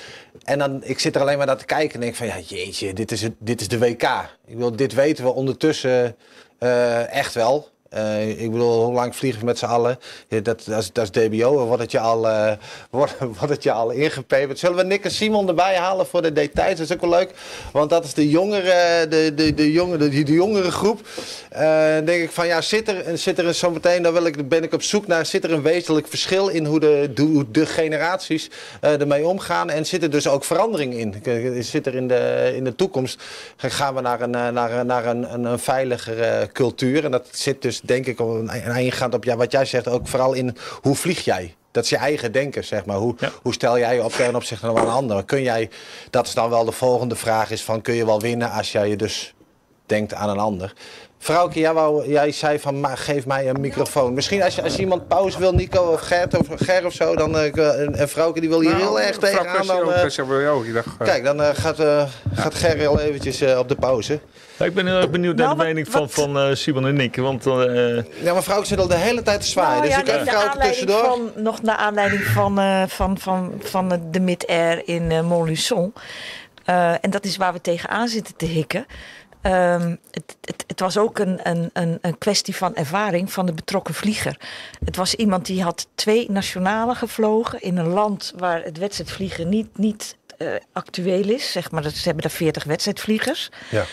En 0.43 0.59
dan, 0.59 0.83
ik 0.83 0.99
zit 0.99 1.15
er 1.15 1.21
alleen 1.21 1.37
maar 1.37 1.47
naar 1.47 1.57
te 1.57 1.65
kijken 1.65 1.93
en 1.93 2.01
denk 2.01 2.15
van 2.15 2.27
ja, 2.27 2.39
jeetje, 2.39 2.93
dit 2.93 3.11
is, 3.11 3.21
het, 3.21 3.33
dit 3.39 3.61
is 3.61 3.67
de 3.67 3.79
WK. 3.79 4.03
Ik 4.45 4.57
wil, 4.57 4.75
dit 4.75 4.93
weten 4.93 5.23
we 5.23 5.33
ondertussen 5.33 6.15
eh, 6.59 7.13
echt 7.13 7.33
wel. 7.33 7.73
Eh, 7.95 8.41
ik 8.41 8.51
bedoel, 8.51 8.83
hoe 8.83 8.93
lang 8.93 9.15
vliegen 9.15 9.39
we 9.39 9.45
met 9.45 9.57
z'n 9.57 9.65
allen? 9.65 9.99
Dat, 10.27 10.45
dat, 10.45 10.77
is, 10.77 10.91
dat 10.91 11.03
is 11.03 11.11
DBO. 11.11 11.65
Wordt 11.65 11.81
het 11.81 11.91
je 11.91 11.99
al, 11.99 12.27
eh 12.27 12.51
wordt, 12.89 13.15
wordt 13.19 13.49
het 13.49 13.63
je 13.63 13.71
al 13.71 13.91
ingepeperd? 13.91 14.59
Zullen 14.59 14.77
we 14.77 14.83
Nick 14.83 15.03
en 15.03 15.11
Simon 15.11 15.47
erbij 15.47 15.75
halen 15.75 16.05
voor 16.05 16.21
de 16.21 16.33
details? 16.33 16.77
Dat 16.77 16.89
is 16.89 16.93
ook 16.93 17.01
wel 17.01 17.09
leuk. 17.09 17.31
Want 17.71 17.89
dat 17.89 18.03
is 18.03 18.13
de 18.13 18.29
jongere, 18.29 19.07
de, 19.09 19.31
de, 19.35 19.53
de 19.53 19.71
jongere, 19.71 20.09
de, 20.09 20.23
de 20.23 20.33
jongere 20.33 20.71
groep. 20.71 21.07
Eh, 21.49 21.95
denk 22.05 22.23
ik 22.23 22.31
van 22.31 22.47
ja, 22.47 22.61
zit 22.61 22.87
er, 22.87 23.17
zit 23.17 23.39
er 23.39 23.53
zometeen, 23.53 24.03
daar 24.03 24.13
wil 24.13 24.25
ik, 24.25 24.49
ben 24.49 24.63
ik 24.63 24.73
op 24.73 24.81
zoek 24.81 25.07
naar, 25.07 25.25
zit 25.25 25.43
er 25.43 25.51
een 25.51 25.61
wezenlijk 25.61 26.07
verschil 26.07 26.47
in 26.47 26.65
hoe 26.65 26.79
de, 26.79 27.11
de, 27.13 27.45
de 27.51 27.65
generaties 27.65 28.49
ermee 28.81 29.25
omgaan? 29.25 29.69
En 29.69 29.85
zit 29.85 30.03
er 30.03 30.09
dus 30.09 30.27
ook 30.27 30.43
verandering 30.43 30.93
in? 30.93 31.63
Zit 31.63 31.85
er 31.85 31.95
in 31.95 32.07
de, 32.07 32.53
in 32.55 32.63
de 32.63 32.75
toekomst, 32.75 33.23
gaan 33.57 33.95
we 33.95 34.01
naar 34.01 34.21
een, 34.21 34.29
naar, 34.29 34.85
naar 34.85 35.05
een, 35.05 35.33
een, 35.33 35.43
een 35.43 35.59
veiligere 35.59 36.49
cultuur? 36.53 37.03
En 37.03 37.11
dat 37.11 37.27
zit 37.31 37.61
dus 37.61 37.81
denk 37.85 38.05
ik 38.05 38.19
ingaand 38.75 39.13
op 39.13 39.23
ja, 39.23 39.35
wat 39.35 39.51
jij 39.51 39.65
zegt, 39.65 39.87
ook 39.87 40.07
vooral 40.07 40.33
in 40.33 40.57
hoe 40.81 40.95
vlieg 40.95 41.23
jij? 41.23 41.55
Dat 41.71 41.83
is 41.83 41.89
je 41.89 41.97
eigen 41.97 42.31
denken, 42.31 42.63
zeg 42.63 42.85
maar. 42.85 42.97
Hoe, 42.97 43.15
Ja. 43.19 43.31
hoe 43.41 43.53
stel 43.53 43.79
jij 43.79 43.95
je 43.95 44.03
op 44.03 44.11
ten 44.11 44.35
opzichte 44.35 44.65
van 44.65 44.77
een 44.77 44.87
ander? 44.87 45.25
Kun 45.25 45.41
jij, 45.41 45.69
dat 46.09 46.27
is 46.27 46.33
dan 46.33 46.49
wel 46.49 46.65
de 46.65 46.71
volgende 46.71 47.15
vraag, 47.15 47.51
is 47.51 47.63
van 47.63 47.81
kun 47.81 47.93
je 47.93 48.05
wel 48.05 48.19
winnen 48.21 48.51
als 48.51 48.71
jij 48.71 48.89
je 48.89 48.95
dus 48.95 49.33
denkt 49.85 50.13
aan 50.13 50.29
een 50.29 50.39
ander? 50.39 50.73
Vrouwke, 51.25 51.59
jij, 51.59 51.73
wou, 51.73 52.09
jij 52.09 52.31
zei 52.31 52.59
van 52.59 52.79
ma- 52.79 52.95
geef 52.95 53.25
mij 53.25 53.49
een 53.49 53.59
microfoon. 53.61 54.13
Misschien 54.13 54.43
als, 54.43 54.55
je, 54.55 54.61
als 54.63 54.77
iemand 54.77 55.07
pauze 55.07 55.39
wil, 55.39 55.53
Nico 55.53 55.81
of 55.81 56.01
Gert 56.01 56.37
of 56.37 56.47
Ger 56.55 56.85
of 56.85 56.93
zo, 56.93 57.15
dan 57.15 57.37
eh, 57.37 57.79
en, 57.81 57.95
en 57.95 58.09
Vrouwke 58.09 58.39
die 58.39 58.49
wil 58.49 58.59
hier 58.61 58.75
heel 58.75 58.99
erg 59.01 59.17
tegenaan. 59.17 59.67
Dan, 59.67 59.93
eh, 59.93 60.01
kijk, 61.07 61.23
dan 61.23 61.41
eh, 61.41 61.49
gaat, 61.53 61.79
eh 61.79 62.03
gaat 62.33 62.55
Ger 62.55 62.77
heel 62.77 62.99
eventjes 62.99 63.41
eh, 63.41 63.57
op 63.59 63.69
de 63.69 63.75
pauze. 63.75 64.19
Ja, 64.57 64.65
ik 64.65 64.73
ben 64.73 64.85
heel 64.87 64.95
erg 64.97 65.09
benieuwd 65.09 65.35
naar 65.35 65.45
Nou, 65.45 65.57
de 65.57 65.63
wat- 65.63 65.73
mening 65.73 65.87
van, 65.91 66.01
wat- 66.01 66.11
van 66.11 66.37
eh, 66.37 66.55
Simon 66.55 66.87
en 66.87 66.95
Nick. 66.95 67.15
Want 67.15 67.45
eh, 67.45 67.95
Ja, 68.21 68.33
maar 68.33 68.43
Vrouwke 68.43 68.65
zit 68.67 68.79
al 68.79 68.87
de 68.87 68.95
hele 68.95 69.21
tijd 69.21 69.41
te 69.41 69.47
zwaaien. 69.47 69.71
Nou 69.71 69.81
dus 69.85 69.93
ja, 69.95 69.99
ik 69.99 70.07
heb 70.07 70.21
Vrouwke 70.27 70.49
aanleiding 70.49 70.85
tussendoor. 70.89 71.31
van, 71.33 71.43
nog 71.43 71.61
naar 71.61 71.75
aanleiding 71.77 72.23
van, 72.23 72.59
eh, 72.59 72.83
van, 72.87 73.17
van, 73.17 73.53
van 73.59 74.01
de 74.11 74.19
mid-air 74.19 74.81
in 74.87 75.25
Montluçon. 75.25 75.93
Eh, 76.65 76.91
en 77.01 77.09
dat 77.09 77.25
is 77.25 77.37
waar 77.37 77.53
we 77.53 77.61
tegenaan 77.61 78.07
zitten 78.07 78.35
te 78.35 78.45
hikken. 78.45 78.85
Ehm, 79.45 79.95
het, 80.11 80.35
het, 80.41 80.63
het 80.67 80.79
was 80.79 80.97
ook 80.97 81.19
een, 81.19 81.39
een, 81.49 81.69
een, 81.73 81.97
een 82.01 82.17
kwestie 82.17 82.55
van 82.55 82.75
ervaring 82.75 83.31
van 83.31 83.45
de 83.45 83.53
betrokken 83.53 83.93
vlieger. 83.93 84.37
Het 84.85 84.95
was 84.95 85.15
iemand 85.15 85.45
die 85.45 85.63
had 85.63 85.87
twee 85.95 86.31
nationalen 86.31 86.95
gevlogen 86.95 87.61
in 87.61 87.77
een 87.77 87.87
land 87.87 88.33
waar 88.37 88.63
het 88.63 88.77
wedstrijdvliegen 88.77 89.49
niet, 89.49 89.77
niet 89.77 90.15
eh, 90.37 90.47
actueel 90.73 91.29
is. 91.29 91.51
Zeg 91.51 91.71
maar, 91.71 91.81
dat- 91.81 91.93
ze 91.93 92.03
hebben 92.03 92.23
daar 92.23 92.31
40 92.31 92.63
wedstrijdvliegers. 92.63 93.49
Ja, 93.71 93.85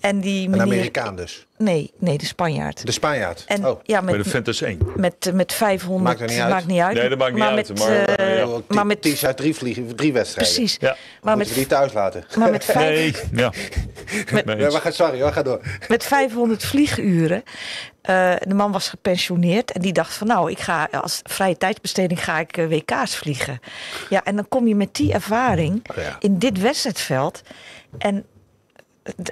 En 0.00 0.20
die 0.20 0.44
een 0.44 0.50
meneer, 0.50 0.66
Amerikaan 0.66 1.16
dus. 1.16 1.46
Nee, 1.64 1.90
nee, 1.98 2.18
de 2.18 2.26
Spanjaard. 2.26 2.86
De 2.86 2.92
Spanjaard. 2.92 3.44
En 3.46 3.66
oh. 3.66 3.80
ja, 3.82 4.00
de 4.00 4.16
met, 4.16 4.26
Ventus 4.28 4.60
1. 4.62 4.78
met, 4.96 5.30
met 5.34 5.52
500. 5.52 6.02
Maakt 6.04 6.20
er 6.20 6.26
niet 6.36 6.38
uit. 6.44 6.50
Maakt 6.52 6.66
niet 6.66 6.80
uit. 6.80 6.96
Nee, 6.96 7.08
dat 7.08 7.18
maakt 7.18 7.34
niet 7.34 7.42
uit, 7.42 7.68
Met, 7.68 7.78
maar, 7.78 7.88
eh, 8.04 8.32
eh, 8.32 8.38
ja. 8.38 8.60
Maar 8.68 8.86
met, 8.86 9.02
Ties 9.02 9.26
uit 9.26 9.36
drie, 9.36 9.54
vliegen, 9.54 9.96
drie 9.96 10.12
wedstrijden. 10.12 10.54
precies. 10.54 10.76
Ja. 10.80 10.88
Maar 11.22 11.36
Moeten 11.36 11.38
met, 11.38 11.48
we 11.48 11.54
die 11.54 11.66
thuis 11.66 11.92
laten? 11.92 12.24
maar 12.38 12.50
met, 12.50 12.64
vijf, 12.64 13.30
Nee, 13.30 13.40
ja. 13.40 13.52
Met- 14.32 14.44
Nee, 14.44 14.56
eens. 14.56 14.72
maar 14.72 14.82
ga, 14.82 14.90
sorry 14.90 15.20
hoor, 15.22 15.32
ga 15.32 15.42
door. 15.42 15.60
met 15.88 16.04
500 16.04 16.64
vlieguren. 16.64 17.42
eh, 18.02 18.34
de 18.46 18.54
man 18.54 18.72
was 18.72 18.88
gepensioneerd 18.88 19.70
en 19.72 19.80
die 19.80 19.92
dacht 19.92 20.14
van 20.14 20.26
nou, 20.26 20.50
ik 20.50 20.58
ga 20.58 20.88
als 20.92 21.20
vrije 21.22 21.56
tijdsbesteding 21.56 22.24
ga 22.24 22.38
ik 22.38 22.56
WK's 22.56 23.16
vliegen. 23.16 23.60
Ja, 24.08 24.24
en 24.24 24.36
dan 24.36 24.48
kom 24.48 24.66
je 24.68 24.74
met 24.74 24.94
die 24.94 25.12
ervaring 25.12 25.90
Oh 25.90 26.02
ja. 26.02 26.16
in 26.20 26.38
dit 26.38 26.60
wedstrijdveld. 26.60 27.42
En 27.98 28.24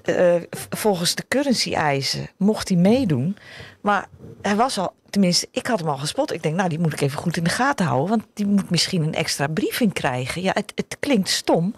eh, 0.03 0.35
volgens 0.71 1.15
de 1.15 1.25
currency-eisen 1.29 2.31
mocht 2.37 2.69
hij 2.69 2.79
meedoen. 2.79 3.37
Maar 3.81 4.09
hij 4.43 4.57
was 4.57 4.79
al, 4.79 4.95
tenminste, 5.11 5.49
ik 5.51 5.67
had 5.67 5.79
hem 5.79 5.89
al 5.89 5.97
gespot. 5.97 6.33
Ik 6.33 6.43
denk, 6.43 6.57
nou, 6.57 6.69
die 6.69 6.79
moet 6.79 6.93
ik 6.93 7.01
even 7.01 7.19
goed 7.19 7.37
in 7.37 7.45
de 7.45 7.51
gaten 7.51 7.87
houden. 7.87 8.09
Want 8.09 8.25
die 8.35 8.47
moet 8.47 8.71
misschien 8.71 9.03
een 9.03 9.15
extra 9.15 9.47
briefing 9.47 9.93
krijgen. 9.93 10.43
Ja, 10.43 10.51
het, 10.55 10.73
het 10.75 10.97
klinkt 11.01 11.29
stom. 11.29 11.75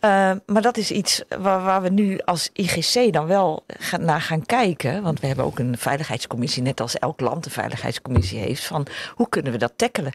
Eh, 0.00 0.32
maar 0.46 0.62
dat 0.62 0.76
is 0.76 0.90
iets 0.90 1.22
waar, 1.38 1.62
waar 1.62 1.82
we 1.82 1.88
nu 1.88 2.18
als 2.24 2.50
IGC 2.52 3.12
dan 3.12 3.26
wel 3.26 3.64
gaan, 3.66 4.04
naar 4.04 4.20
gaan 4.20 4.46
kijken. 4.46 5.02
Want 5.02 5.20
we 5.20 5.26
hebben 5.26 5.44
ook 5.44 5.58
een 5.58 5.78
veiligheidscommissie, 5.78 6.62
net 6.62 6.80
als 6.80 6.98
elk 6.98 7.20
land 7.20 7.44
een 7.44 7.50
veiligheidscommissie 7.50 8.38
heeft. 8.38 8.64
Van 8.64 8.86
hoe 9.14 9.28
kunnen 9.28 9.52
we 9.52 9.58
dat 9.58 9.72
tackelen? 9.76 10.12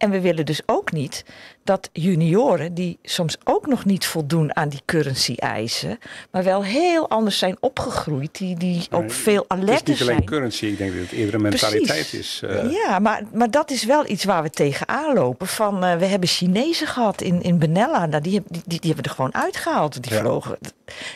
En 0.00 0.10
we 0.10 0.20
willen 0.20 0.46
dus 0.46 0.60
ook 0.66 0.92
niet 0.92 1.24
dat 1.64 1.90
junioren, 1.92 2.74
die 2.74 2.98
soms 3.02 3.36
ook 3.44 3.66
nog 3.66 3.84
niet 3.84 4.06
voldoen 4.06 4.56
aan 4.56 4.68
die 4.68 4.80
currency-eisen, 4.84 5.98
maar 6.30 6.44
wel 6.44 6.64
heel 6.64 7.08
anders 7.08 7.38
zijn 7.38 7.56
opgegroeid, 7.60 8.38
die, 8.38 8.56
die 8.56 8.86
ook 8.90 9.00
Nee, 9.00 9.10
veel 9.10 9.44
Het 9.48 9.58
is 9.68 9.82
niet 9.82 10.00
alleen 10.00 10.14
zijn. 10.14 10.24
currency, 10.24 10.66
ik 10.66 10.78
denk 10.78 10.92
dat 10.92 11.00
het 11.02 11.12
eerder 11.12 11.34
een 11.34 11.40
mentaliteit 11.42 12.12
is. 12.12 12.40
eh. 12.44 12.70
Ja, 12.72 12.98
maar, 12.98 13.22
maar 13.32 13.50
dat 13.50 13.70
is 13.70 13.84
wel 13.84 14.08
iets 14.10 14.24
waar 14.24 14.42
we 14.42 14.50
tegenaan 14.50 15.14
lopen. 15.14 15.46
Van, 15.46 15.84
eh, 15.84 15.96
we 15.96 16.04
hebben 16.04 16.28
Chinezen 16.28 16.86
gehad 16.86 17.20
in, 17.22 17.42
in 17.42 17.58
Benella. 17.58 18.06
Nou, 18.06 18.22
die, 18.22 18.42
die, 18.48 18.62
die, 18.66 18.80
die 18.80 18.92
hebben 18.92 19.04
er 19.10 19.16
gewoon 19.16 19.34
uitgehaald. 19.34 20.02
Die 20.02 20.12
Ja. 20.12 20.20
vlogen. 20.20 20.58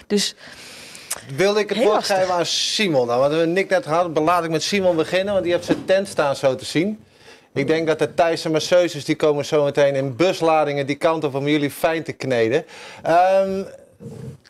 Dus 0.07 0.35
Wilde 1.37 1.61
ik 1.61 1.68
het 1.68 1.78
Heel 1.78 1.87
woord 1.87 1.97
lastig. 1.99 2.16
geven 2.18 2.35
aan 2.35 2.47
Simon. 2.47 3.07
Nou, 3.07 3.20
wat 3.20 3.30
we 3.41 3.47
Nick 3.47 3.68
net 3.70 3.85
hadden, 3.85 4.12
dan 4.14 4.24
laat 4.24 4.45
ik 4.45 4.51
met 4.51 4.62
Simon 4.62 4.97
beginnen, 4.97 5.32
want 5.32 5.45
die 5.45 5.53
heeft 5.53 5.64
zijn 5.66 5.85
tent 5.85 6.09
staan 6.09 6.37
zo 6.37 6.55
te 6.55 6.64
zien. 6.64 6.99
Ik 7.55 7.67
denk 7.67 7.87
dat 7.87 7.99
de 7.99 8.15
Thaise 8.15 8.51
masseuses 8.51 9.05
die 9.05 9.17
komen 9.17 9.45
zo 9.45 9.65
meteen 9.65 9.95
in 9.95 10.17
busladingen 10.17 10.87
die 10.87 10.97
kant 10.97 11.25
op 11.25 11.35
om 11.35 11.49
jullie 11.49 11.71
fijn 11.71 12.03
te 12.03 12.13
kneden. 12.13 12.65
Ehm, 13.03 13.63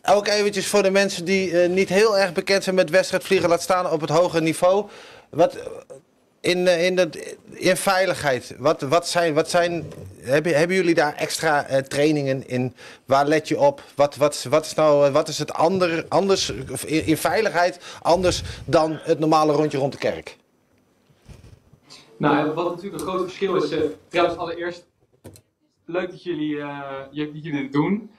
ook 0.05 0.27
eventjes 0.27 0.67
voor 0.67 0.83
de 0.83 0.91
mensen 0.91 1.25
die 1.25 1.63
eh, 1.63 1.69
niet 1.69 1.89
heel 1.89 2.19
erg 2.19 2.33
bekend 2.33 2.65
zijn 2.65 2.75
met 2.75 2.91
wedstrijdvliegen, 2.91 3.49
laat 3.49 3.63
staan 3.63 3.91
op 3.91 4.01
het 4.01 4.11
hoge 4.11 4.41
niveau. 4.41 4.87
Wat, 5.31 5.57
in, 6.45 6.69
eh, 6.69 6.85
in, 6.85 7.13
in 7.51 7.77
veiligheid, 7.77 8.55
wat, 8.59 8.81
wat 8.81 9.09
zijn, 9.09 9.35
wat 9.35 9.51
zijn 9.51 9.93
hebben, 10.21 10.57
hebben 10.57 10.77
jullie 10.77 10.95
daar 10.95 11.15
extra 11.15 11.67
eh, 11.67 11.79
trainingen 11.79 12.49
in? 12.49 12.75
Waar 13.05 13.27
let 13.27 13.49
je 13.49 13.59
op? 13.59 13.83
Wat, 13.95 14.17
wat, 14.17 14.47
wat, 14.49 14.65
is, 14.65 14.75
nou, 14.75 15.07
eh, 15.07 15.13
wat 15.13 15.29
is 15.29 15.39
het 15.39 15.53
ander, 15.53 16.05
anders 16.09 16.53
in 16.87 17.17
veiligheid 17.17 17.79
anders 18.03 18.43
dan 18.65 18.99
het 19.03 19.19
normale 19.19 19.53
rondje 19.53 19.79
rond 19.79 19.93
de 19.93 19.99
kerk? 19.99 20.37
Nou, 22.17 22.53
wat 22.53 22.71
natuurlijk 22.71 23.03
een 23.03 23.09
groot 23.09 23.23
verschil 23.23 23.57
is, 23.57 23.71
eh, 23.71 23.81
trouwens 24.09 24.39
allereerst 24.39 24.87
leuk 25.85 26.11
dat 26.11 26.23
jullie, 26.23 26.61
eh, 26.61 26.99
dat 26.99 27.15
jullie 27.15 27.53
dit 27.53 27.73
doen. 27.73 28.11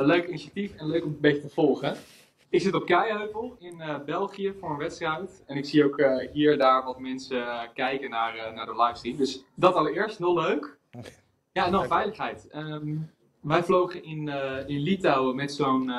leuk 0.00 0.28
initiatief 0.28 0.74
en 0.74 0.86
leuk 0.86 1.04
om 1.04 1.10
een 1.10 1.20
beetje 1.20 1.40
te 1.40 1.48
volgen. 1.48 1.96
Ik 2.48 2.60
zit 2.60 2.74
op 2.74 2.86
Keiheuvel 2.86 3.56
in 3.58 3.82
België 4.06 4.54
voor 4.60 4.70
een 4.70 4.76
wedstrijd. 4.76 5.42
En 5.46 5.56
ik 5.56 5.64
zie 5.64 5.84
ook 5.84 6.02
hier 6.32 6.52
en 6.52 6.58
daar 6.58 6.84
wat 6.84 6.98
mensen 6.98 7.70
kijken 7.74 8.10
naar, 8.10 8.52
naar 8.54 8.66
de 8.66 8.76
livestream. 8.76 9.16
Dus 9.16 9.44
dat 9.54 9.74
allereerst, 9.74 10.18
heel 10.18 10.34
leuk. 10.34 10.78
Ja, 11.52 11.66
en 11.66 11.72
dan 11.72 11.86
veiligheid. 11.86 12.48
Ehm, 12.48 12.96
wij 13.40 13.64
vlogen 13.64 14.04
in, 14.04 14.28
in 14.66 14.80
Litouwen 14.80 15.36
met 15.36 15.52
zo'n 15.52 15.90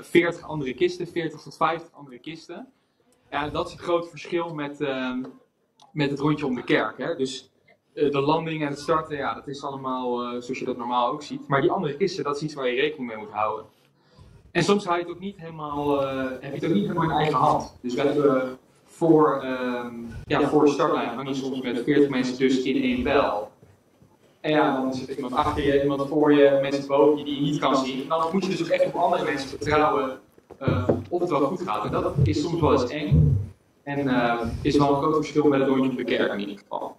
40 0.00 0.42
andere 0.42 0.74
kisten, 0.74 1.06
40 1.06 1.40
tot 1.40 1.56
50 1.56 1.92
andere 1.92 2.18
kisten. 2.18 2.72
Ja, 3.30 3.48
dat 3.48 3.66
is 3.66 3.72
het 3.72 3.82
grote 3.82 4.08
verschil 4.08 4.54
met, 4.54 4.80
ehm, 4.80 5.22
met 5.92 6.10
het 6.10 6.18
rondje 6.18 6.46
om 6.46 6.54
de 6.54 6.64
kerk. 6.64 6.98
Hè? 6.98 7.16
Dus 7.16 7.50
eh, 7.94 8.10
de 8.10 8.20
landing 8.20 8.62
en 8.62 8.68
het 8.68 8.78
starten, 8.78 9.16
ja, 9.16 9.34
dat 9.34 9.48
is 9.48 9.64
allemaal 9.64 10.22
uh, 10.22 10.28
zoals 10.40 10.58
je 10.58 10.64
dat 10.64 10.76
normaal 10.76 11.12
ook 11.12 11.22
ziet. 11.22 11.48
Maar 11.48 11.60
die 11.60 11.70
andere 11.70 11.96
kisten, 11.96 12.24
dat 12.24 12.36
is 12.36 12.42
iets 12.42 12.54
waar 12.54 12.68
je 12.68 12.80
rekening 12.80 13.08
mee 13.08 13.18
moet 13.18 13.30
houden. 13.30 13.66
En 14.50 14.62
soms 14.62 14.84
heb 14.84 14.94
je 14.94 15.00
het 15.00 15.10
ook 15.10 15.20
niet 15.20 15.36
helemaal, 15.36 16.02
uh, 16.02 16.30
heb 16.30 16.40
je 16.40 16.60
het 16.60 16.64
ook 16.64 16.74
niet 16.74 16.86
helemaal 16.86 17.10
in 17.10 17.16
eigen 17.16 17.38
hand. 17.38 17.76
Dus 17.80 17.94
we 17.94 18.00
hebben 18.00 18.58
voor, 18.84 19.44
um, 19.44 20.08
ja, 20.26 20.48
voor 20.48 20.64
de 20.64 20.70
startlijn 20.70 21.08
hang 21.08 21.36
soms 21.36 21.60
met 21.60 21.82
40 21.84 22.08
mensen 22.08 22.38
dus 22.38 22.62
in 22.62 22.82
één 22.82 23.02
bel. 23.02 23.50
En 24.40 24.50
ja, 24.50 24.80
dan 24.80 24.94
zit 24.94 25.08
iemand 25.08 25.34
achter 25.34 25.64
je, 25.64 25.82
iemand 25.82 26.08
voor 26.08 26.32
je, 26.32 26.58
mensen 26.62 26.86
boven 26.86 27.18
je 27.18 27.24
die 27.24 27.34
je 27.34 27.40
niet 27.40 27.58
kan 27.60 27.76
zien. 27.76 28.02
En 28.02 28.08
dan 28.08 28.28
moet 28.32 28.44
je 28.44 28.50
dus 28.50 28.62
ook 28.62 28.68
echt 28.68 28.86
op 28.86 28.94
andere 28.94 29.24
mensen 29.24 29.48
vertrouwen 29.48 30.18
of 31.08 31.20
het 31.20 31.30
wel 31.30 31.40
goed 31.40 31.62
gaat. 31.62 31.84
En 31.84 31.90
dat 31.90 32.14
is 32.22 32.42
soms 32.42 32.60
wel 32.60 32.72
eens 32.72 32.90
eng. 32.90 33.38
En 33.84 34.06
uh, 34.06 34.40
is 34.62 34.76
wel 34.76 34.88
een 34.88 35.02
groot 35.02 35.14
verschil 35.14 35.44
met 35.44 35.60
het 35.60 35.68
rondje 35.68 36.04
in 36.04 36.40
ieder 36.40 36.58
geval. 36.58 36.96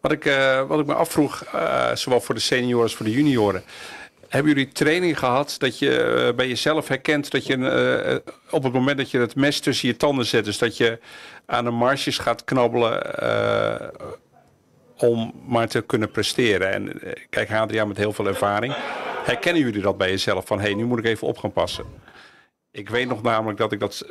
Wat 0.00 0.12
ik, 0.12 0.24
uh, 0.24 0.66
wat 0.66 0.80
ik 0.80 0.86
me 0.86 0.94
afvroeg, 0.94 1.44
zowel 1.94 2.20
voor 2.20 2.34
de 2.34 2.40
senioren 2.40 2.82
als 2.82 2.94
voor 2.94 3.06
de 3.06 3.12
junioren. 3.12 3.62
Hebben 4.28 4.52
jullie 4.52 4.72
training 4.72 5.18
gehad 5.18 5.54
dat 5.58 5.78
je 5.78 6.32
bij 6.36 6.48
jezelf 6.48 6.88
herkent 6.88 7.30
dat 7.30 7.46
je 7.46 8.22
op 8.50 8.62
het 8.62 8.72
moment 8.72 8.96
dat 8.96 9.10
je 9.10 9.18
het 9.18 9.34
mes 9.34 9.60
tussen 9.60 9.88
je 9.88 9.96
tanden 9.96 10.26
zet, 10.26 10.44
dus 10.44 10.58
dat 10.58 10.76
je 10.76 10.98
aan 11.46 11.64
de 11.64 11.70
marges 11.70 12.18
gaat 12.18 12.44
knabbelen 12.44 13.02
om 14.96 15.32
maar 15.46 15.68
te 15.68 15.80
kunnen 15.80 16.10
presteren? 16.10 16.72
En 16.72 17.00
kijk, 17.30 17.52
Adriaan 17.52 17.88
met 17.88 17.96
heel 17.96 18.12
veel 18.12 18.26
ervaring. 18.26 18.74
Herkennen 19.24 19.62
jullie 19.62 19.82
dat 19.82 19.98
bij 19.98 20.10
jezelf 20.10 20.46
van 20.46 20.58
hé, 20.58 20.64
hey, 20.64 20.74
nu 20.74 20.84
moet 20.84 20.98
ik 20.98 21.04
even 21.04 21.26
op 21.26 21.38
gaan 21.38 21.52
passen? 21.52 21.84
Ik 22.72 22.88
weet 22.88 23.08
nog 23.08 23.22
namelijk 23.22 23.58
dat 23.58 23.72
ik 23.72 23.80
dat. 23.80 24.06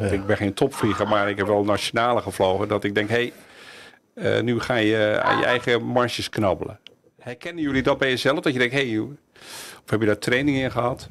Uh, 0.00 0.12
ik, 0.12 0.26
ben 0.26 0.36
geen 0.36 0.54
topvlieger, 0.54 1.08
maar 1.08 1.28
ik 1.28 1.36
heb 1.36 1.46
wel 1.46 1.64
nationale 1.64 2.22
gevlogen. 2.22 2.68
Dat 2.68 2.84
ik 2.84 2.94
denk, 2.94 3.08
hé, 3.08 3.32
hey, 4.14 4.38
uh, 4.38 4.42
nu 4.42 4.60
ga 4.60 4.74
je 4.74 5.20
aan 5.22 5.38
je 5.38 5.44
eigen 5.44 5.82
marges 5.82 6.28
knabbelen. 6.28 6.80
Herkennen 7.18 7.62
jullie 7.62 7.82
dat 7.82 7.98
bij 7.98 8.08
jezelf? 8.08 8.40
Dat 8.40 8.52
je 8.52 8.58
denkt, 8.58 8.74
hé, 8.74 8.90
hey, 8.90 8.98
of 9.84 9.90
heb 9.90 10.00
je 10.00 10.06
daar 10.06 10.18
training 10.18 10.56
in 10.56 10.70
gehad? 10.70 11.08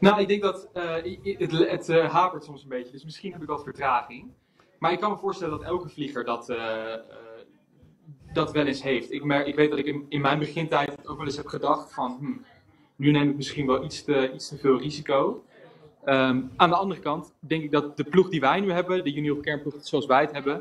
Nou, 0.00 0.20
ik 0.20 0.28
denk 0.28 0.42
dat 0.42 0.68
uh, 0.74 0.92
het, 1.38 1.86
het 1.86 1.88
hapert 2.10 2.44
soms 2.44 2.62
een 2.62 2.68
beetje. 2.68 2.92
Dus 2.92 3.04
misschien 3.04 3.32
heb 3.32 3.42
ik 3.42 3.48
wat 3.48 3.62
vertraging. 3.62 4.32
Maar 4.78 4.92
ik 4.92 5.00
kan 5.00 5.10
me 5.10 5.16
voorstellen 5.16 5.58
dat 5.58 5.68
elke 5.68 5.88
vlieger 5.88 6.24
dat, 6.24 6.54
dat 8.32 8.52
wel 8.52 8.66
eens 8.66 8.82
heeft. 8.82 9.12
Ik, 9.12 9.24
merk, 9.24 9.46
ik 9.46 9.54
weet 9.54 9.70
dat 9.70 9.78
ik 9.78 9.86
in, 9.86 10.06
in 10.08 10.20
mijn 10.20 10.38
begintijd 10.38 11.08
ook 11.08 11.16
wel 11.16 11.26
eens 11.26 11.36
heb 11.36 11.46
gedacht 11.46 11.92
van... 11.92 12.16
Hm, 12.20 12.53
nu 12.96 13.10
neem 13.10 13.30
ik 13.30 13.36
misschien 13.36 13.66
wel 13.66 13.84
iets 13.84 14.04
te, 14.04 14.32
iets 14.34 14.48
te 14.48 14.56
veel 14.56 14.78
risico. 14.78 15.44
Um, 16.04 16.50
aan 16.56 16.68
de 16.70 16.76
andere 16.76 17.00
kant 17.00 17.34
denk 17.38 17.62
ik 17.62 17.72
dat 17.72 17.96
de 17.96 18.04
ploeg 18.04 18.28
die 18.28 18.40
wij 18.40 18.60
nu 18.60 18.72
hebben, 18.72 19.04
de 19.04 19.12
junior 19.12 19.40
kernploeg 19.40 19.74
zoals 19.80 20.06
wij 20.06 20.20
het 20.20 20.32
hebben, 20.32 20.52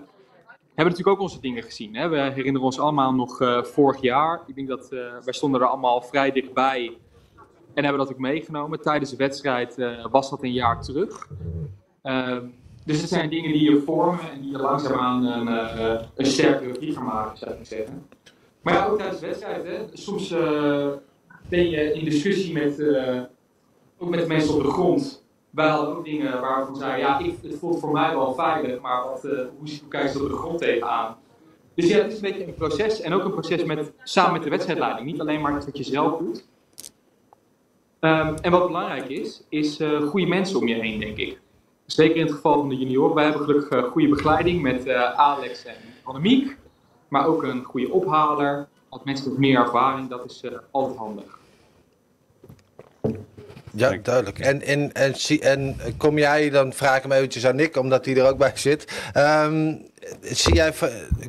hebben 0.75 0.93
natuurlijk 0.93 1.07
ook 1.07 1.19
onze 1.19 1.39
dingen 1.39 1.63
gezien. 1.63 1.95
Hè? 1.95 2.07
We 2.07 2.17
herinneren 2.17 2.61
ons 2.61 2.79
allemaal 2.79 3.13
nog 3.13 3.41
uh, 3.41 3.63
vorig 3.63 4.01
jaar. 4.01 4.41
Ik 4.47 4.55
denk 4.55 4.67
dat 4.67 4.89
uh, 4.91 4.99
wij 5.23 5.33
stonden 5.33 5.61
er 5.61 5.67
allemaal 5.67 6.01
vrij 6.01 6.31
dichtbij 6.31 6.97
en 7.73 7.83
hebben 7.83 8.05
dat 8.05 8.11
ook 8.11 8.19
meegenomen. 8.19 8.81
Tijdens 8.81 9.09
de 9.09 9.17
wedstrijd 9.17 9.77
uh, 9.77 10.05
was 10.11 10.29
dat 10.29 10.43
een 10.43 10.53
jaar 10.53 10.81
terug. 10.81 11.27
Um, 12.03 12.53
dus 12.85 13.01
het 13.01 13.09
zijn 13.09 13.29
dingen 13.29 13.51
die 13.51 13.71
je 13.71 13.81
vormen 13.81 14.31
en 14.31 14.41
die 14.41 14.51
je 14.51 14.57
langzaamaan 14.57 15.25
een, 15.25 15.47
een 16.15 16.25
sterkere 16.25 16.73
vlieger 16.73 17.03
maken, 17.03 17.37
zou 17.37 17.51
ik 17.51 17.65
zeggen. 17.65 18.07
Maar 18.61 18.73
ja, 18.73 18.85
ook 18.85 18.97
tijdens 18.97 19.19
de 19.19 19.25
wedstrijd, 19.25 19.89
soms 19.93 20.35
ben 21.53 21.69
je 21.69 21.93
in 21.93 22.05
discussie 22.05 22.53
met, 22.53 22.79
uh, 22.79 23.21
ook 23.97 24.09
met 24.09 24.27
mensen 24.27 24.55
op 24.55 24.63
de 24.63 24.69
grond. 24.69 25.23
Wij 25.49 25.67
hadden 25.67 25.95
ook 25.95 26.05
dingen 26.05 26.41
waarvan 26.41 26.75
zeiden, 26.75 26.99
ja, 26.99 27.19
ik, 27.19 27.35
het 27.41 27.59
voelt 27.59 27.79
voor 27.79 27.91
mij 27.91 28.15
wel 28.15 28.33
veilig, 28.33 28.81
maar 28.81 29.03
wat, 29.03 29.25
uh, 29.25 29.31
hoe, 29.31 29.47
hoe 29.79 29.87
kijken 29.89 30.09
ze 30.09 30.23
op 30.23 30.29
de 30.29 30.35
grond 30.35 30.59
tegenaan? 30.59 31.17
Dus 31.75 31.87
ja, 31.87 31.97
het 31.97 32.11
is 32.11 32.15
een 32.15 32.21
beetje 32.21 32.47
een 32.47 32.53
proces 32.53 33.01
en 33.01 33.13
ook 33.13 33.23
een 33.23 33.31
proces 33.31 33.63
met, 33.63 33.91
samen 34.03 34.33
met 34.33 34.43
de 34.43 34.49
wedstrijdleiding. 34.49 35.05
Niet 35.05 35.19
alleen 35.19 35.41
maar 35.41 35.53
wat 35.53 35.77
je 35.77 35.83
zelf 35.83 36.17
doet. 36.17 36.45
Um, 37.99 38.35
en 38.41 38.51
wat 38.51 38.67
belangrijk 38.67 39.09
is, 39.09 39.43
is 39.49 39.79
uh, 39.79 40.01
goede 40.01 40.27
mensen 40.27 40.59
om 40.59 40.67
je 40.67 40.75
heen, 40.75 40.99
denk 40.99 41.17
ik. 41.17 41.39
Zeker 41.85 42.15
in 42.15 42.25
het 42.25 42.31
geval 42.31 42.59
van 42.59 42.69
de 42.69 42.77
junioren. 42.77 43.15
Wij 43.15 43.23
hebben 43.23 43.41
gelukkig 43.41 43.85
goede 43.91 44.07
begeleiding 44.07 44.61
met 44.61 44.89
Alex 45.15 45.65
en 45.65 45.75
Annemiek. 46.03 46.57
Maar 47.07 47.27
ook 47.27 47.43
een 47.43 47.63
goede 47.63 47.91
ophaler, 47.91 48.67
als 48.89 49.01
mensen 49.03 49.29
met 49.29 49.39
meer 49.39 49.59
ervaring, 49.59 50.09
dat 50.09 50.25
is 50.25 50.43
altijd 50.71 50.97
handig. 50.97 51.41
Ja, 53.75 53.97
duidelijk. 54.03 54.39
En, 54.39 54.61
en, 54.61 54.91
en, 54.93 55.15
en 55.41 55.75
kom 55.97 56.17
jij, 56.17 56.49
dan 56.49 56.73
vraag 56.73 56.97
ik 56.97 57.01
hem 57.01 57.11
eventjes 57.11 57.45
aan 57.45 57.55
Nick, 57.55 57.77
omdat 57.77 58.05
hij 58.05 58.15
er 58.17 58.27
ook 58.27 58.37
bij 58.37 58.51
zit. 58.55 58.91
Um, 59.17 59.81
zie 60.21 60.55
jij, 60.55 60.73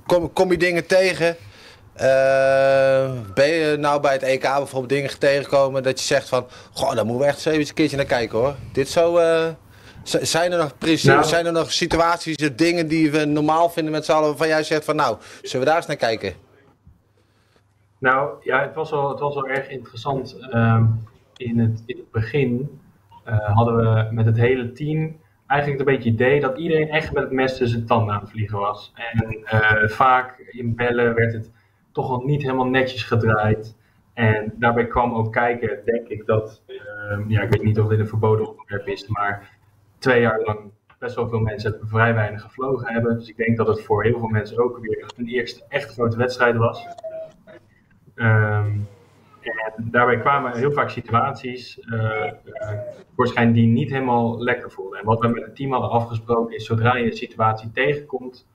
kom, 0.06 0.32
kom 0.32 0.50
je 0.50 0.58
dingen 0.58 0.86
tegen? 0.86 1.36
Uh, 1.96 3.12
ben 3.34 3.48
je 3.48 3.76
nou 3.78 4.00
bij 4.00 4.12
het 4.12 4.22
EK 4.22 4.42
bijvoorbeeld 4.42 4.88
dingen 4.88 5.18
tegengekomen 5.18 5.82
dat 5.82 6.00
je 6.00 6.06
zegt 6.06 6.28
van, 6.28 6.46
goh, 6.72 6.94
daar 6.94 7.06
moeten 7.06 7.26
we 7.26 7.32
echt 7.32 7.46
eens 7.46 7.68
een 7.68 7.74
keertje 7.74 7.96
naar 7.96 8.06
kijken 8.06 8.38
hoor. 8.38 8.54
Dit 8.72 8.88
zo, 8.88 9.18
uh, 9.18 9.48
zijn 10.02 10.52
er 10.52 10.58
nog 10.58 10.78
precies, 10.78 11.04
nou, 11.04 11.24
zijn 11.24 11.46
er 11.46 11.52
nog 11.52 11.72
situaties, 11.72 12.36
dingen 12.52 12.88
die 12.88 13.10
we 13.10 13.24
normaal 13.24 13.70
vinden 13.70 13.92
met 13.92 14.04
z'n 14.04 14.12
allen 14.12 14.28
waarvan 14.28 14.48
jij 14.48 14.62
zegt 14.62 14.84
van, 14.84 14.96
nou, 14.96 15.16
zullen 15.42 15.60
we 15.60 15.66
daar 15.66 15.76
eens 15.76 15.86
naar 15.86 15.96
kijken? 15.96 16.34
Nou 17.98 18.30
ja, 18.40 18.62
het 18.62 18.74
was 18.74 18.90
wel, 18.90 19.08
het 19.08 19.20
was 19.20 19.34
wel 19.34 19.48
erg 19.48 19.68
interessant. 19.68 20.36
Um, 20.52 21.04
in, 21.36 21.58
het, 21.58 21.82
in 21.86 21.96
het 21.96 22.10
begin 22.10 22.80
uh, 23.28 23.56
hadden 23.56 23.76
we 23.76 24.08
met 24.10 24.26
het 24.26 24.36
hele 24.36 24.72
team 24.72 25.16
eigenlijk 25.46 25.80
een 25.80 25.94
beetje 25.94 26.10
het 26.10 26.20
idee 26.20 26.40
dat 26.40 26.58
iedereen 26.58 26.88
echt 26.88 27.12
met 27.12 27.22
het 27.22 27.32
mes 27.32 27.50
tussen 27.50 27.68
zijn 27.68 27.86
tanden 27.86 28.14
aan 28.14 28.20
het 28.20 28.30
vliegen 28.30 28.58
was. 28.58 28.92
En 28.94 29.38
uh, 29.38 29.88
vaak 29.88 30.38
in 30.38 30.74
bellen 30.74 31.14
werd 31.14 31.32
het 31.32 31.52
toch 31.92 32.10
nog 32.10 32.24
niet 32.24 32.42
helemaal 32.42 32.66
netjes 32.66 33.02
gedraaid. 33.02 33.76
En 34.14 34.52
daarbij 34.56 34.86
kwam 34.86 35.14
ook 35.14 35.32
kijken, 35.32 35.78
denk 35.84 36.08
ik, 36.08 36.26
dat, 36.26 36.62
uh, 36.66 37.28
ja, 37.28 37.42
ik 37.42 37.50
weet 37.50 37.62
niet 37.62 37.80
of 37.80 37.88
dit 37.88 37.98
een 37.98 38.08
verboden 38.08 38.48
onderwerp 38.48 38.86
is, 38.86 39.08
maar 39.08 39.58
twee 39.98 40.20
jaar 40.20 40.40
lang 40.40 40.58
best 40.98 41.16
wel 41.16 41.28
veel 41.28 41.40
mensen 41.40 41.78
vrij 41.82 42.14
weinig 42.14 42.42
gevlogen 42.42 42.92
hebben. 42.92 43.18
Dus 43.18 43.28
ik 43.28 43.36
denk 43.36 43.56
dat 43.56 43.66
het 43.66 43.82
voor 43.82 44.04
heel 44.04 44.18
veel 44.18 44.28
mensen 44.28 44.58
ook 44.58 44.78
weer 44.78 45.12
een 45.16 45.28
eerste 45.28 45.64
echt 45.68 45.92
grote 45.92 46.16
wedstrijd 46.16 46.56
was. 46.56 46.86
Um, 48.14 48.88
en 49.44 49.88
daarbij 49.90 50.18
kwamen 50.18 50.56
heel 50.56 50.72
vaak 50.72 50.90
situaties 50.90 51.78
uh, 51.78 52.30
uh, 53.36 53.52
die 53.52 53.66
niet 53.66 53.90
helemaal 53.90 54.42
lekker 54.42 54.70
voelden. 54.70 54.98
En 54.98 55.04
wat 55.04 55.20
we 55.20 55.28
met 55.28 55.42
het 55.42 55.56
team 55.56 55.72
hadden 55.72 55.90
afgesproken 55.90 56.54
is, 56.54 56.66
zodra 56.66 56.96
je 56.96 57.04
een 57.04 57.16
situatie 57.16 57.70
tegenkomt, 57.70 58.46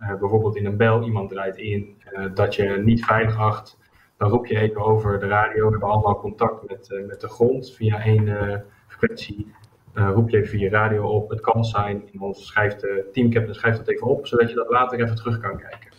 uh, 0.00 0.08
bijvoorbeeld 0.08 0.56
in 0.56 0.66
een 0.66 0.76
bel, 0.76 1.02
iemand 1.02 1.30
draait 1.30 1.56
in, 1.56 1.96
dat 2.34 2.54
je 2.54 2.64
niet 2.64 3.04
veilig 3.04 3.38
acht, 3.38 3.78
dan 4.16 4.30
roep 4.30 4.46
je 4.46 4.58
even 4.58 4.80
over 4.80 5.18
de 5.18 5.26
radio. 5.26 5.64
We 5.64 5.70
hebben 5.70 5.88
allemaal 5.88 6.20
contact 6.20 6.68
met, 6.68 7.02
met 7.06 7.20
de 7.20 7.28
grond 7.28 7.72
via 7.72 8.02
één 8.02 8.64
frequentie. 8.86 9.52
roep 9.94 10.28
je 10.30 10.36
even 10.36 10.48
via 10.48 10.70
radio 10.70 11.08
op, 11.08 11.30
het 11.30 11.40
kan 11.40 11.64
zijn. 11.64 12.02
En 12.12 12.18
dan 12.18 12.34
schrijft 12.34 12.80
de 12.80 13.08
teamcaptain 13.12 13.54
schrijft 13.54 13.78
dat 13.78 13.88
even 13.88 14.06
op, 14.06 14.26
zodat 14.26 14.48
je 14.48 14.54
dat 14.56 14.70
later 14.70 15.00
even 15.00 15.16
terug 15.16 15.40
kan 15.40 15.58
kijken. 15.58 15.90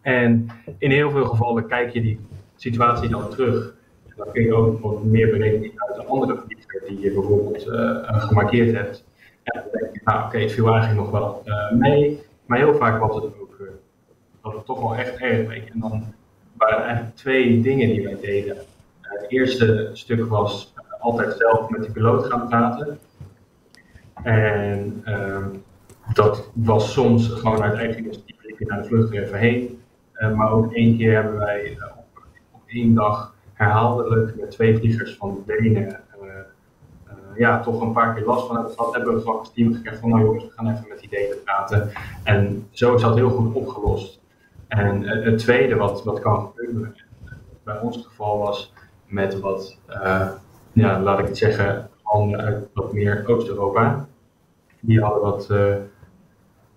En 0.00 0.48
in 0.78 0.90
heel 0.90 1.10
veel 1.10 1.24
gevallen 1.24 1.66
kijk 1.66 1.92
je 1.92 2.00
die 2.00 2.20
situatie 2.60 3.08
dan 3.08 3.30
terug. 3.30 3.74
Dan 4.16 4.32
kun 4.32 4.42
je 4.42 4.54
ook 4.54 4.80
wat 4.80 5.04
meer 5.04 5.30
berekening 5.30 5.72
uit 5.76 5.96
de 5.96 6.04
andere 6.04 6.42
vlieger 6.46 6.82
die 6.88 7.00
je 7.00 7.12
bijvoorbeeld 7.12 7.66
uh, 7.66 8.20
gemarkeerd 8.26 8.76
hebt. 8.76 9.04
En 9.42 9.60
dan 9.60 9.80
denk 9.80 9.94
je, 9.94 10.00
nou 10.04 10.24
oké, 10.24 10.38
het 10.38 10.52
viel 10.52 10.68
eigenlijk 10.68 11.00
nog 11.00 11.10
wel 11.10 11.42
uh, 11.46 11.72
mee. 11.72 12.22
Maar 12.46 12.58
heel 12.58 12.74
vaak 12.74 13.00
was 13.00 13.14
het 13.14 13.24
ook 13.24 13.48
was 14.40 14.54
het 14.54 14.64
toch 14.64 14.80
wel 14.80 14.94
echt 14.94 15.16
erg. 15.16 15.54
En 15.54 15.80
dan 15.80 16.14
waren 16.56 16.78
er 16.78 16.84
eigenlijk 16.84 17.16
twee 17.16 17.60
dingen 17.60 17.88
die 17.88 18.04
wij 18.04 18.16
deden. 18.20 18.56
het 19.00 19.24
eerste 19.28 19.90
stuk 19.92 20.26
was 20.26 20.74
altijd 20.98 21.36
zelf 21.38 21.68
met 21.68 21.84
de 21.84 21.92
piloot 21.92 22.26
gaan 22.26 22.48
praten. 22.48 22.98
En 24.22 25.02
ehm, 25.04 25.48
dat 26.12 26.50
was 26.52 26.92
soms 26.92 27.28
gewoon 27.28 27.62
uit 27.62 27.74
eigen 27.74 27.98
initiatief 28.04 28.58
naar 28.58 28.82
de 28.82 28.88
vlucht 28.88 29.32
heen. 29.32 29.80
maar 30.36 30.52
ook 30.52 30.72
één 30.72 30.96
keer 30.96 31.12
hebben 31.12 31.38
wij 31.38 31.78
één 32.68 32.94
dag 32.94 33.34
herhaaldelijk 33.52 34.36
met 34.40 34.50
twee 34.50 34.78
vliegers 34.78 35.16
van 35.16 35.34
de 35.34 35.52
benen 35.52 36.00
uh, 36.22 36.28
uh, 37.06 37.36
ja, 37.36 37.60
toch 37.60 37.80
een 37.80 37.92
paar 37.92 38.14
keer 38.14 38.24
last 38.24 38.46
van 38.46 38.56
hebben 38.56 38.74
gehad. 38.74 38.94
Hebben 38.94 39.14
we 39.14 39.20
gewoon 39.20 39.38
als 39.38 39.52
team 39.52 39.74
gekregen 39.74 40.00
van 40.00 40.08
nou 40.08 40.22
jongens, 40.22 40.44
we 40.44 40.50
gaan 40.50 40.70
even 40.70 40.88
met 40.88 41.00
die 41.00 41.08
delen 41.08 41.42
praten. 41.44 41.90
En 42.24 42.66
zo 42.70 42.94
is 42.94 43.00
dat 43.02 43.14
heel 43.14 43.30
goed 43.30 43.54
opgelost. 43.54 44.20
En 44.68 45.04
eh, 45.04 45.24
het 45.24 45.38
tweede 45.38 45.76
wat, 45.76 46.04
wat 46.04 46.20
kan 46.20 46.46
gebeuren, 46.46 46.94
bij 47.64 47.80
ons 47.80 48.06
geval 48.06 48.38
was 48.38 48.72
met 49.06 49.40
wat, 49.40 49.78
eh, 49.86 50.28
ja, 50.72 51.00
laat 51.00 51.18
ik 51.18 51.26
het 51.26 51.38
zeggen, 51.38 51.90
landen 52.04 52.40
uit 52.40 52.68
wat 52.74 52.92
meer 52.92 53.24
Oost-Europa. 53.26 54.06
Die 54.80 55.00
hadden 55.00 55.22
wat, 55.22 55.50
eh, 55.50 55.74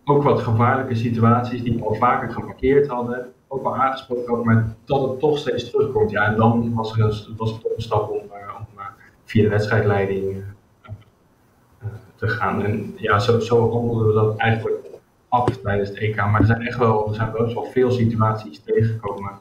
ook 0.04 0.24
wat 0.24 0.40
gevaarlijke 0.40 0.96
situaties 0.96 1.64
die 1.64 1.84
al 1.84 1.94
vaker 1.94 2.32
gemarkeerd 2.32 2.88
hadden, 2.88 3.32
ook 3.54 3.66
al 3.66 3.76
aangesproken 3.76 4.46
maar 4.46 4.76
dat 4.86 5.10
het 5.10 5.20
toch 5.20 5.38
steeds 5.38 5.70
terugkomt. 5.70 6.12
Ja, 6.12 6.26
en 6.26 6.36
dan 6.36 6.74
was, 6.74 6.92
er 6.92 7.00
een, 7.00 7.36
was 7.38 7.52
het 7.52 7.62
toch 7.62 7.76
een 7.76 7.82
stap 7.82 8.10
om, 8.10 8.18
eh, 8.32 8.42
eh, 8.78 8.86
via 9.26 9.44
de 9.44 9.50
wedstrijdleiding 9.50 10.44
eh, 10.82 11.88
te 12.16 12.28
gaan. 12.28 12.64
En 12.64 12.94
ja, 12.98 13.20
zo, 13.20 13.40
zo 13.40 13.72
handelden 13.72 14.08
we 14.08 14.14
dat 14.14 14.38
eigenlijk 14.38 14.80
af 15.28 15.50
tijdens 15.64 15.90
het 15.90 15.98
EK. 15.98 16.16
Maar 16.16 16.40
er 16.40 16.46
zijn 16.46 16.62
echt 16.62 16.78
wel, 16.78 17.08
er 17.08 17.16
zijn 17.16 17.32
wel 17.32 17.66
veel 17.72 17.92
situaties 17.92 18.62
tegengekomen 18.66 19.32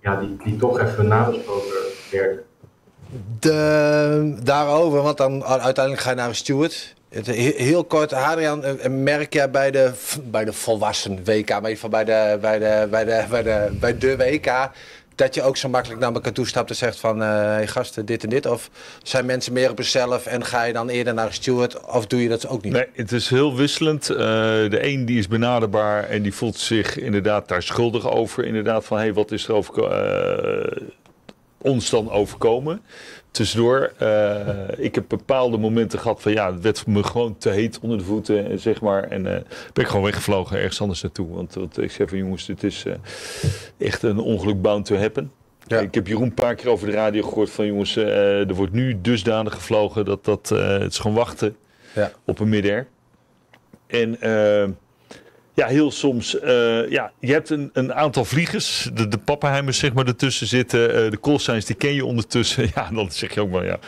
ja, 0.00 0.20
die, 0.20 0.36
die 0.44 0.56
toch 0.56 0.80
even 0.80 1.06
nabesproken 1.06 1.72
werden. 2.10 2.42
De, 3.38 4.40
daarover, 4.42 5.02
want 5.02 5.16
dan 5.16 5.44
uiteindelijk 5.44 6.04
ga 6.04 6.10
je 6.10 6.16
naar 6.16 6.28
een 6.28 6.34
steward. 6.34 6.96
Heel 7.10 7.84
kort, 7.84 8.12
Adriaan, 8.12 8.64
eh, 8.64 8.90
merk 8.90 9.32
jij 9.32 9.50
bij 9.50 9.70
de, 9.70 9.92
bij 10.24 10.44
de 10.44 10.52
volwassen 10.52 11.24
WK, 11.24 11.48
maar 11.48 11.58
in 11.58 11.68
ieder 11.68 11.70
geval 11.70 11.90
bij 11.90 12.04
de, 12.04 12.38
bij, 12.40 12.58
de, 12.58 12.86
bij, 12.90 13.04
de, 13.04 13.24
bij, 13.30 13.42
de, 13.42 13.76
bij 13.80 13.98
de 13.98 14.16
WK, 14.16 14.70
dat 15.14 15.34
je 15.34 15.42
ook 15.42 15.56
zo 15.56 15.68
makkelijk 15.68 16.00
naar 16.00 16.12
elkaar 16.12 16.32
toe 16.32 16.46
stapt 16.46 16.70
en 16.70 16.76
zegt 16.76 16.98
van, 16.98 17.22
eh 17.22 17.28
hey 17.28 17.66
gasten, 17.66 18.06
dit 18.06 18.22
en 18.22 18.28
dit? 18.28 18.46
Of 18.46 18.70
zijn 19.02 19.26
mensen 19.26 19.52
meer 19.52 19.70
op 19.70 19.76
zichzelf 19.76 20.26
en 20.26 20.44
ga 20.44 20.64
je 20.64 20.72
dan 20.72 20.88
eerder 20.88 21.14
naar 21.14 21.32
steward 21.32 21.86
of 21.86 22.06
doe 22.06 22.22
je 22.22 22.28
dat 22.28 22.48
ook 22.48 22.62
niet? 22.62 22.72
Nee, 22.72 22.86
het 22.92 23.12
is 23.12 23.28
heel 23.28 23.56
wisselend. 23.56 24.10
Eh, 24.10 24.16
de 24.16 24.78
een 24.80 25.04
die 25.04 25.18
is 25.18 25.28
benaderbaar 25.28 26.04
en 26.04 26.22
die 26.22 26.34
voelt 26.34 26.58
zich 26.58 26.98
inderdaad 26.98 27.48
daar 27.48 27.62
schuldig 27.62 28.10
over. 28.10 28.44
Inderdaad 28.44 28.84
van, 28.84 28.96
hé, 28.96 29.02
hey, 29.02 29.12
wat 29.12 29.30
is 29.30 29.48
er 29.48 29.54
over, 29.54 29.84
eh, 29.84 30.86
ons 31.58 31.90
dan 31.90 32.10
overkomen? 32.10 32.82
Tussendoor, 33.38 33.92
eh, 33.98 34.38
ik 34.76 34.94
heb 34.94 35.04
bepaalde 35.08 35.58
momenten 35.58 35.98
gehad 35.98 36.22
van, 36.22 36.32
ja, 36.32 36.52
het 36.52 36.62
werd 36.62 36.86
me 36.86 37.02
gewoon 37.02 37.36
te 37.38 37.50
heet 37.50 37.78
onder 37.80 37.98
de 37.98 38.04
voeten, 38.04 38.50
eh, 38.50 38.58
zeg 38.58 38.80
maar. 38.80 39.02
En 39.02 39.26
eh, 39.26 39.42
ben 39.72 39.84
ik 39.84 39.86
gewoon 39.86 40.04
weggevlogen 40.04 40.56
ergens 40.58 40.80
anders 40.80 41.02
naartoe. 41.02 41.28
Want, 41.28 41.54
want 41.54 41.82
ik 41.82 41.90
zei 41.90 42.08
van, 42.08 42.18
jongens, 42.18 42.46
dit 42.46 42.64
is 42.64 42.84
echt 43.78 44.02
een 44.02 44.18
ongeluk 44.18 44.62
bound 44.62 44.84
to 44.84 44.96
happen. 44.96 45.32
Ik 45.66 45.94
heb 45.94 46.06
Jeroen 46.06 46.22
een 46.22 46.34
paar 46.34 46.54
keer 46.54 46.70
over 46.70 46.86
de 46.86 46.92
radio 46.92 47.22
gehoord 47.22 47.50
van 47.50 47.66
jongens, 47.66 47.96
er 47.96 48.54
wordt 48.54 48.72
nu 48.72 49.00
dusdanig 49.00 49.54
gevlogen 49.54 50.04
dat, 50.04 50.24
dat 50.24 50.48
het 50.48 50.92
is 50.92 50.98
gewoon 50.98 51.16
wachten 51.16 51.56
Ja. 51.94 52.12
op 52.24 52.38
een 52.38 52.48
midair. 52.48 52.86
En 53.86 54.18
ja, 55.58 55.66
heel 55.66 55.90
soms, 55.90 56.38
eh, 56.40 56.90
ja, 56.90 57.12
je 57.20 57.32
hebt 57.32 57.50
een, 57.50 57.70
een 57.72 57.94
aantal 57.94 58.24
vliegers, 58.24 58.88
de, 58.94 59.08
de 59.08 59.18
Pappenheimers 59.18 59.78
zeg 59.78 59.92
maar 59.92 60.06
ertussen 60.06 60.46
zitten, 60.46 61.04
eh, 61.04 61.10
de 61.10 61.20
Colsteins 61.20 61.64
die 61.64 61.76
ken 61.76 61.94
je 61.94 62.04
ondertussen. 62.04 62.70
Ja, 62.74 62.88
dan 62.92 63.10
zeg 63.10 63.34
je 63.34 63.40
ook 63.40 63.50
maar 63.50 63.64
ja, 63.64 63.78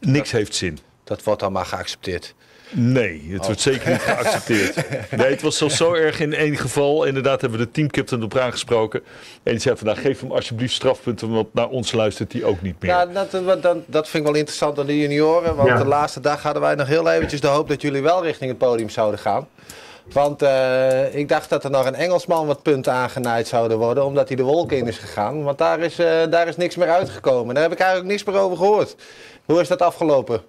niks 0.00 0.30
heeft 0.30 0.54
zin. 0.54 0.78
Dat 1.04 1.22
wordt 1.22 1.40
dan 1.40 1.52
maar 1.52 1.66
geaccepteerd. 1.66 2.34
Nee, 2.72 3.22
het 3.28 3.40
Oh. 3.40 3.46
wordt 3.46 3.60
zeker 3.60 3.90
niet 3.90 4.00
geaccepteerd. 4.00 4.74
Nee, 5.20 5.30
het 5.30 5.42
was 5.42 5.56
zelfs 5.56 5.76
zo 5.76 5.92
erg 5.94 6.20
in 6.20 6.34
één 6.34 6.56
geval. 6.56 7.04
Inderdaad 7.04 7.40
hebben 7.40 7.58
we 7.58 7.64
de 7.64 7.70
teamcaptain 7.70 8.22
op 8.22 8.36
aangesproken. 8.38 9.00
En 9.42 9.52
die 9.52 9.60
zei 9.60 9.76
van, 9.76 9.86
nou, 9.86 9.98
geef 9.98 10.20
hem 10.20 10.32
alsjeblieft 10.32 10.74
strafpunten, 10.74 11.30
want 11.30 11.54
naar 11.54 11.68
ons 11.68 11.92
luistert 11.92 12.32
hij 12.32 12.42
ook 12.44 12.62
niet 12.62 12.74
meer. 12.80 12.90
Ja, 12.90 13.06
dat, 13.06 13.30
dat, 13.30 13.62
dat, 13.62 13.76
dat 13.86 14.08
vind 14.08 14.22
ik 14.24 14.30
wel 14.30 14.38
interessant 14.38 14.78
aan 14.78 14.86
de 14.86 14.98
junioren. 14.98 15.56
Want 15.56 15.68
Ja. 15.68 15.76
de 15.78 15.84
laatste 15.84 16.20
dag 16.20 16.42
hadden 16.42 16.62
wij 16.62 16.74
nog 16.74 16.86
heel 16.86 17.10
eventjes 17.10 17.40
de 17.40 17.46
hoop 17.46 17.68
dat 17.68 17.82
jullie 17.82 18.02
wel 18.02 18.22
richting 18.24 18.50
het 18.50 18.58
podium 18.58 18.88
zouden 18.88 19.20
gaan. 19.20 19.48
Want 20.12 20.42
eh, 20.42 21.14
ik 21.14 21.28
dacht 21.28 21.50
dat 21.50 21.64
er 21.64 21.70
nog 21.70 21.86
een 21.86 21.94
Engelsman 21.94 22.46
wat 22.46 22.62
punten 22.62 22.92
aangenaaid 22.92 23.46
zouden 23.46 23.78
worden, 23.78 24.04
omdat 24.04 24.28
hij 24.28 24.36
de 24.36 24.42
wolken 24.42 24.76
in 24.76 24.86
is 24.86 24.98
gegaan. 24.98 25.42
Want 25.42 25.58
daar 25.58 25.78
is, 25.78 25.98
eh, 25.98 26.30
daar 26.30 26.48
is 26.48 26.56
niks 26.56 26.76
meer 26.76 26.88
uitgekomen. 26.88 27.54
Daar 27.54 27.62
heb 27.62 27.72
ik 27.72 27.78
eigenlijk 27.78 28.10
niks 28.10 28.24
meer 28.24 28.38
over 28.38 28.56
gehoord. 28.56 28.96
Hoe 29.44 29.60
is 29.60 29.68
dat 29.68 29.82
afgelopen? 29.82 30.40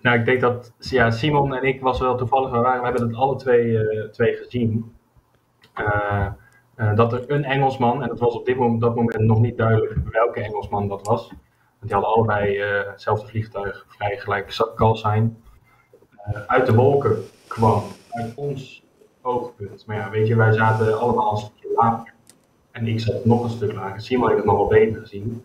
Nou, 0.00 0.18
ik 0.18 0.24
denk 0.24 0.40
dat 0.40 0.72
ja, 0.78 1.10
Simon 1.10 1.54
en 1.54 1.64
ik 1.64 1.80
was 1.80 2.00
wel 2.00 2.16
toevallig, 2.16 2.50
we, 2.50 2.58
waren, 2.58 2.80
we 2.80 2.86
hebben 2.86 3.06
het 3.06 3.16
alle 3.16 3.36
twee, 3.36 3.78
eh, 3.78 4.08
twee 4.08 4.34
gezien. 4.34 4.94
Dat 6.94 7.12
er 7.12 7.30
een 7.30 7.44
Engelsman, 7.44 8.02
en 8.02 8.08
het 8.08 8.18
was 8.18 8.34
op 8.34 8.46
dit 8.46 8.56
moment, 8.56 8.80
dat 8.80 8.94
moment 8.94 9.18
nog 9.18 9.40
niet 9.40 9.56
duidelijk 9.56 9.94
welke 10.10 10.40
Engelsman 10.40 10.88
dat 10.88 11.06
was. 11.06 11.28
Want 11.28 11.38
die 11.80 11.92
hadden 11.92 12.10
allebei 12.10 12.58
hetzelfde 12.90 13.26
vliegtuig, 13.26 13.86
vrij 13.88 14.16
gelijk 14.16 14.72
call 14.74 14.96
eh, 16.22 16.40
uit 16.46 16.66
de 16.66 16.74
wolken 16.74 17.16
kwam, 17.46 17.82
uit 18.12 18.34
ons 18.34 18.82
oogpunt. 19.22 19.86
Maar 19.86 19.96
ja, 19.96 20.10
weet 20.10 20.26
je, 20.26 20.36
wij 20.36 20.52
zaten 20.52 21.00
allemaal 21.00 21.32
een 21.32 21.38
stukje 21.38 21.68
lager. 21.76 22.14
En 22.70 22.86
ik 22.86 23.00
zat 23.00 23.24
nog 23.24 23.44
een 23.44 23.50
stuk 23.50 23.72
lager. 23.72 24.00
Simon 24.00 24.26
heeft 24.26 24.38
het 24.38 24.46
nog 24.46 24.56
wel 24.56 24.66
beter 24.66 25.00
gezien. 25.00 25.44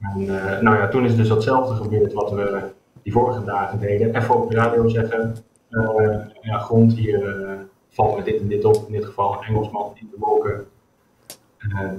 En 0.00 0.20
eh, 0.20 0.60
nou 0.60 0.76
ja, 0.76 0.88
toen 0.88 1.04
is 1.04 1.16
dus 1.16 1.28
datzelfde 1.28 1.74
gebeurd 1.74 2.12
wat 2.12 2.30
we 2.30 2.62
die 3.02 3.12
vorige 3.12 3.44
dagen 3.44 3.80
deden. 3.80 4.16
Even 4.16 4.42
op 4.42 4.50
de 4.50 4.56
radio 4.56 4.88
zeggen, 4.88 5.36
eh, 5.70 6.18
ja, 6.40 6.58
grond 6.58 6.92
hier 6.92 7.44
eh, 7.44 7.58
valt 7.88 8.16
met 8.16 8.24
dit 8.24 8.40
en 8.40 8.48
dit 8.48 8.64
op. 8.64 8.86
In 8.86 8.92
dit 8.92 9.04
geval 9.04 9.32
een 9.32 9.48
Engelsman 9.48 9.92
in 9.94 10.08
de 10.10 10.16
wolken. 10.18 10.66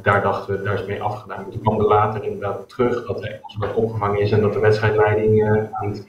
Daar 0.02 0.22
dachten 0.22 0.58
we, 0.58 0.64
daar 0.64 0.74
is 0.74 0.86
mee 0.86 1.02
afgedaan. 1.02 1.50
Toen 1.52 1.62
kwam 1.62 1.80
er 1.80 1.86
later 1.86 2.24
inderdaad 2.24 2.70
terug 2.70 3.06
dat 3.06 3.22
de 3.22 3.28
Engels 3.28 3.58
wat 3.58 3.74
opgevangen 3.74 4.20
is 4.20 4.32
en 4.32 4.42
dat 4.42 4.54
de 4.54 4.60
wedstrijdleiding 4.60 5.48
aan 5.72 5.90
het 5.90 6.06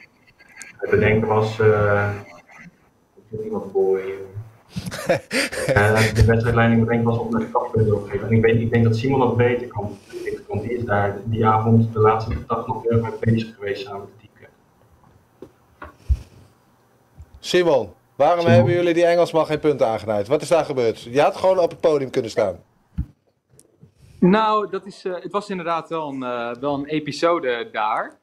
bedenken 0.91 1.29
was. 1.29 1.61
Iemand. 3.45 3.65
Eh, 5.67 6.15
de 6.15 6.25
wedstrijdleiding 6.25 6.81
bedenken 6.81 7.05
was 7.05 7.19
om 7.19 7.31
de 7.31 7.47
strafpunten 7.49 8.03
te 8.03 8.11
geven. 8.11 8.29
En 8.29 8.35
ik, 8.35 8.43
weet, 8.43 8.61
ik 8.61 8.71
denk 8.71 8.85
dat 8.85 8.97
Simon 8.97 9.21
dat 9.21 9.37
beter 9.37 9.67
kan. 9.67 9.99
Want 10.47 10.63
die 10.63 10.73
is 10.73 10.85
daar 10.85 11.17
die 11.25 11.47
avond, 11.47 11.93
de 11.93 11.99
laatste 11.99 12.35
dag, 12.47 12.67
nog 12.67 12.83
heel 12.83 12.93
erg 12.93 13.03
mee 13.03 13.35
bezig 13.35 13.55
geweest 13.55 13.85
samen 13.85 14.01
met 14.01 14.09
team. 14.19 14.29
Simon, 17.39 17.89
waarom 18.17 18.39
Simon. 18.39 18.55
hebben 18.55 18.75
jullie 18.75 18.95
die 18.95 19.05
Engelsman 19.05 19.47
geen 19.47 19.59
punten 19.59 19.87
aangenaaid? 19.87 20.29
Wat 20.29 20.43
is 20.43 20.49
daar 20.49 20.65
gebeurd? 20.65 21.03
Je 21.03 21.21
had 21.21 21.37
gewoon 21.37 21.59
op 21.59 21.71
het 21.71 21.81
podium 21.81 22.11
kunnen 22.11 22.31
staan. 22.31 22.57
Nou, 24.21 24.71
dat 24.71 24.87
is, 24.87 25.05
eh, 25.05 25.13
het 25.23 25.33
was 25.33 25.51
inderdaad 25.51 25.89
wel 25.89 26.09
een, 26.09 26.23
eh, 26.23 26.55
wel 26.61 26.75
een 26.75 26.87
episode 26.87 27.69
daar. 27.73 28.19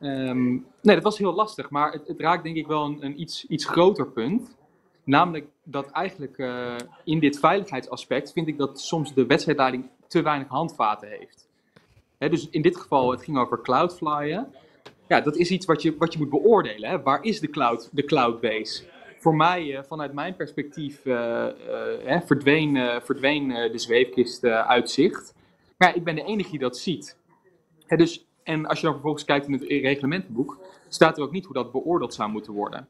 Ehm, 0.00 0.50
nee, 0.52 0.94
dat 0.94 1.02
was 1.02 1.18
heel 1.18 1.34
lastig, 1.34 1.70
maar 1.70 1.92
het, 1.92 2.08
het 2.08 2.20
raakt 2.20 2.42
denk 2.42 2.56
ik 2.56 2.66
wel 2.66 2.84
een, 2.84 3.04
een 3.04 3.20
iets, 3.20 3.46
iets 3.46 3.64
groter 3.64 4.06
punt. 4.06 4.56
Namelijk 5.04 5.46
dat 5.64 5.90
eigenlijk 5.90 6.38
eh, 6.38 6.76
in 7.04 7.18
dit 7.18 7.38
veiligheidsaspect 7.38 8.32
vind 8.32 8.48
ik 8.48 8.58
dat 8.58 8.80
soms 8.80 9.14
de 9.14 9.26
wedstrijdleiding 9.26 9.90
te 10.06 10.22
weinig 10.22 10.48
handvaten 10.48 11.08
heeft. 11.08 11.48
Hè, 12.18 12.28
dus 12.28 12.48
in 12.50 12.62
dit 12.62 12.76
geval, 12.76 13.10
het 13.10 13.24
ging 13.24 13.38
over 13.38 13.60
cloudflyen. 13.60 14.54
Ja, 15.08 15.20
dat 15.20 15.36
is 15.36 15.50
iets 15.50 15.66
wat 15.66 15.82
je, 15.82 15.96
wat 15.98 16.12
je 16.12 16.18
moet 16.18 16.30
beoordelen. 16.30 16.90
Hè. 16.90 17.02
Waar 17.02 17.22
is 17.22 17.40
de 17.40 17.48
cloud, 17.48 17.88
de 17.92 18.04
cloudbase? 18.04 18.84
Voor 19.18 19.36
mij, 19.36 19.76
eh, 19.76 19.82
vanuit 19.82 20.12
mijn 20.12 20.36
perspectief, 20.36 21.06
eh, 21.06 21.46
hè, 22.04 22.20
verdween, 22.20 23.00
verdween 23.04 23.48
de 23.48 23.78
zweefkist 23.78 24.44
eh, 24.44 24.68
uit 24.68 24.90
zicht. 24.90 25.34
Maar 25.76 25.88
ja, 25.88 25.94
ik 25.94 26.04
ben 26.04 26.14
de 26.14 26.24
enige 26.24 26.50
die 26.50 26.58
dat 26.58 26.78
ziet. 26.78 27.16
Hè, 27.86 27.96
dus, 27.96 28.27
en 28.48 28.66
als 28.66 28.78
je 28.78 28.84
dan 28.84 28.92
vervolgens 28.92 29.24
kijkt 29.24 29.46
in 29.46 29.52
het 29.52 29.62
reglementenboek, 29.62 30.58
staat 30.88 31.16
er 31.16 31.22
ook 31.22 31.32
niet 31.32 31.44
hoe 31.44 31.54
dat 31.54 31.72
beoordeeld 31.72 32.14
zou 32.14 32.30
moeten 32.30 32.52
worden. 32.52 32.88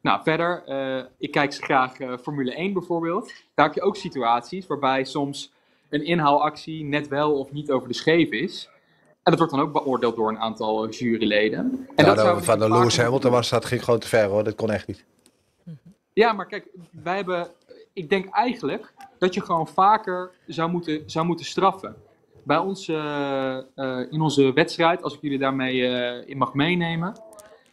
Nou, 0.00 0.22
verder, 0.22 0.62
eh, 0.66 1.04
ik 1.18 1.30
kijk 1.30 1.54
graag 1.54 1.98
eh, 1.98 2.16
Formule 2.22 2.58
1 2.58 2.72
bijvoorbeeld. 2.72 3.32
Daar 3.54 3.66
heb 3.66 3.74
je 3.74 3.82
ook 3.82 3.96
situaties 3.96 4.66
waarbij 4.66 5.04
soms 5.04 5.52
een 5.88 6.04
inhaalactie 6.04 6.84
net 6.84 7.08
wel 7.08 7.38
of 7.38 7.52
niet 7.52 7.70
over 7.70 7.88
de 7.88 7.94
scheef 7.94 8.30
is. 8.30 8.68
En 9.22 9.30
dat 9.30 9.38
wordt 9.38 9.52
dan 9.52 9.62
ook 9.62 9.72
beoordeeld 9.72 10.16
door 10.16 10.28
een 10.28 10.38
aantal 10.38 10.88
juryleden. 10.88 11.88
En 11.96 12.04
dat 12.04 12.18
zou 12.18 12.42
van 12.42 12.58
de 12.58 12.68
Lewis 12.68 12.96
Hamilton 12.96 13.30
was 13.30 13.50
dat 13.50 13.64
ging 13.64 13.84
gewoon 13.84 14.00
te 14.00 14.08
ver 14.08 14.28
hoor. 14.28 14.44
Dat 14.44 14.54
kon 14.54 14.70
echt 14.70 14.86
niet. 14.86 15.04
Ja, 16.12 16.32
maar 16.32 16.46
kijk, 16.46 16.66
wij 16.90 17.16
hebben. 17.16 17.48
Ik 17.92 18.08
denk 18.08 18.34
eigenlijk 18.34 18.92
dat 19.18 19.34
je 19.34 19.40
gewoon 19.40 19.68
vaker 19.68 20.30
zou 20.46 20.70
moeten, 20.70 21.02
zou 21.06 21.26
moeten 21.26 21.44
straffen. 21.44 21.96
Bij 22.44 22.58
ons, 22.58 22.88
eh, 22.88 23.56
eh, 23.56 24.12
in 24.12 24.20
onze 24.20 24.52
wedstrijd, 24.52 25.02
als 25.02 25.14
ik 25.14 25.20
jullie 25.20 25.38
daarmee 25.38 25.86
eh, 25.86 26.28
in 26.28 26.38
mag 26.38 26.54
meenemen. 26.54 27.12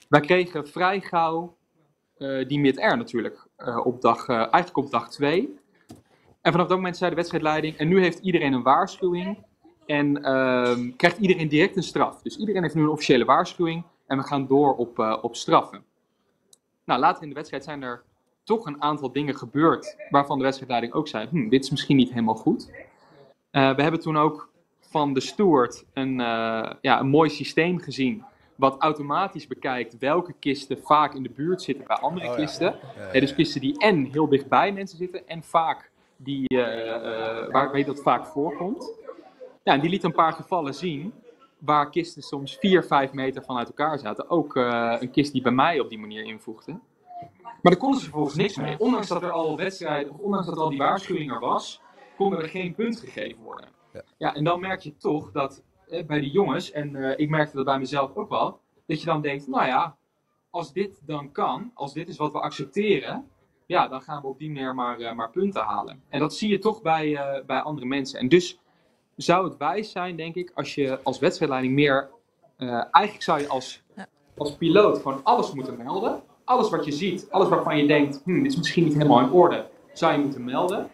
Wij 0.09 0.19
kregen 0.19 0.67
vrij 0.67 1.01
gauw 1.01 1.59
die 2.47 2.59
mid-air 2.59 2.97
natuurlijk. 2.97 3.47
op 3.83 4.01
dag, 4.01 4.27
eigenlijk 4.27 4.77
op 4.77 4.91
dag 4.91 5.09
2. 5.09 5.59
En 6.41 6.51
vanaf 6.51 6.67
dat 6.67 6.77
moment 6.77 6.97
zei 6.97 7.09
de 7.09 7.15
wedstrijdleiding. 7.15 7.77
En 7.77 7.87
nu 7.87 8.01
heeft 8.01 8.19
iedereen 8.19 8.53
een 8.53 8.63
waarschuwing. 8.63 9.45
En 9.85 10.23
ehm, 10.23 10.91
krijgt 10.95 11.17
iedereen 11.17 11.47
direct 11.47 11.75
een 11.75 11.83
straf. 11.83 12.21
Dus 12.21 12.37
iedereen 12.37 12.61
heeft 12.61 12.75
nu 12.75 12.81
een 12.81 12.89
officiële 12.89 13.25
waarschuwing. 13.25 13.83
En 14.07 14.17
we 14.17 14.23
gaan 14.23 14.47
door 14.47 14.75
op, 14.75 14.99
op 15.21 15.35
straffen. 15.35 15.83
Nou, 16.85 16.99
later 16.99 17.23
in 17.23 17.29
de 17.29 17.35
wedstrijd 17.35 17.63
zijn 17.63 17.81
er 17.81 18.03
toch 18.43 18.65
een 18.65 18.81
aantal 18.81 19.11
dingen 19.11 19.35
gebeurd 19.35 19.95
waarvan 20.09 20.37
de 20.37 20.43
wedstrijdleiding 20.43 20.93
ook 20.93 21.07
zei, 21.07 21.27
hm, 21.27 21.49
dit 21.49 21.63
is 21.63 21.69
misschien 21.69 21.97
niet 21.97 22.09
helemaal 22.09 22.35
goed. 22.35 22.71
We 23.51 23.81
hebben 23.81 23.99
toen 23.99 24.17
ook 24.17 24.50
van 24.91 25.13
de 25.13 25.19
steward 25.19 25.85
een, 25.93 26.19
eh, 26.19 26.71
ja, 26.81 26.99
een 26.99 27.07
mooi 27.07 27.29
systeem 27.29 27.79
gezien, 27.79 28.23
wat 28.55 28.75
automatisch 28.79 29.47
bekijkt 29.47 29.97
welke 29.97 30.33
kisten 30.39 30.77
vaak 30.83 31.13
in 31.13 31.23
de 31.23 31.29
buurt 31.29 31.61
zitten 31.61 31.87
bij 31.87 31.97
andere 31.97 32.29
Oh 32.29 32.37
ja. 32.37 32.43
kisten. 32.43 32.75
Ja, 33.13 33.19
dus 33.19 33.35
kisten 33.35 33.61
die 33.61 33.79
en 33.79 34.05
heel 34.05 34.29
dichtbij 34.29 34.71
mensen 34.71 34.97
zitten 34.97 35.27
en 35.27 35.43
vaak 35.43 35.91
die, 36.17 36.47
eh, 36.47 36.95
eh, 36.95 37.51
waar, 37.51 37.71
weet 37.71 37.85
dat 37.85 38.01
vaak 38.01 38.25
voorkomt. 38.25 38.93
Ja, 39.63 39.73
en 39.73 39.79
die 39.79 39.89
liet 39.89 40.03
een 40.03 40.13
paar 40.13 40.33
gevallen 40.33 40.73
zien 40.73 41.13
waar 41.57 41.89
kisten 41.89 42.21
soms 42.21 42.57
4, 42.59 42.83
5 42.83 43.13
meter 43.13 43.43
van 43.43 43.57
uit 43.57 43.67
elkaar 43.67 43.99
zaten. 43.99 44.29
Ook 44.29 44.55
een 44.55 45.11
kist 45.11 45.31
die 45.33 45.41
bij 45.41 45.51
mij 45.51 45.79
op 45.79 45.89
die 45.89 45.99
manier 45.99 46.23
invoegde. 46.23 46.79
Maar 47.41 47.71
daar 47.71 47.77
konden 47.77 47.99
ze 47.99 48.05
vervolgens 48.05 48.35
niks 48.35 48.55
mee. 48.55 48.79
Ondanks 48.79 49.07
dat 49.07 49.23
er 49.23 49.31
al 49.31 49.57
wedstrijden, 49.57 50.11
of 50.11 50.19
ondanks 50.19 50.47
dat 50.47 50.57
al 50.57 50.69
die 50.69 50.77
waarschuwing 50.77 51.31
er 51.31 51.39
was, 51.39 51.81
kon 52.17 52.35
er 52.35 52.49
geen 52.49 52.75
punt 52.75 52.99
gegeven 52.99 53.43
worden. 53.43 53.69
Ja. 53.93 54.03
Ja, 54.17 54.35
en 54.35 54.43
dan 54.43 54.59
merk 54.59 54.79
je 54.79 54.97
toch 54.97 55.31
dat 55.31 55.63
eh, 55.89 56.05
bij 56.05 56.19
die 56.19 56.31
jongens, 56.31 56.71
en 56.71 56.95
eh, 56.95 57.19
ik 57.19 57.29
merkte 57.29 57.55
dat 57.55 57.65
bij 57.65 57.79
mezelf 57.79 58.15
ook 58.15 58.29
wel, 58.29 58.59
dat 58.85 58.99
je 58.99 59.05
dan 59.05 59.21
denkt, 59.21 59.47
nou 59.47 59.65
ja, 59.65 59.95
als 60.49 60.73
dit 60.73 61.01
dan 61.05 61.31
kan, 61.31 61.71
als 61.73 61.93
dit 61.93 62.07
is 62.07 62.17
wat 62.17 62.31
we 62.31 62.39
accepteren, 62.39 63.29
ja, 63.71 63.87
dan 63.87 64.01
gaan 64.01 64.21
we 64.21 64.27
op 64.27 64.39
die 64.39 64.51
manier 64.51 64.75
maar, 64.75 64.99
eh, 64.99 65.13
maar 65.13 65.29
punten 65.29 65.61
halen. 65.61 66.01
En 66.09 66.19
dat 66.19 66.33
zie 66.33 66.49
je 66.49 66.59
toch 66.59 66.81
bij, 66.81 67.15
eh, 67.15 67.45
bij 67.45 67.59
andere 67.59 67.87
mensen. 67.87 68.19
En 68.19 68.27
dus 68.27 68.59
zou 69.15 69.47
het 69.49 69.57
wijs 69.57 69.91
zijn, 69.91 70.15
denk 70.15 70.35
ik, 70.35 70.51
als 70.55 70.75
je 70.75 70.99
als 71.03 71.19
wedstrijdleiding 71.19 71.73
meer, 71.73 72.09
eh, 72.57 72.83
eigenlijk 72.91 73.23
zou 73.23 73.39
je 73.39 73.47
als, 73.47 73.83
als 74.37 74.55
piloot 74.55 74.97
gewoon 74.97 75.23
alles 75.23 75.53
moeten 75.53 75.77
melden. 75.77 76.21
Alles 76.43 76.69
wat 76.69 76.85
je 76.85 76.91
ziet, 76.91 77.27
alles 77.29 77.49
waarvan 77.49 77.77
je 77.77 77.87
denkt, 77.87 78.21
hm, 78.23 78.41
dit 78.41 78.51
is 78.51 78.57
misschien 78.57 78.83
niet 78.83 78.93
helemaal 78.93 79.19
in 79.19 79.31
orde, 79.31 79.69
zou 79.93 80.13
je 80.13 80.19
moeten 80.19 80.43
melden. 80.43 80.89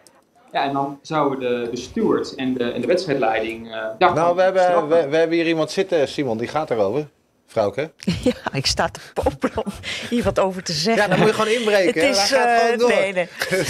Ja, 0.52 0.64
en 0.64 0.72
dan 0.72 0.98
zouden 1.02 1.40
de, 1.40 1.70
de 1.70 1.76
stewards 1.76 2.34
en 2.34 2.54
de, 2.54 2.70
en 2.70 2.80
de 2.80 2.86
wedstrijdleiding. 2.86 3.72
eh 3.72 3.82
daar 3.98 4.14
Nou, 4.14 4.36
we 4.36 4.42
hebben, 4.42 4.88
we, 4.88 5.08
we 5.08 5.16
hebben 5.16 5.36
hier 5.36 5.46
iemand 5.46 5.70
zitten, 5.70 6.08
Simon, 6.08 6.38
die 6.38 6.48
gaat 6.48 6.70
erover. 6.70 7.08
Vrouwke. 7.46 7.90
Ja, 8.22 8.52
ik 8.52 8.66
sta 8.66 8.88
te 8.88 9.00
popelen 9.14 9.64
om 9.66 9.72
hier 10.08 10.22
wat 10.22 10.38
over 10.38 10.62
te 10.62 10.72
zeggen. 10.72 11.02
Ja, 11.02 11.08
dan 11.08 11.18
moet 11.18 11.28
je 11.28 11.34
gewoon 11.34 11.52
inbreken. 11.52 12.00
Het 12.02 12.16
is, 12.16 12.30
gaat 12.30 12.46
eh, 12.46 12.58
gewoon 12.58 12.78
door. 12.78 12.88
nee, 12.88 13.12
nee. 13.12 13.28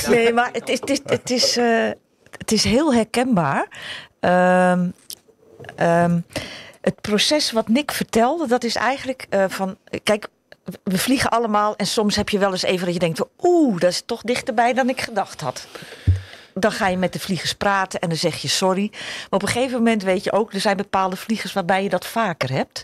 nee, 0.17 0.33
maar 0.33 0.51
het 0.53 0.69
is, 0.69 0.81
het 0.81 0.91
is, 0.91 1.01
het 1.05 1.31
is, 1.31 1.57
eh, 1.57 1.91
het 2.39 2.53
is 2.53 2.65
heel 2.65 2.95
herkenbaar. 2.95 3.69
Ehm, 4.21 4.89
ehm, 5.77 6.21
het 6.81 7.01
proces 7.01 7.53
wat 7.53 7.69
Nick 7.69 7.93
vertelde, 7.93 8.47
dat 8.47 8.65
is 8.65 8.77
eigenlijk 8.77 9.27
eh, 9.29 9.45
van... 9.49 9.77
Kijk, 10.03 10.29
we 10.83 10.99
vliegen 10.99 11.31
allemaal 11.31 11.77
en 11.77 11.87
soms 11.87 12.17
heb 12.17 12.29
je 12.29 12.39
wel 12.39 12.51
eens 12.51 12.63
even 12.63 12.85
dat 12.85 12.95
je 12.95 13.01
denkt... 13.01 13.21
Oeh, 13.43 13.81
dat 13.81 13.91
is 13.91 14.03
toch 14.07 14.23
dichterbij 14.23 14.73
dan 14.73 14.89
ik 14.89 15.01
gedacht 15.01 15.41
had. 15.41 15.67
Dan 16.61 16.73
ga 16.73 16.89
je 16.89 16.97
met 16.97 17.13
de 17.13 17.21
vliegers 17.21 17.55
praten 17.55 18.01
en 18.01 18.09
dan 18.09 18.19
zeg 18.19 18.37
je 18.37 18.49
sorry. 18.49 18.89
Maar 18.93 19.27
op 19.31 19.43
een 19.43 19.49
gegeven 19.49 19.77
moment 19.77 20.03
weet 20.03 20.25
je 20.25 20.33
ook, 20.33 20.53
er 20.53 20.61
zijn 20.61 20.77
bepaalde 20.77 21.17
vliegers 21.17 21.53
waarbij 21.53 21.83
je 21.83 21.89
dat 21.89 22.07
vaker 22.07 22.53
hebt. 22.53 22.83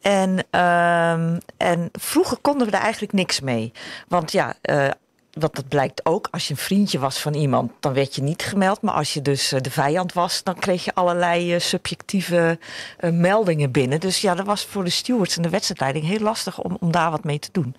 En, 0.00 0.44
ehm, 0.50 1.38
en 1.56 1.88
vroeger 1.92 2.36
konden 2.36 2.66
we 2.66 2.76
er 2.76 2.82
eigenlijk 2.82 3.12
niks 3.12 3.40
mee. 3.40 3.72
Want 4.08 4.32
ja, 4.32 4.54
eh, 4.62 4.88
wat 5.32 5.54
dat 5.54 5.68
blijkt 5.68 6.06
ook, 6.06 6.28
als 6.30 6.48
je 6.48 6.52
een 6.52 6.60
vriendje 6.60 6.98
was 6.98 7.18
van 7.18 7.34
iemand, 7.34 7.72
dan 7.80 7.92
werd 7.92 8.14
je 8.14 8.22
niet 8.22 8.42
gemeld. 8.42 8.82
Maar 8.82 8.94
als 8.94 9.14
je 9.14 9.22
dus 9.22 9.52
eh, 9.52 9.60
de 9.60 9.70
vijand 9.70 10.12
was, 10.12 10.42
dan 10.42 10.54
kreeg 10.54 10.84
je 10.84 10.94
allerlei 10.94 11.54
eh, 11.54 11.60
subjectieve 11.60 12.58
eh, 12.98 13.10
meldingen 13.10 13.70
binnen. 13.70 14.00
Dus 14.00 14.20
ja, 14.20 14.34
dat 14.34 14.46
was 14.46 14.64
voor 14.64 14.84
de 14.84 14.90
stewards 14.90 15.36
en 15.36 15.42
de 15.42 15.48
wedstrijdleiding 15.48 16.06
heel 16.06 16.18
lastig 16.18 16.58
om, 16.62 16.76
om 16.80 16.92
daar 16.92 17.10
wat 17.10 17.24
mee 17.24 17.38
te 17.38 17.48
doen. 17.52 17.76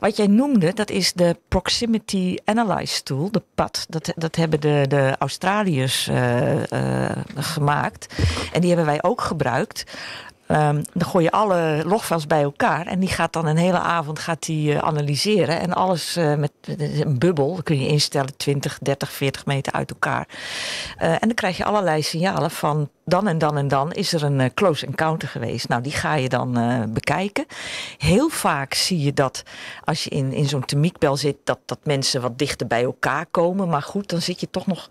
Wat 0.00 0.16
jij 0.16 0.26
noemde, 0.26 0.74
dat 0.74 0.90
is 0.90 1.12
de 1.12 1.36
Proximity 1.48 2.36
Analyze 2.44 3.02
Tool, 3.02 3.30
de 3.30 3.42
PAT. 3.54 3.86
Dat, 3.88 4.12
dat 4.16 4.36
hebben 4.36 4.60
de, 4.60 4.84
de 4.88 5.14
Australiërs 5.18 6.10
gemaakt. 7.34 8.14
En 8.52 8.60
die 8.60 8.68
hebben 8.68 8.86
wij 8.86 9.02
ook 9.02 9.20
gebruikt. 9.20 9.84
Ehm, 10.48 10.82
dan 10.92 11.08
gooi 11.08 11.24
je 11.24 11.30
alle 11.30 11.82
logfiles 11.84 12.26
bij 12.26 12.42
elkaar 12.42 12.86
en 12.86 13.00
die 13.00 13.08
gaat 13.08 13.32
dan 13.32 13.46
een 13.46 13.56
hele 13.56 13.78
avond 13.78 14.18
gaat 14.18 14.46
die, 14.46 14.74
eh, 14.74 14.78
analyseren. 14.78 15.60
En 15.60 15.72
alles 15.72 16.16
eh, 16.16 16.34
met 16.34 16.52
een 16.78 17.18
bubbel, 17.18 17.60
kun 17.62 17.80
je 17.80 17.88
instellen 17.88 18.36
20, 18.36 18.78
30, 18.82 19.12
40 19.12 19.46
meter 19.46 19.72
uit 19.72 19.90
elkaar. 19.90 20.28
Eh, 20.96 21.10
en 21.10 21.18
dan 21.20 21.34
krijg 21.34 21.56
je 21.56 21.64
allerlei 21.64 22.02
signalen 22.02 22.50
van 22.50 22.88
dan 23.04 23.28
en 23.28 23.38
dan 23.38 23.56
en 23.56 23.68
dan 23.68 23.92
is 23.92 24.12
er 24.12 24.22
een 24.22 24.54
close 24.54 24.86
encounter 24.86 25.28
geweest. 25.28 25.68
Nou, 25.68 25.82
die 25.82 25.92
ga 25.92 26.14
je 26.14 26.28
dan 26.28 26.52
bekijken. 26.92 27.46
Heel 27.98 28.28
vaak 28.28 28.74
zie 28.74 29.00
je 29.00 29.12
dat 29.12 29.42
als 29.84 30.04
je 30.04 30.10
in, 30.10 30.32
in 30.32 30.48
zo'n 30.48 30.64
temiekbel 30.64 31.16
zit, 31.16 31.36
dat, 31.44 31.58
dat 31.64 31.78
mensen 31.82 32.20
wat 32.20 32.38
dichter 32.38 32.66
bij 32.66 32.82
elkaar 32.82 33.26
komen. 33.26 33.68
Maar 33.68 33.82
goed, 33.82 34.08
dan 34.08 34.20
zit 34.20 34.40
je 34.40 34.50
toch 34.50 34.66
nog 34.66 34.88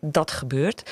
dat 0.00 0.30
gebeurt. 0.30 0.90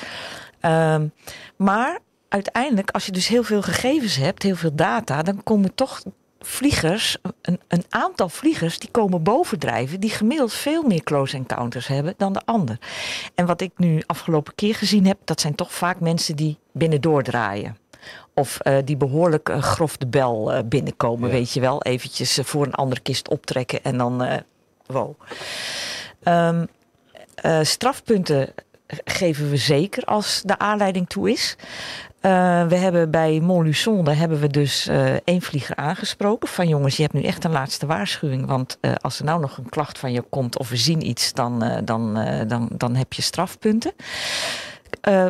Ehm, 0.59 1.07
maar 1.55 1.99
uiteindelijk, 2.33 2.91
als 2.91 3.05
je 3.05 3.11
dus 3.11 3.27
heel 3.27 3.43
veel 3.43 3.61
gegevens 3.61 4.15
hebt, 4.15 4.43
heel 4.43 4.55
veel 4.55 4.75
data, 4.75 5.21
dan 5.21 5.43
komen 5.43 5.75
toch 5.75 6.03
vliegers, 6.39 7.17
een, 7.41 7.59
een 7.67 7.83
aantal 7.89 8.29
vliegers, 8.29 8.79
die 8.79 8.91
komen 8.91 9.23
bovendrijven, 9.23 9.99
die 9.99 10.09
gemiddeld 10.09 10.53
veel 10.53 10.83
meer 10.83 11.03
close 11.03 11.35
encounters 11.35 11.87
hebben 11.87 12.13
dan 12.17 12.33
de 12.33 12.41
ander. 12.45 12.77
En 13.35 13.45
wat 13.45 13.61
ik 13.61 13.71
nu 13.75 14.01
afgelopen 14.05 14.55
keer 14.55 14.75
gezien 14.75 15.05
heb, 15.05 15.17
dat 15.23 15.41
zijn 15.41 15.55
toch 15.55 15.73
vaak 15.73 15.99
mensen 15.99 16.35
die 16.35 16.57
binnendoor 16.71 17.23
draaien. 17.23 17.77
Of 18.33 18.59
eh, 18.59 18.77
die 18.85 18.97
behoorlijk 18.97 19.49
eh, 19.49 19.61
grof 19.61 19.97
de 19.97 20.07
bel 20.07 20.53
eh, 20.53 20.63
binnenkomen, 20.65 21.29
weet 21.29 21.51
je 21.51 21.59
wel. 21.59 21.81
Eventjes 21.81 22.39
voor 22.43 22.65
een 22.65 22.73
andere 22.73 23.01
kist 23.01 23.29
optrekken 23.29 23.83
en 23.83 23.97
dan, 23.97 24.43
wow. 24.85 25.19
Ehm, 26.23 26.65
eh, 27.35 27.59
strafpunten 27.61 28.53
geven 29.05 29.49
we 29.49 29.57
zeker 29.57 30.03
als 30.03 30.41
de 30.45 30.57
aanleiding 30.57 31.09
toe 31.09 31.31
is. 31.31 31.55
Eh, 32.23 32.65
we 32.67 32.75
hebben 32.75 33.11
bij 33.11 33.39
Montluçon, 33.41 34.03
daar 34.03 34.17
hebben 34.17 34.39
we 34.39 34.47
dus 34.47 34.87
eh, 34.87 35.13
één 35.23 35.41
vlieger 35.41 35.75
aangesproken. 35.75 36.49
Van 36.49 36.67
jongens, 36.67 36.95
je 36.95 37.01
hebt 37.01 37.13
nu 37.13 37.21
echt 37.21 37.43
een 37.43 37.51
laatste 37.51 37.85
waarschuwing. 37.85 38.45
Want 38.45 38.77
eh, 38.81 38.91
als 39.01 39.19
er 39.19 39.25
nou 39.25 39.39
nog 39.39 39.57
een 39.57 39.69
klacht 39.69 39.99
van 39.99 40.11
je 40.11 40.21
komt 40.21 40.57
of 40.57 40.69
we 40.69 40.77
zien 40.77 41.07
iets, 41.07 41.33
dan, 41.33 41.81
dan, 41.85 42.25
dan, 42.47 42.69
dan 42.71 42.95
heb 42.95 43.13
je 43.13 43.21
strafpunten. 43.21 43.93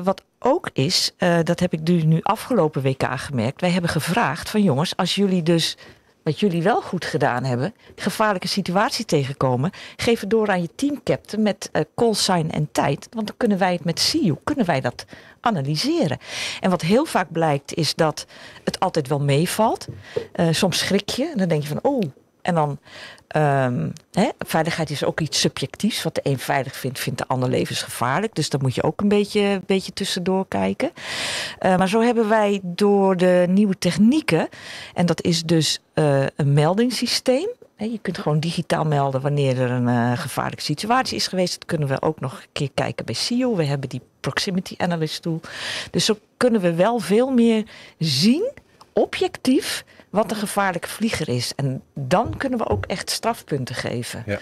Wat 0.04 0.24
ook 0.40 0.70
is, 0.74 1.12
dat 1.44 1.60
heb 1.60 1.74
ik 1.74 1.86
dus 1.86 2.04
nu 2.04 2.20
afgelopen 2.22 2.82
WK 2.82 3.06
gemerkt. 3.16 3.62
Wij 3.62 3.72
hebben 3.72 3.90
gevraagd 3.90 4.50
van 4.50 4.64
jongens, 4.64 4.96
als 4.96 5.16
jullie 5.16 5.44
dus 5.44 5.78
wat 6.24 6.40
jullie 6.40 6.64
wel 6.64 6.82
goed 6.82 7.06
gedaan 7.06 7.44
hebben, 7.44 7.74
gevaarlijke 7.96 8.48
situatie 8.48 9.06
tegenkomen, 9.06 9.72
geef 9.96 10.20
het 10.20 10.30
door 10.30 10.50
aan 10.50 10.62
je 10.62 10.76
teamcaptain 10.76 11.44
met 11.44 11.70
eh 11.72 11.82
call 11.96 12.14
sign 12.14 12.50
en 12.52 12.70
tijd. 12.72 13.08
Want 13.12 13.28
dan 13.28 13.38
kunnen 13.38 13.58
wij 13.58 13.74
het 13.74 13.84
met 13.84 14.00
CIO, 14.00 14.40
kunnen 14.44 14.66
wij 14.66 14.82
dat 14.82 15.06
analyseren. 15.44 16.18
En 16.60 16.70
wat 16.70 16.82
heel 16.82 17.06
vaak 17.06 17.32
blijkt 17.32 17.74
is 17.74 17.96
dat 17.96 18.26
het 18.64 18.80
altijd 18.80 19.08
wel 19.08 19.20
meevalt. 19.20 19.88
Eh, 20.32 20.48
soms 20.52 20.78
schrik 20.78 21.10
je 21.10 21.30
en 21.32 21.38
dan 21.38 21.48
denk 21.48 21.62
je 21.62 21.68
van 21.68 21.80
oh. 21.82 22.02
En 22.44 22.56
dan, 22.56 22.80
ehm, 23.28 23.90
hè, 24.12 24.30
veiligheid 24.40 24.90
is 24.90 25.04
ook 25.04 25.20
iets 25.20 25.40
subjectiefs. 25.40 26.04
Wat 26.04 26.16
de 26.16 26.22
een 26.24 26.40
veilig 26.40 26.76
vindt, 26.76 27.00
vindt 27.00 27.20
de 27.20 27.28
ander 27.28 27.50
levensgevaarlijk. 27.50 28.36
Dus 28.36 28.50
daar 28.50 28.62
moet 28.62 28.76
je 28.76 28.84
ook 28.84 29.02
een 29.02 29.08
beetje, 29.08 29.62
beetje 29.66 29.94
tussendoor 29.94 30.48
kijken. 30.48 30.92
Eh, 31.60 31.78
maar 31.78 31.90
zo 31.90 32.02
hebben 32.02 32.30
wij 32.30 32.60
door 32.64 33.18
de 33.18 33.46
nieuwe 33.50 33.78
technieken, 33.78 34.50
en 34.94 35.06
dat 35.06 35.22
is 35.22 35.44
dus 35.44 35.80
eh, 35.94 36.26
een 36.36 36.54
meldingssysteem. 36.54 37.50
Je 37.78 38.00
kunt 38.02 38.18
gewoon 38.18 38.40
digitaal 38.40 38.86
melden 38.86 39.22
wanneer 39.22 39.60
er 39.62 39.72
een 39.72 39.88
eh, 39.88 40.12
gevaarlijke 40.20 40.64
situatie 40.64 41.16
is 41.16 41.28
geweest. 41.28 41.54
Dat 41.54 41.66
kunnen 41.66 41.88
we 41.88 42.02
ook 42.02 42.20
nog 42.20 42.34
een 42.34 42.48
keer 42.52 42.70
kijken 42.74 43.06
bij 43.06 43.14
SEO. 43.16 43.56
We 43.56 43.64
hebben 43.66 43.90
die 43.90 44.02
Proximity 44.20 44.76
Analyst 44.78 45.22
tool. 45.22 45.40
Dus 45.92 46.06
zo 46.06 46.18
kunnen 46.38 46.62
we 46.62 46.74
wel 46.74 47.00
veel 47.00 47.30
meer 47.32 47.64
zien, 48.00 48.52
objectief, 48.94 49.84
wat 50.10 50.32
een 50.32 50.38
gevaarlijke 50.38 50.88
vlieger 50.88 51.30
is. 51.30 51.52
En 51.56 51.82
dan 51.94 52.38
kunnen 52.38 52.60
we 52.60 52.68
ook 52.70 52.86
echt 52.86 53.10
strafpunten 53.10 53.76
geven. 53.76 54.24
Ja. 54.26 54.34
Er 54.34 54.40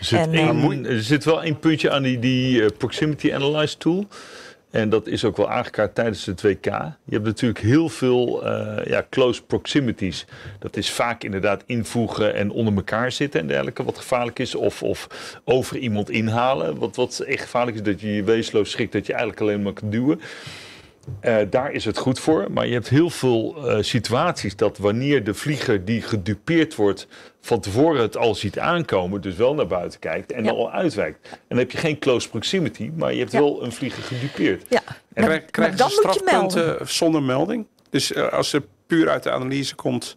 zit, 0.00 0.18
En, 0.18 0.32
één- 0.34 0.86
er 0.86 1.02
zit 1.02 1.24
wel 1.24 1.42
één 1.42 1.58
puntje 1.58 1.90
aan 1.90 2.02
die, 2.02 2.18
die 2.18 2.62
eh, 2.64 2.70
Proximity 2.78 3.32
Analyze 3.34 3.76
tool. 3.76 4.06
En 4.74 4.88
dat 4.88 5.06
is 5.06 5.24
ook 5.24 5.36
wel 5.36 5.50
aangekaart 5.50 5.94
tijdens 5.94 6.26
het 6.26 6.42
WK. 6.42 6.64
Je 7.04 7.12
hebt 7.12 7.24
natuurlijk 7.24 7.60
heel 7.60 7.88
veel 7.88 8.46
eh, 8.46 8.86
ja, 8.86 9.06
close 9.10 9.42
proximities. 9.42 10.26
Dat 10.58 10.76
is 10.76 10.90
vaak 10.90 11.24
inderdaad 11.24 11.62
invoegen 11.66 12.34
en 12.34 12.50
onder 12.50 12.74
elkaar 12.74 13.12
zitten 13.12 13.40
en 13.40 13.46
dergelijke, 13.46 13.84
wat 13.84 13.98
gevaarlijk 13.98 14.38
is. 14.38 14.54
Of, 14.54 14.82
of 14.82 15.08
over 15.44 15.76
iemand 15.76 16.10
inhalen. 16.10 16.78
Wat, 16.78 16.96
wat 16.96 17.18
echt 17.18 17.42
gevaarlijk 17.42 17.76
is, 17.76 17.82
dat 17.82 18.00
je 18.00 18.14
je 18.14 18.24
weesloos 18.24 18.70
schrikt, 18.70 18.92
dat 18.92 19.06
je 19.06 19.12
eigenlijk 19.12 19.42
alleen 19.42 19.62
maar 19.62 19.72
kan 19.72 19.90
duwen. 19.90 20.20
Eh, 21.20 21.36
daar 21.50 21.72
is 21.72 21.84
het 21.84 21.98
goed 21.98 22.18
voor. 22.20 22.46
Maar 22.50 22.66
je 22.66 22.72
hebt 22.72 22.88
heel 22.88 23.10
veel 23.10 23.68
eh, 23.70 23.82
situaties 23.82 24.56
dat 24.56 24.78
wanneer 24.78 25.24
de 25.24 25.34
vlieger 25.34 25.84
die 25.84 26.02
gedupeerd 26.02 26.74
wordt 26.74 27.06
van 27.40 27.60
tevoren 27.60 28.00
het 28.02 28.16
al 28.16 28.34
ziet 28.34 28.58
aankomen, 28.58 29.20
dus 29.20 29.34
wel 29.36 29.54
naar 29.54 29.66
buiten 29.66 30.00
kijkt 30.00 30.32
en 30.32 30.44
Ja. 30.44 30.50
al 30.50 30.72
uitwijkt. 30.72 31.28
En 31.30 31.38
dan 31.48 31.58
heb 31.58 31.70
je 31.70 31.78
geen 31.78 31.98
close 31.98 32.28
proximity, 32.28 32.90
maar 32.96 33.12
je 33.12 33.18
hebt 33.18 33.32
Ja. 33.32 33.38
wel 33.40 33.64
een 33.64 33.72
vlieger 33.72 34.02
gedupeerd. 34.02 34.64
Ja, 34.68 34.80
En 34.86 34.94
maar, 35.14 35.24
krijg- 35.24 35.40
maar 35.42 35.50
krijgen 35.50 35.76
dan 35.76 35.90
ze 35.90 36.02
moet 36.04 36.14
je 36.14 36.20
melden. 36.24 36.50
strafpunten 36.50 36.88
zonder 36.94 37.22
melding? 37.22 37.66
Dus 37.90 38.12
eh, 38.12 38.28
als 38.32 38.52
er 38.52 38.62
puur 38.86 39.08
uit 39.08 39.22
de 39.22 39.30
analyse 39.30 39.74
komt... 39.74 40.16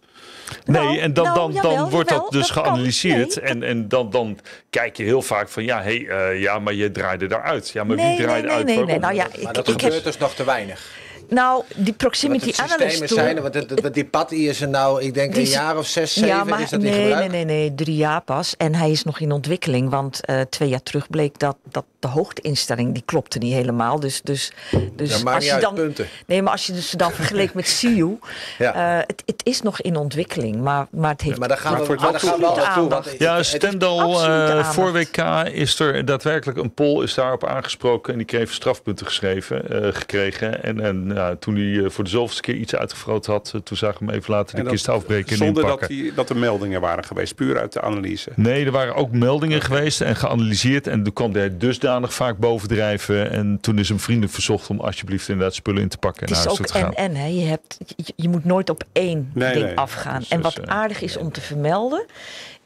Nee, 0.64 0.82
Nou, 0.82 0.98
en 0.98 1.12
dan, 1.12 1.24
nou, 1.24 1.36
dan, 1.36 1.52
dan 1.52 1.72
jawel, 1.72 1.90
wordt 1.90 2.08
dat 2.08 2.30
dus 2.30 2.46
dat 2.48 2.52
kan. 2.52 2.64
geanalyseerd. 2.64 3.40
Nee, 3.40 3.50
en 3.50 3.62
en 3.62 3.88
dan, 3.88 4.10
dan 4.10 4.38
kijk 4.70 4.96
je 4.96 5.02
heel 5.02 5.22
vaak 5.22 5.48
van, 5.48 5.64
ja, 5.64 5.82
hey, 5.82 6.06
eh, 6.08 6.40
ja, 6.40 6.58
maar 6.58 6.74
je 6.74 6.90
draaide 6.90 7.26
daaruit. 7.26 7.70
Ja, 7.70 7.84
maar 7.84 7.96
Nee, 7.96 8.16
wie 8.16 8.24
draaide 8.26 8.46
nee, 8.46 8.56
uit 8.56 8.66
nee, 8.66 8.76
nee, 8.76 8.84
nee. 8.84 8.98
Nou 8.98 9.14
ja, 9.14 9.26
Maar 9.32 9.40
ik, 9.40 9.54
dat 9.54 9.68
ik 9.68 9.72
gebeurt 9.74 9.94
heb, 9.94 10.04
dus 10.04 10.18
nog 10.18 10.34
te 10.34 10.44
weinig. 10.44 10.86
Nou, 11.28 11.62
die 11.76 11.92
proximity 11.92 12.46
het 12.46 12.58
analyst 12.58 12.80
systemen 12.80 13.08
tool... 13.08 13.18
zijn, 13.18 13.40
want 13.42 13.54
het, 13.54 13.82
het- 13.84 13.94
die 13.94 14.04
pad 14.04 14.32
is 14.32 14.60
er 14.60 14.68
nou, 14.68 15.02
ik 15.02 15.14
denk 15.14 15.34
Die 15.34 15.42
een 15.44 15.48
jaar 15.50 15.76
of 15.78 15.86
zes, 15.86 16.12
zeven 16.12 16.28
ja, 16.28 16.44
maar 16.44 16.60
is 16.60 16.70
dat 16.70 16.82
in 16.82 16.90
nee, 16.90 17.02
gebruik. 17.02 17.30
nee, 17.30 17.44
nee, 17.44 17.58
nee, 17.58 17.74
drie 17.74 17.96
jaar 17.96 18.20
pas. 18.20 18.54
En 18.56 18.74
hij 18.74 18.90
is 18.90 19.04
nog 19.04 19.20
in 19.20 19.32
ontwikkeling, 19.32 19.90
want 19.90 20.24
eh, 20.24 20.40
twee 20.40 20.68
jaar 20.68 20.82
terug 20.82 21.10
bleek 21.10 21.38
dat, 21.38 21.56
dat 21.70 21.84
de 21.98 22.08
hoogteinstelling 22.08 22.92
die 22.94 23.02
klopte 23.06 23.38
niet 23.38 23.52
helemaal. 23.52 24.00
Dus, 24.00 24.20
dus, 24.22 24.52
dus 24.96 25.08
Ja, 25.20 25.30
als 25.30 25.34
niet 25.34 25.44
je 25.44 25.52
uit, 25.52 25.62
dan, 25.62 25.74
punten. 25.74 26.06
nee, 26.26 26.42
maar 26.42 26.52
als 26.52 26.66
je 26.66 26.72
dus 26.72 26.90
dan 26.90 27.12
vergeleek 27.12 27.54
met 27.54 27.78
CU, 27.80 28.18
Ja. 28.58 28.74
eh, 28.98 29.04
het, 29.06 29.22
het 29.26 29.40
is 29.44 29.62
nog 29.62 29.80
in 29.80 29.96
ontwikkeling, 29.96 30.56
maar, 30.60 30.86
maar 30.90 31.10
het 31.10 31.20
heeft 31.20 31.38
maar 31.38 31.48
daar 31.48 31.58
gaan 31.58 31.70
Maar 31.72 31.80
we, 31.80 31.86
voor 31.86 31.94
het 31.94 32.02
maar 32.04 32.12
daar 32.12 32.20
gaan 32.20 32.40
we 32.40 32.46
aandacht. 32.64 33.18
Ja, 33.18 33.30
het- 33.36 33.40
is- 33.40 33.50
Stendal 33.50 34.24
eh, 34.24 34.70
voor 34.70 34.92
WK 34.92 35.16
is 35.52 35.80
er 35.80 36.04
daadwerkelijk 36.04 36.58
een 36.58 36.74
poll 36.74 37.02
is 37.02 37.14
daarop 37.14 37.44
aangesproken 37.46 38.12
en 38.12 38.18
die 38.18 38.26
kreeg 38.26 38.52
strafpunten 38.52 39.06
geschreven, 39.06 39.84
eh, 39.84 39.94
gekregen. 39.94 40.62
En, 40.62 40.80
en 40.80 41.17
nou, 41.18 41.36
toen 41.38 41.56
hij 41.56 41.84
eh, 41.84 41.90
voor 41.90 42.04
de 42.04 42.10
zoveelste 42.10 42.42
keer 42.42 42.54
iets 42.54 42.74
uitgefroot 42.74 43.26
had, 43.26 43.50
eh, 43.54 43.60
toen 43.60 43.76
zagen 43.76 43.98
we 43.98 44.04
hem 44.04 44.14
even 44.14 44.34
later 44.34 44.56
de 44.56 44.62
dat- 44.62 44.72
kist 44.72 44.88
afbreken 44.88 45.30
en 45.30 45.36
Zonder 45.36 45.54
dat, 45.62 45.72
inpakken. 45.72 45.96
die, 45.96 46.14
dat 46.14 46.30
er 46.30 46.36
meldingen 46.36 46.80
waren 46.80 47.04
geweest, 47.04 47.34
puur 47.34 47.58
uit 47.60 47.72
de 47.72 47.80
analyse. 47.80 48.30
Nee, 48.34 48.64
er 48.64 48.70
waren 48.72 48.94
ook 48.94 49.12
meldingen 49.12 49.60
geweest 49.60 50.00
en 50.00 50.16
geanalyseerd. 50.16 50.86
En 50.86 51.02
toen 51.02 51.12
kwam 51.12 51.32
hij 51.34 51.56
dusdanig 51.58 52.14
vaak 52.14 52.38
bovendrijven. 52.38 53.30
En 53.30 53.58
toen 53.60 53.78
is 53.78 53.88
hem 53.88 54.00
vriendelijk 54.00 54.32
verzocht 54.34 54.70
om 54.70 54.80
alsjeblieft 54.80 55.28
inderdaad 55.28 55.54
spullen 55.54 55.82
in 55.82 55.88
te 55.88 55.98
pakken 55.98 56.26
en 56.26 56.34
Het 56.34 56.44
naar 56.44 56.52
is 56.52 56.60
ook 56.60 56.66
en 56.82 56.94
en. 56.94 57.14
Hè. 57.16 57.26
Je, 57.26 57.44
hebt, 57.44 57.78
je, 57.96 58.12
je 58.16 58.28
moet 58.28 58.44
nooit 58.44 58.70
op 58.70 58.84
één 58.92 59.30
Nee, 59.34 59.52
ding 59.52 59.64
nee. 59.64 59.76
afgaan. 59.76 60.18
Dus 60.18 60.28
en 60.28 60.40
wat 60.40 60.58
eh, 60.58 60.74
aardig 60.74 61.00
is 61.02 61.16
om 61.16 61.32
te 61.32 61.40
vermelden, 61.40 62.04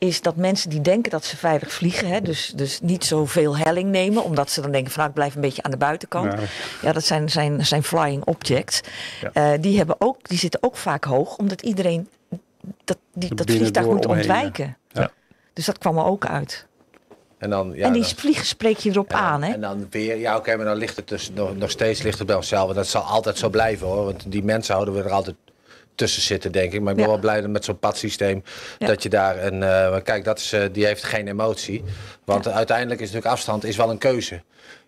is 0.03 0.23
dat 0.23 0.37
mensen 0.37 0.71
die 0.71 0.81
denken 0.81 1.11
dat 1.11 1.25
ze 1.25 1.37
veilig 1.37 1.73
vliegen, 1.73 2.09
hè, 2.09 2.21
dus, 2.21 2.53
dus 2.57 2.81
niet 2.81 3.05
zoveel 3.05 3.57
helling 3.57 3.91
nemen, 3.91 4.25
omdat 4.25 4.51
ze 4.51 4.61
dan 4.61 4.71
denken 4.71 4.91
van 4.91 4.99
nou 4.99 5.09
ik 5.09 5.15
blijf 5.15 5.35
een 5.35 5.41
beetje 5.41 5.63
aan 5.63 5.71
de 5.71 5.77
buitenkant. 5.77 6.35
Ja, 6.83 6.93
dat 6.93 7.05
zijn, 7.05 7.31
zijn, 7.31 7.67
zijn 7.67 7.83
flying 7.83 8.25
objects. 8.25 8.81
Ja. 9.21 9.31
Eh, 9.33 9.61
die, 9.61 9.77
hebben 9.77 9.97
ook, 9.99 10.29
die 10.29 10.39
zitten 10.39 10.63
ook 10.63 10.77
vaak 10.77 11.05
hoog, 11.05 11.37
omdat 11.37 11.63
iedereen 11.63 12.09
dat, 12.85 12.99
die, 13.15 13.35
dat 13.35 13.51
vliegtuig 13.51 13.87
moet 13.87 14.07
omheen, 14.07 14.21
ontwijken. 14.21 14.77
Ja. 14.89 15.11
Dus 15.53 15.65
dat 15.65 15.79
kwam 15.79 15.99
er 15.99 16.05
ook 16.05 16.27
uit. 16.27 16.67
En 17.39 17.51
dan, 17.51 17.73
ja, 17.75 17.87
en 17.87 17.93
die 17.93 18.03
dan- 18.03 18.11
vliegen 18.11 18.47
spreek 18.47 18.77
je 18.79 18.91
erop 18.91 19.13
aan. 19.13 19.43
Hè? 19.43 19.53
En 19.53 19.61
dan 19.61 19.87
weer, 19.91 20.17
ja 20.17 20.37
oké, 20.37 20.57
maar 20.57 20.65
dan 20.65 20.77
ligt 20.77 20.97
het 20.97 21.09
dus 21.09 21.31
nog, 21.35 21.57
nog 21.57 21.71
steeds 21.71 22.03
ligt 22.03 22.19
het 22.19 22.27
bij 22.27 22.37
onszelf. 22.37 22.69
En 22.69 22.75
dat 22.75 22.87
zal 22.87 23.03
altijd 23.03 23.39
zo 23.39 23.49
blijven 23.49 23.87
hoor. 23.87 24.05
Want 24.05 24.33
die 24.33 24.45
mensen 24.45 24.75
houden 24.75 24.95
we 24.95 25.03
er 25.03 25.11
altijd 25.11 25.37
tussen 25.95 26.23
zitten, 26.23 26.53
denk 26.53 26.73
ik. 26.73 26.81
Maar 26.81 26.91
ik 26.91 26.97
ben 26.97 27.05
Ja. 27.05 27.11
wel 27.11 27.21
blij 27.21 27.41
dat 27.41 27.51
met 27.51 27.65
zo'n 27.65 27.79
padsysteem 27.79 28.43
Ja. 28.79 28.87
dat 28.87 29.03
je 29.03 29.09
daar 29.09 29.45
een. 29.45 29.63
eh, 29.63 29.97
kijk, 30.03 30.25
dat 30.25 30.39
is, 30.39 30.53
eh, 30.53 30.63
die 30.73 30.87
heeft 30.87 31.05
geen 31.05 31.29
emotie. 31.29 31.83
Want 32.25 32.49
uiteindelijk 32.49 33.01
is 33.01 33.07
natuurlijk 33.07 33.35
afstand 33.35 33.65
is 33.65 33.77
wel 33.77 33.91
een 33.91 33.99
keuze. 33.99 34.43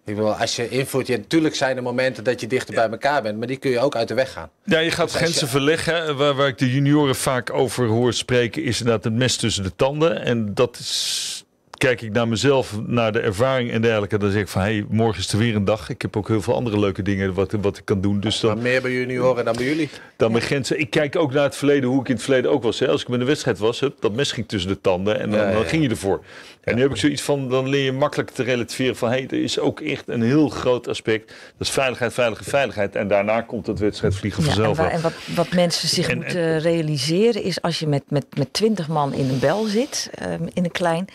Ik 0.07 0.15
bedoel, 0.15 0.33
als 0.35 0.57
je 0.57 0.69
invoert, 0.69 1.07
ja, 1.07 1.17
natuurlijk 1.17 1.55
zijn 1.55 1.77
er 1.77 1.83
momenten 1.83 2.25
dat 2.25 2.41
je 2.41 2.47
dichter 2.47 2.75
bij 2.75 2.89
elkaar 2.91 3.23
bent, 3.23 3.39
maar 3.39 3.47
die 3.47 3.57
kun 3.57 3.71
je 3.71 3.79
ook 3.81 3.97
uit 3.97 4.09
de 4.09 4.15
weg 4.15 4.33
gaan. 4.33 4.51
Ja, 4.65 4.79
je 4.79 4.91
gaat 4.91 5.07
Dus 5.07 5.17
grenzen 5.17 5.41
je- 5.45 5.47
verleggen. 5.51 6.17
Waar, 6.17 6.35
waar 6.35 6.49
ik 6.49 6.59
de 6.59 6.71
junioren 6.73 7.15
vaak 7.17 7.53
over 7.53 7.87
hoor 7.87 8.13
spreken, 8.13 8.63
is 8.63 8.79
inderdaad 8.79 9.05
het 9.05 9.13
mes 9.13 9.37
tussen 9.37 9.63
de 9.63 9.77
tanden. 9.77 10.23
En 10.25 10.55
dat 10.55 10.79
is. 10.79 11.44
Kijk 11.85 12.03
ik 12.03 12.13
naar 12.13 12.29
mezelf, 12.29 12.79
naar 12.87 13.13
de 13.13 13.21
ervaring 13.21 13.71
en 13.71 13.83
dergelijke, 13.83 14.19
dan 14.19 14.31
zeg 14.31 14.41
ik 14.41 14.49
van 14.49 14.63
hé, 14.63 14.73
hey, 14.73 14.85
morgen 14.89 15.21
is 15.21 15.33
er 15.33 15.39
weer 15.39 15.55
een 15.57 15.65
dag. 15.65 15.89
Ik 15.89 16.03
heb 16.03 16.17
ook 16.17 16.29
heel 16.29 16.43
veel 16.43 16.55
andere 16.55 16.79
leuke 16.79 17.03
dingen 17.03 17.35
wat, 17.35 17.53
wat 17.61 17.77
ik 17.79 17.85
kan 17.85 18.01
doen. 18.01 18.21
Dus 18.21 18.41
Maar 18.41 18.55
dan, 18.55 18.63
meer 18.63 18.83
bij 18.83 18.93
junioren 18.93 19.45
dan 19.45 19.57
bij 19.57 19.65
jullie. 19.65 19.89
dan 20.17 20.33
mijn 20.33 20.45
grenzen. 20.45 20.79
Ik 20.81 20.91
kijk 20.91 21.17
ook 21.17 21.33
naar 21.33 21.43
het 21.43 21.57
verleden, 21.57 21.89
hoe 21.89 22.01
ik 22.01 22.09
in 22.09 22.15
het 22.15 22.23
verleden 22.25 22.51
ook 22.51 22.63
was. 22.63 22.79
Hè. 22.79 22.89
Als 22.89 23.03
ik 23.03 23.09
met 23.09 23.21
een 23.21 23.27
wedstrijd 23.27 23.59
was, 23.59 23.81
hup, 23.81 24.01
dat 24.01 24.13
mes 24.13 24.33
ging 24.33 24.49
tussen 24.49 24.71
de 24.71 24.81
tanden 24.81 25.21
en 25.21 25.31
dan, 25.31 25.39
Ja, 25.41 25.49
ja, 25.49 25.53
dan 25.55 25.65
ging 25.65 25.83
je 25.83 25.89
ervoor. 25.89 26.25
En 26.61 26.75
nu 26.75 26.81
heb 26.83 26.91
ik 26.91 26.97
zoiets 26.97 27.23
van, 27.23 27.49
dan 27.49 27.69
leer 27.69 27.85
je 27.85 27.93
makkelijk 27.93 28.31
te 28.31 28.43
relativeren 28.43 28.97
van 28.97 29.09
hé, 29.09 29.15
hey, 29.17 29.27
er 29.31 29.43
is 29.43 29.59
ook 29.59 29.81
echt 29.81 30.09
een 30.09 30.23
heel 30.23 30.49
groot 30.49 30.89
aspect. 30.89 31.29
Dat 31.29 31.67
is 31.67 31.71
veiligheid, 31.71 32.13
veiligheid, 32.13 32.49
veiligheid. 32.51 32.97
En 32.97 33.09
daarna 33.09 33.41
komt 33.41 33.67
het 33.67 33.79
wedstrijdvliegen 33.79 34.43
Ja, 34.43 34.49
en, 34.49 34.55
vanzelf 34.55 34.77
wel. 34.77 34.89
en 34.89 35.01
wat, 35.01 35.13
wat 35.35 35.53
mensen 35.53 35.89
zich 35.89 36.09
En- 36.09 36.17
moeten 36.17 36.59
realiseren 36.61 37.43
is 37.43 37.63
als 37.63 37.79
je 37.79 37.87
met, 37.87 38.03
met, 38.09 38.27
met 38.39 38.53
20 38.53 38.89
man 38.89 39.13
in 39.15 39.29
een 39.29 39.39
bel 39.39 39.65
zit, 39.65 40.11
ehm, 40.15 40.43
in 40.53 40.65
een 40.65 40.73
klein, 40.73 41.07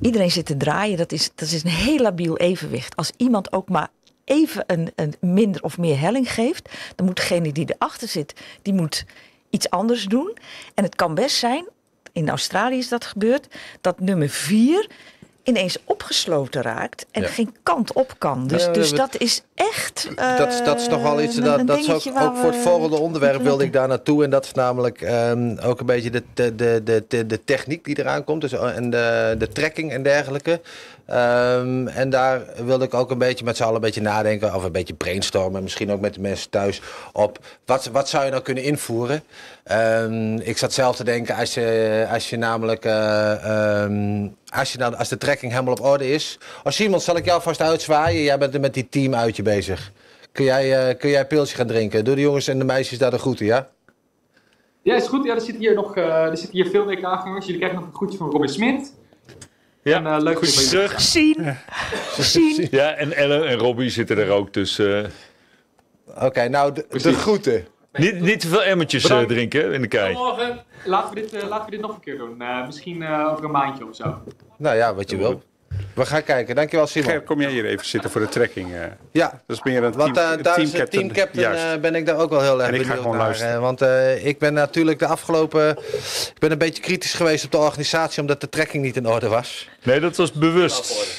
iedereen 0.00 0.30
zit 0.30 0.46
te 0.46 0.56
draaien, 0.56 0.96
dat 0.96 1.12
is, 1.12 1.30
dat 1.34 1.50
is 1.50 1.64
een 1.64 1.70
heel 1.70 1.98
labiel 1.98 2.36
evenwicht. 2.36 2.96
Als 2.96 3.12
iemand 3.16 3.52
ook 3.52 3.68
maar 3.68 3.88
even 4.24 4.64
een, 4.66 4.92
een 4.94 5.14
minder 5.20 5.62
of 5.62 5.78
meer 5.78 5.98
helling 5.98 6.32
geeft, 6.32 6.70
dan 6.96 7.06
moet 7.06 7.16
degene 7.16 7.52
die 7.52 7.74
erachter 7.74 8.08
zit, 8.08 8.34
die 8.62 8.74
moet 8.74 9.04
iets 9.50 9.70
anders 9.70 10.04
doen. 10.04 10.36
En 10.74 10.84
het 10.84 10.94
kan 10.94 11.14
best 11.14 11.36
zijn, 11.36 11.68
in 12.12 12.28
Australië 12.28 12.78
is 12.78 12.88
dat 12.88 13.04
gebeurd, 13.04 13.46
dat 13.80 14.00
nummer 14.00 14.28
4 14.28 14.90
ineens 15.44 15.78
opgesloten 15.84 16.62
raakt 16.62 17.06
en 17.10 17.22
Ja. 17.22 17.28
geen 17.28 17.54
kant 17.62 17.92
op 17.92 18.14
kan. 18.18 18.46
Dus, 18.46 18.64
Ja, 18.64 18.72
dus 18.72 18.90
we- 18.90 18.96
dat 18.96 19.16
is 19.18 19.42
echt. 19.54 20.08
dat, 20.38 20.52
is- 20.52 20.64
dat 20.64 20.80
is 20.80 20.88
nog 20.88 21.02
wel 21.02 21.20
iets, 21.22 21.36
eh, 21.38 21.44
dat, 21.44 21.58
een 21.58 21.66
dat 21.66 21.78
is 21.78 21.90
ook, 21.90 22.02
voor 22.36 22.50
het 22.52 22.56
volgende 22.62 22.96
onderwerp 22.96 23.42
wilde 23.42 23.64
ik 23.64 23.72
daar 23.72 23.88
naartoe. 23.88 24.24
En 24.24 24.30
dat 24.30 24.44
is 24.44 24.52
namelijk 24.52 25.02
ehm, 25.02 25.56
ook 25.64 25.80
een 25.80 25.86
beetje 25.86 26.10
de, 26.10 26.22
de, 26.34 26.54
de, 26.54 26.80
de, 26.84 27.04
de, 27.08 27.26
de 27.26 27.44
techniek 27.44 27.84
die 27.84 27.98
eraan 27.98 28.24
komt. 28.24 28.40
Dus, 28.40 28.52
eh, 28.52 28.76
en 28.76 28.90
de, 28.90 29.34
de 29.38 29.48
trekking 29.48 29.92
en 29.92 30.02
dergelijke. 30.02 30.60
Ehm, 31.10 31.86
en 31.88 32.10
daar 32.10 32.42
wilde 32.64 32.84
ik 32.84 32.94
ook 32.94 33.10
een 33.10 33.18
beetje 33.18 33.44
met 33.44 33.56
z'n 33.56 33.62
allen 33.62 33.74
een 33.74 33.80
beetje 33.80 34.00
nadenken. 34.00 34.54
Of 34.54 34.64
een 34.64 34.72
beetje 34.72 34.94
brainstormen. 34.94 35.62
Misschien 35.62 35.92
ook 35.92 36.00
met 36.00 36.14
de 36.14 36.20
mensen 36.20 36.50
thuis. 36.50 36.82
Op 37.12 37.38
wat, 37.64 37.86
wat 37.86 38.08
zou 38.08 38.24
je 38.24 38.30
nou 38.30 38.42
kunnen 38.42 38.64
invoeren? 38.64 39.22
Ehm, 39.64 40.36
ik 40.36 40.58
zat 40.58 40.72
zelf 40.72 40.96
te 40.96 41.04
denken 41.04 41.36
als 41.36 41.54
je, 41.54 42.06
als 42.12 42.30
je 42.30 42.36
namelijk... 42.36 42.84
eh, 42.84 43.82
ehm, 43.82 44.28
als, 44.54 44.72
je 44.72 44.96
als 44.96 45.08
de 45.08 45.18
trekking 45.18 45.52
helemaal 45.52 45.72
op 45.74 45.84
orde 45.84 46.10
is. 46.10 46.38
Als 46.64 46.76
Simon, 46.76 47.00
zal 47.00 47.16
ik 47.16 47.24
jou 47.24 47.42
vast 47.42 47.60
uitzwaaien? 47.60 48.22
Jij 48.22 48.38
bent 48.38 48.54
er 48.54 48.60
met 48.60 48.74
die 48.74 48.88
team 48.88 49.14
uitje 49.14 49.42
bezig. 49.42 49.92
Kun 50.32 50.44
jij, 50.44 50.88
eh, 50.88 50.98
kun 50.98 51.10
jij 51.10 51.20
een 51.20 51.26
pilsje 51.26 51.56
gaan 51.56 51.66
drinken? 51.66 52.04
Doe 52.04 52.14
de 52.14 52.20
jongens 52.20 52.48
en 52.48 52.58
de 52.58 52.64
meisjes 52.64 52.98
daar 52.98 53.10
de 53.10 53.18
groeten, 53.18 53.46
ja? 53.46 53.68
Ja, 54.82 54.94
is 54.94 55.06
goed. 55.06 55.24
Ja, 55.24 55.34
er 55.34 55.40
zitten 55.40 55.62
hier 55.62 55.74
nog 55.74 55.96
eh, 55.96 56.04
er 56.04 56.36
zitten 56.36 56.56
hier 56.58 56.70
veel 56.70 56.84
WK-gangers. 56.84 57.44
Jullie 57.44 57.60
krijgen 57.60 57.78
nog 57.80 57.88
een 57.88 57.94
groetje 57.94 58.18
van 58.18 58.30
Robin 58.30 58.48
Smit. 58.48 58.98
Ja, 59.90 59.96
En, 59.98 60.06
eh, 60.06 60.22
leuk 60.22 60.38
goed 60.38 60.68
terug. 60.68 61.00
Zien. 61.00 61.56
Zien. 62.18 62.68
Ja, 62.70 62.94
en 62.94 63.12
Ellen 63.12 63.46
en 63.48 63.58
Robbie 63.58 63.90
zitten 63.90 64.18
er 64.18 64.30
ook. 64.30 64.52
Dus 64.52 64.78
eh, 64.78 65.04
Oké, 66.22 66.48
nou, 66.48 66.72
de, 66.72 67.12
groeten. 67.12 67.66
niet, 67.92 68.20
niet 68.20 68.40
te 68.40 68.48
veel 68.48 68.62
emmertjes 68.62 69.02
eh, 69.02 69.08
Bedankt. 69.10 69.30
drinken 69.32 69.72
in 69.72 69.82
de 69.82 69.88
kei. 69.88 70.12
Morgen. 70.14 70.64
Laten 70.84 71.14
we, 71.14 71.20
dit, 71.20 71.32
eh, 71.32 71.48
laten 71.48 71.64
we 71.64 71.70
dit 71.70 71.80
nog 71.80 71.94
een 71.94 72.00
keer 72.00 72.18
doen. 72.18 72.40
Eh, 72.42 72.66
misschien 72.66 73.02
eh, 73.02 73.28
over 73.32 73.44
een 73.44 73.50
maandje 73.50 73.86
of 73.88 73.96
zo. 73.96 74.22
Nou 74.56 74.76
ja, 74.76 74.94
wat 74.94 75.10
je 75.10 75.16
wil. 75.16 75.42
We 75.94 76.06
gaan 76.06 76.22
kijken. 76.24 76.54
Dankjewel, 76.54 76.86
Simon. 76.86 77.10
Ger, 77.10 77.20
kom 77.20 77.40
jij 77.40 77.50
hier 77.50 77.64
even 77.66 77.86
zitten 77.86 78.10
voor 78.10 78.20
de 78.20 78.28
trekking? 78.28 78.74
eh? 78.74 78.80
Ja, 79.12 79.40
dat 79.46 79.56
is 79.56 79.62
meer 79.62 79.82
een 79.82 79.92
Want 79.92 80.14
team, 80.14 80.38
eh, 80.38 80.42
daar 80.44 80.58
is 80.60 80.70
de 80.70 80.88
teamcaptain. 80.88 81.54
eh, 81.54 81.80
ben 81.80 81.94
ik 81.94 82.06
daar 82.06 82.16
ook 82.18 82.30
wel 82.30 82.40
heel 82.42 82.58
erg 82.62 82.68
En 82.68 82.74
ik 82.74 82.80
ga 82.80 82.86
benieuwd 82.86 83.02
gewoon 83.02 83.16
naar. 83.16 83.24
luisteren. 83.26 83.54
eh, 83.54 83.60
want 83.60 83.82
eh, 83.82 84.26
ik 84.26 84.38
ben 84.38 84.52
natuurlijk 84.54 84.98
de 84.98 85.06
afgelopen... 85.06 85.68
Ik 85.70 86.38
ben 86.38 86.50
een 86.50 86.58
beetje 86.58 86.82
kritisch 86.82 87.14
geweest 87.14 87.44
op 87.44 87.50
de 87.50 87.58
organisatie... 87.58 88.20
omdat 88.20 88.40
de 88.40 88.48
trekking 88.48 88.82
niet 88.84 88.96
in 88.96 89.06
orde 89.06 89.28
was. 89.28 89.68
Nee, 89.82 90.00
dat 90.00 90.16
was 90.16 90.32
bewust. 90.32 91.18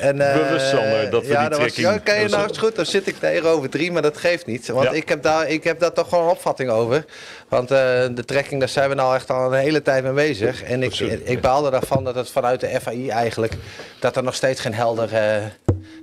En, 0.00 0.20
eh, 0.20 0.34
Bewust, 0.34 0.68
Sander, 0.68 1.10
dat 1.10 1.22
we 1.26 1.32
ja, 1.32 1.40
die 1.40 1.48
dat 1.50 1.58
was- 1.58 1.72
trekking- 1.72 1.98
Oké, 2.00 2.22
was- 2.22 2.30
nou 2.30 2.50
is 2.50 2.58
goed. 2.58 2.76
Dan 2.76 2.86
zit 2.86 3.06
ik 3.06 3.16
tegenover 3.18 3.70
drie, 3.70 3.92
maar 3.92 4.02
dat 4.02 4.16
geeft 4.16 4.46
niet. 4.46 4.68
Want 4.68 4.84
Ja. 4.84 4.90
ik, 4.92 5.08
heb 5.08 5.22
daar, 5.22 5.48
ik 5.48 5.64
heb 5.64 5.80
daar 5.80 5.92
toch 5.92 6.08
gewoon 6.08 6.24
een 6.24 6.30
opvatting 6.30 6.70
over. 6.70 7.04
Want 7.48 7.70
eh, 7.70 7.78
de 8.14 8.24
trekking, 8.24 8.60
daar 8.60 8.68
zijn 8.68 8.88
we 8.88 8.94
nou 8.94 9.14
echt 9.14 9.30
al 9.30 9.52
een 9.52 9.58
hele 9.58 9.82
tijd 9.82 10.04
mee 10.04 10.12
bezig. 10.12 10.62
En 10.62 10.82
ik, 10.82 10.98
ik 11.24 11.40
baalde 11.40 11.70
daarvan 11.70 12.04
dat 12.04 12.14
het 12.14 12.30
vanuit 12.30 12.60
de 12.60 12.80
FAI 12.80 13.08
eigenlijk... 13.08 13.52
dat 14.00 14.16
er 14.16 14.22
nog 14.22 14.34
steeds 14.34 14.60
geen 14.60 14.74
helder... 14.74 15.14
eh, 15.14 15.44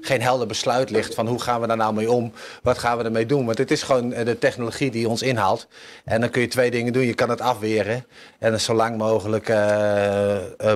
geen 0.02 0.22
helder 0.22 0.48
besluit 0.48 0.90
ligt 0.90 1.14
van 1.14 1.28
hoe 1.28 1.42
gaan 1.42 1.62
we 1.62 1.68
daar 1.68 1.78
nou 1.78 1.94
mee 1.94 2.12
om, 2.12 2.32
wat 2.64 2.78
gaan 2.78 2.98
we 2.98 3.04
ermee 3.04 3.26
doen. 3.26 3.46
Want 3.46 3.58
het 3.58 3.72
is 3.72 3.84
gewoon 3.84 4.14
eh, 4.14 4.26
de 4.26 4.38
technologie 4.38 4.92
die 4.92 5.10
ons 5.10 5.22
inhaalt. 5.22 5.68
En 6.04 6.22
dan 6.22 6.30
kun 6.30 6.42
je 6.42 6.48
twee 6.48 6.72
dingen 6.72 6.94
doen. 6.94 7.06
Je 7.06 7.14
kan 7.14 7.30
het 7.30 7.42
afweren 7.42 8.06
en 8.40 8.52
het 8.52 8.62
zo 8.62 8.74
lang 8.74 8.98
mogelijk 8.98 9.54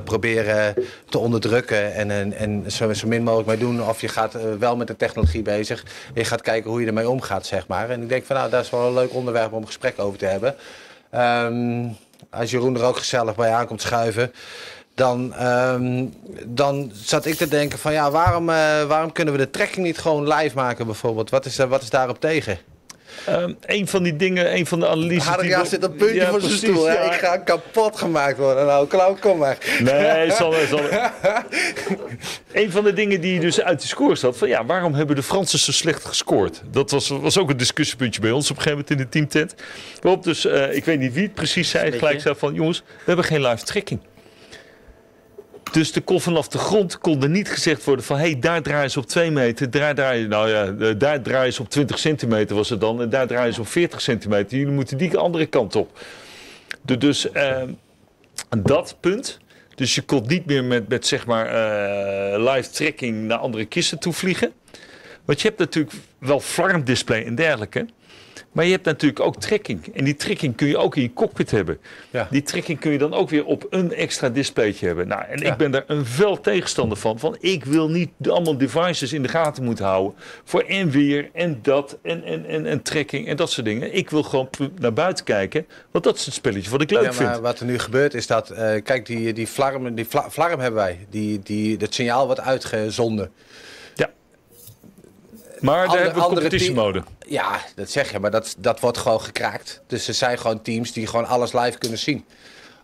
proberen 0.04 0.74
te 1.10 1.18
onderdrukken 1.18 1.94
en, 1.94 2.12
en, 2.12 2.34
en 2.34 2.72
zo, 2.72 2.94
zo 2.94 3.08
min 3.08 3.24
mogelijk 3.24 3.48
mee 3.48 3.58
doen. 3.58 3.88
Of 3.88 4.02
je 4.02 4.08
gaat 4.08 4.38
wel 4.60 4.76
met 4.76 4.88
de 4.88 4.96
technologie 4.96 5.42
bezig. 5.42 5.86
Je 6.14 6.26
gaat 6.26 6.42
kijken 6.42 6.70
hoe 6.70 6.82
je 6.82 6.88
ermee 6.88 7.10
omgaat, 7.10 7.46
zeg 7.46 7.68
maar. 7.68 7.90
En 7.90 8.02
ik 8.02 8.10
denk 8.10 8.26
van 8.26 8.36
nou, 8.36 8.50
dat 8.50 8.64
is 8.64 8.70
wel 8.70 8.88
een 8.88 8.94
leuk 8.94 9.14
onderwerp 9.14 9.54
om 9.54 9.62
een 9.62 9.68
gesprek 9.68 10.00
over 10.00 10.20
te 10.20 10.26
hebben. 10.26 10.56
Ehm, 11.10 11.88
als 12.30 12.52
Jeroen 12.52 12.76
er 12.76 12.84
ook 12.84 12.98
gezellig 12.98 13.36
bij 13.36 13.52
aankomt 13.52 13.82
schuiven. 13.82 14.32
Dan, 14.96 15.34
ehm, 15.34 16.06
dan 16.46 16.92
zat 16.94 17.26
ik 17.26 17.36
te 17.36 17.48
denken 17.48 17.80
van 17.80 17.94
ja, 17.94 18.12
waarom, 18.12 18.50
eh, 18.50 18.84
waarom 18.84 19.12
kunnen 19.12 19.34
we 19.34 19.40
de 19.40 19.50
trekking 19.50 19.86
niet 19.86 19.98
gewoon 19.98 20.28
live 20.28 20.56
maken 20.56 20.86
bijvoorbeeld? 20.86 21.30
Wat 21.30 21.46
is, 21.46 21.58
wat 21.58 21.82
is 21.82 21.90
daarop 21.90 22.20
tegen? 22.20 22.58
Ehm, 23.30 23.54
een 23.66 23.88
van 23.88 24.04
die 24.04 24.16
dingen, 24.16 24.56
een 24.56 24.66
van 24.66 24.80
de 24.80 24.88
analyses... 24.88 25.36
we- 25.36 25.66
zit 25.66 25.84
een 25.84 25.96
puntje 25.96 26.16
Ja, 26.16 26.30
voor 26.30 26.42
zijn 26.42 26.54
stoel. 26.58 26.86
ja. 26.88 27.14
Ik 27.14 27.20
ga 27.20 27.38
kapot 27.38 27.98
gemaakt 27.98 28.38
worden. 28.38 28.66
Nou, 28.66 28.88
Klauw, 28.88 29.18
kom 29.20 29.38
maar. 29.38 29.58
Nee, 29.84 30.32
zal, 30.32 30.54
zal. 30.70 30.80
Een 32.52 32.72
van 32.72 32.84
de 32.84 32.94
dingen 32.94 33.22
die 33.22 33.40
dus 33.40 33.62
uit 33.62 33.82
de 33.82 33.88
score 33.88 34.16
zat, 34.16 34.38
van 34.38 34.48
ja, 34.48 34.66
waarom 34.66 34.94
hebben 34.94 35.16
de 35.16 35.24
Fransen 35.24 35.60
zo 35.60 35.72
slecht 35.72 36.06
gescoord? 36.06 36.62
Dat 36.72 36.92
was, 36.92 37.08
was 37.08 37.38
ook 37.38 37.50
een 37.50 37.58
discussiepuntje 37.58 38.22
bij 38.22 38.32
ons 38.32 38.52
op 38.52 38.58
een 38.58 38.62
gegeven 38.64 38.86
moment 38.88 39.00
in 39.00 39.06
de 39.06 39.10
teamtent. 39.30 39.62
Waarop 40.02 40.24
dus, 40.24 40.46
eh, 40.46 40.76
ik 40.76 40.86
weet 40.86 41.00
niet 41.00 41.14
wie 41.14 41.24
het 41.24 41.34
precies 41.34 41.70
zei, 41.70 41.92
gelijk 41.92 42.22
zei 42.22 42.36
van 42.38 42.54
jongens, 42.54 42.80
we 42.88 43.04
hebben 43.06 43.26
geen 43.26 43.42
live 43.42 43.64
trekking. 43.64 44.00
Dus 45.72 45.96
er 45.96 46.02
kon 46.02 46.22
vanaf 46.22 46.48
de 46.48 46.58
grond 46.58 46.98
kon 46.98 47.24
er 47.24 47.30
niet 47.30 47.50
gezegd 47.50 47.84
worden 47.84 48.06
van... 48.06 48.18
hé, 48.18 48.22
hey, 48.32 48.40
daar 48.40 48.62
draaien 48.62 48.92
ze 48.92 49.00
op 49.00 49.06
2 49.08 49.32
meter, 49.32 49.72
daar 49.72 49.96
draaien, 49.96 50.30
nou 50.30 50.50
ja, 50.50 50.66
eh, 50.80 50.94
daar 50.98 51.22
draaien 51.22 51.54
ze 51.54 51.62
op 51.62 51.70
20 51.70 52.00
centimeter 52.00 52.56
was 52.56 52.70
het 52.70 52.82
dan... 52.82 53.02
en 53.02 53.10
daar 53.10 53.28
draaien 53.28 53.54
ze 53.54 53.62
op 53.62 53.68
40 53.68 54.02
centimeter. 54.02 54.58
Jullie 54.58 54.74
moeten 54.74 54.98
die 54.98 55.18
andere 55.18 55.46
kant 55.46 55.76
op. 55.76 56.00
De- 56.82 56.98
Dus 56.98 57.32
eh, 57.32 57.62
dat 58.58 58.98
punt... 59.00 59.40
Dus 59.76 59.96
je 59.96 60.02
kon 60.02 60.24
niet 60.28 60.46
meer 60.46 60.64
met, 60.64 60.88
met 60.88 61.08
zeg 61.08 61.26
maar 61.26 61.46
eh, 61.48 62.54
live 62.54 62.70
tracking 62.70 63.24
naar 63.28 63.38
andere 63.38 63.66
kisten 63.66 64.00
toe 64.00 64.14
vliegen. 64.14 64.52
Want 65.26 65.42
je 65.42 65.48
hebt 65.48 65.60
natuurlijk 65.60 65.96
wel 66.20 66.40
flarmdisplay 66.40 67.24
en 67.26 67.36
dergelijke. 67.36 67.86
Maar 68.52 68.66
je 68.66 68.72
hebt 68.72 68.86
natuurlijk 68.86 69.20
ook 69.20 69.36
trekking. 69.36 69.88
En 69.96 70.04
die 70.04 70.16
trekking 70.16 70.56
kun 70.56 70.68
je 70.68 70.78
ook 70.78 70.96
in 70.96 71.02
je 71.02 71.14
cockpit 71.14 71.52
hebben. 71.52 71.78
Ja. 72.10 72.28
Die 72.32 72.42
trekking 72.42 72.80
kun 72.80 72.92
je 72.92 72.98
dan 72.98 73.14
ook 73.14 73.30
weer 73.30 73.46
op 73.46 73.68
een 73.70 73.94
extra 73.94 74.30
displaytje 74.30 74.86
hebben. 74.86 75.08
Nou, 75.08 75.24
en 75.24 75.40
Ja. 75.40 75.52
ik 75.52 75.58
ben 75.58 75.72
daar 75.72 75.84
een 75.88 76.06
fel 76.06 76.42
tegenstander 76.42 76.98
van. 76.98 77.20
Van 77.20 77.38
ik 77.40 77.66
wil 77.66 77.90
niet 77.90 78.10
allemaal 78.30 78.58
devices 78.58 79.14
in 79.14 79.22
de 79.22 79.28
gaten 79.28 79.64
moeten 79.64 79.86
houden. 79.86 80.14
Voor 80.44 80.62
en 80.62 80.90
weer 80.90 81.30
en 81.34 81.60
dat 81.62 81.98
en, 82.02 82.24
en, 82.24 82.46
en, 82.46 82.66
en 82.66 82.82
trekking 82.82 83.28
en 83.28 83.36
dat 83.36 83.52
soort 83.52 83.66
dingen. 83.66 83.94
Ik 83.96 84.10
wil 84.10 84.24
gewoon 84.24 84.50
naar 84.80 84.94
buiten 84.94 85.26
kijken. 85.26 85.66
Want 85.92 86.04
dat 86.04 86.16
is 86.18 86.26
het 86.26 86.34
spelletje 86.34 86.70
wat 86.72 86.82
ik 86.82 86.90
leuk 86.90 87.00
Ja, 87.02 87.06
maar 87.08 87.32
vind. 87.32 87.40
wat 87.40 87.60
er 87.60 87.66
nu 87.66 87.80
gebeurt 87.80 88.14
is 88.14 88.28
dat, 88.28 88.50
eh, 88.50 88.84
kijk, 88.84 89.06
die, 89.06 89.34
die, 89.34 89.48
flarm, 89.48 89.96
die 89.96 90.08
flarm 90.30 90.60
hebben 90.60 90.74
wij. 90.80 91.08
Die, 91.10 91.40
die, 91.44 91.78
het 91.78 91.94
signaal 91.94 92.26
wordt 92.26 92.42
uitgezonden. 92.42 93.32
Maar 95.60 95.76
daar 95.76 95.86
Andere- 95.88 96.04
hebben 96.04 96.22
we 96.22 96.28
competitiemode. 96.30 97.04
Ja, 97.28 97.60
dat 97.76 97.90
zeg 97.90 98.12
je, 98.12 98.20
maar 98.20 98.32
dat, 98.32 98.56
dat 98.58 98.80
wordt 98.80 98.98
gewoon 98.98 99.22
gekraakt. 99.22 99.82
Dus 99.88 100.08
er 100.08 100.14
zijn 100.14 100.38
gewoon 100.38 100.62
teams 100.62 100.92
die 100.94 101.08
gewoon 101.08 101.26
alles 101.28 101.54
live 101.54 101.78
kunnen 101.78 101.98
zien. 102.00 102.26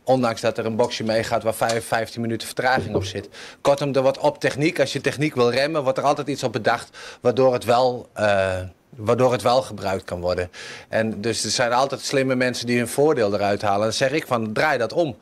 Ondanks 0.04 0.42
dat 0.42 0.58
er 0.58 0.66
een 0.66 0.76
boxje 0.76 1.04
meegaat 1.04 1.44
waar 1.44 1.54
5, 1.56 1.86
15 1.88 2.22
minuten 2.22 2.48
vertraging 2.48 2.96
op 2.96 3.04
zit. 3.04 3.30
Kortom, 3.62 3.94
er 3.96 4.02
wordt 4.02 4.18
op 4.18 4.40
techniek, 4.40 4.80
als 4.80 4.94
je 4.94 5.02
techniek 5.02 5.36
wil 5.36 5.52
remmen, 5.52 5.84
wordt 5.84 5.98
er 5.98 6.04
altijd 6.04 6.28
iets 6.28 6.44
op 6.44 6.52
bedacht 6.52 6.98
waardoor 7.22 7.54
het 7.54 7.64
wel, 7.64 8.10
eh, 8.14 8.54
waardoor 8.90 9.32
het 9.32 9.42
wel 9.42 9.62
gebruikt 9.62 10.04
kan 10.04 10.22
worden. 10.22 10.52
En 10.90 11.22
dus 11.22 11.44
er 11.44 11.50
zijn 11.52 11.74
altijd 11.74 12.02
slimme 12.02 12.36
mensen 12.36 12.66
die 12.66 12.78
hun 12.78 12.88
voordeel 12.88 13.34
eruit 13.34 13.62
halen. 13.62 13.82
Dan 13.82 13.94
zeg 13.94 14.12
ik 14.12 14.28
van, 14.28 14.54
draai 14.54 14.78
dat 14.78 14.94
om. 14.94 15.18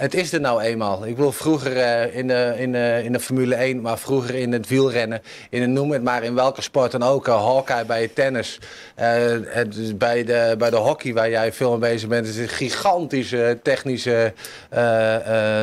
Het 0.00 0.14
is 0.14 0.32
er 0.32 0.40
nou 0.40 0.60
eenmaal. 0.62 1.06
Ik 1.06 1.16
wil 1.16 1.32
vroeger 1.32 1.76
eh, 1.76 2.16
in, 2.16 2.26
de, 2.28 2.54
in, 2.58 2.72
de, 2.72 3.00
in 3.04 3.12
de 3.12 3.20
Formule 3.20 3.54
1, 3.54 3.80
maar 3.80 3.98
vroeger 3.98 4.34
in 4.34 4.52
het 4.52 4.68
wielrennen, 4.68 5.22
in 5.50 5.62
een, 5.62 5.72
noem 5.72 5.90
het 5.92 6.02
maar 6.02 6.22
in 6.22 6.34
welke 6.34 6.62
sport 6.62 6.92
dan 6.92 7.02
ook. 7.02 7.28
Uh, 7.28 7.34
Hawkeye 7.44 7.84
bij 7.84 8.02
het 8.02 8.14
tennis, 8.14 8.58
eh, 8.94 9.08
het 9.44 9.98
bij, 9.98 10.24
de, 10.24 10.54
bij 10.58 10.70
de 10.70 10.76
hockey 10.76 11.12
waar 11.12 11.30
jij 11.30 11.52
veel 11.52 11.70
mee 11.70 11.90
bezig 11.92 12.08
bent. 12.08 12.26
Het 12.26 12.34
is 12.34 12.40
een 12.42 12.48
gigantische 12.48 13.58
technische 13.62 14.32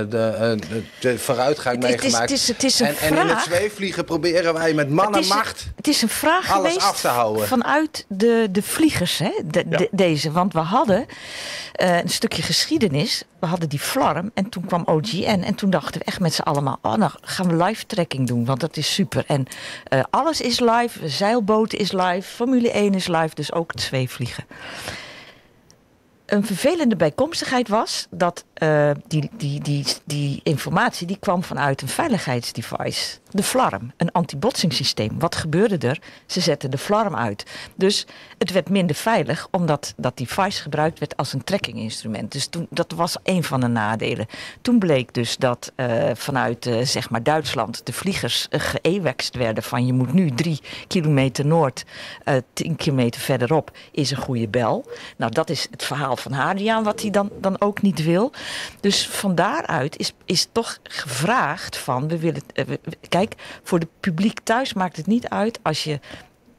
de, 0.10 0.56
de, 1.00 1.20
vooruitgang 1.20 1.76
Het- 1.76 1.86
meegemaakt. 1.90 2.30
het 2.30 2.40
is- 2.40 2.48
het 2.48 2.64
is 2.64 2.80
een 2.80 2.88
en, 2.88 2.96
en 3.00 3.18
in 3.18 3.28
het 3.28 3.40
zweefvliegen 3.44 4.06
proberen 4.06 4.54
wij 4.54 4.74
met 4.74 4.90
man 4.90 5.16
en 5.16 5.28
macht 5.28 5.66
het 5.76 5.88
is 5.88 6.02
een 6.02 6.10
vraag 6.10 6.52
alles 6.52 6.68
geweest 6.68 6.88
af 6.88 7.00
te 7.02 7.08
houden. 7.08 7.48
vanuit 7.48 8.06
de, 8.08 8.48
de 8.52 8.62
vliegers, 8.62 9.18
hè? 9.18 9.32
de- 9.46 9.68
de- 9.70 9.88
deze. 9.92 10.32
Want 10.32 10.54
we 10.54 10.60
hadden 10.60 11.06
een 11.74 12.10
stukje 12.10 12.42
geschiedenis. 12.42 13.24
We 13.40 13.46
hadden 13.48 13.70
die 13.70 13.80
Flarm 13.80 14.32
en 14.34 14.50
toen 14.50 14.66
kwam 14.66 14.84
OGN. 14.86 15.42
En 15.44 15.56
toen 15.56 15.70
dachten 15.70 16.00
we 16.00 16.06
echt 16.06 16.20
met 16.20 16.34
z'n 16.34 16.42
allemaal, 16.42 16.80
oh, 16.82 16.94
nou 16.94 17.12
gaan 17.22 17.48
we 17.48 17.64
live 17.64 17.86
tracking 17.86 18.28
doen. 18.28 18.46
Want 18.46 18.60
dat 18.60 18.78
is 18.78 18.94
super. 18.94 19.24
En 19.28 19.46
eh, 19.84 20.04
alles 20.10 20.42
is 20.42 20.60
live. 20.60 21.10
Zeilboten 21.10 21.80
is 21.80 21.92
live. 21.92 22.22
Formule 22.22 22.72
1 22.72 22.94
is 22.94 23.08
live. 23.08 23.36
Dus 23.36 23.54
ook 23.54 23.72
het 23.72 23.82
zweefvliegen. 23.82 24.46
Een 26.26 26.46
vervelende 26.46 26.96
bijkomstigheid 26.96 27.68
was 27.68 28.08
dat 28.10 28.46
eh, 28.58 28.92
die, 29.08 29.30
die, 29.38 29.62
die, 29.62 29.86
die 30.06 30.40
informatie 30.44 31.08
die 31.08 31.18
kwam 31.20 31.44
vanuit 31.44 31.82
een 31.82 31.88
veiligheidsdevice. 31.88 33.18
De 33.30 33.44
FLARM, 33.44 33.92
een 33.98 34.12
antibotsingssysteem. 34.12 35.20
Wat 35.20 35.36
gebeurde 35.36 35.88
er? 35.88 36.00
Ze 36.26 36.40
zetten 36.40 36.72
de 36.72 36.78
FLARM 36.78 37.16
uit. 37.16 37.46
Dus 37.76 38.08
het 38.38 38.52
werd 38.52 38.70
minder 38.70 38.96
veilig 38.96 39.48
omdat 39.52 39.94
dat 39.98 40.18
device 40.18 40.62
gebruikt 40.62 41.00
werd 41.00 41.18
als 41.18 41.34
een 41.34 41.44
trackinginstrument. 41.44 42.32
Dus 42.32 42.48
toen, 42.48 42.68
dat 42.70 42.92
was 42.92 43.16
een 43.24 43.44
van 43.44 43.60
de 43.60 43.68
nadelen. 43.68 44.26
Toen 44.62 44.80
bleek 44.80 45.14
dus 45.14 45.38
dat 45.38 45.72
eh, 45.76 46.10
vanuit 46.14 46.66
eh, 46.66 46.82
zeg 46.82 47.10
maar 47.10 47.24
Duitsland 47.24 47.86
de 47.86 47.94
vliegers 47.94 48.48
uh, 48.84 49.02
werden 49.32 49.64
van 49.64 49.86
je 49.86 49.94
moet 49.94 50.14
nu 50.14 50.32
drie 50.32 50.60
kilometer 50.88 51.46
noord, 51.46 51.86
tien 52.54 52.76
kilometer 52.76 53.22
verderop 53.22 53.72
is 53.92 54.12
een 54.12 54.18
goede 54.18 54.48
bel. 54.48 54.86
Nou, 55.18 55.32
dat 55.32 55.50
is 55.50 55.68
het 55.72 55.84
verhaal 55.84 56.16
van 56.16 56.32
Hadriaan 56.32 56.84
wat 56.84 57.02
hij 57.02 57.10
dan, 57.10 57.30
dan 57.42 57.62
ook 57.62 57.82
niet 57.82 58.04
wil. 58.04 58.32
Dus 58.80 59.08
van 59.08 59.36
daaruit 59.36 59.98
is, 59.98 60.14
is 60.26 60.48
toch 60.52 60.80
gevraagd 60.84 61.78
van, 61.78 62.08
we 62.08 62.20
willen, 62.20 62.42
we, 62.54 62.80
kijk, 63.10 63.34
voor 63.64 63.80
de 63.80 63.88
publiek 64.00 64.40
thuis 64.40 64.74
maakt 64.74 64.98
het 64.98 65.08
niet 65.08 65.30
uit 65.30 65.60
als 65.64 65.84
je 65.84 66.00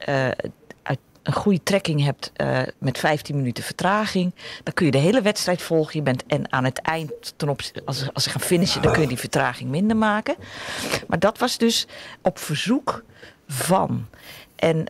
uh, 0.07 0.27
een 1.29 1.33
goede 1.33 1.63
trekking 1.63 2.03
hebt 2.03 2.31
uh, 2.37 2.61
met 2.77 2.97
15 2.97 3.35
minuten 3.35 3.63
vertraging, 3.63 4.33
dan 4.63 4.73
kun 4.73 4.85
je 4.85 4.91
de 4.91 4.97
hele 4.97 5.21
wedstrijd 5.21 5.61
volgen. 5.61 5.97
Je 5.97 6.01
bent 6.01 6.25
en 6.25 6.51
aan 6.51 6.63
het 6.63 6.79
eind, 6.81 7.33
ten 7.35 7.49
op, 7.49 7.61
als, 7.85 8.13
als 8.13 8.23
ze 8.23 8.29
gaan 8.29 8.41
finishen, 8.41 8.81
dan 8.81 8.91
kun 8.91 9.01
je 9.01 9.07
die 9.07 9.17
vertraging 9.17 9.69
minder 9.69 9.97
maken. 9.97 10.35
Maar 11.07 11.19
dat 11.19 11.37
was 11.37 11.57
dus 11.57 11.87
op 12.21 12.39
verzoek 12.39 13.03
van. 13.47 14.07
En 14.55 14.85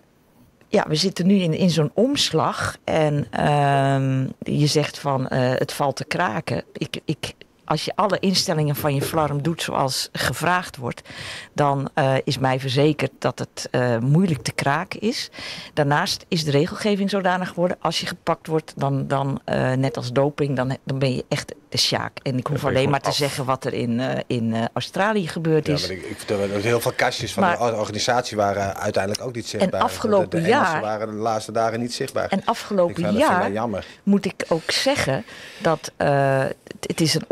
ja, 0.70 0.86
we 0.88 0.96
zitten 0.96 1.28
nu 1.28 1.36
in, 1.36 1.54
in 1.54 1.70
zo'n 1.70 1.92
omslag 1.94 2.78
en 2.84 3.28
uh, 3.40 4.28
je 4.58 4.68
zegt 4.68 5.00
van 5.00 5.22
uh, 5.22 5.28
het 5.32 5.74
valt 5.74 5.96
te 5.96 6.06
kraken. 6.06 6.64
Ik, 6.74 7.00
ik, 7.06 7.34
als 7.70 7.86
je 7.86 7.92
alle 7.96 8.20
instellingen 8.20 8.76
van 8.76 8.96
je 8.96 9.02
flarm 9.02 9.42
doet 9.42 9.62
zoals 9.62 10.10
gevraagd 10.12 10.78
wordt, 10.78 11.02
dan 11.54 11.90
uh, 11.96 12.14
is 12.24 12.38
mij 12.38 12.60
verzekerd 12.60 13.12
dat 13.20 13.40
het 13.40 13.68
uh, 13.72 13.98
moeilijk 13.98 14.42
te 14.42 14.52
kraken 14.52 15.00
is. 15.00 15.30
Daarnaast 15.74 16.26
is 16.28 16.44
de 16.44 16.52
regelgeving 16.52 17.10
zodanig 17.10 17.50
geworden, 17.50 17.78
als 17.82 18.00
je 18.00 18.06
gepakt 18.06 18.48
wordt, 18.48 18.74
dan, 18.76 19.08
dan 19.08 19.42
uh, 19.46 19.74
net 19.74 19.98
als 19.98 20.12
doping, 20.12 20.56
dan, 20.56 20.78
dan 20.84 21.00
ben 21.00 21.16
je 21.16 21.26
echt 21.28 21.54
de 21.70 21.78
sjaak. 21.78 22.20
En 22.24 22.38
ik 22.38 22.48
hoef 22.48 22.66
alleen 22.66 22.90
maar 22.90 23.02
te 23.02 23.10
af. 23.10 23.16
zeggen 23.16 23.46
wat 23.46 23.66
er 23.66 23.74
in, 23.74 24.02
in 24.28 24.70
Australië 24.74 25.28
gebeurd 25.28 25.68
ja, 25.68 25.74
is. 25.74 25.82
Maar 25.82 25.92
ik, 25.92 26.04
ik, 26.04 26.30
er 26.30 26.62
heel 26.62 26.82
veel 26.82 26.94
kastjes 26.96 27.34
van 27.34 27.44
maar, 27.44 27.58
de 27.58 27.76
organisatie 27.76 28.38
waren 28.38 28.78
uiteindelijk 28.78 29.24
ook 29.24 29.36
niet 29.36 29.48
zichtbaar. 29.48 29.82
En 29.82 29.84
afgelopen 29.84 30.30
de, 30.30 30.42
de 30.42 30.48
jaar 30.48 30.82
waren 30.82 31.08
de 31.08 31.14
laatste 31.14 31.52
dagen 31.52 31.80
niet 31.80 31.94
zichtbaar. 31.94 32.30
En 32.30 32.42
afgelopen 32.46 33.14
jaar 33.14 33.52
moet 34.04 34.26
ik 34.26 34.46
ook 34.48 34.72
zeggen 34.72 35.26
dat 35.62 35.92
het 36.80 37.02
is 37.02 37.14
een 37.14 37.26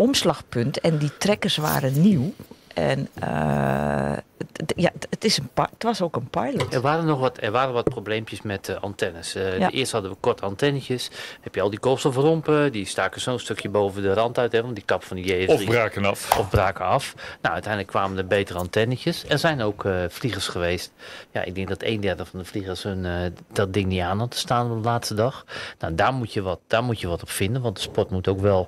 en 0.82 0.98
die 0.98 1.12
trekkers 1.18 1.58
waren 1.58 2.02
nieuw. 2.02 2.34
En 2.78 3.08
uh, 3.24 4.18
het, 4.54 4.74
ja, 4.76 4.92
het, 5.10 5.24
is 5.24 5.38
een 5.38 5.50
het 5.54 5.84
was 5.84 6.02
ook 6.02 6.16
een 6.16 6.30
pilot. 6.30 6.74
Er 6.74 6.82
waren 6.82 7.06
nog 7.06 7.20
wat, 7.20 7.38
er 7.42 7.52
waren 7.52 7.74
wat 7.74 7.90
probleempjes 7.90 8.42
met 8.42 8.70
uh, 8.70 8.76
antennes. 8.82 9.36
Uh, 9.36 9.60
ja. 9.60 9.72
Eerst 9.72 9.92
hadden 9.92 10.12
we 10.12 10.18
korte 10.20 10.44
antennetjes. 10.44 11.10
Heb 11.42 11.56
je 11.56 11.62
al 11.62 11.70
die 11.70 11.80
koolstofrompen, 11.80 12.72
die 12.72 12.86
staken 12.86 13.22
zo'n 13.22 13.40
stukje 13.40 13.70
boven 13.70 14.02
de 14.02 14.14
rand 14.14 14.38
uit. 14.38 14.52
Hè, 14.52 14.62
want 14.62 14.76
die 14.76 14.84
kap 14.86 15.04
van 15.04 15.18
die 15.18 15.48
JS3. 15.48 15.50
Of 15.50 15.66
braken 15.66 16.06
af. 16.06 16.38
Of 16.38 16.50
braken 16.50 16.86
af. 16.86 17.14
Nou, 17.42 17.54
uiteindelijk 17.54 17.92
kwamen 17.92 18.18
er 18.18 18.28
betere 18.28 18.60
antennetjes. 18.60 19.26
Er 19.28 19.40
zijn 19.40 19.62
ook 19.62 19.84
uh, 19.84 20.04
vliegers 20.10 20.48
geweest. 20.48 20.92
Ja, 21.32 21.44
ik 21.44 21.56
denk 21.56 21.68
dat 21.68 21.84
een 21.84 22.02
derde 22.02 22.26
van 22.26 22.40
de 22.40 22.46
vliegers 22.46 22.84
hun, 22.84 23.06
uh, 23.06 23.14
dat 23.54 23.74
ding 23.74 23.86
niet 23.86 24.02
aan 24.02 24.20
had 24.20 24.32
te 24.32 24.38
staan 24.38 24.72
op 24.72 24.84
de 24.84 24.90
laatste 24.90 25.14
dag. 25.14 25.46
Nou, 25.80 25.96
daar 25.96 26.14
moet 26.14 26.34
je 26.34 26.42
wat, 26.42 26.60
daar 26.68 26.84
moet 26.84 27.00
je 27.00 27.08
wat 27.08 27.22
op 27.22 27.30
vinden. 27.30 27.62
Want 27.62 27.76
de 27.76 27.82
sport 27.82 28.10
moet 28.10 28.28
ook 28.28 28.40
wel 28.40 28.68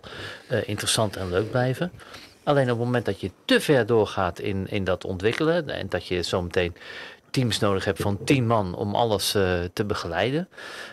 uh, 0.51 0.67
interessant 0.67 1.15
en 1.15 1.29
leuk 1.29 1.51
blijven. 1.51 1.91
Alleen 2.49 2.71
op 2.71 2.77
het 2.77 2.85
moment 2.85 3.05
dat 3.05 3.21
je 3.21 3.31
te 3.45 3.61
ver 3.61 3.85
doorgaat 3.85 4.39
in, 4.39 4.67
in 4.69 4.83
dat 4.83 5.05
ontwikkelen 5.05 5.69
en 5.69 5.89
dat 5.89 6.07
je 6.07 6.23
zometeen 6.23 6.75
teams 7.31 7.59
nodig 7.59 7.85
hebt 7.85 8.01
van 8.01 8.23
tien 8.23 8.47
man 8.47 8.75
om 8.75 8.95
alles 8.95 9.35
uh, 9.35 9.59
te 9.73 9.85
begeleiden, 9.85 10.49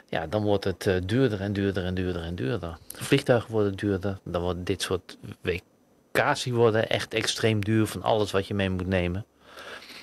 ja, 0.08 0.26
dan 0.26 0.42
wordt 0.42 0.64
het 0.64 0.86
uh, 0.86 0.94
duurder 1.04 1.40
en 1.40 1.52
duurder 1.52 1.84
en 1.84 1.94
duurder 1.94 2.22
en 2.22 2.34
duurder. 2.34 2.78
Vliegtuigen 2.94 3.50
worden 3.50 3.76
duurder, 3.76 4.18
dan 4.24 4.42
worden 4.42 4.64
dit 4.64 4.82
soort 4.82 5.18
WK's 5.40 6.44
worden 6.44 6.88
echt 6.88 7.14
extreem 7.14 7.64
duur 7.64 7.86
van 7.86 8.02
alles 8.02 8.30
wat 8.30 8.46
je 8.46 8.54
mee 8.54 8.70
moet 8.70 8.86
nemen. 8.86 9.26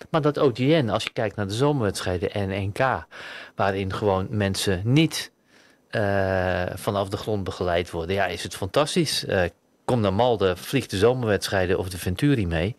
Maar 0.09 0.21
dat 0.21 0.37
OGN, 0.37 0.89
als 0.89 1.03
je 1.03 1.13
kijkt 1.13 1.35
naar 1.35 1.47
de 1.47 1.53
zomerwedstrijden 1.53 2.31
en 2.31 2.67
NK, 2.67 3.05
waarin 3.55 3.93
gewoon 3.93 4.27
mensen 4.29 4.81
niet 4.83 5.31
uh, 5.91 6.63
vanaf 6.73 7.09
de 7.09 7.17
grond 7.17 7.43
begeleid 7.43 7.91
worden, 7.91 8.15
ja, 8.15 8.25
is 8.25 8.43
het 8.43 8.55
fantastisch 8.55 9.25
kom 9.85 10.01
naar 10.01 10.13
Malde, 10.13 10.55
vliegt 10.55 10.89
de 10.89 10.97
zomerwedstrijden 10.97 11.77
of 11.77 11.89
de 11.89 11.97
Venturi 11.97 12.47
mee. 12.47 12.75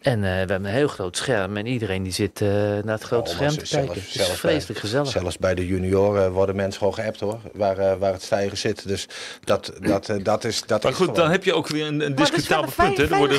En 0.00 0.16
uh, 0.16 0.22
we 0.22 0.28
hebben 0.28 0.64
een 0.64 0.72
heel 0.72 0.88
groot 0.88 1.16
scherm 1.16 1.56
en 1.56 1.66
iedereen 1.66 2.02
die 2.02 2.12
zit 2.12 2.40
uh, 2.40 2.48
naar 2.48 2.94
het 2.94 3.02
grote 3.02 3.30
oh, 3.30 3.36
scherm 3.36 3.56
te 3.56 3.66
zelfs, 3.66 3.70
kijken. 3.70 3.94
Het 3.94 4.10
zelfs 4.10 4.30
is 4.30 4.38
vreselijk 4.38 4.80
bij, 4.80 4.80
gezellig. 4.80 5.08
Zelfs 5.08 5.38
bij 5.38 5.54
de 5.54 5.66
junioren 5.66 6.32
worden 6.32 6.56
mensen 6.56 6.78
gewoon 6.78 6.94
geappt 6.94 7.20
hoor, 7.20 7.40
waar, 7.52 7.78
uh, 7.78 7.94
waar 7.94 8.12
het 8.12 8.22
stijgen 8.22 8.58
zit. 8.58 8.88
Dus 8.88 9.08
dat, 9.44 9.72
dat, 9.80 10.12
dat 10.22 10.44
is 10.44 10.60
dat 10.60 10.82
Maar 10.82 10.92
is 10.92 10.96
goed, 10.96 11.06
gewoon. 11.06 11.20
dan 11.20 11.30
heb 11.30 11.44
je 11.44 11.54
ook 11.54 11.68
weer 11.68 11.86
een, 11.86 12.00
een 12.00 12.14
discutabel 12.14 12.72
een 12.76 12.94
punt. 12.94 13.10
Hè? 13.10 13.18
Worden 13.18 13.38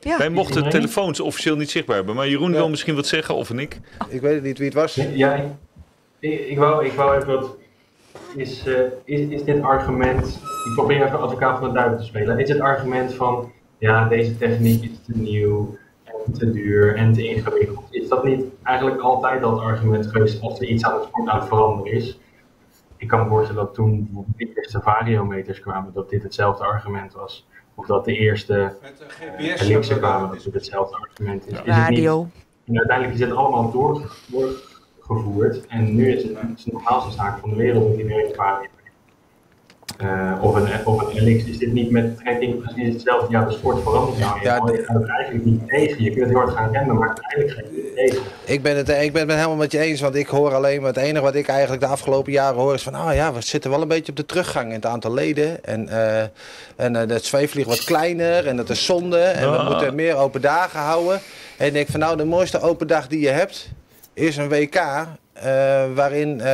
ja. 0.00 0.18
Wij 0.18 0.28
mochten 0.28 0.70
telefoons 0.70 1.20
officieel 1.20 1.56
niet 1.56 1.70
zichtbaar 1.70 1.96
hebben. 1.96 2.14
Maar 2.14 2.28
Jeroen 2.28 2.50
ja. 2.50 2.56
wil 2.56 2.68
misschien 2.68 2.94
wat 2.94 3.06
zeggen, 3.06 3.34
of 3.34 3.50
en 3.50 3.58
ik. 3.58 3.80
Ik 4.08 4.20
weet 4.20 4.34
het 4.34 4.42
niet 4.42 4.58
wie 4.58 4.66
het 4.66 4.76
was. 4.76 4.94
Ja, 4.94 5.34
ik, 6.18 6.48
ik, 6.48 6.58
wou, 6.58 6.86
ik 6.86 6.92
wou 6.92 7.16
even 7.16 7.40
wat... 7.40 7.56
Is, 8.36 8.64
is, 9.04 9.20
is 9.28 9.44
dit 9.44 9.62
argument 9.62 10.40
ik 10.64 10.72
probeer 10.74 11.02
even 11.06 11.20
advocaat 11.20 11.58
van 11.58 11.68
de 11.68 11.74
duivel 11.74 11.98
te 11.98 12.04
spelen. 12.04 12.38
Is 12.38 12.48
het 12.48 12.60
argument 12.60 13.14
van 13.14 13.52
ja, 13.78 14.08
deze 14.08 14.36
techniek 14.36 14.82
is 14.82 15.02
te 15.04 15.12
nieuw 15.14 15.76
en 16.04 16.32
te 16.32 16.50
duur 16.50 16.96
en 16.96 17.12
te 17.12 17.28
ingewikkeld. 17.28 17.84
Is 17.90 18.08
dat 18.08 18.24
niet 18.24 18.44
eigenlijk 18.62 19.00
altijd 19.00 19.42
al 19.42 19.50
het 19.50 19.60
argument 19.60 20.06
geweest 20.06 20.42
als 20.42 20.60
er 20.60 20.66
iets 20.66 20.84
aan 20.84 20.94
het 20.94 21.02
sport 21.04 21.28
aan 21.28 21.38
het 21.38 21.48
veranderen 21.48 21.92
is? 21.92 22.18
Ik 22.96 23.08
kan 23.08 23.22
me 23.22 23.28
voorstellen 23.28 23.64
dat 23.64 23.74
toen 23.74 24.24
de 24.36 24.52
eerste 24.54 24.80
variometers 24.80 25.60
kwamen, 25.60 25.92
dat 25.92 26.10
dit 26.10 26.22
hetzelfde 26.22 26.64
argument 26.64 27.12
was. 27.12 27.46
Of 27.74 27.86
dat 27.86 28.04
de 28.04 28.16
eerste 28.16 28.76
ook 29.76 29.84
wel. 29.84 29.98
kwamen, 29.98 30.30
dat 30.30 30.44
dit 30.44 30.54
hetzelfde 30.54 30.96
argument 30.96 31.46
is. 31.46 31.52
is 31.52 31.58
het 31.58 31.66
niet- 31.66 31.74
Radio. 31.74 32.28
en 32.66 32.78
uiteindelijk 32.78 33.18
is 33.18 33.26
het 33.26 33.36
allemaal 33.36 33.70
door, 33.70 34.12
doorgevoerd. 35.08 35.66
En 35.66 35.94
nu 35.94 36.12
is 36.16 36.22
het, 36.22 36.32
het 36.36 36.58
is 36.58 36.64
de 36.64 36.70
normaalste 36.72 37.12
zaak 37.12 37.38
van 37.40 37.50
de 37.50 37.56
wereld 37.56 37.88
dat 37.88 37.98
iedereen 37.98 38.24
een 38.28 38.34
vario 38.34 38.60
heeft. 38.60 38.70
Eh, 39.98 40.38
of 40.42 40.54
een, 40.54 40.86
of 40.86 41.00
een 41.14 41.34
LX 41.34 41.44
is 41.44 41.58
dit 41.58 41.72
niet 41.72 41.90
met 41.90 42.16
trekking 42.16 42.62
precies 42.62 42.92
hetzelfde. 42.92 43.26
Ja, 43.30 43.44
de 43.44 43.52
sport 43.52 43.82
verandert 43.82 44.18
nou 44.18 44.40
Ja, 44.42 44.54
Je 44.54 44.82
gaat 44.84 44.96
het 45.00 45.08
eigenlijk 45.08 45.44
niet 45.44 45.68
tegen. 45.68 46.02
Je 46.04 46.10
kunt 46.10 46.26
heel 46.26 46.36
hard 46.36 46.50
gaan 46.50 46.72
rennen, 46.72 46.96
maar 46.96 47.08
uiteindelijk 47.08 47.52
ga 47.52 47.60
je 47.74 47.82
het 47.84 47.96
tegen. 47.96 48.22
Ik 48.44 48.62
ben, 48.62 48.76
het, 48.76 48.88
ik 48.88 49.12
ben 49.12 49.22
het 49.28 49.36
helemaal 49.36 49.56
met 49.56 49.72
je 49.72 49.78
eens, 49.78 50.00
want 50.00 50.14
ik 50.14 50.26
hoor 50.26 50.54
alleen 50.54 50.80
maar 50.80 50.92
het 50.92 51.02
enige 51.02 51.22
wat 51.22 51.34
ik 51.34 51.48
eigenlijk 51.48 51.82
de 51.82 51.88
afgelopen 51.88 52.32
jaren 52.32 52.60
hoor 52.60 52.74
is 52.74 52.82
van, 52.82 52.94
ah 52.94 53.14
ja, 53.14 53.32
we 53.32 53.40
zitten 53.40 53.70
wel 53.70 53.82
een 53.82 53.88
beetje 53.88 54.10
op 54.12 54.16
de 54.16 54.26
teruggang 54.26 54.66
in 54.68 54.74
het 54.74 54.86
aantal 54.86 55.12
leden. 55.14 55.64
En, 55.64 55.88
eh 55.88 56.22
en 56.76 56.96
eh, 56.96 57.08
het 57.08 57.24
zweefvlieg 57.24 57.66
wat 57.66 57.84
kleiner 57.84 58.46
en 58.46 58.56
dat 58.56 58.70
is 58.70 58.84
zonde 58.84 59.18
en 59.20 59.50
we 59.50 59.56
Ja. 59.56 59.62
moeten 59.68 59.94
meer 59.94 60.16
open 60.16 60.40
dagen 60.40 60.80
houden. 60.80 61.20
En 61.58 61.66
ik 61.66 61.72
denk 61.72 61.88
van, 61.88 62.00
nou, 62.00 62.16
de 62.16 62.24
mooiste 62.24 62.60
open 62.60 62.86
dag 62.86 63.06
die 63.08 63.20
je 63.20 63.28
hebt 63.28 63.68
is 64.14 64.36
een 64.36 64.48
WK 64.48 64.74
eh, 64.74 65.04
waarin 65.94 66.40
eh, 66.40 66.46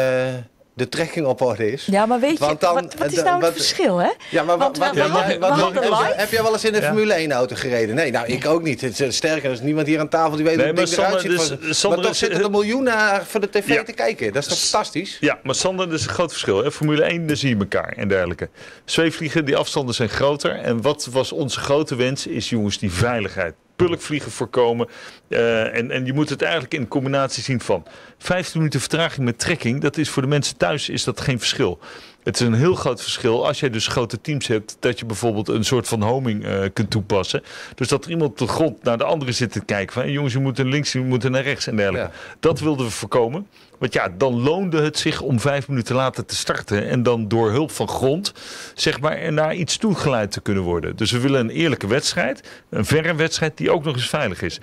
de 0.74 0.88
trekking 0.88 1.26
op 1.26 1.40
orde 1.40 1.72
is. 1.72 1.86
Ja, 1.90 2.06
maar 2.06 2.20
weet 2.20 2.32
je, 2.32 2.38
Want 2.38 2.60
dan- 2.60 2.74
wat, 2.74 2.94
wat 2.94 3.12
is 3.12 3.18
eh, 3.18 3.24
nou 3.24 3.36
wat- 3.40 3.48
het 3.48 3.56
verschil, 3.58 3.96
hè? 3.96 4.10
Ja, 4.30 4.42
maar 4.42 4.58
wat, 4.58 4.76
wat, 4.76 4.94
heb 4.94 6.30
jij 6.30 6.42
wel 6.42 6.52
eens 6.52 6.64
in 6.64 6.74
een 6.74 6.80
Ja. 6.80 6.86
Formule 6.86 7.14
1 7.14 7.32
auto 7.32 7.56
gereden? 7.56 7.94
Nee, 7.94 8.10
nou 8.10 8.26
ik 8.26 8.46
ook 8.46 8.62
niet. 8.62 8.80
Het 8.80 9.00
is, 9.00 9.16
sterker, 9.16 9.44
er 9.44 9.50
is 9.52 9.60
niemand 9.60 9.86
hier 9.86 10.00
aan 10.00 10.08
tafel 10.08 10.36
die 10.36 10.44
weet 10.44 10.56
Nee, 10.56 10.70
hoe 10.70 10.80
het 10.80 10.88
ding 10.90 11.00
eruit 11.06 11.20
ziet. 11.20 11.30
dus- 11.30 11.48
maar- 11.48 11.74
Sander 11.74 11.98
maar 11.98 12.06
toch 12.06 12.14
is- 12.14 12.18
zitten 12.18 12.42
er 12.42 12.50
miljoenen 12.50 12.94
naar 12.94 13.24
voor 13.26 13.40
de 13.40 13.50
tv 13.50 13.68
Ja. 13.68 13.82
te 13.82 13.92
kijken. 13.92 14.32
Dat 14.32 14.42
is 14.42 14.48
toch 14.48 14.58
fantastisch? 14.58 15.16
Ja, 15.20 15.38
maar 15.42 15.54
Sander, 15.54 15.88
dat 15.90 15.98
is 15.98 16.04
een 16.06 16.12
groot 16.12 16.30
verschil. 16.30 16.62
Hè? 16.64 16.70
Formule 16.72 17.02
1, 17.12 17.26
daar 17.26 17.36
zie 17.36 17.48
je 17.48 17.56
elkaar 17.56 17.92
en 17.96 18.08
dergelijke. 18.08 18.48
Zweefvliegen, 18.84 19.44
die 19.44 19.56
afstanden 19.56 19.94
zijn 19.94 20.08
groter. 20.08 20.50
En 20.58 20.82
wat 20.82 21.08
was 21.10 21.32
onze 21.32 21.60
grote 21.60 21.94
wens, 21.96 22.26
is 22.26 22.48
jongens 22.48 22.78
die 22.78 22.92
veiligheid. 22.92 23.54
Pulkvliegen 23.78 24.30
voorkomen. 24.30 24.88
Eh, 25.28 25.76
en, 25.76 25.90
en 25.90 26.04
je 26.06 26.12
moet 26.12 26.28
het 26.28 26.42
eigenlijk 26.42 26.74
in 26.74 26.88
combinatie 26.88 27.42
zien 27.42 27.60
van 27.60 27.86
15 28.18 28.58
minuten 28.58 28.80
vertraging 28.80 29.24
met 29.24 29.38
trekking. 29.38 29.80
Dat 29.80 29.96
is 29.96 30.08
voor 30.08 30.22
de 30.22 30.28
mensen 30.28 30.56
thuis 30.56 30.88
is 30.88 31.04
dat 31.04 31.20
geen 31.20 31.38
verschil. 31.38 31.78
Het 32.22 32.40
is 32.40 32.46
een 32.46 32.54
heel 32.54 32.74
groot 32.74 33.02
verschil 33.02 33.46
als 33.46 33.60
jij 33.60 33.70
dus 33.70 33.86
grote 33.86 34.20
teams 34.20 34.46
hebt. 34.46 34.76
Dat 34.80 34.98
je 34.98 35.04
bijvoorbeeld 35.04 35.48
een 35.48 35.64
soort 35.64 35.88
van 35.88 36.02
homing 36.02 36.44
eh, 36.44 36.60
kunt 36.72 36.90
toepassen. 36.90 37.42
Dus 37.74 37.88
dat 37.88 38.04
er 38.04 38.10
iemand 38.10 38.30
op 38.30 38.38
de 38.38 38.46
grond 38.46 38.82
naar 38.82 38.98
de 38.98 39.04
andere 39.04 39.32
zit 39.32 39.52
te 39.52 39.64
kijken. 39.64 39.92
Van 39.92 40.10
jongens, 40.10 40.32
je 40.32 40.38
moet 40.38 40.56
naar 40.56 40.66
links, 40.66 40.92
je 40.92 41.00
moet 41.00 41.28
naar 41.28 41.42
rechts 41.42 41.66
en 41.66 41.76
dergelijke. 41.76 42.10
Dat 42.40 42.60
wilden 42.60 42.86
we 42.86 42.92
voorkomen. 42.92 43.46
Want 43.78 43.92
ja, 43.92 44.08
dan 44.18 44.42
loonde 44.42 44.82
het 44.82 44.98
zich 44.98 45.20
om 45.20 45.40
vijf 45.40 45.68
minuten 45.68 45.94
later 45.94 46.24
te 46.24 46.36
starten. 46.36 46.88
En 46.88 47.02
dan 47.02 47.28
door 47.28 47.50
hulp 47.50 47.70
van 47.70 47.88
grond, 47.88 48.32
zeg 48.74 49.00
maar, 49.00 49.32
naar 49.32 49.54
iets 49.54 49.76
toegeleid 49.76 50.30
te 50.30 50.40
kunnen 50.40 50.62
worden. 50.62 50.96
Dus 50.96 51.10
we 51.10 51.20
willen 51.20 51.40
een 51.40 51.50
eerlijke 51.50 51.86
wedstrijd. 51.86 52.48
Een 52.70 52.84
verre 52.84 53.14
wedstrijd 53.14 53.56
die 53.56 53.70
ook 53.70 53.84
nog 53.84 53.94
eens 53.94 54.08
veilig 54.08 54.42
is. 54.42 54.60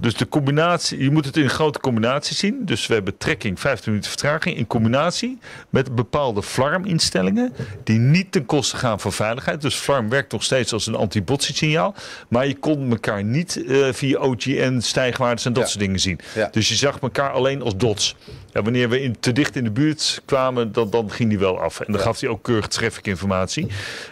Dus 0.00 0.14
de 0.14 0.28
combinatie, 0.28 1.02
je 1.02 1.10
moet 1.10 1.24
het 1.24 1.36
in 1.36 1.42
een 1.42 1.50
grote 1.50 1.80
combinatie 1.80 2.36
zien. 2.36 2.64
Dus 2.64 2.86
we 2.86 2.94
hebben 2.94 3.16
trekking, 3.16 3.60
15 3.60 3.84
minuten 3.90 4.10
vertraging. 4.10 4.56
In 4.56 4.66
combinatie 4.66 5.38
met 5.70 5.94
bepaalde 5.94 6.42
flarminstellingen. 6.42 7.52
Die 7.84 7.98
niet 7.98 8.32
ten 8.32 8.46
koste 8.46 8.76
gaan 8.76 9.00
van 9.00 9.12
veiligheid. 9.12 9.60
Dus 9.60 9.74
flarm 9.74 10.08
werkt 10.08 10.32
nog 10.32 10.42
steeds 10.42 10.72
als 10.72 10.86
een 10.86 10.94
anti-botsingsignaal. 10.94 11.94
Maar 12.28 12.46
je 12.46 12.56
kon 12.58 12.90
elkaar 12.90 13.24
niet 13.24 13.64
eh, 13.66 13.92
via 13.92 14.18
OGN, 14.18 14.78
stijgwaardes 14.80 15.44
en 15.44 15.52
dat 15.52 15.62
Ja. 15.62 15.68
soort 15.68 15.80
dingen 15.84 16.00
zien. 16.00 16.18
Ja. 16.34 16.48
Dus 16.52 16.68
je 16.68 16.74
zag 16.74 16.98
elkaar 17.00 17.30
alleen 17.30 17.62
als 17.62 17.76
dots. 17.76 18.16
Ja, 18.52 18.62
wanneer 18.62 18.88
we 18.88 19.02
in, 19.02 19.16
te 19.20 19.32
dicht 19.32 19.56
in 19.56 19.64
de 19.64 19.70
buurt 19.70 20.22
kwamen, 20.24 20.72
dan, 20.72 20.90
dan 20.90 21.10
ging 21.10 21.28
die 21.28 21.38
wel 21.38 21.60
af. 21.60 21.80
En 21.80 21.92
dan 21.92 22.00
gaf 22.00 22.20
hij 22.20 22.28
ook 22.28 22.42
keurig 22.42 22.66
traffic 22.66 23.06
informatie. 23.06 23.66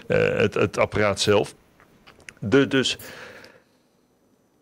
eh, 0.06 0.18
het, 0.36 0.54
het 0.54 0.78
apparaat 0.78 1.20
zelf. 1.20 1.54
De, 2.38 2.68
dus... 2.68 2.96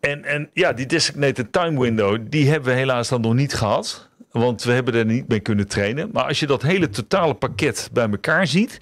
En, 0.03 0.25
en 0.25 0.51
ja, 0.53 0.73
die 0.73 0.87
designated 0.87 1.53
time 1.53 1.81
window, 1.81 2.19
die 2.29 2.49
hebben 2.51 2.73
we 2.73 2.79
helaas 2.79 3.09
dan 3.09 3.21
nog 3.21 3.35
niet 3.35 3.55
gehad. 3.55 4.09
Want 4.31 4.63
we 4.63 4.73
hebben 4.73 4.95
er 4.95 5.05
niet 5.05 5.29
mee 5.29 5.41
kunnen 5.41 5.69
trainen. 5.69 6.11
Maar 6.13 6.25
als 6.25 6.41
je 6.41 6.47
dat 6.47 6.63
hele 6.63 6.89
totale 6.89 7.35
pakket 7.35 7.89
bij 7.93 8.09
elkaar 8.11 8.47
ziet, 8.47 8.79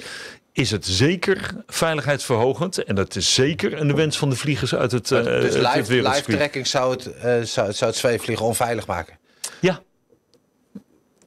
is 0.52 0.70
het 0.70 0.86
zeker 0.86 1.55
veiligheidsverhogend. 1.66 2.84
En 2.84 2.94
dat 2.94 3.16
is 3.16 3.34
zeker 3.34 3.80
een 3.80 3.94
wens 3.94 4.18
van 4.18 4.30
de 4.30 4.36
vliegers 4.36 4.74
uit 4.74 4.92
het, 4.92 5.10
eh 5.10 5.24
dus 5.24 5.55
het 5.55 5.88
live, 5.88 6.22
trekking 6.24 6.66
zou 6.66 6.90
het, 6.90 7.06
eh, 7.06 7.40
zou, 7.42 7.72
zou 7.72 7.90
het 7.90 8.01
zweefvliegen 8.01 8.47
onveilig 8.47 8.86
maken. 8.86 9.18
Ja. 9.60 9.80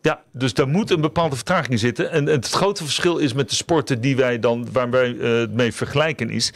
Ja, 0.01 0.21
dus 0.31 0.53
daar 0.53 0.67
moet 0.67 0.89
een 0.89 1.01
bepaalde 1.01 1.35
vertraging 1.35 1.71
in 1.71 1.79
zitten. 1.79 2.11
En, 2.11 2.27
en 2.27 2.35
het 2.35 2.49
grote 2.49 2.83
verschil 2.83 3.17
is 3.17 3.33
met 3.33 3.49
de 3.49 3.55
sporten 3.55 4.01
die 4.01 4.15
wij 4.15 4.39
dan, 4.39 4.67
waar 4.71 4.89
wij 4.89 5.17
eh, 5.17 5.31
het 5.31 5.53
mee 5.53 5.73
vergelijken, 5.73 6.29
is 6.29 6.53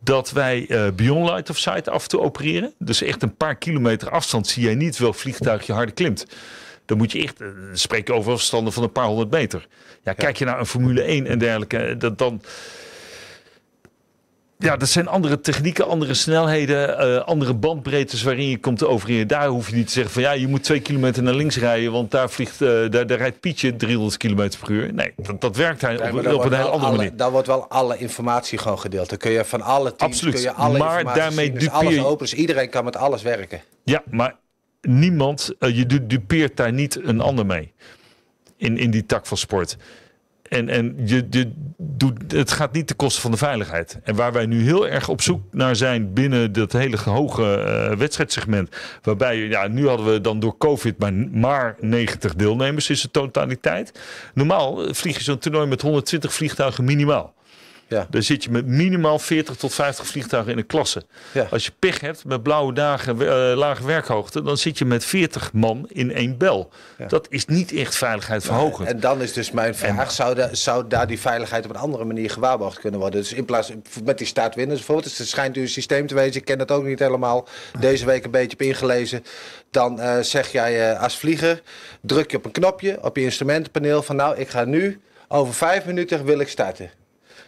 dat 0.00 0.30
wij 0.30 0.66
eh 0.68 0.86
beyond 0.94 1.28
light 1.30 1.50
of 1.50 1.58
sight 1.58 1.88
af 1.88 2.08
toe 2.08 2.20
opereren. 2.20 2.72
Dus 2.78 3.02
echt 3.02 3.22
een 3.22 3.36
paar 3.36 3.56
kilometer 3.56 4.10
afstand 4.10 4.46
zie 4.46 4.62
jij 4.62 4.74
niet 4.74 4.98
welk 4.98 5.14
vliegtuig 5.14 5.66
je 5.66 5.72
harder 5.72 5.94
klimt. 5.94 6.26
Dan 6.84 6.98
moet 6.98 7.12
je 7.12 7.22
echt, 7.22 7.40
eh, 7.40 7.48
spreken 7.72 8.14
over 8.14 8.32
afstanden 8.32 8.72
van 8.72 8.82
een 8.82 8.92
paar 8.92 9.06
honderd 9.06 9.30
meter. 9.30 9.66
Ja, 10.02 10.12
kijk 10.12 10.36
je 10.36 10.44
naar 10.44 10.58
een 10.58 10.66
Formule 10.66 11.08
1 11.08 11.26
en 11.26 11.38
dergelijke, 11.38 11.78
eh, 11.78 11.98
dat 11.98 12.18
dan... 12.18 12.42
Ja, 14.62 14.76
dat 14.76 14.88
zijn 14.88 15.08
andere 15.08 15.40
technieken, 15.40 15.86
andere 15.88 16.14
snelheden, 16.14 16.98
eh, 16.98 17.24
andere 17.24 17.54
bandbreedtes 17.54 18.22
waarin 18.22 18.48
je 18.48 18.58
komt 18.58 18.78
te 18.78 18.88
opereren. 18.88 19.28
Daar 19.28 19.46
hoef 19.48 19.68
je 19.70 19.76
niet 19.76 19.86
te 19.86 19.92
zeggen 19.92 20.12
van 20.12 20.22
ja, 20.22 20.32
je 20.32 20.48
moet 20.48 20.62
twee 20.64 20.80
kilometer 20.80 21.22
naar 21.22 21.34
links 21.34 21.56
rijden, 21.56 21.92
want 21.92 22.10
daar, 22.10 22.30
vliegt, 22.30 22.62
eh, 22.62 22.68
daar, 22.68 23.06
daar 23.06 23.18
rijdt 23.18 23.40
Pietje 23.40 23.76
300 23.76 24.16
kilometer 24.16 24.60
per 24.60 24.70
uur. 24.70 24.94
Nee, 24.94 25.12
dat, 25.16 25.40
dat 25.40 25.56
werkt 25.56 25.80
hij 25.80 25.96
Nee, 25.96 26.08
op, 26.08 26.44
een 26.44 26.50
wel 26.50 26.70
andere 26.70 26.86
alle- 26.86 26.96
manier. 26.96 27.16
Dan 27.16 27.30
wordt 27.32 27.46
wel 27.46 27.68
alle 27.68 27.98
informatie 27.98 28.58
gewoon 28.58 28.78
gedeeld. 28.78 29.08
Dan 29.08 29.18
kun 29.18 29.30
je 29.30 29.44
van 29.44 29.60
alle 29.62 29.96
teams 29.96 30.12
Absoluut. 30.14 30.34
kun 30.34 30.42
je 30.42 30.52
alle 30.52 30.78
Maar 30.78 31.04
daarmee 31.04 31.44
zien. 31.44 31.54
Dus 31.54 31.62
dupeer 31.62 31.78
alles 31.78 31.98
open, 31.98 32.18
dus 32.26 32.34
iedereen 32.34 32.70
kan 32.70 32.84
met 32.84 32.96
alles 32.96 33.22
werken. 33.22 33.60
Ja, 33.84 34.02
maar 34.10 34.36
niemand, 34.80 35.50
eh, 35.58 35.76
je 35.76 35.86
du- 35.86 36.06
dupeert 36.06 36.56
daar 36.56 36.72
niet 36.72 36.98
een 37.04 37.20
ander 37.20 37.46
mee. 37.46 37.72
In, 38.56 38.78
in 38.78 38.90
die 38.90 39.06
tak 39.06 39.26
van 39.26 39.36
sport. 39.36 39.76
En, 40.48 40.68
en 40.68 40.96
je, 41.04 41.26
je 41.30 41.52
doet, 41.82 42.32
het 42.32 42.50
gaat 42.50 42.72
niet 42.72 42.86
ten 42.86 42.96
koste 42.96 43.20
van 43.20 43.30
de 43.30 43.36
veiligheid. 43.36 43.98
En 44.02 44.14
waar 44.14 44.32
wij 44.32 44.46
nu 44.46 44.62
heel 44.62 44.88
erg 44.88 45.08
op 45.08 45.22
zoek 45.22 45.42
naar 45.50 45.76
zijn 45.76 46.12
binnen 46.12 46.52
dat 46.52 46.72
hele 46.72 46.98
hoge 47.04 47.54
eh, 47.54 47.96
wedstrijdsegment. 47.96 48.76
Waarbij, 49.02 49.36
ja, 49.36 49.68
nu 49.68 49.88
hadden 49.88 50.12
we 50.12 50.20
dan 50.20 50.40
door 50.40 50.58
COVID 50.58 50.98
maar, 50.98 51.12
maar 51.12 51.76
90 51.80 52.34
deelnemers 52.34 52.90
is 52.90 53.00
de 53.00 53.10
totaliteit. 53.10 54.00
Normaal 54.34 54.84
eh, 54.84 54.94
vlieg 54.94 55.16
je 55.16 55.22
zo'n 55.22 55.38
toernooi 55.38 55.66
met 55.66 55.82
120 55.82 56.34
vliegtuigen 56.34 56.84
minimaal. 56.84 57.34
Ja. 57.90 58.06
Dan 58.10 58.22
zit 58.22 58.44
je 58.44 58.50
met 58.50 58.66
minimaal 58.66 59.18
40 59.18 59.56
tot 59.56 59.74
50 59.74 60.06
vliegtuigen 60.06 60.52
in 60.52 60.58
een 60.58 60.66
klasse. 60.66 61.02
Ja. 61.32 61.46
Als 61.50 61.64
je 61.64 61.72
pech 61.78 62.00
hebt 62.00 62.24
met 62.24 62.42
blauwe 62.42 62.72
dagen, 62.72 63.20
eh, 63.20 63.56
lage 63.56 63.86
werkhoogte, 63.86 64.42
dan 64.42 64.56
zit 64.56 64.78
je 64.78 64.84
met 64.84 65.04
40 65.04 65.52
man 65.52 65.84
in 65.88 66.12
één 66.12 66.36
bel. 66.38 66.70
Dat 67.08 67.26
is 67.30 67.46
niet 67.46 67.72
echt 67.72 67.96
veiligheid 67.96 68.42
verhogend. 68.44 68.88
En 68.88 69.00
dan 69.00 69.22
is 69.22 69.32
dus 69.32 69.50
mijn 69.50 69.74
vraag, 69.74 70.10
zou, 70.10 70.34
da- 70.34 70.54
zou 70.54 70.84
daar 70.88 71.06
die 71.06 71.20
veiligheid 71.20 71.64
op 71.64 71.70
een 71.70 71.76
andere 71.76 72.04
manier 72.04 72.30
gewaarborgd 72.30 72.78
kunnen 72.80 73.00
worden? 73.00 73.20
Dus 73.20 73.32
in 73.32 73.44
plaats 73.44 73.72
met 74.04 74.18
die 74.18 74.26
staartwinders 74.26 74.78
bijvoorbeeld, 74.78 75.08
dus 75.08 75.18
het 75.18 75.28
schijnt 75.28 75.56
u 75.56 75.60
een 75.60 75.68
systeem 75.68 76.06
te 76.06 76.14
wezen, 76.14 76.36
ik 76.40 76.44
ken 76.44 76.58
dat 76.58 76.70
ook 76.70 76.84
niet 76.84 76.98
helemaal, 76.98 77.48
deze 77.80 78.06
week 78.06 78.24
een 78.24 78.30
beetje 78.30 78.52
op 78.52 78.62
ingelezen. 78.62 79.24
Dan 79.70 80.00
eh, 80.00 80.18
zeg 80.20 80.52
jij 80.52 80.90
eh, 80.92 81.02
als 81.02 81.18
vlieger, 81.18 81.62
druk 82.00 82.30
je 82.30 82.36
op 82.36 82.44
een 82.44 82.50
knopje 82.52 83.02
op 83.02 83.16
je 83.16 83.22
instrumentenpaneel 83.22 84.02
van 84.02 84.16
nou, 84.16 84.36
ik 84.36 84.48
ga 84.48 84.64
nu, 84.64 85.00
over 85.28 85.54
vijf 85.54 85.84
minuten 85.86 86.24
wil 86.24 86.38
ik 86.38 86.48
starten. 86.48 86.90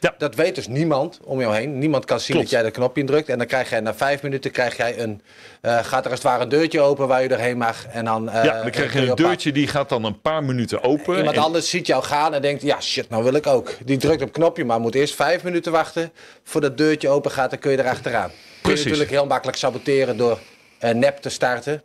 Ja. 0.02 0.14
Dat 0.18 0.34
weet 0.34 0.54
dus 0.54 0.68
niemand 0.68 1.18
om 1.24 1.40
jou 1.40 1.54
heen. 1.54 1.78
Niemand 1.78 2.04
kan 2.04 2.18
zien 2.20 2.26
Klopt. 2.36 2.42
dat 2.42 2.50
jij 2.50 2.62
dat 2.62 2.72
knopje 2.72 3.00
indrukt. 3.00 3.28
En 3.28 3.38
dan 3.38 3.46
krijg 3.46 3.70
jij 3.70 3.80
na 3.80 3.94
vijf 3.94 4.22
minuten 4.22 4.50
krijg 4.50 4.76
jij 4.76 4.98
een, 4.98 5.22
eh, 5.60 5.78
gaat 5.84 6.04
er 6.04 6.10
als 6.10 6.18
het 6.22 6.28
ware 6.28 6.42
een 6.42 6.48
deurtje 6.48 6.80
open 6.80 7.08
waar 7.08 7.22
je 7.22 7.28
doorheen 7.28 7.56
mag. 7.58 7.86
En 7.86 8.04
dan, 8.04 8.30
eh, 8.30 8.44
ja, 8.44 8.62
dan 8.62 8.70
krijg 8.70 8.92
je 8.92 9.00
een 9.00 9.14
deurtje 9.14 9.52
die 9.52 9.66
gaat 9.66 9.88
dan 9.88 10.04
een 10.04 10.20
paar 10.20 10.44
minuten 10.44 10.82
open. 10.82 11.16
Iemand 11.16 11.36
En- 11.36 11.42
anders 11.42 11.70
ziet 11.70 11.86
jou 11.86 12.02
gaan 12.02 12.34
en 12.34 12.42
denkt, 12.42 12.62
ja 12.62 12.80
shit, 12.80 13.08
nou 13.08 13.24
wil 13.24 13.34
ik 13.34 13.46
ook. 13.46 13.70
Die 13.84 13.96
drukt 13.96 14.20
op 14.22 14.28
het 14.28 14.36
knopje, 14.36 14.64
maar 14.64 14.80
moet 14.80 14.94
eerst 14.94 15.14
vijf 15.14 15.42
minuten 15.42 15.72
wachten 15.72 16.12
voordat 16.44 16.70
het 16.70 16.78
deurtje 16.78 17.08
open 17.08 17.30
gaat. 17.30 17.50
Dan 17.50 17.58
kun 17.58 17.70
je 17.70 17.78
erachteraan. 17.78 18.28
Kun 18.28 18.36
je 18.36 18.60
Precies. 18.62 18.84
natuurlijk 18.84 19.10
heel 19.10 19.26
makkelijk 19.26 19.58
saboteren 19.58 20.16
door 20.16 20.38
eh, 20.78 20.90
nep 20.94 21.16
te 21.16 21.28
starten. 21.28 21.82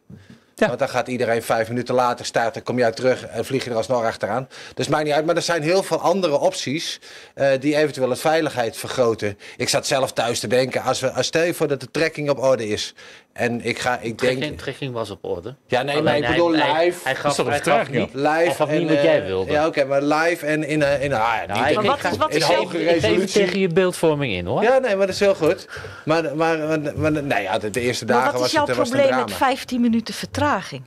Want 0.66 0.80
dan 0.80 0.90
gaat 0.90 1.08
iedereen 1.08 1.44
vijf 1.44 1.68
minuten 1.68 1.96
later 1.96 2.26
starten, 2.26 2.64
kom 2.64 2.78
jij 2.78 2.92
terug 2.92 3.26
en 3.26 3.46
vlieg 3.46 3.64
je 3.64 3.70
er 3.70 3.76
alsnog 3.76 4.04
achteraan. 4.04 4.48
Dus 4.74 4.88
maakt 4.88 5.04
niet 5.04 5.14
uit, 5.14 5.26
maar 5.26 5.36
er 5.36 5.42
zijn 5.42 5.62
heel 5.62 5.84
veel 5.84 6.00
andere 6.00 6.40
opties 6.40 7.00
eh, 7.34 7.50
die 7.60 7.76
eventueel 7.76 8.10
de 8.10 8.16
veiligheid 8.16 8.78
vergroten. 8.78 9.38
Ik 9.58 9.70
zat 9.70 9.88
zelf 9.88 10.14
thuis 10.14 10.40
te 10.40 10.48
denken, 10.48 10.82
als 10.82 11.00
we, 11.00 11.12
als 11.12 11.28
stel 11.28 11.44
je 11.44 11.54
voor 11.54 11.68
dat 11.68 11.80
de 11.80 11.92
trekking 11.92 12.30
op 12.30 12.40
orde 12.40 12.68
is 12.68 12.94
En 13.38 13.66
ik 13.66 13.80
ga, 13.80 13.94
ik 13.94 14.02
denk... 14.02 14.18
Trekking, 14.18 14.58
trekking 14.58 14.94
was 14.94 15.10
op 15.10 15.20
orde. 15.26 15.56
Ja, 15.68 15.82
nee, 15.82 15.92
Alleen 15.92 16.04
maar 16.04 16.18
ik 16.18 16.28
bedoel 16.28 16.54
hij- 16.54 16.86
live. 16.86 17.00
Hij 17.04 17.16
gaf, 17.16 17.38
hij 17.38 17.60
gaf 17.62 17.90
niet, 17.90 18.14
live 18.14 18.28
hij 18.30 18.54
gaf 18.54 18.70
niet 18.70 18.80
en, 18.80 18.88
wat 18.88 18.96
eh, 18.98 19.04
jij 19.04 19.26
wilde. 19.26 19.52
Ja, 19.52 19.68
oké, 19.68 19.86
maar 19.86 20.02
live 20.02 20.46
en 20.46 20.64
in, 20.68 20.82
een 20.82 21.02
in, 21.02 21.12
een- 21.12 21.18
ah, 21.20 21.34
ja, 21.48 21.54
Nou, 21.54 21.70
ik- 21.70 21.80
wat 21.82 22.04
is- 22.12 22.18
wat 22.18 22.30
in 22.32 22.38
is 22.38 22.44
hoge 22.44 22.88
even 22.94 23.26
tegen 23.32 23.60
je 23.60 23.68
beeldvorming 23.68 24.34
in 24.34 24.46
hoor. 24.46 24.62
Ja, 24.64 24.78
nee, 24.78 24.96
maar 24.96 25.06
dat 25.06 25.16
is 25.16 25.20
heel 25.22 25.36
goed. 25.36 25.68
Maar, 26.06 26.36
maar, 26.36 26.58
maar, 26.58 26.80
maar 26.96 27.12
nee, 27.24 27.42
ja, 27.42 27.58
de, 27.58 27.70
de 27.70 27.80
eerste 27.82 28.06
dagen 28.06 28.24
wat 28.32 28.34
was 28.34 28.46
is 28.46 28.52
jouw 28.52 28.66
het, 28.66 28.76
was 28.76 28.88
het 28.90 28.96
een 28.98 29.02
probleem 29.04 29.26
met 29.26 29.36
drama. 29.38 29.52
15 29.56 29.82
minuten 29.82 30.14
vertraging? 30.14 30.84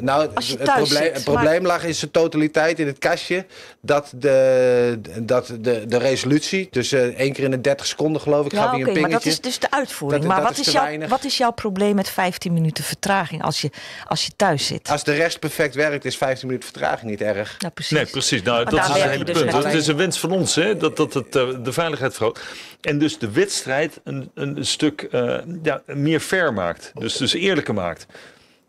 Nou, 0.00 0.28
Als 0.34 0.46
je 0.46 0.56
het, 0.56 0.64
thuis 0.64 0.78
probleem, 0.88 1.02
zit, 1.04 1.14
het 1.16 1.26
maar- 1.26 1.34
probleem 1.34 1.66
lag 1.66 1.84
in 1.84 1.94
zijn 1.94 2.10
totaliteit 2.10 2.78
in 2.78 2.86
het 2.86 2.98
kastje. 2.98 3.46
Dat 3.80 4.12
de, 4.16 5.00
dat 5.22 5.46
de, 5.60 5.84
de 5.86 5.96
resolutie, 5.98 6.68
dus 6.70 6.92
eh, 6.92 7.02
één 7.02 7.32
keer 7.32 7.44
in 7.44 7.50
de 7.50 7.60
30 7.60 7.86
seconden 7.86 8.20
geloof 8.22 8.46
ik, 8.46 8.52
Ja, 8.52 8.58
gaat 8.62 8.74
oké, 8.74 8.82
hij 8.82 8.94
een 8.94 9.00
maar 9.00 9.10
dat 9.10 9.20
pingetje. 9.22 9.30
is 9.30 9.40
dus 9.40 9.58
de 9.58 9.70
uitvoering. 9.70 10.22
Dat- 10.22 10.32
maar 10.32 10.40
dat 10.40 10.56
wat 10.56 10.66
is 10.66 10.72
jouw, 10.72 10.82
weinig. 10.82 11.08
wat 11.08 11.24
is 11.24 11.36
jouw 11.36 11.50
probleem 11.50 11.94
met 11.94 12.08
15 12.10 12.52
minuten 12.52 12.84
vertraging 12.84 13.42
als 13.42 13.60
je, 13.60 13.70
als 14.06 14.24
je 14.24 14.30
thuis 14.36 14.66
zit? 14.66 14.88
Als 14.88 15.04
de 15.04 15.12
rest 15.14 15.38
perfect 15.38 15.74
werkt, 15.74 16.04
is 16.04 16.16
15 16.16 16.46
minuten 16.46 16.68
vertraging 16.72 17.10
niet 17.10 17.20
erg. 17.20 17.56
Nou, 17.58 17.72
precies. 17.72 17.92
Nee, 17.96 18.06
precies. 18.06 18.42
Nou, 18.42 18.62
Maar 18.64 18.72
dat 18.72 18.80
is 18.80 18.86
het 18.86 19.02
hele 19.02 19.18
je 19.18 19.24
dus 19.24 19.40
punt. 19.42 19.64
Het 19.64 19.74
is 19.74 19.86
een 19.86 19.96
wens 19.96 20.18
van 20.20 20.30
ons, 20.30 20.54
hè, 20.54 20.76
dat, 20.76 20.96
dat 20.96 21.14
het 21.14 21.36
eh, 21.36 21.48
de 21.62 21.72
veiligheid 21.72 22.14
vergroot. 22.14 22.40
En 22.80 22.98
dus 22.98 23.18
de 23.18 23.30
wedstrijd 23.30 24.00
een, 24.04 24.30
een 24.34 24.66
stuk 24.66 25.02
eh, 25.02 25.36
ja, 25.62 25.82
meer 25.86 26.20
fair 26.20 26.52
maakt. 26.52 26.90
Dus, 26.94 27.16
dus 27.16 27.32
eerlijker 27.34 27.74
maakt. 27.74 28.06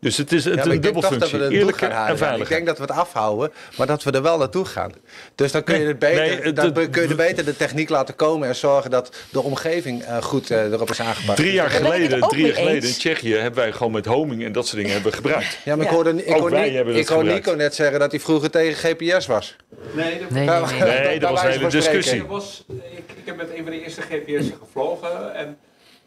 Dus 0.00 0.16
het 0.16 0.32
is 0.32 0.44
het, 0.44 0.54
Ja, 0.54 0.58
maar 0.60 0.66
een 0.68 0.72
ik 0.72 0.82
denk 0.82 0.94
toch 0.94 1.02
dat 1.18 1.30
we 1.30 1.38
dubbelfunctie. 1.38 1.86
er 1.86 1.90
en 1.90 2.18
halen. 2.18 2.40
Ik 2.40 2.48
denk 2.48 2.66
dat 2.66 2.76
we 2.76 2.82
het 2.82 2.92
afhouden, 2.92 3.52
maar 3.76 3.86
dat 3.86 4.02
we 4.02 4.10
er 4.10 4.22
wel 4.22 4.38
naartoe 4.38 4.64
gaan. 4.64 4.92
Dus 5.34 5.52
dan 5.52 5.64
kun 5.64 5.80
je, 5.80 5.86
het 5.86 5.98
beter, 5.98 6.40
nee, 6.42 6.52
dan 6.52 6.64
het- 6.74 6.90
kun 6.90 7.08
je 7.08 7.14
beter 7.14 7.44
de 7.44 7.56
techniek 7.56 7.88
laten 7.88 8.14
komen 8.16 8.48
en 8.48 8.56
zorgen 8.56 8.90
dat 8.90 9.16
de 9.30 9.40
omgeving 9.42 10.02
eh, 10.02 10.22
goed 10.22 10.50
eh, 10.50 10.72
erop 10.72 10.90
is 10.90 11.00
aangepakt. 11.00 11.36
Drie 11.38 11.52
jaar 11.52 11.70
geleden, 11.70 12.20
drie 12.28 12.44
jaar 12.46 12.54
geleden 12.54 12.82
in. 12.88 12.94
Tsjechië 12.94 13.34
hebben 13.34 13.60
wij 13.60 13.72
gewoon 13.72 13.92
met 13.92 14.04
homing 14.06 14.44
en 14.44 14.52
dat 14.52 14.64
soort 14.66 14.76
dingen 14.76 14.92
hebben 14.92 15.12
gebruikt. 15.12 15.58
Ja, 15.64 15.76
maar 15.76 15.84
ik 15.86 15.90
hoorde, 15.92 16.10
ik 16.24 16.32
hoorde, 16.36 16.82
hoorde. 17.08 17.32
Nico 17.32 17.52
net 17.52 17.74
zeggen 17.74 17.98
dat 17.98 18.10
hij 18.10 18.20
vroeger 18.20 18.50
tegen 18.50 18.90
GPS 18.96 19.26
was. 19.26 19.56
Nee, 19.92 20.18
dat 20.20 20.30
Nee, 20.30 20.44
Ja, 20.44 20.60
nee, 20.60 20.70
nee. 20.70 20.78
maar- 20.80 20.88
Nee, 21.04 21.18
dat 21.18 21.30
was 21.30 21.42
een 21.42 21.50
hele 21.50 21.68
discussie. 21.68 22.24
Was, 22.24 22.64
ik, 22.68 22.98
ik 23.16 23.22
heb 23.24 23.36
met 23.36 23.48
een 23.50 23.62
van 23.62 23.70
de 23.72 23.82
eerste 23.82 24.00
GPS'en 24.02 24.54
gevlogen 24.64 25.34
en 25.34 25.56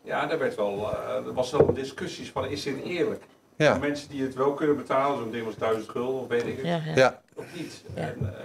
ja, 0.06 0.26
daar 0.26 0.40
werd 0.40 0.56
wel, 0.56 0.90
eh, 0.92 1.16
er 1.28 1.34
was 1.34 1.52
wel 1.52 1.74
discussies 1.74 2.30
van 2.34 2.50
is 2.50 2.64
dit 2.64 2.74
eerlijk? 2.86 3.24
Ja. 3.58 3.72
Voor 3.72 3.82
mensen 3.82 4.10
die 4.10 4.22
het 4.22 4.36
wel 4.36 4.54
kunnen 4.54 4.76
betalen, 4.78 5.18
zo'n 5.18 5.32
ding 5.32 5.46
was 5.46 5.56
1000 5.58 5.90
gulden 5.90 6.22
of 6.22 6.28
weet 6.28 6.48
ik 6.48 6.58
het, 6.58 6.66
Ja, 6.66 6.82
ja. 6.86 6.92
Ja. 6.96 7.20
of 7.36 7.44
niet. 7.56 7.82
Ja. 7.96 8.02
En, 8.02 8.16
eh, 8.22 8.44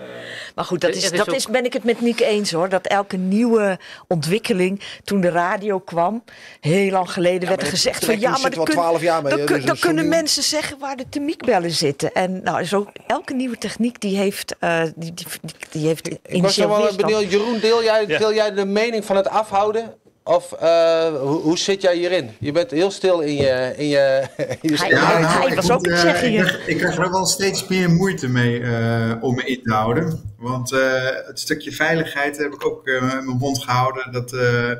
Maar 0.54 0.64
goed, 0.64 0.80
dat 0.80 0.94
is, 0.94 1.10
dat 1.10 1.32
is, 1.32 1.46
ben 1.46 1.64
ik 1.64 1.72
het 1.72 1.84
met 1.84 2.00
Nick 2.00 2.20
eens 2.20 2.52
hoor. 2.52 2.68
Dat 2.68 2.86
elke 2.86 3.16
nieuwe 3.16 3.78
ontwikkeling, 4.08 4.80
toen 5.04 5.20
de 5.20 5.28
radio 5.30 5.78
kwam, 5.78 6.24
heel 6.60 6.90
lang 6.90 7.10
geleden 7.12 7.48
werd 7.48 7.62
er 7.62 7.68
gezegd 7.68 8.04
van 8.04 8.20
ja, 8.20 8.30
maar 8.30 8.50
wel 8.50 8.64
kun- 8.64 8.74
12 8.74 9.00
jaar 9.02 9.22
mee. 9.22 9.36
dan, 9.36 9.46
dus 9.46 9.56
dan 9.56 9.66
dat 9.66 9.78
kunnen 9.78 10.02
nieuw. 10.04 10.12
mensen 10.14 10.42
zeggen 10.42 10.78
waar 10.78 10.96
de 10.96 11.08
temiekbellen 11.08 11.70
zitten. 11.70 12.12
En 12.12 12.42
nou, 12.42 12.64
zo, 12.64 12.86
elke 13.06 13.34
nieuwe 13.34 13.58
techniek 13.58 14.00
die 14.00 14.16
heeft, 14.16 14.56
eh, 14.58 14.82
die, 14.82 15.14
die, 15.14 15.26
die, 15.42 15.54
die 15.70 15.86
heeft 15.86 16.08
Ik 16.26 16.42
was 16.42 16.56
wel 16.56 16.94
benieuwd, 16.96 17.30
Jeroen, 17.30 17.58
deel 17.60 17.82
jij, 17.82 18.04
Ja. 18.06 18.18
deel 18.18 18.34
jij 18.34 18.52
de 18.52 18.64
mening 18.64 19.04
van 19.04 19.16
het 19.16 19.28
afhouden? 19.28 19.94
Of 20.28 20.52
eh, 20.52 21.08
hoe, 21.20 21.40
hoe 21.40 21.58
zit 21.58 21.82
jij 21.82 21.96
hierin? 21.96 22.30
Je 22.40 22.52
bent 22.52 22.70
heel 22.70 22.90
stil 22.90 23.20
in 23.20 23.34
je... 23.34 23.72
In 23.76 23.88
je, 23.88 24.22
in 24.62 24.70
je 24.70 24.76
Hij-. 24.76 24.88
Ja, 24.88 25.18
nou, 25.18 25.46
hij 25.46 25.54
was 25.54 25.70
ook 25.70 25.86
in 25.86 25.92
eh. 25.92 25.98
Ik 25.98 26.20
krijg, 26.20 26.66
ik 26.66 26.76
krijg 26.76 26.96
er 26.96 27.04
ook 27.04 27.12
wel 27.12 27.26
steeds 27.26 27.66
meer 27.68 27.90
moeite 27.90 28.28
mee 28.28 28.60
eh, 28.60 29.12
om 29.20 29.34
me 29.34 29.44
in 29.44 29.62
te 29.62 29.72
houden. 29.72 30.34
Want 30.38 30.72
eh, 30.72 30.80
het 31.26 31.40
stukje 31.40 31.72
veiligheid 31.72 32.36
heb 32.36 32.52
ik 32.52 32.66
ook 32.66 32.86
eh, 32.86 33.00
mijn 33.00 33.26
mond 33.26 33.62
gehouden. 33.62 34.12
Dat 34.12 34.32
eh, 34.32 34.72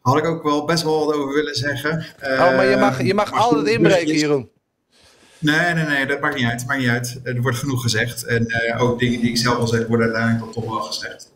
had 0.00 0.16
ik 0.16 0.24
ook 0.24 0.42
wel 0.42 0.64
best 0.64 0.82
wel 0.82 1.06
wat 1.06 1.14
over 1.14 1.34
willen 1.34 1.54
zeggen. 1.54 2.06
oh, 2.22 2.38
maar 2.38 2.66
je 2.66 2.76
mag, 2.76 3.02
je 3.02 3.14
mag 3.14 3.32
altijd 3.32 3.66
inbreken, 3.66 4.06
dus- 4.06 4.20
Jeroen. 4.20 4.50
Nee, 5.38 5.74
nee, 5.74 5.84
nee, 5.84 6.06
dat 6.06 6.20
maakt 6.20 6.36
niet 6.36 6.46
uit. 6.46 6.66
Maakt 6.66 6.80
niet 6.80 6.88
uit. 6.88 7.20
Er 7.24 7.42
wordt 7.42 7.58
genoeg 7.58 7.82
gezegd. 7.82 8.24
En 8.24 8.46
eh, 8.46 8.82
ook 8.82 8.98
dingen 8.98 9.20
die 9.20 9.30
ik 9.30 9.36
zelf 9.36 9.58
al 9.58 9.66
zeg, 9.66 9.86
worden 9.86 10.06
uiteindelijk 10.06 10.52
toch 10.52 10.64
wel 10.64 10.80
gezegd. 10.80 11.32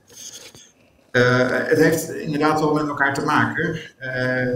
Eh, 1.13 1.49
het 1.51 1.79
heeft 1.79 2.11
inderdaad 2.15 2.61
wel 2.61 2.73
met 2.75 2.89
elkaar 2.89 3.15
te 3.15 3.25
maken. 3.25 3.79
Eh, 3.99 4.55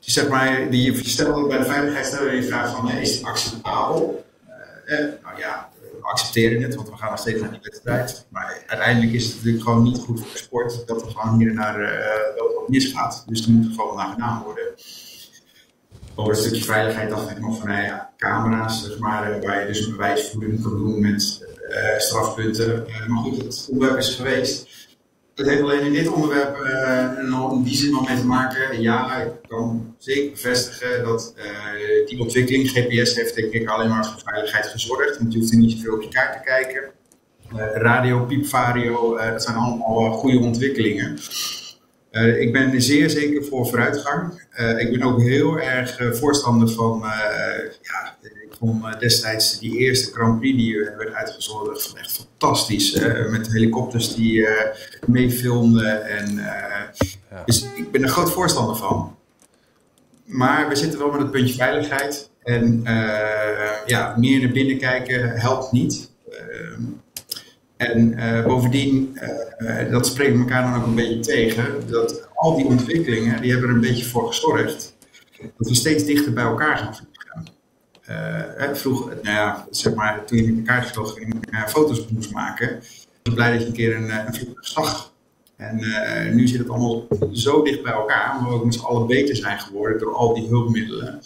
je 0.00 0.10
zeg 0.10 0.28
maar, 0.28 0.70
die, 0.70 0.82
je 0.82 1.46
bij 1.48 1.58
de 1.58 1.64
veiligheid 1.64 2.06
stellen 2.06 2.34
je 2.34 2.42
vraag 2.42 2.76
van, 2.76 2.90
eh, 2.90 3.02
is 3.02 3.14
het 3.14 3.24
acceptabel? 3.24 4.24
Eh, 4.46 4.98
eh, 4.98 5.12
nou 5.22 5.38
ja, 5.38 5.68
we 5.80 5.98
accepteren 6.00 6.62
het, 6.62 6.74
want 6.74 6.88
we 6.88 6.96
gaan 6.96 7.10
nog 7.10 7.18
steeds 7.18 7.40
naar 7.40 7.50
die 7.50 7.60
wedstrijd. 7.62 8.26
Maar 8.28 8.62
uiteindelijk 8.66 9.12
is 9.12 9.24
het 9.24 9.34
natuurlijk 9.34 9.64
gewoon 9.64 9.82
niet 9.82 9.98
goed 9.98 10.20
voor 10.20 10.28
de 10.32 10.38
sport 10.38 10.86
dat 10.86 11.02
er 11.02 11.10
gewoon 11.10 11.38
hier 11.38 11.50
eh, 11.50 12.34
wel 12.36 12.54
wat 12.54 12.68
misgaat. 12.68 13.24
Dus 13.26 13.46
er 13.46 13.50
moet 13.52 13.74
gewoon 13.74 13.96
naar 13.96 14.12
gedaan 14.12 14.42
worden. 14.42 14.64
Over 16.14 16.32
een 16.32 16.38
stukje 16.38 16.64
veiligheid 16.64 17.10
dacht 17.10 17.30
ik 17.30 17.40
nog 17.40 17.58
van, 17.58 17.68
nou 17.68 17.82
ja, 17.82 18.10
camera's, 18.16 18.84
zeg 18.84 18.98
maar, 18.98 19.32
eh, 19.32 19.42
waar 19.46 19.60
je 19.60 19.66
dus 19.66 19.86
een 19.86 19.90
bewijsvoering 19.90 20.62
kan 20.62 20.76
doen 20.76 21.00
met 21.00 21.46
eh, 21.68 21.98
strafpunten. 21.98 22.86
Eh, 22.86 23.06
maar 23.06 23.22
goed, 23.22 23.42
het 23.42 23.68
onderwerp 23.70 23.98
is 23.98 24.14
geweest. 24.14 24.67
Het 25.38 25.46
heeft 25.46 25.62
alleen 25.62 25.86
in 25.86 25.92
dit 25.92 26.08
onderwerp 26.08 26.56
eh, 26.56 27.24
nog 27.24 27.52
in 27.52 27.62
die 27.62 27.76
zin 27.76 27.90
nog 27.90 28.08
mee 28.08 28.16
te 28.16 28.26
maken. 28.26 28.80
Ja, 28.80 29.16
ik 29.16 29.48
kan 29.48 29.94
zeker 29.98 30.30
bevestigen 30.30 31.04
dat 31.04 31.34
eh, 31.36 32.06
die 32.06 32.20
ontwikkeling, 32.20 32.70
GPS 32.70 33.14
heeft 33.14 33.34
denk 33.34 33.52
ik 33.52 33.68
alleen 33.68 33.88
maar 33.88 34.06
voor 34.06 34.20
veiligheid 34.24 34.66
gezorgd. 34.66 35.18
Want 35.18 35.32
je 35.32 35.38
hoeft 35.38 35.52
er 35.52 35.58
niet 35.58 35.70
zoveel 35.72 35.94
op 35.94 36.02
je 36.02 36.08
kaart 36.08 36.32
te 36.32 36.44
kijken. 36.44 36.82
Eh, 37.56 37.80
radio, 37.82 38.24
piepvario, 38.24 39.16
eh, 39.16 39.30
dat 39.30 39.42
zijn 39.42 39.56
allemaal 39.56 40.06
eh, 40.06 40.12
goede 40.12 40.38
ontwikkelingen. 40.38 41.18
Eh, 42.10 42.40
ik 42.40 42.52
ben 42.52 42.82
zeer 42.82 43.10
zeker 43.10 43.44
voor 43.44 43.66
vooruitgang. 43.66 44.46
Eh, 44.50 44.78
ik 44.80 44.90
ben 44.90 45.02
ook 45.02 45.20
heel 45.20 45.58
erg 45.60 45.98
eh, 45.98 46.12
voorstander 46.12 46.68
van, 46.68 47.04
eh, 47.04 47.72
ja, 47.82 48.16
ik 48.22 48.52
vond 48.58 48.84
eh, 48.84 48.98
destijds 48.98 49.58
die 49.58 49.78
eerste 49.78 50.12
Grand 50.12 50.38
Prix 50.40 50.56
die 50.56 50.84
eh, 50.84 50.96
werd 50.96 51.12
uitgezonden 51.12 51.74
echt 51.74 52.27
fantastisch. 52.38 52.94
eh, 52.94 53.30
met 53.30 53.52
helikopters 53.52 54.14
die 54.14 54.46
eh, 54.46 54.76
meefilmden. 55.06 56.06
En, 56.06 56.38
eh, 56.38 57.44
Dus 57.44 57.66
ik 57.74 57.90
ben 57.90 58.02
er 58.02 58.08
groot 58.08 58.32
voorstander 58.32 58.76
van. 58.76 59.16
Maar 60.24 60.68
we 60.68 60.76
zitten 60.76 60.98
wel 60.98 61.10
met 61.10 61.20
het 61.20 61.30
puntje 61.30 61.54
veiligheid. 61.54 62.30
En 62.42 62.82
ja, 63.86 64.14
meer 64.18 64.40
naar 64.40 64.52
binnen 64.52 64.78
kijken 64.78 65.30
helpt 65.30 65.72
niet. 65.72 66.10
En 67.76 68.16
bovendien, 68.46 69.18
dat 69.90 70.06
spreekt 70.06 70.38
elkaar 70.38 70.62
dan 70.62 70.80
ook 70.80 70.86
een 70.86 70.94
beetje 70.94 71.20
tegen, 71.20 71.88
dat 71.90 72.28
al 72.34 72.56
die 72.56 72.66
ontwikkelingen, 72.66 73.40
die 73.40 73.50
hebben 73.50 73.68
er 73.68 73.74
een 73.74 73.80
beetje 73.80 74.04
voor 74.04 74.26
gezorgd 74.26 74.96
dat 75.56 75.68
we 75.68 75.74
steeds 75.74 76.04
dichter 76.04 76.32
bij 76.32 76.44
elkaar 76.44 76.78
gaan 76.78 76.96
vliegen. 76.96 77.17
Hè, 78.08 78.76
vroeger, 78.76 79.18
nou 79.22 79.36
ja, 79.36 79.66
zeg 79.70 79.94
maar, 79.94 80.24
toen 80.24 80.38
je 80.38 80.52
met 80.52 80.56
elkaar 80.56 80.86
vloog 80.86 81.16
en 81.16 81.40
uh, 81.50 81.66
foto's 81.66 82.08
moest 82.08 82.32
maken, 82.32 82.76
was 82.76 83.06
ik 83.22 83.34
blij 83.34 83.52
dat 83.52 83.60
je 83.60 83.66
een 83.66 83.72
keer 83.72 83.96
een, 83.96 84.10
eh, 84.10 84.24
een 84.26 84.34
vliegtuig 84.34 84.66
zag. 84.66 85.12
En 85.56 85.78
eh, 85.78 86.34
nu 86.34 86.46
zit 86.46 86.58
het 86.58 86.68
allemaal 86.68 87.06
zo 87.32 87.62
dicht 87.62 87.82
bij 87.82 87.92
elkaar, 87.92 88.36
omdat 88.36 88.48
we 88.48 88.58
ook 88.58 88.64
met 88.64 88.74
z'n 88.74 88.84
allen 88.84 89.06
beter 89.06 89.36
zijn 89.36 89.60
geworden 89.60 89.98
door 89.98 90.14
al 90.14 90.34
die 90.34 90.48
hulpmiddelen. 90.48 91.22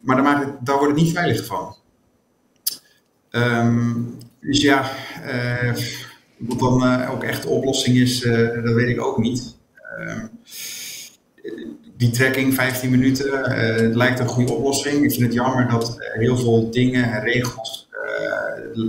Maar 0.00 0.16
daar, 0.16 0.24
maakt 0.24 0.44
het, 0.44 0.68
wordt 0.68 0.86
het 0.86 1.04
niet 1.04 1.12
veilig 1.12 1.46
van. 1.46 1.76
Ehm, 3.30 3.94
dus 4.40 4.60
ja, 4.60 4.90
wat 6.36 6.58
dan 6.58 7.06
ook 7.06 7.22
echt 7.22 7.42
de 7.42 7.48
oplossing 7.48 7.96
is, 7.96 8.20
dat 8.20 8.74
weet 8.74 8.88
ik 8.88 9.04
ook 9.04 9.18
niet. 9.18 9.56
Ehm, 9.98 10.26
die 11.96 12.10
trekking, 12.10 12.54
15 12.54 12.90
minuten, 12.90 13.44
eh, 13.44 13.76
het 13.76 13.94
lijkt 13.94 14.20
een 14.20 14.28
goede 14.28 14.52
oplossing. 14.52 15.04
Ik 15.04 15.10
vind 15.10 15.22
het 15.22 15.32
jammer 15.32 15.68
dat 15.68 15.98
eh, 15.98 16.18
heel 16.18 16.36
veel 16.36 16.70
dingen 16.70 17.12
en 17.12 17.20
regels, 17.20 17.88
eh, 17.90 18.82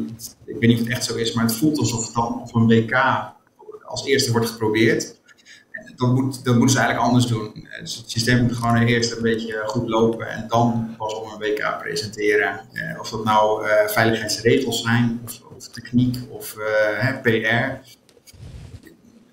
ik 0.45 0.55
weet 0.59 0.69
niet 0.69 0.80
of 0.80 0.80
het 0.80 0.89
echt 0.93 1.05
zo 1.05 1.15
is, 1.15 1.34
maar 1.34 1.43
het 1.43 1.55
voelt 1.55 1.80
alsof 1.80 2.05
het 2.05 2.13
dan 2.13 2.41
op 2.41 2.55
een 2.55 2.67
WK 2.67 2.95
als 3.84 4.05
eerste 4.05 4.31
wordt 4.31 4.49
geprobeerd. 4.49 5.21
Dat, 5.95 6.13
moet, 6.13 6.45
dat 6.45 6.55
moeten 6.55 6.75
ze 6.75 6.81
eigenlijk 6.81 7.07
anders 7.07 7.25
doen. 7.25 7.67
Dus 7.80 7.95
het 7.95 8.11
systeem 8.11 8.41
moet 8.41 8.55
gewoon 8.55 8.77
eerst 8.77 9.11
een 9.11 9.21
beetje 9.21 9.63
goed 9.65 9.89
lopen 9.89 10.27
en 10.27 10.45
dan 10.47 10.95
pas 10.97 11.13
op 11.13 11.25
een 11.25 11.39
WK 11.39 11.77
presenteren. 11.80 12.59
Of 12.99 13.09
dat 13.09 13.23
nou 13.23 13.67
veiligheidsregels 13.88 14.81
zijn, 14.81 15.21
of, 15.25 15.41
of 15.55 15.67
techniek, 15.67 16.17
of 16.30 16.55
hè, 16.97 17.19
PR. 17.21 17.89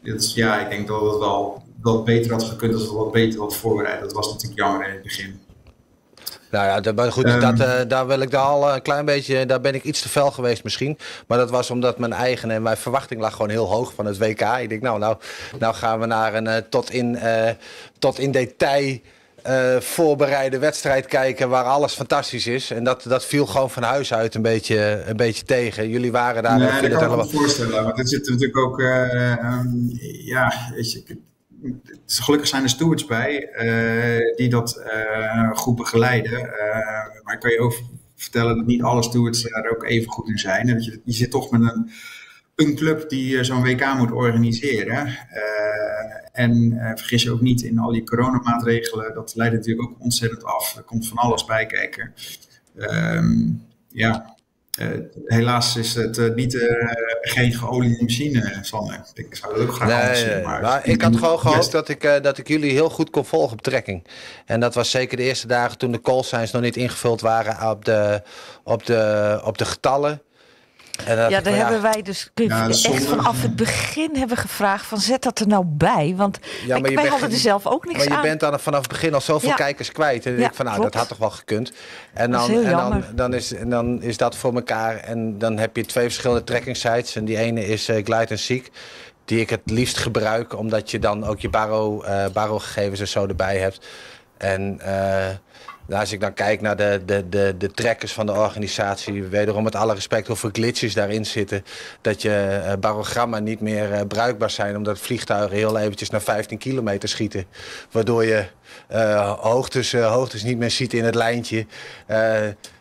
Dat 0.02 0.22
is, 0.22 0.34
ja, 0.34 0.60
ik 0.60 0.70
denk 0.70 0.88
dat 0.88 1.00
het 1.00 1.18
wel 1.18 1.59
wat 1.82 2.04
beter 2.04 2.32
had 2.32 2.42
gekund 2.42 2.74
als 2.74 2.88
we 2.88 2.94
wat 2.94 3.12
beter 3.12 3.38
hadden 3.38 3.58
voorbereid. 3.58 4.00
Dat 4.00 4.12
was 4.12 4.32
natuurlijk 4.32 4.60
jammer 4.60 4.86
in 4.86 4.92
het 4.92 5.02
begin. 5.02 5.40
Nou 6.50 6.64
ja, 6.66 6.80
dat- 6.80 6.94
maar 6.94 7.12
goed, 7.12 7.24
Ehm. 7.24 7.40
dat, 7.40 7.60
eh, 7.68 7.88
daar 7.88 8.06
wil 8.06 8.20
ik 8.20 8.30
daar 8.30 8.42
al 8.44 8.74
een 8.74 8.82
klein 8.82 9.04
beetje, 9.04 9.46
daar 9.46 9.60
ben 9.60 9.74
ik 9.74 9.84
iets 9.84 10.02
te 10.02 10.08
fel 10.08 10.30
geweest 10.30 10.64
misschien. 10.64 10.98
Maar 11.26 11.38
dat 11.38 11.50
was 11.50 11.70
omdat 11.70 11.98
mijn 11.98 12.12
eigen 12.12 12.50
en 12.50 12.62
mijn 12.62 12.76
verwachting 12.76 13.20
lag 13.20 13.32
gewoon 13.32 13.50
heel 13.50 13.66
hoog 13.66 13.92
van 13.94 14.06
het 14.06 14.18
WK. 14.18 14.40
Ik 14.60 14.68
denk, 14.68 14.82
nou, 14.82 14.98
nou, 14.98 15.16
nou 15.58 15.74
gaan 15.74 16.00
we 16.00 16.06
naar 16.06 16.34
een 16.34 16.46
eh, 16.46 16.56
tot, 16.70 16.90
in, 16.90 17.16
eh, 17.16 17.50
tot 17.98 18.18
in 18.18 18.30
detail 18.30 18.98
eh, 19.42 19.76
voorbereide 19.80 20.58
wedstrijd 20.58 21.06
kijken 21.06 21.48
waar 21.48 21.64
alles 21.64 21.92
fantastisch 21.94 22.46
is. 22.46 22.70
En 22.70 22.84
dat, 22.84 23.02
dat 23.08 23.24
viel 23.24 23.46
gewoon 23.46 23.70
van 23.70 23.82
huis 23.82 24.12
uit 24.14 24.34
een 24.34 24.42
beetje, 24.42 25.02
een 25.06 25.16
beetje 25.16 25.44
tegen. 25.44 25.88
Jullie 25.88 26.12
waren 26.12 26.42
daar. 26.42 26.58
nee, 26.58 26.68
ik 26.68 26.72
dat 26.72 26.82
het 26.82 26.92
kan 26.92 27.02
ik 27.02 27.08
me 27.08 27.16
helemaal- 27.16 27.40
voorstellen. 27.40 27.84
Want 27.84 27.98
er 27.98 28.08
zit 28.08 28.28
natuurlijk 28.28 28.58
ook, 28.58 28.80
eh, 28.80 29.32
ehm, 29.32 29.68
ja, 30.24 30.52
weet 30.74 30.92
je, 30.92 31.18
gelukkig 32.06 32.48
zijn 32.48 32.62
er 32.62 32.68
stewards 32.68 33.06
bij 33.06 33.48
eh, 33.48 34.36
die 34.36 34.48
dat 34.48 34.76
eh, 34.76 35.50
goed 35.52 35.76
begeleiden. 35.76 36.38
Eh, 36.38 37.22
maar 37.22 37.34
ik 37.34 37.40
kan 37.40 37.50
je 37.50 37.60
ook 37.60 37.82
vertellen 38.16 38.56
dat 38.56 38.66
niet 38.66 38.82
alle 38.82 39.02
stewards 39.02 39.42
daar 39.42 39.70
ook 39.70 39.84
even 39.84 40.10
goed 40.10 40.28
in 40.28 40.38
zijn. 40.38 40.66
Dat 40.66 40.84
je, 40.84 41.00
je 41.04 41.12
zit 41.12 41.30
toch 41.30 41.50
met 41.50 41.60
een, 41.60 41.90
club 42.74 43.08
die 43.08 43.44
zo'n 43.44 43.62
WK 43.62 43.94
moet 43.96 44.12
organiseren. 44.12 45.16
en 46.32 46.78
vergis 46.94 47.22
je 47.22 47.30
ook 47.30 47.40
niet 47.40 47.62
in 47.62 47.78
al 47.78 47.92
die 47.92 48.04
coronamaatregelen. 48.04 49.14
Dat 49.14 49.34
leidt 49.34 49.54
natuurlijk 49.54 49.88
ook 49.88 50.00
ontzettend 50.00 50.44
af. 50.44 50.76
Er 50.76 50.82
komt 50.82 51.08
van 51.08 51.16
alles 51.16 51.44
bij 51.44 51.66
kijken. 51.66 52.12
Ehm, 52.76 53.52
ja, 53.88 54.36
helaas 55.24 55.76
is 55.76 55.94
het 55.94 56.18
uh, 56.18 56.34
niet, 56.34 56.54
uh, 56.54 56.62
geen 57.20 57.52
geoliede 57.52 58.02
machine, 58.02 58.58
Sander. 58.60 59.00
Ik 59.14 59.34
zou 59.36 59.52
het 59.52 59.62
ook 59.62 59.74
graag 59.74 59.88
nee, 59.88 60.00
anders 60.00 60.20
zien. 60.20 60.42
Maar, 60.42 60.62
maar 60.62 60.86
ik 60.86 61.02
had 61.02 61.16
gewoon 61.16 61.38
gehoopt 61.38 61.72
dat 61.72 61.88
ik, 61.88 62.18
dat 62.22 62.38
ik 62.38 62.48
jullie 62.48 62.70
heel 62.70 62.90
goed 62.90 63.10
kon 63.10 63.24
volgen 63.24 63.52
op 63.52 63.62
trekking. 63.62 64.06
En 64.46 64.60
dat 64.60 64.74
was 64.74 64.90
zeker 64.90 65.16
de 65.16 65.22
eerste 65.22 65.46
dagen 65.46 65.78
toen 65.78 65.92
de 65.92 66.00
call 66.00 66.22
signs 66.22 66.50
nog 66.50 66.62
niet 66.62 66.76
ingevuld 66.76 67.20
waren 67.20 67.70
op 67.70 67.84
de, 67.84 68.22
op 68.64 68.86
de, 68.86 69.40
op 69.44 69.58
de 69.58 69.64
getallen 69.64 70.22
ja, 71.06 71.40
daar 71.40 71.54
hebben 71.54 71.82
wij 71.82 72.02
dus 72.02 72.30
ja, 72.34 72.68
echt 72.68 73.04
vanaf 73.04 73.42
het 73.42 73.56
begin 73.56 74.16
hebben 74.16 74.36
gevraagd 74.36 74.86
van 74.86 74.98
zet 74.98 75.22
dat 75.22 75.38
er 75.38 75.46
nou 75.46 75.64
bij. 75.66 76.14
Want 76.16 76.38
ja, 76.66 76.78
maar 76.78 76.94
wij 76.94 77.06
hadden 77.06 77.30
er 77.30 77.36
zelf 77.36 77.66
ook 77.66 77.86
niks 77.86 78.00
aan. 78.00 78.08
Maar 78.08 78.16
je 78.16 78.28
bent 78.28 78.40
dan 78.40 78.60
vanaf 78.60 78.80
het 78.80 78.88
begin 78.88 79.14
al 79.14 79.20
zoveel 79.20 79.54
kijkers 79.54 79.92
kwijt. 79.92 80.26
En 80.26 80.38
ik 80.38 80.54
van 80.54 80.64
nou, 80.64 80.82
dat 80.82 80.94
had 80.94 81.08
toch 81.08 81.18
wel 81.18 81.30
gekund. 81.30 81.72
En 82.12 82.30
dan, 82.30 82.50
en 82.50 82.70
dan, 82.70 83.04
dan, 83.14 83.34
is, 83.34 83.54
en 83.54 83.70
dan 83.70 84.02
is 84.02 84.16
dat 84.16 84.36
voor 84.36 84.54
elkaar. 84.54 84.96
En 84.96 85.38
dan 85.38 85.58
heb 85.58 85.76
je 85.76 85.84
twee 85.84 86.04
verschillende 86.04 86.44
tracking 86.44 86.76
sites. 86.76 87.16
En 87.16 87.24
die 87.24 87.36
ene 87.36 87.66
is 87.66 87.88
uh, 87.88 87.96
Glide 88.04 88.26
en 88.26 88.38
Seek. 88.38 88.70
Die 89.24 89.40
ik 89.40 89.50
het 89.50 89.60
liefst 89.64 89.98
gebruik, 89.98 90.58
omdat 90.58 90.90
je 90.90 90.98
dan 90.98 91.24
ook 91.24 91.40
je 91.40 91.48
baro, 91.48 92.04
uh, 92.04 92.24
baro 92.32 92.58
gegevens 92.58 93.00
en 93.00 93.08
zo 93.08 93.26
erbij 93.26 93.58
hebt. 93.58 93.86
En... 94.36 94.80
Uh, 94.82 95.26
als 95.98 96.12
ik 96.12 96.20
dan 96.20 96.34
kijk 96.34 96.60
naar 96.60 96.76
de, 96.76 97.02
de, 97.06 97.28
de, 97.28 97.54
de 97.58 97.70
trekkers 97.70 98.12
van 98.12 98.26
de 98.26 98.32
organisatie, 98.32 99.22
wederom 99.22 99.64
met 99.64 99.74
alle 99.74 99.94
respect 99.94 100.26
hoeveel 100.26 100.50
glitches 100.52 100.94
daarin 100.94 101.26
zitten, 101.26 101.64
dat 102.00 102.22
je 102.22 102.62
uh, 102.64 102.72
barogramma 102.80 103.38
niet 103.38 103.60
meer 103.60 103.92
uh, 103.92 104.00
bruikbaar 104.08 104.50
zijn 104.50 104.76
omdat 104.76 104.98
vliegtuigen 104.98 105.56
heel 105.56 105.78
eventjes 105.78 106.10
naar 106.10 106.22
15 106.22 106.58
kilometer 106.58 107.08
schieten. 107.08 107.44
Waardoor 107.90 108.24
je 108.24 108.44
uh, 108.92 109.32
hoogtes, 109.32 109.92
hoogtes 109.92 110.42
niet 110.42 110.58
meer 110.58 110.70
ziet 110.70 110.92
in 110.92 111.04
het 111.04 111.14
lijntje 111.14 111.66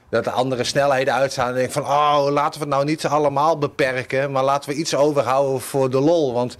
dat 0.10 0.24
de 0.24 0.32
andere 0.32 0.64
snelheden 0.64 1.14
uitstaan. 1.14 1.48
En 1.48 1.54
denk 1.54 1.72
van, 1.72 1.84
oh, 1.84 2.28
laten 2.30 2.60
we 2.60 2.66
het 2.66 2.76
nou 2.76 2.86
niet 2.86 3.06
allemaal 3.06 3.58
beperken. 3.58 4.32
Maar 4.32 4.44
laten 4.44 4.70
we 4.70 4.76
iets 4.76 4.96
overhouden 4.96 5.62
voor 5.62 5.90
de 5.90 6.00
lol. 6.00 6.34
Want 6.34 6.56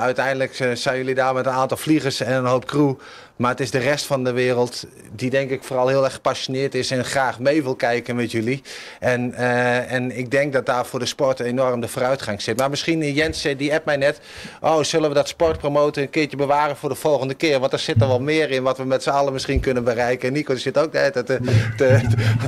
uiteindelijk 0.00 0.54
zijn 0.74 0.96
jullie 0.96 1.14
daar 1.14 1.34
met 1.34 1.46
een 1.46 1.52
aantal 1.52 1.76
vliegers 1.76 2.20
en 2.20 2.32
een 2.32 2.44
hoop 2.44 2.64
crew. 2.64 2.94
Maar 3.36 3.50
het 3.50 3.60
is 3.60 3.70
de 3.70 3.78
rest 3.78 4.06
van 4.06 4.24
de 4.24 4.32
wereld 4.32 4.84
die 5.12 5.30
denk 5.30 5.50
ik 5.50 5.62
vooral 5.62 5.88
heel 5.88 6.04
erg 6.04 6.12
gepassioneerd 6.12 6.74
is 6.74 6.90
en 6.90 7.04
graag 7.04 7.38
mee 7.38 7.62
wil 7.62 7.74
kijken 7.74 8.16
met 8.16 8.30
jullie. 8.30 8.62
En, 9.00 9.30
uh, 9.30 9.92
en 9.92 10.18
ik 10.18 10.30
denk 10.30 10.52
dat 10.52 10.66
daar 10.66 10.86
voor 10.86 10.98
de 10.98 11.06
sport 11.06 11.40
enorm 11.40 11.80
de 11.80 11.88
vooruitgang 11.88 12.42
zit. 12.42 12.58
Maar 12.58 12.70
misschien 12.70 13.12
Jens, 13.12 13.42
die 13.56 13.74
app 13.74 13.84
mij 13.84 13.96
net. 13.96 14.20
Oh, 14.60 14.82
zullen 14.82 15.08
we 15.08 15.14
dat 15.14 15.28
sportpromoten 15.28 16.02
een 16.02 16.10
keertje 16.10 16.36
bewaren 16.36 16.76
voor 16.76 16.88
de 16.88 16.94
volgende 16.94 17.34
keer? 17.34 17.60
Want 17.60 17.72
er 17.72 17.78
zit 17.78 18.00
er 18.00 18.08
wel 18.08 18.20
meer 18.20 18.50
in 18.50 18.62
wat 18.62 18.78
we 18.78 18.84
met 18.84 19.02
z'n 19.02 19.10
allen 19.10 19.32
misschien 19.32 19.60
kunnen 19.60 19.84
bereiken. 19.84 20.28
En 20.28 20.34
Nico 20.34 20.56
zit 20.56 20.78
ook 20.78 20.92
de 20.92 21.10
te, 21.12 21.22
te, 21.22 21.38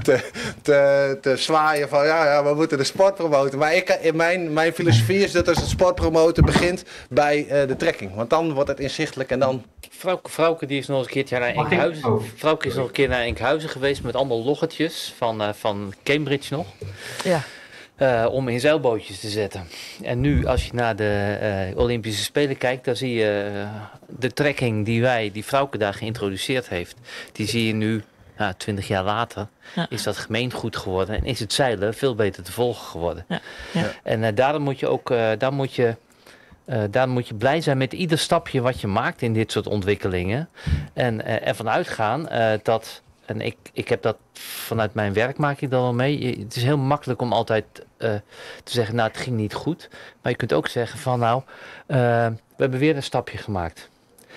te, 0.02 0.20
te, 0.62 1.18
te, 1.20 1.36
zwaaien 1.36 1.88
van 1.88 2.04
ja, 2.04 2.24
ja, 2.24 2.44
we 2.44 2.54
moeten 2.54 2.78
de 2.78 2.84
sport 2.84 3.14
promoten. 3.14 3.58
Maar 3.58 3.74
ik, 3.74 3.98
in 4.00 4.16
mijn, 4.16 4.52
mijn 4.52 4.72
filosofie 4.72 5.24
is 5.24 5.32
dat 5.32 5.48
als 5.48 5.58
het 5.58 5.68
sport 5.68 5.94
promoten 5.94 6.44
begint 6.44 6.84
bij 7.08 7.46
de 7.48 7.76
trekking. 7.76 8.14
Want 8.14 8.30
dan 8.30 8.52
wordt 8.52 8.68
het 8.68 8.80
inzichtelijk 8.80 9.30
en 9.30 9.38
dan... 9.38 9.64
Vrouwke, 9.90 10.30
Vrouwke 10.30 10.66
die 10.66 10.77
is 10.78 10.86
nog 10.86 10.98
eens 10.98 11.06
een 11.06 11.12
keertje 11.12 11.38
naar 11.38 11.54
Enkhuizen. 11.54 12.12
Oh. 12.12 12.22
Vrouwke 12.36 12.66
is 12.66 12.74
nog 12.74 12.86
een 12.86 12.92
keer 12.92 13.08
naar 13.08 13.22
Enkhuizen 13.22 13.68
geweest 13.68 14.02
met 14.02 14.14
allemaal 14.14 14.44
loggetjes 14.44 15.14
van, 15.16 15.42
uh, 15.42 15.48
van 15.52 15.94
Cambridge 16.04 16.54
nog. 16.54 16.66
Ja. 17.24 17.42
Uh, 17.98 18.26
om 18.30 18.48
in 18.48 18.60
zeilbootjes 18.60 19.20
te 19.20 19.28
zetten. 19.28 19.68
En 20.02 20.20
nu, 20.20 20.46
als 20.46 20.66
je 20.66 20.70
naar 20.74 20.96
de 20.96 21.38
uh, 21.72 21.78
Olympische 21.78 22.22
Spelen 22.22 22.58
kijkt, 22.58 22.84
dan 22.84 22.96
zie 22.96 23.14
je 23.14 23.64
de 24.06 24.32
trekking 24.32 24.84
die 24.84 25.00
wij, 25.02 25.30
die 25.32 25.44
Vrouwke 25.44 25.78
daar 25.78 25.94
geïntroduceerd 25.94 26.68
heeft, 26.68 26.96
die 27.32 27.48
zie 27.48 27.66
je 27.66 27.72
nu, 27.72 28.04
nou, 28.36 28.52
twintig 28.56 28.88
jaar 28.88 29.04
later, 29.04 29.46
ja. 29.74 29.86
is 29.90 30.02
dat 30.02 30.16
gemeengoed 30.16 30.76
geworden 30.76 31.16
en 31.16 31.24
is 31.24 31.40
het 31.40 31.52
zeilen 31.52 31.94
veel 31.94 32.14
beter 32.14 32.42
te 32.42 32.52
volgen 32.52 32.86
geworden. 32.86 33.24
Ja. 33.28 33.40
Ja. 33.72 33.92
En 34.02 34.34
daarom 34.34 34.62
moet 34.62 34.78
je 34.78 34.88
ook, 34.88 35.08
daar 35.38 35.52
moet 35.52 35.74
je 35.74 35.96
uh, 36.68 36.82
daar 36.90 37.08
moet 37.08 37.28
je 37.28 37.34
blij 37.34 37.60
zijn 37.60 37.78
met 37.78 37.92
ieder 37.92 38.18
stapje 38.18 38.60
wat 38.60 38.80
je 38.80 38.86
maakt 38.86 39.22
in 39.22 39.32
dit 39.32 39.52
soort 39.52 39.66
ontwikkelingen. 39.66 40.48
En 40.92 41.14
uh, 41.14 41.46
ervan 41.46 41.68
uitgaan 41.68 42.28
uh, 42.32 42.52
dat, 42.62 43.02
en 43.24 43.40
ik, 43.40 43.56
ik 43.72 43.88
heb 43.88 44.02
dat 44.02 44.16
vanuit 44.32 44.94
mijn 44.94 45.12
werk 45.12 45.38
maak 45.38 45.60
ik 45.60 45.70
dat 45.70 45.80
wel 45.80 45.94
mee. 45.94 46.38
Het 46.38 46.56
is 46.56 46.62
heel 46.62 46.78
makkelijk 46.78 47.20
om 47.20 47.32
altijd 47.32 47.64
te 47.98 48.22
zeggen, 48.64 48.94
nou 48.94 49.08
het 49.08 49.18
ging 49.18 49.36
niet 49.36 49.54
goed. 49.54 49.88
Maar 50.22 50.32
je 50.32 50.38
kunt 50.38 50.52
ook 50.52 50.68
zeggen 50.68 50.98
van 50.98 51.18
nou, 51.18 51.42
we 51.86 52.34
hebben 52.56 52.78
weer 52.78 52.96
een 52.96 53.02
stapje 53.02 53.38
gemaakt. 53.38 53.88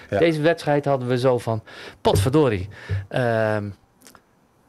Ja. 0.10 0.18
Deze 0.18 0.42
wedstrijd 0.42 0.86
hadden 0.86 1.08
we 1.08 1.18
zo 1.18 1.38
van, 1.38 1.64
potverdorie. 2.02 2.70
Ehm, 3.08 3.70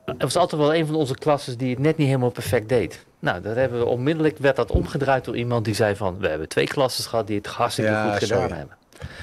het 0.05 0.23
was 0.23 0.37
altijd 0.37 0.61
wel 0.61 0.75
een 0.75 0.87
van 0.87 0.95
onze 0.95 1.15
klassen 1.15 1.59
die 1.59 1.71
het 1.71 1.79
net 1.79 1.97
niet 1.97 2.07
helemaal 2.07 2.31
perfect 2.31 2.69
deed. 2.69 3.05
Nou, 3.23 3.41
dat 3.41 3.57
hebben 3.57 3.79
we 3.79 3.85
onmiddellijk 3.85 4.39
werd 4.39 4.57
dat 4.57 4.71
omgedraaid 4.71 5.25
door 5.25 5.37
iemand 5.37 5.65
die 5.65 5.75
zei 5.75 5.97
van... 5.97 6.19
we 6.19 6.29
hebben 6.29 6.49
twee 6.49 6.67
klassen 6.67 7.05
gehad 7.05 7.27
die 7.27 7.37
het 7.37 7.47
hartstikke 7.47 7.91
ja, 7.91 8.11
goed 8.11 8.19
gedaan 8.19 8.41
sorry. 8.41 8.57
hebben. 8.57 8.77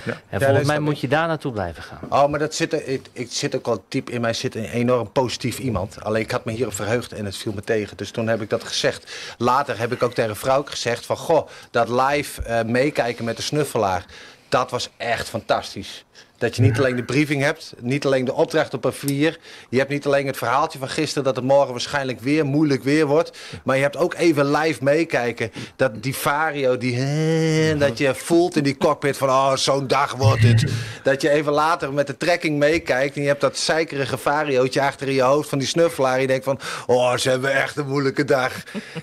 Ja. 0.06 0.22
En 0.30 0.42
volgens 0.42 0.68
mij 0.68 0.80
moet 0.80 1.00
je 1.00 1.08
daar 1.08 1.28
naartoe 1.28 1.52
blijven 1.52 1.84
gaan. 1.84 2.00
Oh, 2.10 2.28
maar 2.30 2.40
dat 2.40 2.56
zit 2.56 2.74
er, 2.74 2.88
ik, 2.88 3.08
ik 3.12 3.32
zit 3.32 3.56
ook 3.56 3.68
al 3.68 3.84
diep 3.88 4.10
in 4.10 4.22
mij 4.22 4.34
zit 4.34 4.56
een 4.56 4.64
enorm 4.70 5.12
positief 5.12 5.60
iemand. 5.60 6.04
Alleen 6.04 6.22
ik 6.22 6.32
had 6.32 6.46
me 6.46 6.52
hierop 6.52 6.74
verheugd 6.74 7.14
en 7.14 7.26
het 7.26 7.38
viel 7.38 7.54
me 7.54 7.62
tegen. 7.62 7.98
Dus 7.98 8.12
toen 8.12 8.28
heb 8.28 8.42
ik 8.42 8.50
dat 8.50 8.64
gezegd. 8.64 9.12
Later 9.38 9.80
heb 9.80 9.92
ik 9.92 10.04
ook 10.04 10.14
tegen 10.14 10.36
vrouw 10.36 10.64
gezegd 10.64 11.06
van... 11.06 11.18
goh, 11.18 11.48
dat 11.72 11.90
live 11.90 12.42
uh, 12.48 12.62
meekijken 12.62 13.26
met 13.26 13.38
de 13.38 13.44
snuffelaar... 13.44 14.06
dat 14.50 14.72
was 14.72 14.90
echt 14.98 15.30
fantastisch. 15.30 16.06
Dat 16.40 16.56
je 16.56 16.61
niet 16.61 16.78
alleen 16.78 16.95
de 16.95 17.03
briefing 17.03 17.41
hebt, 17.41 17.74
niet 17.80 18.06
alleen 18.06 18.26
de 18.26 18.34
opdracht 18.34 18.74
op 18.74 18.82
papier. 18.82 19.40
Je 19.70 19.78
hebt 19.78 19.90
niet 19.90 20.06
alleen 20.06 20.28
het 20.28 20.38
verhaaltje 20.38 20.80
van 20.80 20.90
gisteren 20.90 21.24
dat 21.24 21.36
het 21.36 21.45
morgen 21.45 21.72
waarschijnlijk 21.72 22.20
weer 22.20 22.45
moeilijk 22.45 22.84
weer 22.84 23.06
wordt. 23.06 23.38
Maar 23.64 23.76
je 23.76 23.82
hebt 23.82 23.98
ook 23.98 24.14
even 24.14 24.52
live 24.52 24.84
meekijken. 24.84 25.52
Dat 25.76 26.03
die 26.03 26.16
vario, 26.16 26.78
die, 26.78 27.78
dat 27.78 27.98
je 27.98 28.16
voelt 28.16 28.56
in 28.56 28.64
die 28.64 28.78
cockpit 28.78 29.18
van 29.18 29.30
oh 29.30 29.56
zo'n 29.56 29.88
dag 29.88 30.16
wordt 30.16 30.44
het. 30.44 30.66
Dat 31.03 31.22
je 31.22 31.30
even 31.30 31.52
later 31.52 31.94
met 31.94 32.07
de 32.07 32.18
trekking 32.18 32.57
meekijkt 32.57 33.16
en 33.16 33.22
je 33.22 33.28
hebt 33.28 33.41
dat 33.41 33.57
zeikerige 33.57 34.18
variootje 34.18 34.82
achter 34.82 35.07
in 35.07 35.14
je 35.14 35.22
hoofd 35.22 35.49
van 35.49 35.57
die 35.57 35.68
snuffelaar. 35.68 36.22
Je 36.22 36.28
denkt 36.28 36.44
van 36.44 36.60
oh 36.88 37.16
ze 37.16 37.30
hebben 37.30 37.53
echt 37.53 37.78
een 37.78 37.88
moeilijke 37.88 38.26
dag. 38.26 38.53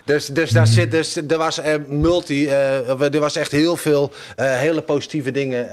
Dus, 0.04 0.26
dus 0.26 0.50
daar 0.50 0.66
zit, 0.66 0.90
dus 0.90 1.16
er 1.16 1.38
was 1.38 1.58
uh, 1.58 1.64
multi, 1.86 2.44
uh, 2.44 3.00
er 3.14 3.20
was 3.20 3.36
echt 3.36 3.52
heel 3.52 3.76
veel 3.76 4.12
uh, 4.36 4.56
hele 4.58 4.82
positieve 4.82 5.30
dingen 5.30 5.68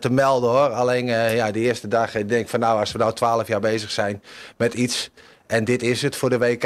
te 0.00 0.10
melden 0.10 0.50
hoor. 0.50 0.70
Alleen 0.72 1.06
uh, 1.06 1.36
ja, 1.36 1.50
de 1.50 1.60
eerste 1.60 1.88
dag, 1.88 2.14
ik 2.14 2.28
denk 2.28 2.48
van 2.48 2.60
nou, 2.60 2.78
als 2.78 2.92
we 2.92 2.98
nou 2.98 3.12
twaalf 3.12 3.48
jaar 3.48 3.60
bezig 3.60 3.90
zijn 3.90 4.22
met 4.56 4.74
iets. 4.74 5.10
En 5.46 5.64
dit 5.64 5.82
is 5.82 6.02
het 6.02 6.16
voor 6.16 6.30
de 6.30 6.38
WK. 6.38 6.64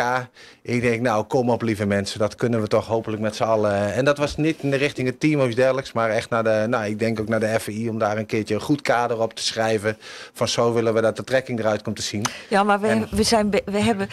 Ik 0.62 0.80
denk, 0.80 1.00
nou, 1.00 1.24
kom 1.24 1.50
op, 1.50 1.62
lieve 1.62 1.86
mensen. 1.86 2.18
Dat 2.18 2.34
kunnen 2.34 2.60
we 2.60 2.66
toch 2.66 2.86
hopelijk 2.86 3.22
met 3.22 3.36
z'n 3.36 3.42
allen. 3.42 3.94
En 3.94 4.04
dat 4.04 4.18
was 4.18 4.36
niet 4.36 4.62
in 4.62 4.70
de 4.70 4.76
richting 4.76 5.08
het 5.08 5.20
team 5.20 5.40
of 5.40 5.46
iets 5.46 5.56
dergelijks. 5.56 5.92
Maar 5.92 6.10
echt 6.10 6.30
naar 6.30 6.44
de, 6.44 6.64
nou, 6.68 6.84
ik 6.84 6.98
denk 6.98 7.20
ook 7.20 7.28
naar 7.28 7.40
de 7.40 7.60
FI. 7.60 7.88
Om 7.88 7.98
daar 7.98 8.16
een 8.16 8.26
keertje 8.26 8.54
een 8.54 8.60
goed 8.60 8.82
kader 8.82 9.20
op 9.20 9.34
te 9.34 9.42
schrijven. 9.42 9.96
Van 10.32 10.48
zo 10.48 10.72
willen 10.72 10.94
we 10.94 11.00
dat 11.00 11.16
de 11.16 11.24
trekking 11.24 11.58
eruit 11.58 11.82
komt 11.82 11.96
te 11.96 12.02
zien. 12.02 12.24
Ja, 12.48 12.62
maar 12.62 12.80
we, 12.80 12.86
en... 12.86 13.08
we, 13.10 13.22
zijn, 13.22 13.50
we 13.64 13.80
hebben, 13.80 14.08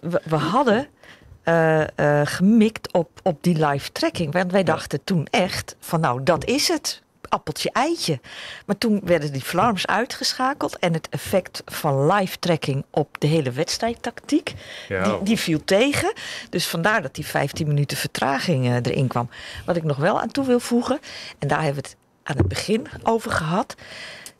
we, 0.00 0.20
we 0.24 0.36
hadden 0.36 0.88
uh, 1.44 1.80
uh, 1.96 2.20
gemikt 2.24 2.92
op, 2.92 3.08
op 3.22 3.42
die 3.42 3.66
live 3.66 3.92
tracking. 3.92 4.32
Want 4.32 4.52
wij 4.52 4.64
dachten 4.64 5.00
toen 5.04 5.26
echt 5.30 5.76
van 5.80 6.00
nou, 6.00 6.22
dat 6.22 6.44
is 6.44 6.68
het 6.68 7.02
appeltje 7.28 7.70
eitje. 7.70 8.20
Maar 8.66 8.78
toen 8.78 9.00
werden 9.04 9.32
die 9.32 9.42
alarms 9.52 9.86
uitgeschakeld 9.86 10.78
en 10.78 10.92
het 10.92 11.08
effect 11.08 11.62
van 11.64 12.12
live 12.12 12.38
tracking 12.38 12.84
op 12.90 13.20
de 13.20 13.26
hele 13.26 13.50
wedstrijdtactiek, 13.50 14.54
ja. 14.88 15.02
die, 15.02 15.22
die, 15.22 15.38
viel 15.38 15.64
tegen. 15.64 16.12
Dus 16.50 16.66
vandaar 16.66 17.02
dat 17.02 17.14
die 17.14 17.26
15 17.26 17.66
minuten 17.66 17.96
vertraging 17.96 18.64
uh, 18.64 18.74
erin 18.74 19.06
kwam. 19.06 19.28
Wat 19.64 19.76
ik 19.76 19.82
nog 19.82 19.96
wel 19.96 20.20
aan 20.20 20.30
toe 20.30 20.46
wil 20.46 20.60
voegen, 20.60 20.98
en 21.38 21.48
daar 21.48 21.62
hebben 21.62 21.82
we 21.82 21.88
het 21.88 21.96
aan 22.22 22.36
het 22.36 22.48
begin 22.48 22.86
over 23.02 23.30
gehad. 23.30 23.74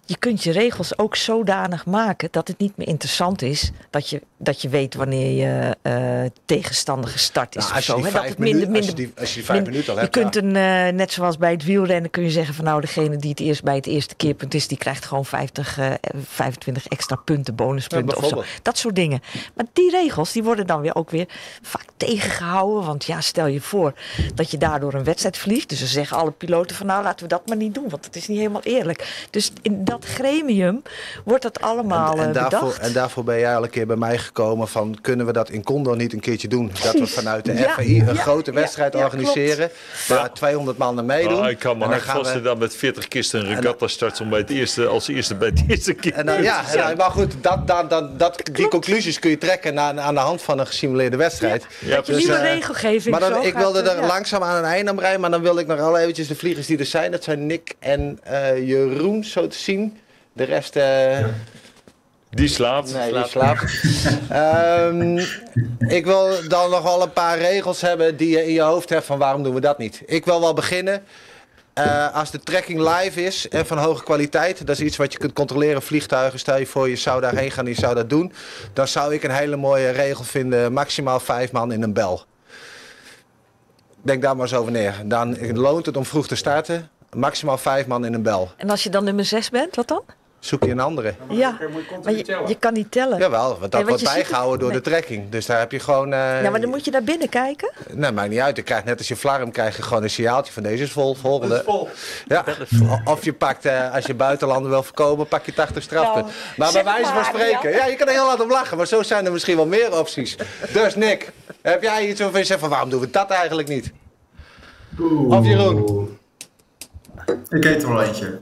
Je 0.04 0.16
kunt 0.16 0.42
je 0.42 0.52
regels 0.52 0.98
ook 0.98 1.16
zodanig 1.16 1.86
maken 1.86 2.28
dat 2.30 2.48
het 2.48 2.58
niet 2.58 2.76
meer 2.76 2.86
interessant 2.86 3.42
is 3.42 3.70
dat 3.90 4.10
je 4.10 4.22
dat 4.38 4.62
je 4.62 4.68
weet 4.68 4.94
wanneer 4.94 5.46
je 5.46 5.76
eh, 5.82 6.30
tegenstander 6.44 7.10
gestart 7.10 7.56
is. 7.56 7.62
Nou, 7.62 7.70
of 7.70 7.76
als, 7.76 7.86
je 7.86 7.92
zo, 7.92 8.04
hè, 8.04 8.12
dat 8.12 8.24
het 8.24 8.38
minder, 8.38 8.70
minuten, 8.70 8.76
als, 8.76 8.86
je 8.86 8.94
minder, 8.94 9.14
die, 9.14 9.20
als 9.20 9.28
je 9.28 9.34
die 9.34 9.44
vijf 9.44 9.58
minder- 9.58 9.72
minuten 9.72 9.92
al 9.92 9.98
je 9.98 10.04
hebt, 10.04 10.16
kunt 10.16 10.34
ja. 10.34 10.40
een, 10.40 10.88
eh, 10.88 10.96
net 10.96 11.12
zoals 11.12 11.36
bij 11.38 11.50
het 11.50 11.64
wielrennen, 11.64 12.10
kun 12.10 12.22
je 12.22 12.30
zeggen 12.30 12.54
van 12.54 12.64
nou, 12.64 12.80
degene 12.80 13.16
die 13.16 13.30
het 13.30 13.40
eerst 13.40 13.62
bij 13.62 13.74
het 13.74 13.86
eerste 13.86 14.14
keerpunt 14.14 14.54
is, 14.54 14.68
die 14.68 14.78
krijgt 14.78 15.04
gewoon 15.04 15.24
50, 15.24 15.78
eh, 15.78 15.90
25 16.24 16.86
extra 16.86 17.16
punten, 17.16 17.54
bonuspunten 17.54 18.16
Ja, 18.20 18.22
of 18.22 18.28
zo. 18.28 18.42
Dat 18.62 18.78
soort 18.78 18.94
dingen. 18.94 19.22
Maar 19.54 19.66
die 19.72 19.90
regels, 19.90 20.32
die 20.32 20.42
worden 20.42 20.66
dan 20.66 20.80
weer 20.80 20.94
ook 20.94 21.10
weer 21.10 21.26
vaak 21.62 21.84
tegengehouden. 21.96 22.86
Want 22.86 23.04
ja, 23.04 23.20
stel 23.20 23.46
je 23.46 23.60
voor 23.60 23.92
dat 24.34 24.50
je 24.50 24.58
daardoor 24.58 24.94
een 24.94 25.04
wedstrijd 25.04 25.36
verliest. 25.38 25.68
Dus 25.68 25.78
dan 25.78 25.88
zeggen 25.88 26.16
alle 26.16 26.30
piloten 26.30 26.76
van 26.76 26.86
nou, 26.86 27.02
laten 27.02 27.22
we 27.22 27.28
dat 27.28 27.46
maar 27.46 27.56
niet 27.56 27.74
doen, 27.74 27.88
want 27.88 28.04
dat 28.04 28.16
is 28.16 28.28
niet 28.28 28.38
helemaal 28.38 28.62
eerlijk. 28.62 29.26
Dus 29.30 29.52
in 29.62 29.84
dat 29.84 30.04
gremium 30.04 30.82
wordt 31.24 31.42
dat 31.42 31.60
allemaal 31.60 32.18
en, 32.18 32.28
eh, 32.28 32.34
daarvoor, 32.34 32.60
bedacht. 32.60 32.78
en 32.78 32.92
daarvoor 32.92 33.24
ben 33.24 33.38
jij 33.38 33.56
al 33.56 33.62
een 33.62 33.70
keer 33.70 33.86
bij 33.86 33.96
mij 33.96 34.18
gekomen 34.26 34.68
van 34.68 34.98
kunnen 35.00 35.26
we 35.26 35.32
dat 35.32 35.50
in 35.50 35.62
Condor 35.62 35.96
niet 35.96 36.12
een 36.12 36.20
keertje 36.20 36.48
doen? 36.48 36.70
Dat 36.82 36.92
we 36.94 37.06
vanuit 37.06 37.44
de 37.44 37.52
Ja, 37.54 37.68
FAI 37.72 38.00
een 38.00 38.14
ja, 38.14 38.20
grote 38.20 38.52
wedstrijd 38.52 38.92
ja, 38.92 39.04
organiseren. 39.04 39.70
Waar 40.08 40.32
200 40.32 40.78
mannen 40.78 41.06
meedoen. 41.06 41.40
Ah, 41.42 41.50
ik 41.50 41.58
kan 41.58 41.78
me 41.78 41.84
En 41.84 41.90
dan 41.90 41.98
hard 42.00 42.32
we- 42.32 42.40
dat 42.42 42.58
met 42.58 42.76
40 42.76 43.08
kisten 43.08 43.40
een 43.40 43.54
regatta 43.60 43.86
start 43.86 44.20
om 44.20 44.28
bij 44.30 44.38
het 44.38 44.50
eerste, 44.50 44.86
als 44.86 45.08
eerste 45.08 45.34
bij 45.34 45.48
het 45.48 45.64
eerste 45.68 45.92
keer. 45.94 46.12
En 46.12 46.26
dan, 46.26 46.42
ja, 46.42 46.70
en 46.70 46.76
dan- 46.78 46.96
maar 46.96 47.10
goed, 47.10 47.34
dat, 47.40 47.66
dat, 47.66 47.90
dat, 47.90 48.18
dat, 48.18 48.40
die 48.52 48.68
conclusies 48.68 49.18
kun 49.18 49.30
je 49.30 49.38
trekken 49.38 49.74
na, 49.74 49.94
aan 49.98 50.14
de 50.14 50.20
hand 50.20 50.42
van 50.42 50.58
een 50.58 50.66
gesimuleerde 50.66 51.16
wedstrijd. 51.16 51.66
Ja, 51.80 52.00
je 52.04 52.12
nieuwe 52.14 52.32
eh, 52.34 52.54
regelgeving. 52.54 53.18
Maar 53.18 53.30
dan, 53.30 53.42
zo 53.42 53.48
ik 53.48 53.54
wilde 53.56 53.80
er 53.80 54.00
ja. 54.00 54.06
langzaam 54.06 54.42
aan 54.42 54.56
een 54.56 54.70
eind 54.70 54.88
aan 54.88 54.96
breien, 54.96 55.20
maar 55.20 55.30
dan 55.30 55.42
wil 55.42 55.58
ik 55.58 55.66
nog 55.66 55.80
al 55.80 55.98
eventjes 55.98 56.28
de 56.28 56.34
vliegers 56.34 56.66
die 56.66 56.78
er 56.78 56.86
zijn. 56.86 57.10
Dat 57.10 57.24
zijn 57.24 57.46
Nick 57.46 57.74
en 57.78 58.18
eh, 58.22 58.66
Jeroen, 58.68 59.24
zo 59.24 59.46
te 59.46 59.58
zien. 59.58 59.96
De 60.32 60.44
rest... 60.44 60.76
eh, 60.76 61.18
Die 62.36 62.48
slaapt. 62.48 62.92
Nee, 62.92 63.12
die 63.12 63.26
slaapt. 63.26 63.62
Ehm, 64.28 65.18
ik 65.78 66.04
wil 66.04 66.28
dan 66.48 66.70
nog 66.70 66.82
wel 66.82 67.02
een 67.02 67.12
paar 67.12 67.38
regels 67.38 67.80
hebben 67.80 68.16
die 68.16 68.28
je 68.28 68.46
in 68.46 68.52
je 68.52 68.60
hoofd 68.60 68.88
hebt 68.88 69.06
van 69.06 69.18
waarom 69.18 69.42
doen 69.42 69.54
we 69.54 69.60
dat 69.60 69.78
niet. 69.78 70.02
Ik 70.06 70.24
wil 70.24 70.40
wel 70.40 70.54
beginnen. 70.54 71.02
Eh, 71.72 72.14
als 72.14 72.30
de 72.30 72.38
trekking 72.38 72.78
live 72.78 73.24
is 73.24 73.48
en 73.48 73.66
van 73.66 73.78
hoge 73.78 74.04
kwaliteit, 74.04 74.66
dat 74.66 74.78
is 74.78 74.80
iets 74.80 74.96
wat 74.96 75.12
je 75.12 75.18
kunt 75.18 75.32
controleren. 75.32 75.82
Vliegtuigen, 75.82 76.38
stel 76.38 76.58
je 76.58 76.66
voor 76.66 76.88
je 76.88 76.96
zou 76.96 77.20
daarheen 77.20 77.50
gaan 77.50 77.64
en 77.64 77.70
je 77.70 77.80
zou 77.80 77.94
dat 77.94 78.10
doen. 78.10 78.32
Dan 78.72 78.88
zou 78.88 79.14
ik 79.14 79.22
een 79.22 79.30
hele 79.30 79.56
mooie 79.56 79.90
regel 79.90 80.24
vinden, 80.24 80.72
maximaal 80.72 81.20
vijf 81.20 81.52
man 81.52 81.72
in 81.72 81.82
een 81.82 81.92
bel. 81.92 82.24
Denk 84.02 84.22
daar 84.22 84.36
maar 84.36 84.46
eens 84.46 84.54
over 84.54 84.72
neer. 84.72 84.94
Dan 85.04 85.52
loont 85.52 85.86
het 85.86 85.96
om 85.96 86.04
vroeg 86.04 86.26
te 86.26 86.36
starten. 86.36 86.90
Maximaal 87.12 87.58
vijf 87.58 87.86
man 87.86 88.04
in 88.04 88.14
een 88.14 88.22
bel. 88.22 88.50
En 88.56 88.70
als 88.70 88.82
je 88.82 88.90
dan 88.90 89.04
nummer 89.04 89.24
6 89.24 89.50
bent, 89.50 89.76
wat 89.76 89.88
dan? 89.88 90.02
Zoek 90.46 90.64
je 90.64 90.70
een 90.70 90.80
andere. 90.80 91.14
Ja, 91.28 91.58
maar 92.02 92.12
je, 92.12 92.42
je 92.46 92.56
kan 92.58 92.72
niet 92.72 92.90
tellen. 92.90 93.18
Jawel, 93.18 93.48
want 93.48 93.60
dat 93.60 93.72
Nee, 93.72 93.84
want 93.84 93.88
wordt 93.88 94.02
het- 94.02 94.12
bijgehouden 94.14 94.58
door 94.58 94.68
nee. 94.68 94.78
de 94.78 94.84
trekking. 94.90 95.28
Dus 95.30 95.46
daar 95.46 95.58
heb 95.58 95.72
je 95.72 95.78
gewoon... 95.80 96.12
eh, 96.12 96.42
Ja, 96.42 96.50
maar 96.50 96.60
dan 96.60 96.70
moet 96.70 96.84
je 96.84 96.90
naar 96.90 97.02
binnen 97.02 97.28
kijken. 97.28 97.70
Nee, 97.92 98.12
maakt 98.12 98.28
niet 98.30 98.38
uit. 98.40 98.56
Je 98.56 98.62
krijgt 98.62 98.84
net 98.84 98.98
als 98.98 99.08
je 99.08 99.16
flarm 99.16 99.50
krijg 99.50 99.76
je 99.76 99.82
gewoon 99.82 100.02
een 100.02 100.10
signaaltje 100.10 100.52
van 100.52 100.62
deze 100.62 100.82
is 100.82 100.92
vol, 100.92 101.14
volgende. 101.14 101.64
Ja. 102.26 102.44
O- 103.04 103.10
Of 103.12 103.24
je 103.24 103.32
pakt, 103.32 103.64
eh, 103.64 103.94
als 103.94 104.06
je 104.06 104.14
buitenlanden 104.14 104.70
wil 104.70 104.82
voorkomen, 104.82 105.26
pak 105.28 105.46
je 105.46 105.52
80 105.54 105.82
strafpunten. 105.82 106.32
Nou, 106.56 106.72
maar 106.72 106.84
bij 106.84 106.92
wijze 106.92 107.12
van 107.12 107.24
spreken, 107.24 107.70
ja. 107.70 107.76
ja, 107.76 107.84
je 107.86 107.96
kan 107.96 108.06
er 108.06 108.12
heel 108.12 108.26
hard 108.26 108.40
om 108.42 108.50
lachen, 108.50 108.76
maar 108.76 108.86
zo 108.86 109.02
zijn 109.02 109.26
er 109.26 109.32
misschien 109.32 109.56
wel 109.56 109.66
meer 109.66 109.98
opties. 109.98 110.36
Dus 110.72 110.94
Nick, 110.94 111.32
heb 111.62 111.82
jij 111.82 112.08
iets 112.08 112.20
waarvan 112.20 112.40
je 112.40 112.46
zegt 112.46 112.60
van 112.60 112.68
waarom 112.68 112.90
doen 112.90 113.00
we 113.00 113.10
dat 113.10 113.30
eigenlijk 113.30 113.68
niet? 113.68 113.92
Of 115.28 115.46
Jeroen? 115.46 116.18
Ik 117.48 117.64
eet 117.64 117.82
er 117.82 117.88
wel 117.88 118.02
eentje. 118.02 118.40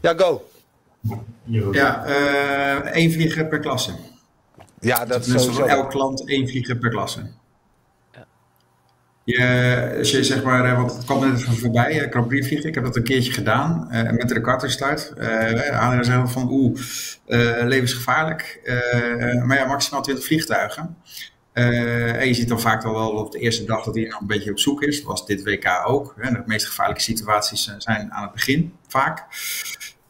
Ja, 0.00 0.14
go. 0.16 0.44
Ja, 1.72 2.04
eh 2.04 2.90
één 2.92 3.12
vlieger 3.12 3.46
per 3.46 3.60
klasse. 3.60 3.92
Ja, 4.80 5.04
dat 5.04 5.26
is 5.26 5.32
Dus 5.32 5.46
voor 5.46 5.66
elk 5.66 5.92
land 5.92 6.28
één 6.28 6.48
vlieger 6.48 6.76
per 6.76 6.90
klasse. 6.90 7.30
Je, 9.24 9.94
als 9.98 10.10
je 10.10 10.24
zeg 10.24 10.42
maar, 10.42 10.64
eh, 10.64 10.76
want 10.76 10.92
het 10.92 11.04
kwam 11.04 11.20
net 11.30 11.40
even 11.40 11.56
voorbij, 11.56 12.00
eh, 12.00 12.10
Grand 12.10 12.28
Prix 12.28 12.46
vliegen. 12.46 12.68
Ik 12.68 12.74
heb 12.74 12.84
dat 12.84 12.96
een 12.96 13.02
keertje 13.02 13.32
gedaan 13.32 13.90
eh, 13.90 14.10
met 14.10 14.28
de 14.28 14.40
Carterstart. 14.40 15.12
Uh, 15.18 15.98
zeggen 16.00 16.28
van 16.28 16.48
oeh, 16.50 16.80
eh, 17.26 17.64
levensgevaarlijk. 17.64 18.60
Eh, 18.64 19.44
maar 19.44 19.56
ja, 19.56 19.66
maximaal 19.66 20.02
20 20.02 20.24
vliegtuigen. 20.24 20.96
Eh, 21.52 22.20
en 22.20 22.26
je 22.26 22.34
ziet 22.34 22.48
dan 22.48 22.60
vaak 22.60 22.84
al 22.84 22.92
wel 22.92 23.10
op 23.10 23.32
de 23.32 23.38
eerste 23.38 23.64
dag 23.64 23.84
dat 23.84 23.94
hij 23.94 24.04
nog 24.04 24.20
een 24.20 24.26
beetje 24.26 24.50
op 24.50 24.58
zoek 24.58 24.82
is. 24.82 25.02
Was 25.02 25.26
dit 25.26 25.42
WK 25.42 25.82
ook. 25.86 26.14
Hè. 26.18 26.32
De 26.32 26.42
meest 26.46 26.66
gevaarlijke 26.66 27.02
situaties 27.02 27.74
zijn 27.78 28.12
aan 28.12 28.22
het 28.22 28.32
begin 28.32 28.72
vaak. 28.88 29.24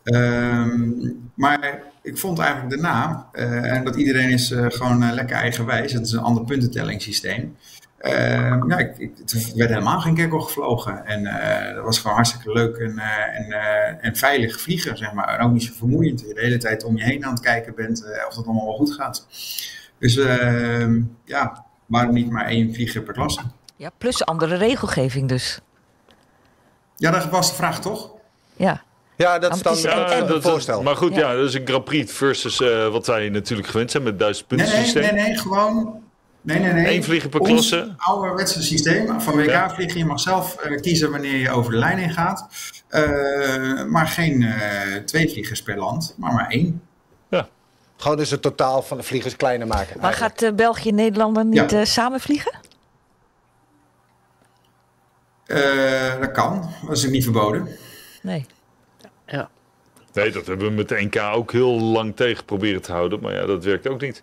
Ehm, 0.05 0.91
maar 1.35 1.83
ik 2.03 2.19
vond 2.19 2.39
eigenlijk 2.39 2.71
daarna, 2.71 3.29
eh, 3.33 3.73
en 3.73 3.85
dat 3.85 3.97
iedereen 3.97 4.31
is 4.31 4.51
eh, 4.51 4.67
gewoon 4.69 5.03
eh, 5.03 5.13
lekker 5.13 5.37
eigenwijs. 5.37 5.93
Het 5.93 6.07
is 6.07 6.13
een 6.13 6.19
ander 6.19 6.45
puntentellingssysteem. 6.45 7.57
Ehm, 7.99 8.71
ja, 8.71 8.79
ik, 8.79 8.99
ik, 8.99 9.19
er 9.19 9.57
werd 9.57 9.71
helemaal 9.71 10.01
geen 10.01 10.17
gekkel 10.17 10.41
gevlogen. 10.41 11.07
En 11.07 11.25
dat 11.75 11.85
was 11.85 11.99
gewoon 11.99 12.15
hartstikke 12.17 12.53
leuk 12.53 12.77
en, 12.77 12.99
en, 12.99 13.53
en 14.01 14.17
veilig 14.17 14.61
vliegen, 14.61 14.97
zeg 14.97 15.13
maar. 15.13 15.39
En 15.39 15.45
ook 15.45 15.53
niet 15.53 15.63
zo 15.63 15.73
vermoeiend. 15.77 16.19
Dat 16.19 16.29
je 16.29 16.35
de 16.35 16.41
hele 16.41 16.57
tijd 16.57 16.85
om 16.85 16.97
je 16.97 17.05
heen 17.05 17.25
aan 17.25 17.33
het 17.33 17.43
kijken 17.43 17.75
bent 17.75 18.05
of 18.29 18.35
dat 18.35 18.45
allemaal 18.45 18.65
wel 18.65 18.77
goed 18.77 18.93
gaat. 18.93 19.27
Dus 19.99 20.17
ehm, 20.17 21.03
ja, 21.25 21.65
waarom 21.87 22.15
niet 22.15 22.31
maar 22.31 22.47
één 22.47 22.75
vlieger 22.75 23.03
per 23.03 23.15
klasse? 23.15 23.41
Ja, 23.77 23.91
plus 23.99 24.25
andere 24.25 24.57
regelgeving 24.57 25.29
dus. 25.29 25.61
Ja, 26.97 27.11
dat 27.11 27.29
was 27.29 27.49
de 27.49 27.55
vraag 27.55 27.81
toch? 27.81 28.11
Ja. 28.57 28.83
Ja, 29.17 29.39
dat 29.39 29.55
is 29.55 29.63
dan 29.63 29.77
Ja, 29.77 30.13
een 30.13 30.19
dat- 30.19 30.29
dat- 30.29 30.43
voorstel. 30.43 30.83
Maar 30.83 30.97
goed, 30.97 31.15
Ja. 31.15 31.21
ja. 31.31 31.37
dat 31.37 31.49
is 31.49 31.55
een 31.55 31.67
Grand 31.67 31.85
Prix 31.85 32.13
versus 32.13 32.61
eh, 32.61 32.89
wat 32.89 33.07
wij 33.07 33.29
natuurlijk 33.29 33.69
gewend 33.69 33.91
zijn 33.91 34.03
met 34.03 34.13
het 34.13 34.21
duizend 34.21 34.51
Nee, 34.51 34.59
punten 34.59 34.77
nee, 34.77 34.85
systeem. 34.85 35.15
nee, 35.15 35.25
nee, 35.27 35.37
gewoon. 35.39 36.03
Nee, 36.41 36.59
nee, 36.59 36.73
nee. 36.73 36.95
Eén 36.95 37.05
vlieger 37.05 37.29
per 37.29 37.41
Ons 37.41 37.49
klasse. 37.51 37.95
ouderwetse 37.97 38.63
systeem 38.63 39.21
van 39.21 39.37
WK 39.37 39.49
Ja. 39.51 39.71
vliegen. 39.71 39.99
Je 39.99 40.05
mag 40.05 40.21
zelf 40.21 40.57
eh, 40.57 40.81
kiezen 40.81 41.11
wanneer 41.11 41.37
je 41.37 41.51
over 41.51 41.73
de 41.73 41.79
lijn 41.79 41.99
heen 41.99 42.11
gaat. 42.13 42.49
Eh, 42.89 43.85
maar 43.85 44.07
geen 44.07 44.43
eh, 44.43 44.97
twee 45.05 45.31
vliegers 45.31 45.63
per 45.63 45.79
land, 45.79 46.15
maar 46.19 46.33
maar 46.33 46.49
één. 46.49 46.83
Gewoon 47.97 48.17
dus 48.17 48.31
het 48.31 48.43
totaal 48.43 48.83
van 48.83 48.97
de 48.97 49.03
vliegers 49.03 49.37
kleiner 49.37 49.67
maken. 49.67 50.01
Maar 50.01 50.13
gaat 50.13 50.57
België 50.57 50.89
en 50.89 50.95
Nederland 50.95 51.35
dan 51.35 51.49
niet 51.49 51.71
Ja. 51.71 51.79
eh, 51.81 51.85
samen 51.85 52.21
vliegen? 52.21 52.53
Eh, 55.47 56.21
dat 56.21 56.31
kan, 56.33 56.71
dat 56.87 56.97
is 56.97 57.05
ook 57.05 57.11
niet 57.11 57.23
verboden. 57.23 57.69
Nee. 58.23 58.47
Nee, 60.15 60.31
dat 60.31 60.47
hebben 60.47 60.67
we 60.69 60.73
met 60.73 60.89
de 60.89 61.01
NK 61.01 61.17
ook 61.35 61.53
heel 61.53 61.81
lang 61.81 62.17
tegen 62.17 62.45
proberen 62.45 62.83
te 62.83 62.93
houden. 62.93 63.21
Maar 63.21 63.35
ja, 63.35 63.47
dat 63.47 63.65
werkt 63.65 63.89
ook 63.89 64.01
niet. 64.01 64.23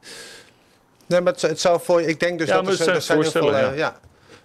Nee, 1.06 1.22
maar 1.22 1.34
het, 1.34 1.42
het 1.42 1.60
zou 1.60 1.80
voor 1.82 2.02
ik 2.02 2.20
denk 2.20 2.40
dus 2.40 2.48
Ja, 2.48 2.54
dat 2.54 2.64
maar 2.64 2.72
het 2.74 2.82
zijn 2.82 2.96
er 2.96 3.02
zijn 3.02 3.22
heel 3.22 3.32
veel, 3.32 3.42
voorstellen, 3.42 3.72
eh, 3.72 3.78
ja. 3.78 3.86
ja. 3.86 4.00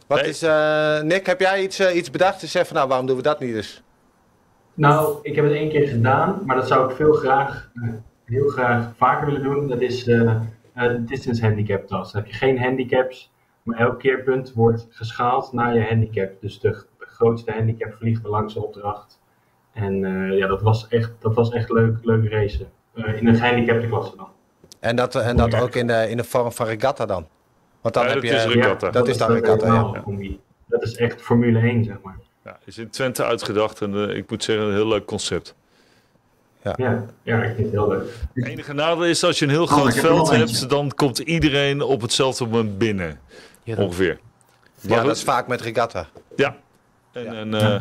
Wat 0.07 0.21
Nee. 0.21 0.29
is, 0.31 0.43
eh, 0.43 1.01
Nick, 1.01 1.27
heb 1.27 1.41
jij 1.41 1.63
iets, 1.63 1.79
eh, 1.79 1.97
iets 1.97 2.11
bedacht? 2.11 2.41
Dus 2.41 2.51
zeggen 2.51 2.67
van, 2.71 2.77
nou, 2.77 2.89
waarom 2.89 3.07
doen 3.07 3.17
we 3.17 3.23
dat 3.23 3.41
niet 3.41 3.55
dus? 3.55 3.83
Nou, 4.75 5.19
ik 5.23 5.35
heb 5.35 5.45
het 5.45 5.55
één 5.55 5.69
keer 5.71 5.89
gedaan, 5.89 6.43
maar 6.45 6.57
dat 6.57 6.67
zou 6.67 6.91
ik 6.91 6.97
veel 6.97 7.13
graag, 7.13 7.71
eh, 7.75 7.89
heel 8.25 8.49
graag 8.49 8.93
vaker 8.97 9.27
willen 9.27 9.43
doen. 9.43 9.69
Dat 9.69 9.81
is 9.81 10.05
de 10.05 10.41
distance 10.99 11.43
handicap 11.43 11.87
tas. 11.87 12.13
Dan 12.13 12.23
heb 12.23 12.31
je 12.31 12.37
geen 12.37 12.59
handicaps, 12.59 13.33
maar 13.63 13.79
elk 13.79 13.99
keerpunt 13.99 14.53
wordt 14.53 14.87
geschaald 14.91 15.53
naar 15.53 15.75
je 15.75 15.85
handicap. 15.85 16.41
Dus 16.41 16.61
de, 16.61 16.71
de 16.99 17.07
grootste 17.07 17.53
handicap 17.53 17.95
vliegt 17.99 18.23
de 18.23 18.29
langste 18.29 18.65
opdracht. 18.65 19.16
En 19.77 20.05
eh, 20.05 20.39
ja, 20.39 20.47
dat 20.47 20.63
was 20.63 20.89
echt, 20.89 21.11
dat 21.21 21.35
was 21.35 21.51
echt 21.51 21.71
leuk, 21.71 21.97
leuke 22.03 22.29
racen. 22.29 22.69
Eh, 22.95 23.17
in 23.21 23.27
een 23.27 23.35
gehandicapte 23.35 23.87
klasse 23.87 24.17
dan. 24.17 24.29
En 24.81 24.97
dat, 24.97 25.15
en 25.15 25.37
dat 25.37 25.55
ook 25.55 25.75
in 25.75 25.87
de, 25.87 26.07
in 26.09 26.17
de 26.17 26.25
vorm 26.25 26.53
van 26.53 26.67
regatta 26.67 27.07
dan? 27.07 27.27
Want 27.81 27.95
dan 27.95 28.05
Ja, 28.05 28.11
heb 28.13 28.21
dat 28.23 28.31
je... 28.31 28.37
is 28.37 28.45
regatta. 28.45 28.91
Dat 28.91 29.09
is 29.09 29.17
dan 29.17 29.33
regatta, 29.33 29.67
ja. 29.67 30.03
Dat 30.67 30.83
is 30.83 30.97
echt 30.97 31.23
Formule 31.23 31.59
1, 31.59 31.85
zeg 31.85 31.97
maar. 32.03 32.17
Ja, 32.45 32.59
is 32.65 32.79
in 32.79 32.91
Twente 32.91 33.25
uitgedacht 33.25 33.81
en 33.81 33.95
eh, 33.95 34.17
ik 34.17 34.31
moet 34.31 34.45
zeggen, 34.45 34.67
een 34.67 34.73
heel 34.73 34.89
leuk 34.89 35.05
concept. 35.05 35.55
Ja, 36.77 37.05
ja 37.23 37.43
ik 37.43 37.55
vind 37.55 37.59
het 37.59 37.71
heel 37.71 37.89
leuk. 37.89 38.11
Het 38.35 38.47
enige 38.47 38.73
nadeel 38.73 39.05
is 39.05 39.25
als 39.25 39.39
je 39.39 39.45
een 39.45 39.51
heel 39.51 39.63
Oh, 39.63 39.69
groot 39.71 39.95
veld 39.95 40.31
hebt, 40.31 40.49
eentje. 40.51 40.67
dan 40.67 40.93
komt 40.95 41.19
iedereen 41.19 41.83
op 41.83 42.01
hetzelfde 42.01 42.45
moment 42.47 42.79
binnen. 42.79 43.21
Ongeveer. 43.77 44.19
Ja, 44.81 44.95
Maar 44.97 45.05
dat 45.05 45.17
is 45.17 45.23
vaak 45.23 45.47
met 45.47 45.61
regatta. 45.61 46.07
Ja. 46.37 46.57
En, 47.13 47.27
en, 47.37 47.55
eh, 47.55 47.81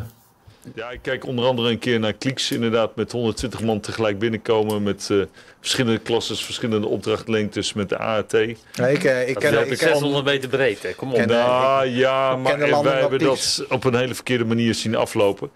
ja, 0.74 0.90
ik 0.90 0.98
kijk 1.02 1.24
onder 1.26 1.44
andere 1.44 1.70
een 1.70 1.78
keer 1.78 1.98
naar 2.00 2.12
Klieks, 2.12 2.50
inderdaad, 2.50 2.96
met 2.96 3.12
120 3.12 3.62
man 3.62 3.80
tegelijk 3.80 4.18
binnenkomen. 4.18 4.82
Met 4.82 5.08
eh, 5.10 5.16
verschillende 5.60 5.98
klasses, 5.98 6.44
verschillende 6.44 6.86
opdrachtlengtes 6.86 7.72
met 7.72 7.88
de 7.88 7.98
AAT. 7.98 8.32
Ja, 8.32 8.86
ik, 8.86 9.04
eh, 9.04 9.28
ik 9.28 9.34
Dat 9.34 9.42
ken, 9.42 9.66
is 9.68 9.78
ken, 9.78 9.88
600 9.88 10.24
meter 10.24 10.48
breed, 10.48 10.82
hè. 10.82 10.94
kom 10.94 11.08
op. 11.10 11.16
ken- 11.16 11.28
Nou 11.28 11.86
ja, 11.86 12.30
ik 12.32 12.38
maar 12.38 12.60
en 12.60 12.82
wij 12.82 13.00
hebben 13.00 13.18
dat 13.18 13.64
op 13.68 13.84
een 13.84 13.94
hele 13.94 14.14
verkeerde 14.14 14.44
manier 14.44 14.74
zien 14.74 14.94
aflopen. 14.96 15.50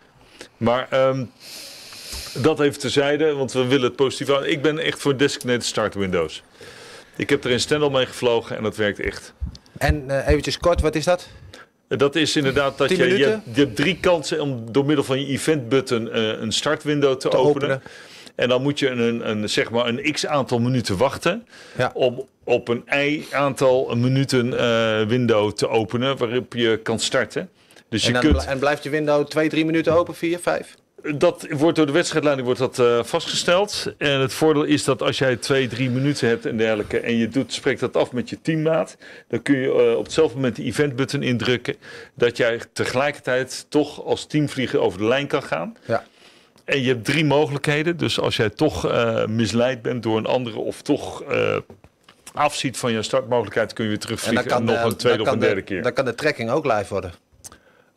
Maar 0.57 0.87
ehm, 0.91 1.25
dat 2.35 2.61
even 2.61 2.79
terzijde, 2.81 3.33
want 3.33 3.53
we 3.53 3.67
willen 3.67 3.85
het 3.87 3.97
positief 3.97 4.27
houden. 4.29 4.51
Ik 4.51 4.63
ben 4.63 4.79
echt 4.79 5.01
voor 5.01 5.17
designated 5.17 5.65
start 5.65 5.95
windows. 5.95 6.43
Ik 7.17 7.31
heb 7.31 7.45
er 7.45 7.51
in 7.51 7.61
Stendal 7.61 7.91
mee 7.91 8.07
gevlogen 8.07 8.57
en 8.57 8.63
dat 8.63 8.77
werkt 8.77 9.01
echt. 9.01 9.33
en 9.79 10.05
eh, 10.11 10.29
eventjes 10.29 10.59
kort, 10.59 10.81
wat 10.81 10.95
is 10.95 11.05
dat? 11.05 11.29
Dat 11.97 12.17
is 12.17 12.37
inderdaad 12.37 12.79
dat 12.79 12.89
je, 12.91 12.95
10 12.97 13.05
je, 13.05 13.11
minuten? 13.13 13.33
hebt, 13.33 13.57
je 13.57 13.61
hebt 13.63 13.77
drie 13.77 13.97
kansen 14.01 14.41
om 14.41 14.73
door 14.73 14.85
middel 14.85 15.05
van 15.05 15.21
je 15.21 15.27
event 15.27 15.69
button 15.69 16.11
eh, 16.11 16.23
een 16.41 16.53
startwindow 16.53 17.17
te, 17.17 17.29
Te 17.29 17.37
openen. 17.37 17.69
openen. 17.69 17.83
En 18.35 18.49
dan 18.49 18.63
moet 18.63 18.79
je 18.79 18.89
een, 18.89 19.31
een, 19.31 19.49
zeg 19.49 19.71
maar 19.71 19.87
een 19.87 20.13
x 20.13 20.27
aantal 20.27 20.59
minuten 20.59 20.97
wachten 20.97 21.47
Ja. 21.77 21.91
om 21.95 22.27
op 22.45 22.69
een 22.69 22.83
y 23.09 23.25
aantal 23.31 23.97
minuten 23.97 24.59
eh, 24.59 25.07
window 25.07 25.53
te 25.53 25.69
openen 25.69 26.17
waarop 26.17 26.55
je 26.55 26.81
kan 26.83 26.99
starten. 26.99 27.49
Dus 27.89 28.03
En, 28.03 28.07
je 28.15 28.21
dan 28.21 28.31
kunt, 28.33 28.45
en 28.45 28.59
blijft 28.59 28.83
je 28.83 28.91
window 28.91 29.27
twee, 29.27 29.49
drie 29.49 29.65
minuten 29.65 29.93
open, 29.93 30.15
vier, 30.15 30.39
vijf? 30.39 30.75
Dat 31.17 31.47
wordt 31.51 31.77
door 31.77 31.87
de 31.87 31.93
wedstrijdleiding 31.93 32.47
wordt 32.47 32.61
dat, 32.61 32.79
eh, 32.79 33.05
vastgesteld. 33.05 33.95
En 33.99 34.21
het 34.21 34.33
voordeel 34.33 34.65
is 34.65 34.85
dat 34.85 35.03
als 35.03 35.19
jij 35.19 35.37
twee, 35.37 35.69
drie 35.69 35.91
minuten 35.91 36.29
hebt 36.29 36.47
en 36.47 36.57
dergelijke... 36.57 37.01
en 37.01 37.17
je 37.17 37.29
doet, 37.29 37.53
spreekt 37.53 37.81
dat 37.81 37.97
af 37.97 38.13
met 38.13 38.31
je 38.31 38.41
teammaat... 38.43 38.97
dan 39.29 39.43
kun 39.43 39.57
je 39.57 39.73
eh, 39.73 39.97
op 39.97 40.05
hetzelfde 40.05 40.35
moment 40.35 40.57
de 40.57 40.65
event-button 40.65 41.23
indrukken... 41.23 41.77
dat 42.15 42.37
jij 42.37 42.61
tegelijkertijd 42.73 43.67
toch 43.69 44.05
als 44.05 44.27
teamvlieger 44.27 44.81
over 44.81 44.99
de 44.99 45.05
lijn 45.05 45.27
kan 45.27 45.43
gaan. 45.43 45.77
Ja. 45.87 46.05
En 46.65 46.83
je 46.83 46.89
hebt 46.89 47.05
drie 47.05 47.25
mogelijkheden. 47.25 47.97
Dus 47.97 48.21
als 48.21 48.37
jij 48.37 48.51
toch 48.51 48.87
eh, 48.87 49.27
misleid 49.27 49.83
bent 49.83 50.03
door 50.03 50.17
een 50.17 50.27
andere... 50.27 50.59
of 50.59 50.83
toch 50.83 51.25
afziet 52.33 52.77
van 52.77 52.93
je 52.93 53.03
startmogelijkheid... 53.03 53.73
kun 53.73 53.85
je 53.85 53.91
weer 53.91 54.01
En 54.01 54.07
terugvliegen 54.07 54.51
en, 54.51 54.65
nog 54.65 54.85
een 54.85 54.97
tweede 54.97 55.23
of 55.23 55.31
een 55.31 55.39
derde 55.39 55.55
de, 55.55 55.63
keer. 55.63 55.83
Dan 55.83 55.93
kan 55.93 56.05
de 56.05 56.15
trekking 56.15 56.51
ook 56.51 56.65
live 56.65 56.87
worden. 56.89 57.13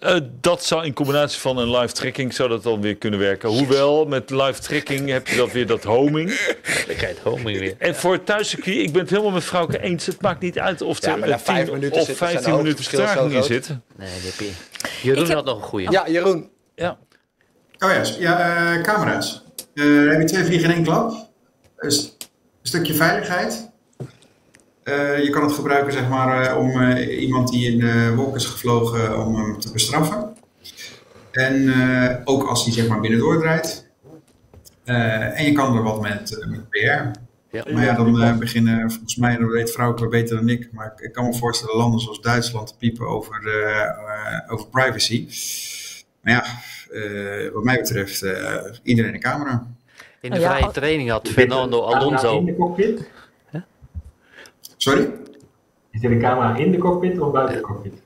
Eh, 0.03 0.15
dat 0.41 0.63
zou 0.65 0.85
in 0.85 0.93
combinatie 0.93 1.39
van 1.39 1.57
een 1.57 1.71
live 1.77 1.93
tracking 1.93 2.33
zou 2.33 2.49
dat 2.49 2.63
dan 2.63 2.81
weer 2.81 2.95
kunnen 2.95 3.19
werken. 3.19 3.49
Hoewel, 3.49 4.05
met 4.05 4.29
live 4.29 4.61
tracking 4.61 5.09
heb 5.09 5.27
je 5.27 5.35
dat 5.35 5.51
weer 5.51 5.67
dat 5.67 5.83
homing. 5.83 6.27
Dan 6.27 6.95
krijg 6.95 6.99
je 6.99 7.05
het 7.05 7.19
homing 7.23 7.59
weer. 7.59 7.75
En 7.77 7.95
voor 7.95 8.13
het 8.13 8.25
thuiscircuit, 8.25 8.77
ik 8.77 8.91
ben 8.91 9.01
het 9.01 9.09
helemaal 9.09 9.31
met 9.31 9.43
Frauke 9.43 9.79
eens. 9.81 10.05
Het 10.05 10.21
maakt 10.21 10.41
niet 10.41 10.59
uit 10.59 10.81
of 10.81 11.01
Ja, 11.01 11.11
er 11.11 11.19
maar 11.19 11.27
na 11.29 11.33
eh, 11.35 11.39
vijf 11.41 11.65
10 11.65 11.73
minuten 11.73 11.99
of 11.99 12.05
zit- 12.07 12.17
zijn 12.17 12.29
15 12.31 12.51
de 12.51 12.57
minuten 12.57 12.83
vertraging 12.83 13.33
in 13.33 13.43
zit. 13.43 13.69
Nee, 13.97 14.09
je. 14.37 14.51
Jeroen 15.01 15.25
heb- 15.25 15.33
had 15.33 15.45
nog 15.45 15.55
een 15.57 15.61
goeie. 15.63 15.91
Ja, 15.91 16.07
Jeroen. 16.09 16.49
Ja. 16.75 16.97
Oh 17.79 17.89
ja, 17.91 18.01
ja 18.19 18.55
eh, 18.75 18.81
camera's. 18.81 19.43
Eh, 19.73 19.83
heb 19.85 20.19
je 20.19 20.23
twee 20.25 20.43
vliegen 20.43 20.69
in 20.69 20.75
één 20.75 20.83
klap? 20.83 21.11
Een 21.77 21.91
stukje 22.61 22.93
veiligheid. 22.93 23.71
Eh, 24.83 25.23
je 25.23 25.29
kan 25.29 25.43
het 25.43 25.51
gebruiken 25.51 25.93
zeg 25.93 26.09
maar, 26.09 26.43
eh, 26.45 26.57
om 26.57 26.81
eh, 26.81 27.21
iemand 27.21 27.51
die 27.51 27.71
in 27.71 27.79
de 27.79 28.13
wolk 28.15 28.35
is 28.35 28.45
gevlogen 28.45 29.25
om 29.25 29.35
hem 29.35 29.59
te 29.59 29.71
bestraffen. 29.71 30.33
En 31.31 31.69
eh, 31.73 32.15
ook 32.23 32.43
als 32.43 32.63
hij 32.63 32.73
zeg 32.73 32.87
maar 32.87 32.99
binnendoor 32.99 33.39
draait. 33.39 33.91
Eh, 34.83 35.39
en 35.39 35.45
je 35.45 35.51
kan 35.51 35.75
er 35.75 35.83
wat 35.83 36.01
met, 36.01 36.45
met 36.49 36.69
PR. 36.69 37.21
Ja. 37.49 37.63
Maar 37.73 37.83
ja, 37.83 37.93
dan 37.95 38.21
eh, 38.21 38.37
beginnen 38.37 38.91
volgens 38.91 39.15
mij, 39.15 39.37
dat 39.37 39.49
weet 39.49 39.71
Vrouwke 39.71 40.07
beter 40.07 40.35
dan 40.35 40.49
ik, 40.49 40.69
maar 40.71 40.93
ik, 40.95 41.05
ik 41.05 41.13
kan 41.13 41.25
me 41.25 41.33
voorstellen 41.33 41.75
landen 41.75 41.99
zoals 41.99 42.21
Duitsland 42.21 42.67
te 42.67 42.75
piepen 42.77 43.07
over, 43.07 43.41
over 44.47 44.67
privacy. 44.67 45.27
Maar 46.21 46.33
ja, 46.33 46.43
eh, 46.93 47.51
wat 47.53 47.63
mij 47.63 47.77
betreft, 47.77 48.21
eh, 48.23 48.55
iedereen 48.83 49.13
een 49.13 49.19
camera. 49.19 49.67
In 50.21 50.29
de 50.29 50.35
Oh 50.35 50.41
ja, 50.41 50.55
vrije 50.55 50.71
training 50.71 51.09
had 51.09 51.27
Fernando 51.27 51.79
Camera 51.81 51.99
In 51.99 52.05
Alonso. 52.05 52.45
de 52.45 52.55
cockpit? 52.55 53.09
Sorry? 54.83 55.09
Is 55.91 56.03
er 56.03 56.11
een 56.11 56.19
camera 56.21 56.55
in 56.55 56.71
de 56.71 56.77
cockpit 56.77 57.19
of 57.19 57.31
buiten 57.31 57.55
de 57.55 57.61
cockpit? 57.61 58.01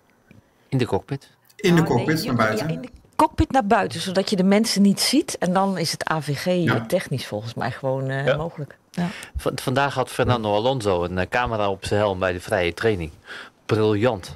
In 0.70 0.78
de 0.78 0.86
cockpit. 0.86 1.30
In 1.56 1.76
de 1.76 1.82
nee, 1.82 1.90
cockpit 1.92 2.22
je- 2.24 2.28
naar 2.28 2.36
buiten. 2.38 2.68
Ja, 2.68 2.74
in 2.74 2.82
de 2.82 2.90
cockpit 3.16 3.52
naar 3.52 3.66
buiten, 3.66 4.00
zodat 4.02 4.30
je 4.30 4.36
de 4.36 4.44
mensen 4.44 4.82
niet 4.82 5.00
ziet. 5.00 5.38
En 5.38 5.54
dan 5.54 5.78
is 5.78 5.92
het 5.92 6.06
AVG 6.10 6.46
Ja. 6.64 6.86
technisch 6.86 7.28
volgens 7.28 7.54
mij 7.54 7.72
gewoon 7.72 8.10
eh, 8.10 8.26
Ja. 8.26 8.36
mogelijk. 8.36 8.78
Ja. 8.92 9.08
Vandaag 9.56 9.94
had 9.94 10.10
Fernando 10.10 10.54
Alonso 10.54 11.04
een 11.04 11.18
eh, 11.18 11.28
camera 11.30 11.70
op 11.70 11.86
zijn 11.86 12.00
helm 12.00 12.20
bij 12.20 12.34
de 12.34 12.40
vrije 12.42 12.74
training. 12.74 13.12
Briljant. 13.68 14.36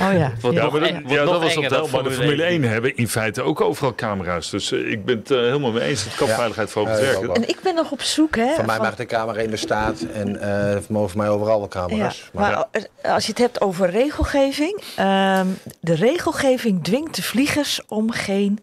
Oh 0.00 0.12
ja. 0.12 0.32
Ja, 0.42 0.50
nog 0.50 0.72
maar 0.72 0.80
dat, 0.80 0.90
ja, 1.06 1.24
was 1.24 1.56
op 1.56 1.64
tel, 1.64 1.88
maar 1.88 2.02
de 2.02 2.10
Formule 2.10 2.10
Formule 2.14 2.42
1. 2.42 2.62
1 2.62 2.70
hebben 2.70 2.96
in 2.96 3.08
feite 3.08 3.42
ook 3.42 3.60
overal 3.60 3.94
camera's. 3.94 4.50
Dus 4.50 4.72
eh, 4.72 4.90
ik 4.90 5.04
ben 5.04 5.18
het 5.18 5.30
eh, 5.30 5.38
helemaal 5.38 5.72
mee 5.72 5.82
eens 5.82 6.04
dat 6.04 6.14
kapveiligheid 6.14 6.70
voor 6.70 6.82
Ja, 6.82 6.88
het 6.90 7.00
werken. 7.00 7.34
En 7.34 7.48
ik 7.48 7.58
ben 7.62 7.74
nog 7.74 7.90
op 7.90 8.02
zoek, 8.02 8.36
hè. 8.36 8.54
Van 8.54 8.66
mij 8.66 8.76
van- 8.76 8.84
mag 8.84 8.96
de 8.96 9.06
camera 9.06 9.40
in 9.40 9.50
de 9.50 9.56
staat 9.56 10.00
en 10.12 10.40
eh 10.40 10.76
mogen 10.88 11.10
voor 11.10 11.18
mij 11.20 11.28
overal 11.28 11.58
wel 11.60 11.68
Ja, 11.72 11.86
camera's. 11.86 12.30
Maar, 12.32 12.50
maar 12.50 13.12
als 13.14 13.24
je 13.24 13.30
het 13.30 13.40
hebt 13.40 13.60
over 13.60 13.90
regelgeving. 13.90 14.82
ehm, 14.96 15.46
de 15.80 15.94
regelgeving 15.94 16.84
dwingt 16.84 17.14
de 17.16 17.22
vliegers 17.22 17.80
om 17.88 18.10
geen 18.10 18.58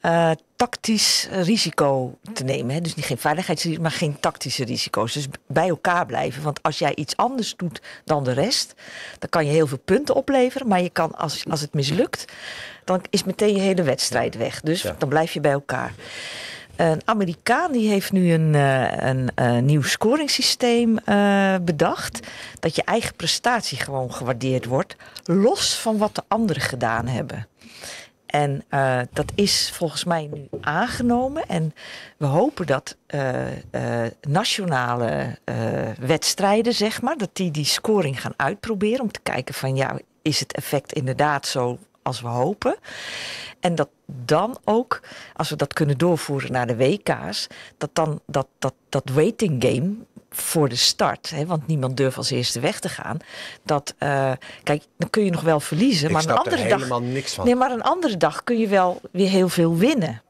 eh, 0.00 0.30
tactisch 0.56 1.28
risico 1.30 2.18
te 2.32 2.44
nemen. 2.44 2.74
Hè. 2.74 2.80
Dus 2.80 2.94
niet 2.94 3.04
geen 3.04 3.18
veiligheidsrisico, 3.18 3.82
maar 3.82 3.90
geen 3.90 4.20
tactische 4.20 4.64
risico's. 4.64 5.12
Dus 5.12 5.26
bij 5.46 5.68
elkaar 5.68 6.06
blijven. 6.06 6.42
Want 6.42 6.62
als 6.62 6.78
jij 6.78 6.94
iets 6.94 7.16
anders 7.16 7.56
doet 7.56 7.82
dan 8.04 8.24
de 8.24 8.32
rest, 8.32 8.74
dan 9.18 9.28
kan 9.28 9.46
je 9.46 9.50
heel 9.52 9.66
veel 9.66 9.80
punten 9.84 10.14
opleveren. 10.14 10.68
Maar 10.68 10.82
je 10.82 10.90
kan, 10.90 11.14
als, 11.14 11.44
als 11.50 11.60
het 11.60 11.74
mislukt, 11.74 12.24
dan 12.84 13.00
is 13.10 13.24
meteen 13.24 13.54
je 13.54 13.60
hele 13.60 13.82
wedstrijd 13.82 14.36
weg. 14.36 14.60
Dus 14.60 14.82
Ja. 14.82 14.94
dan 14.98 15.08
blijf 15.08 15.32
je 15.32 15.40
bij 15.40 15.52
elkaar. 15.52 15.92
Een 16.76 17.00
Amerikaan 17.04 17.72
die 17.72 17.88
heeft 17.88 18.12
nu 18.12 18.32
een, 18.32 18.54
eh, 18.54 19.08
een, 19.08 19.30
eh, 19.34 19.58
nieuw 19.58 19.82
scoringssysteem 19.82 20.98
eh, 20.98 21.54
bedacht. 21.62 22.26
Dat 22.60 22.76
je 22.76 22.82
eigen 22.84 23.14
prestatie 23.14 23.78
gewoon 23.78 24.12
gewaardeerd 24.12 24.64
wordt. 24.64 24.96
Los 25.24 25.74
van 25.74 25.98
wat 25.98 26.14
de 26.14 26.22
anderen 26.28 26.62
gedaan 26.62 27.06
hebben. 27.06 27.46
En 28.28 28.64
eh, 28.68 29.00
dat 29.12 29.32
is 29.34 29.70
volgens 29.74 30.04
mij 30.04 30.28
nu 30.32 30.48
aangenomen. 30.60 31.46
En 31.46 31.74
we 32.16 32.26
hopen 32.26 32.66
dat 32.66 32.96
eh, 33.06 33.56
eh, 33.70 34.12
nationale 34.20 35.38
wedstrijden, 36.00 36.74
zeg 36.74 37.02
maar, 37.02 37.16
dat 37.16 37.30
die 37.32 37.50
die 37.50 37.64
scoring 37.64 38.20
gaan 38.20 38.34
uitproberen. 38.36 39.00
Om 39.00 39.12
te 39.12 39.20
kijken 39.22 39.54
van 39.54 39.76
ja, 39.76 39.98
is 40.22 40.40
het 40.40 40.52
effect 40.52 40.92
inderdaad 40.92 41.46
zo 41.46 41.78
als 42.02 42.20
we 42.20 42.28
hopen? 42.28 42.76
En 43.60 43.74
dat 43.74 43.88
dan 44.06 44.58
ook, 44.64 45.00
als 45.34 45.50
we 45.50 45.56
dat 45.56 45.72
kunnen 45.72 45.98
doorvoeren 45.98 46.52
naar 46.52 46.66
de 46.66 46.76
WK's, 46.76 47.46
dat 47.78 47.90
dan 47.92 48.20
dat, 48.26 48.46
dat, 48.58 48.74
dat 48.88 49.10
waiting 49.12 49.64
game 49.64 49.94
voor 50.30 50.68
de 50.68 50.76
start, 50.76 51.30
hè, 51.30 51.46
want 51.46 51.66
niemand 51.66 51.96
durft 51.96 52.16
als 52.16 52.30
eerste 52.30 52.60
weg 52.60 52.80
te 52.80 52.88
gaan. 52.88 53.18
Dat, 53.62 53.94
eh, 53.98 54.32
kijk, 54.62 54.82
dan 54.98 55.10
kun 55.10 55.24
je 55.24 55.30
nog 55.30 55.40
wel 55.40 55.60
verliezen, 55.60 56.06
ik 56.06 56.12
maar 56.12 56.22
een 56.22 56.28
snap 56.28 56.46
er 56.46 56.52
andere 56.52 56.68
dag. 56.68 56.78
helemaal 56.78 57.02
niks 57.02 57.34
van. 57.34 57.44
Nee, 57.44 57.54
maar 57.54 57.70
een 57.70 57.82
andere 57.82 58.16
dag 58.16 58.44
kun 58.44 58.58
je 58.58 58.66
wel 58.68 59.00
weer 59.12 59.28
heel 59.28 59.48
veel 59.48 59.76
winnen. 59.76 60.22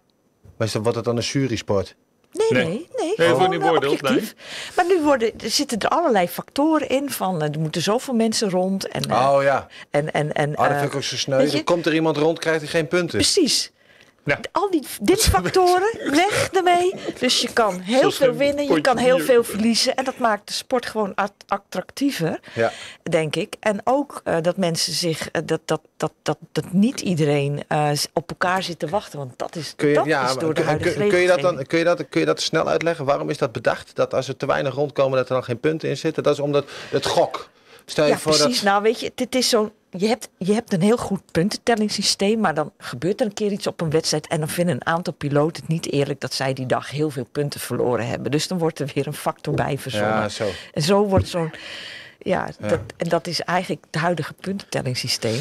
Maar 0.57 0.67
is 0.67 0.73
dat, 0.73 0.83
wordt 0.83 0.97
het 0.97 1.05
dan 1.07 1.17
een 1.17 1.23
jurysport? 1.23 1.95
Nee, 2.33 2.47
Nee. 2.53 2.65
nee, 2.65 2.89
nee. 2.97 3.15
Nee, 3.17 3.29
gewoon 3.29 3.51
niet 3.51 3.61
eh, 3.61 3.67
beoordeeld, 3.67 3.93
objectief. 4.03 4.35
Maar 4.77 4.87
nu 4.87 5.03
worden, 5.03 5.33
er 5.41 5.51
zitten 5.51 5.79
er 5.79 5.89
allerlei 5.89 6.29
factoren 6.29 6.89
in 6.89 7.11
van 7.11 7.43
eh, 7.43 7.53
er 7.55 7.61
moeten 7.61 7.83
zoveel 7.83 8.15
mensen 8.15 8.51
rond. 8.51 8.89
En, 8.89 9.03
eh, 9.03 9.33
Oh 9.35 9.43
ja, 9.43 9.67
en, 9.91 10.13
en, 10.13 10.33
en, 10.33 10.51
oh, 10.51 10.57
dat 10.63 10.71
eh, 10.71 10.79
vind 10.79 10.91
ik 10.91 10.97
ook 10.97 11.03
zo 11.03 11.17
sneu. 11.17 11.51
Dan 11.51 11.65
komt 11.65 11.87
er 11.87 11.95
iemand 11.95 12.17
rond, 12.17 12.39
krijgt 12.39 12.61
hij 12.61 12.69
geen 12.69 12.89
punten. 12.89 13.19
Precies. 13.19 13.73
Ja. 14.29 14.41
Al 14.53 14.71
die 14.71 14.83
dinfactoren, 15.01 15.99
weg 16.25 16.49
ermee. 16.53 16.95
Dus 17.19 17.41
je 17.41 17.53
kan 17.53 17.81
heel 17.81 17.99
Zoals 17.99 18.17
veel 18.17 18.35
winnen, 18.35 18.75
je 18.75 18.81
kan 18.81 18.97
heel 18.97 19.19
veel 19.19 19.45
verliezen. 19.45 19.97
En 19.97 20.05
dat 20.05 20.19
maakt 20.19 20.47
de 20.47 20.53
sport 20.53 20.87
gewoon 20.87 21.15
at- 21.15 21.33
attractiever, 21.47 22.41
Ja. 22.55 22.73
denk 23.11 23.37
ik. 23.37 23.55
En 23.61 23.81
ook 23.85 24.21
eh, 24.25 24.37
dat 24.43 24.57
mensen 24.57 24.93
zich, 24.93 25.31
eh, 25.31 25.43
dat, 25.45 25.61
dat, 25.65 25.81
dat, 25.97 26.13
dat, 26.23 26.39
dat 26.53 26.73
niet 26.73 27.01
iedereen 27.01 27.65
eh, 27.69 27.91
op 28.13 28.29
elkaar 28.31 28.63
zit 28.63 28.79
te 28.79 28.89
wachten. 28.89 29.19
Want 29.19 29.33
dat 29.39 29.57
is, 29.57 29.73
Kun 29.77 29.89
je, 29.89 29.95
dat 29.95 30.05
ja, 30.07 30.29
is 30.29 30.35
door 30.37 30.55
de 30.55 30.61
kun, 30.61 30.65
huidige 30.69 30.97
kun, 30.99 31.09
kun 31.09 31.19
je 31.19 31.27
dat 31.27 31.41
dan, 31.41 31.65
kun, 31.67 31.79
je 31.79 31.85
dat, 31.85 32.09
kun 32.09 32.21
je 32.21 32.27
dat 32.27 32.41
snel 32.41 32.69
uitleggen? 32.69 33.05
Waarom 33.05 33.31
is 33.31 33.39
dat 33.39 33.53
bedacht? 33.53 33.91
Dat 33.97 34.15
als 34.15 34.29
er 34.29 34.37
te 34.37 34.47
weinig 34.47 34.75
rondkomen, 34.75 35.19
dat 35.19 35.29
er 35.29 35.35
dan 35.35 35.45
geen 35.45 35.61
punten 35.61 35.89
in 35.89 35.97
zitten? 35.97 36.23
Dat 36.23 36.33
is 36.35 36.41
omdat 36.41 36.65
het 36.91 37.07
gok. 37.07 37.49
Stel 37.91 38.05
je 38.05 38.11
Ja, 38.11 38.19
voor 38.19 38.33
precies. 38.37 38.55
dat... 38.61 38.65
Nou, 38.71 38.83
weet 38.83 39.01
je, 39.01 39.13
dit 39.15 39.35
is 39.35 39.49
zo'n. 39.49 39.73
Je 39.91 40.07
hebt, 40.07 40.29
je 40.39 40.53
hebt 40.53 40.73
een 40.73 40.81
heel 40.83 40.97
goed 40.97 41.21
puntentellingssysteem, 41.33 42.41
maar 42.41 42.55
dan 42.55 42.73
gebeurt 42.79 43.21
er 43.21 43.27
een 43.27 43.35
keer 43.35 43.51
iets 43.53 43.67
op 43.67 43.81
een 43.81 43.91
wedstrijd 43.91 44.27
en 44.27 44.39
dan 44.39 44.49
vinden 44.49 44.75
een 44.75 44.87
aantal 44.87 45.13
piloten 45.13 45.63
het 45.63 45.71
niet 45.71 45.93
eerlijk 45.93 46.21
dat 46.21 46.35
zij 46.35 46.53
die 46.53 46.67
dag 46.67 46.91
heel 46.91 47.11
veel 47.11 47.27
punten 47.33 47.61
verloren 47.61 48.07
hebben. 48.07 48.31
Dus 48.31 48.49
dan 48.49 48.59
wordt 48.59 48.79
er 48.79 48.91
weer 48.95 49.07
een 49.07 49.15
factor 49.15 49.55
bij 49.55 49.79
verzonnen. 49.79 50.09
Ja, 50.21 50.29
zo. 50.29 50.49
En 50.73 50.83
zo 50.83 51.07
wordt 51.07 51.29
zo'n. 51.29 51.51
Ja, 52.19 52.49
Ja. 52.61 52.69
Dat, 52.69 52.81
en 52.97 53.09
dat 53.09 53.27
is 53.27 53.41
eigenlijk 53.41 53.85
het 53.91 54.01
huidige 54.01 54.33
puntentellingssysteem. 54.33 55.41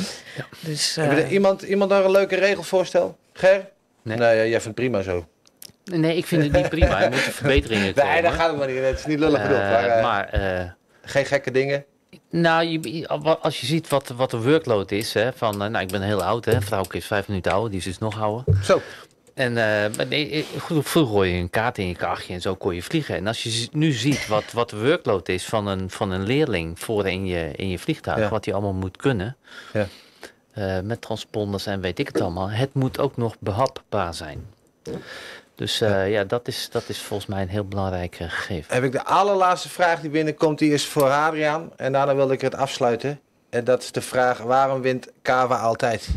Dus, 0.60 0.98
eh, 0.98 1.12
er 1.12 1.28
iemand, 1.28 1.62
iemand 1.62 1.90
daar 1.90 2.06
een 2.06 2.12
leuke 2.12 2.36
regelvoorstel? 2.36 3.18
Ger? 3.34 3.70
Nee. 4.02 4.18
Nee, 4.18 4.36
ja, 4.36 4.46
jij 4.46 4.50
vindt 4.62 4.66
het 4.66 4.76
prima 4.76 5.02
zo. 5.02 5.26
Nee, 5.84 6.18
ik 6.18 6.26
vind 6.26 6.44
het 6.44 6.52
niet 6.52 6.70
prima. 6.70 7.02
Er 7.04 7.12
moeten 7.12 7.32
verbeteringen 7.32 7.94
komen. 7.94 8.10
Nee, 8.14 8.22
daar 8.22 8.32
gaat 8.32 8.48
het 8.50 8.58
maar 8.58 8.68
niet. 8.68 8.78
Het 8.80 9.00
is 9.00 9.06
niet 9.06 9.20
lullig 9.20 9.42
bedoeld. 9.42 9.60
Eh, 9.60 9.70
Maar, 9.72 9.90
eh, 9.90 10.04
maar 10.04 10.30
eh, 10.30 10.70
geen 11.02 11.26
gekke 11.26 11.52
dingen. 11.52 11.86
Nou, 12.30 12.64
je, 12.66 13.08
als 13.42 13.60
je 13.60 13.66
ziet 13.66 13.88
wat, 13.88 14.08
wat 14.08 14.32
de 14.32 14.42
workload 14.42 14.92
is, 14.92 15.14
hè, 15.14 15.34
van, 15.34 15.54
eh, 15.64 15.70
nou, 15.70 15.84
ik 15.84 15.92
ben 15.92 16.02
heel 16.02 16.24
oud, 16.24 16.46
hè, 16.46 16.62
vrouwke 16.62 16.98
is 16.98 17.06
vijf 17.06 17.28
minuten 17.28 17.52
ouder, 17.52 17.70
die 17.70 17.80
is 17.80 17.86
dus 17.86 17.98
nog 17.98 18.22
ouder. 18.22 18.44
Zo. 18.64 18.82
En 19.34 19.52
uh, 19.52 20.06
nee, 20.10 20.30
eh, 20.30 20.62
goed, 20.62 20.90
vroeger 20.90 21.14
gooi 21.14 21.32
je 21.34 21.40
een 21.42 21.50
kaart 21.50 21.78
in 21.78 21.88
je 21.88 21.96
krachtje 21.96 22.34
en 22.34 22.42
zo 22.42 22.56
kon 22.56 22.76
je 22.76 22.84
vliegen. 22.84 23.16
En 23.16 23.28
als 23.28 23.44
je 23.44 23.68
nu 23.72 23.92
ziet 23.92 24.28
wat, 24.28 24.52
wat 24.52 24.70
de 24.70 24.80
workload 24.84 25.30
is 25.30 25.46
van 25.46 25.68
een, 25.68 25.90
van 25.90 26.12
een 26.12 26.24
leerling 26.24 26.80
voor 26.80 27.08
in 27.08 27.26
je, 27.26 27.52
in 27.56 27.70
je 27.70 27.80
vliegtuig, 27.80 28.20
Ja. 28.20 28.30
wat 28.30 28.46
hij 28.46 28.54
allemaal 28.54 28.74
moet 28.74 28.98
kunnen, 28.98 29.36
Ja. 29.74 29.88
eh, 30.54 30.80
met 30.84 31.02
transponders 31.02 31.66
en 31.66 31.82
weet 31.82 32.00
ik 32.00 32.08
het 32.08 32.22
allemaal, 32.22 32.50
het 32.50 32.74
moet 32.74 33.00
ook 33.00 33.18
nog 33.18 33.36
behapbaar 33.40 34.14
zijn. 34.14 34.46
Dus 35.58 35.82
eh, 35.82 36.12
ja, 36.12 36.24
dat, 36.24 36.48
is, 36.48 36.70
dat 36.72 36.90
is 36.90 37.02
volgens 37.02 37.30
mij 37.30 37.42
een 37.42 37.50
heel 37.50 37.68
belangrijk 37.68 38.20
eh, 38.20 38.30
gegeven. 38.30 38.74
Heb 38.74 38.84
ik 38.84 38.92
de 38.92 39.04
allerlaatste 39.04 39.70
vraag 39.70 40.00
die 40.00 40.10
binnenkomt, 40.10 40.60
die 40.60 40.74
is 40.74 40.86
voor 40.86 41.10
Adriaan. 41.10 41.72
En 41.76 41.92
daarna 41.92 42.16
wil 42.16 42.32
ik 42.32 42.42
het 42.42 42.56
afsluiten. 42.56 43.20
En 43.50 43.64
dat 43.64 43.82
is 43.82 43.92
de 43.92 44.02
vraag, 44.02 44.38
waarom 44.38 44.82
wint 44.82 45.08
Kava 45.22 45.56
altijd? 45.56 46.08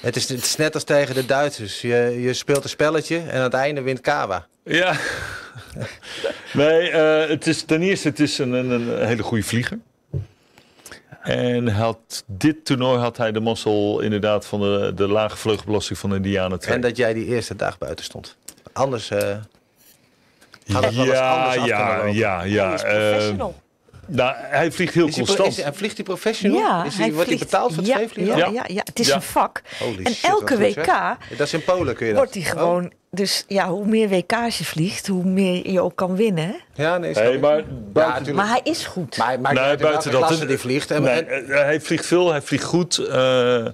Het 0.00 0.16
is, 0.16 0.28
het 0.28 0.44
is 0.44 0.56
net 0.56 0.74
als 0.74 0.84
tegen 0.84 1.14
de 1.14 1.26
Duitsers. 1.26 1.80
Je, 1.80 2.18
je 2.20 2.32
speelt 2.32 2.62
een 2.64 2.68
spelletje 2.68 3.18
en 3.18 3.36
aan 3.36 3.42
het 3.42 3.54
einde 3.54 3.80
wint 3.80 4.00
Kawa. 4.00 4.46
Ja. 4.62 4.96
nee, 6.52 6.90
eh, 6.90 7.28
het 7.28 7.46
is, 7.46 7.62
ten 7.62 7.82
eerste 7.82 8.08
het 8.08 8.20
is 8.20 8.38
een, 8.38 8.52
een, 8.52 8.70
een 8.70 9.06
hele 9.06 9.22
goede 9.22 9.44
vlieger. 9.44 9.78
En 11.26 11.68
had, 11.68 12.24
dit 12.26 12.64
toernooi 12.64 12.98
had 12.98 13.16
hij 13.16 13.32
de 13.32 13.40
mazzel 13.40 14.00
inderdaad 14.00 14.46
van 14.46 14.60
de, 14.60 14.92
de 14.94 15.08
lage 15.08 15.36
vleugelbelasting 15.36 15.98
van 15.98 16.10
de 16.10 16.16
Indianen 16.16 16.58
2. 16.60 16.74
En 16.74 16.80
dat 16.80 16.96
jij 16.96 17.12
die 17.14 17.24
eerste 17.26 17.56
dag 17.56 17.78
buiten 17.78 18.04
stond. 18.04 18.36
Anders 18.72 19.10
eh 19.10 19.36
had 20.72 20.84
het 20.84 20.94
wel 20.94 21.04
eens 21.04 21.14
ja, 21.14 21.44
anders 21.44 21.64
ja, 21.66 22.04
ja, 22.06 22.42
ja. 22.42 22.72
Eh, 22.72 23.08
professional. 23.10 23.54
nou, 24.06 24.34
hij 24.38 24.72
vliegt 24.72 24.94
heel 24.94 25.06
Is 25.06 25.16
hij 25.16 25.24
constant. 25.24 25.48
is 25.50 25.56
hij- 25.56 25.64
en 25.64 25.74
vliegt 25.74 25.96
hij 25.96 26.04
professional? 26.04 26.58
Ja, 26.58 26.84
is 26.84 26.96
hij, 26.96 27.12
wordt 27.12 27.28
hij 27.28 27.38
betaald 27.38 27.74
voor 27.74 27.82
het 27.82 27.92
ja? 27.92 27.98
Ja, 28.14 28.36
Ja. 28.36 28.46
ja, 28.52 28.64
ja, 28.66 28.80
het 28.84 28.98
is 28.98 29.06
Ja. 29.06 29.14
een 29.14 29.22
vak. 29.22 29.62
Holy 29.78 30.02
en 30.04 30.12
shit, 30.14 30.30
elke 30.30 30.54
goed, 30.56 30.74
WK. 30.74 30.86
Dat 31.36 31.46
is 31.46 31.52
in 31.52 31.64
Polen 31.64 31.94
kun 31.94 32.06
je 32.06 32.12
dat. 32.12 32.20
wordt 32.20 32.34
hij 32.34 32.42
gewoon... 32.44 32.92
Dus 33.16 33.44
ja, 33.48 33.68
hoe 33.68 33.86
meer 33.86 34.08
WK's 34.08 34.58
je 34.58 34.64
vliegt, 34.64 35.06
hoe 35.06 35.24
meer 35.24 35.70
je 35.70 35.80
ook 35.80 35.96
kan 35.96 36.16
winnen. 36.16 36.44
hè? 36.44 36.82
Ja, 36.82 36.98
nee, 36.98 37.38
maar 37.38 37.56
ja, 37.56 37.64
buiten. 37.92 38.34
Maar 38.34 38.48
hij 38.48 38.60
is 38.62 38.86
goed. 38.86 39.16
Maar, 39.16 39.40
maar 39.40 39.54
Nee, 39.54 39.76
buiten, 39.76 40.10
dat- 40.10 40.20
klasse 40.26 40.46
die 40.46 40.58
vliegt. 40.58 40.90
En, 40.90 41.02
Nee, 41.02 41.24
en- 41.24 41.48
eh, 41.48 41.58
hij 41.62 41.80
vliegt 41.80 42.06
veel, 42.06 42.30
hij 42.30 42.42
vliegt 42.42 42.64
goed. 42.64 42.98
eh, 42.98 43.66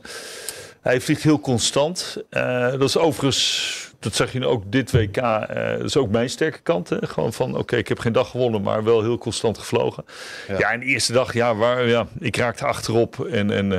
hij 0.81 1.01
vliegt 1.01 1.23
heel 1.23 1.41
constant. 1.41 2.17
Eh, 2.31 2.71
dat 2.71 2.83
is 2.83 2.97
overigens, 2.97 3.91
dat 4.01 4.15
zag 4.15 4.33
je 4.33 4.39
nu 4.39 4.47
ook 4.47 4.63
dit 4.67 4.91
WK, 4.91 5.17
eh, 5.17 5.71
dat 5.71 5.85
is 5.85 5.97
ook 5.97 6.11
mijn 6.11 6.31
sterke 6.31 6.59
kant. 6.63 6.89
Hè? 6.89 6.97
Gewoon 7.07 7.33
van, 7.33 7.57
oké, 7.57 7.77
ik 7.77 7.89
heb 7.89 7.99
geen 7.99 8.13
dag 8.13 8.31
gewonnen, 8.31 8.63
maar 8.63 8.85
wel 8.85 9.03
heel 9.03 9.19
constant 9.19 9.59
gevlogen. 9.59 10.05
Ja. 10.49 10.59
Ja, 10.59 10.71
en 10.73 10.81
de 10.81 10.87
eerste 10.87 11.13
dag, 11.13 11.33
ja, 11.35 11.55
waar, 11.55 11.87
ja 11.87 12.07
ik 12.21 12.37
raakte 12.37 12.65
achterop. 12.65 13.27
En, 13.31 13.51
en 13.51 13.73
eh, 13.73 13.79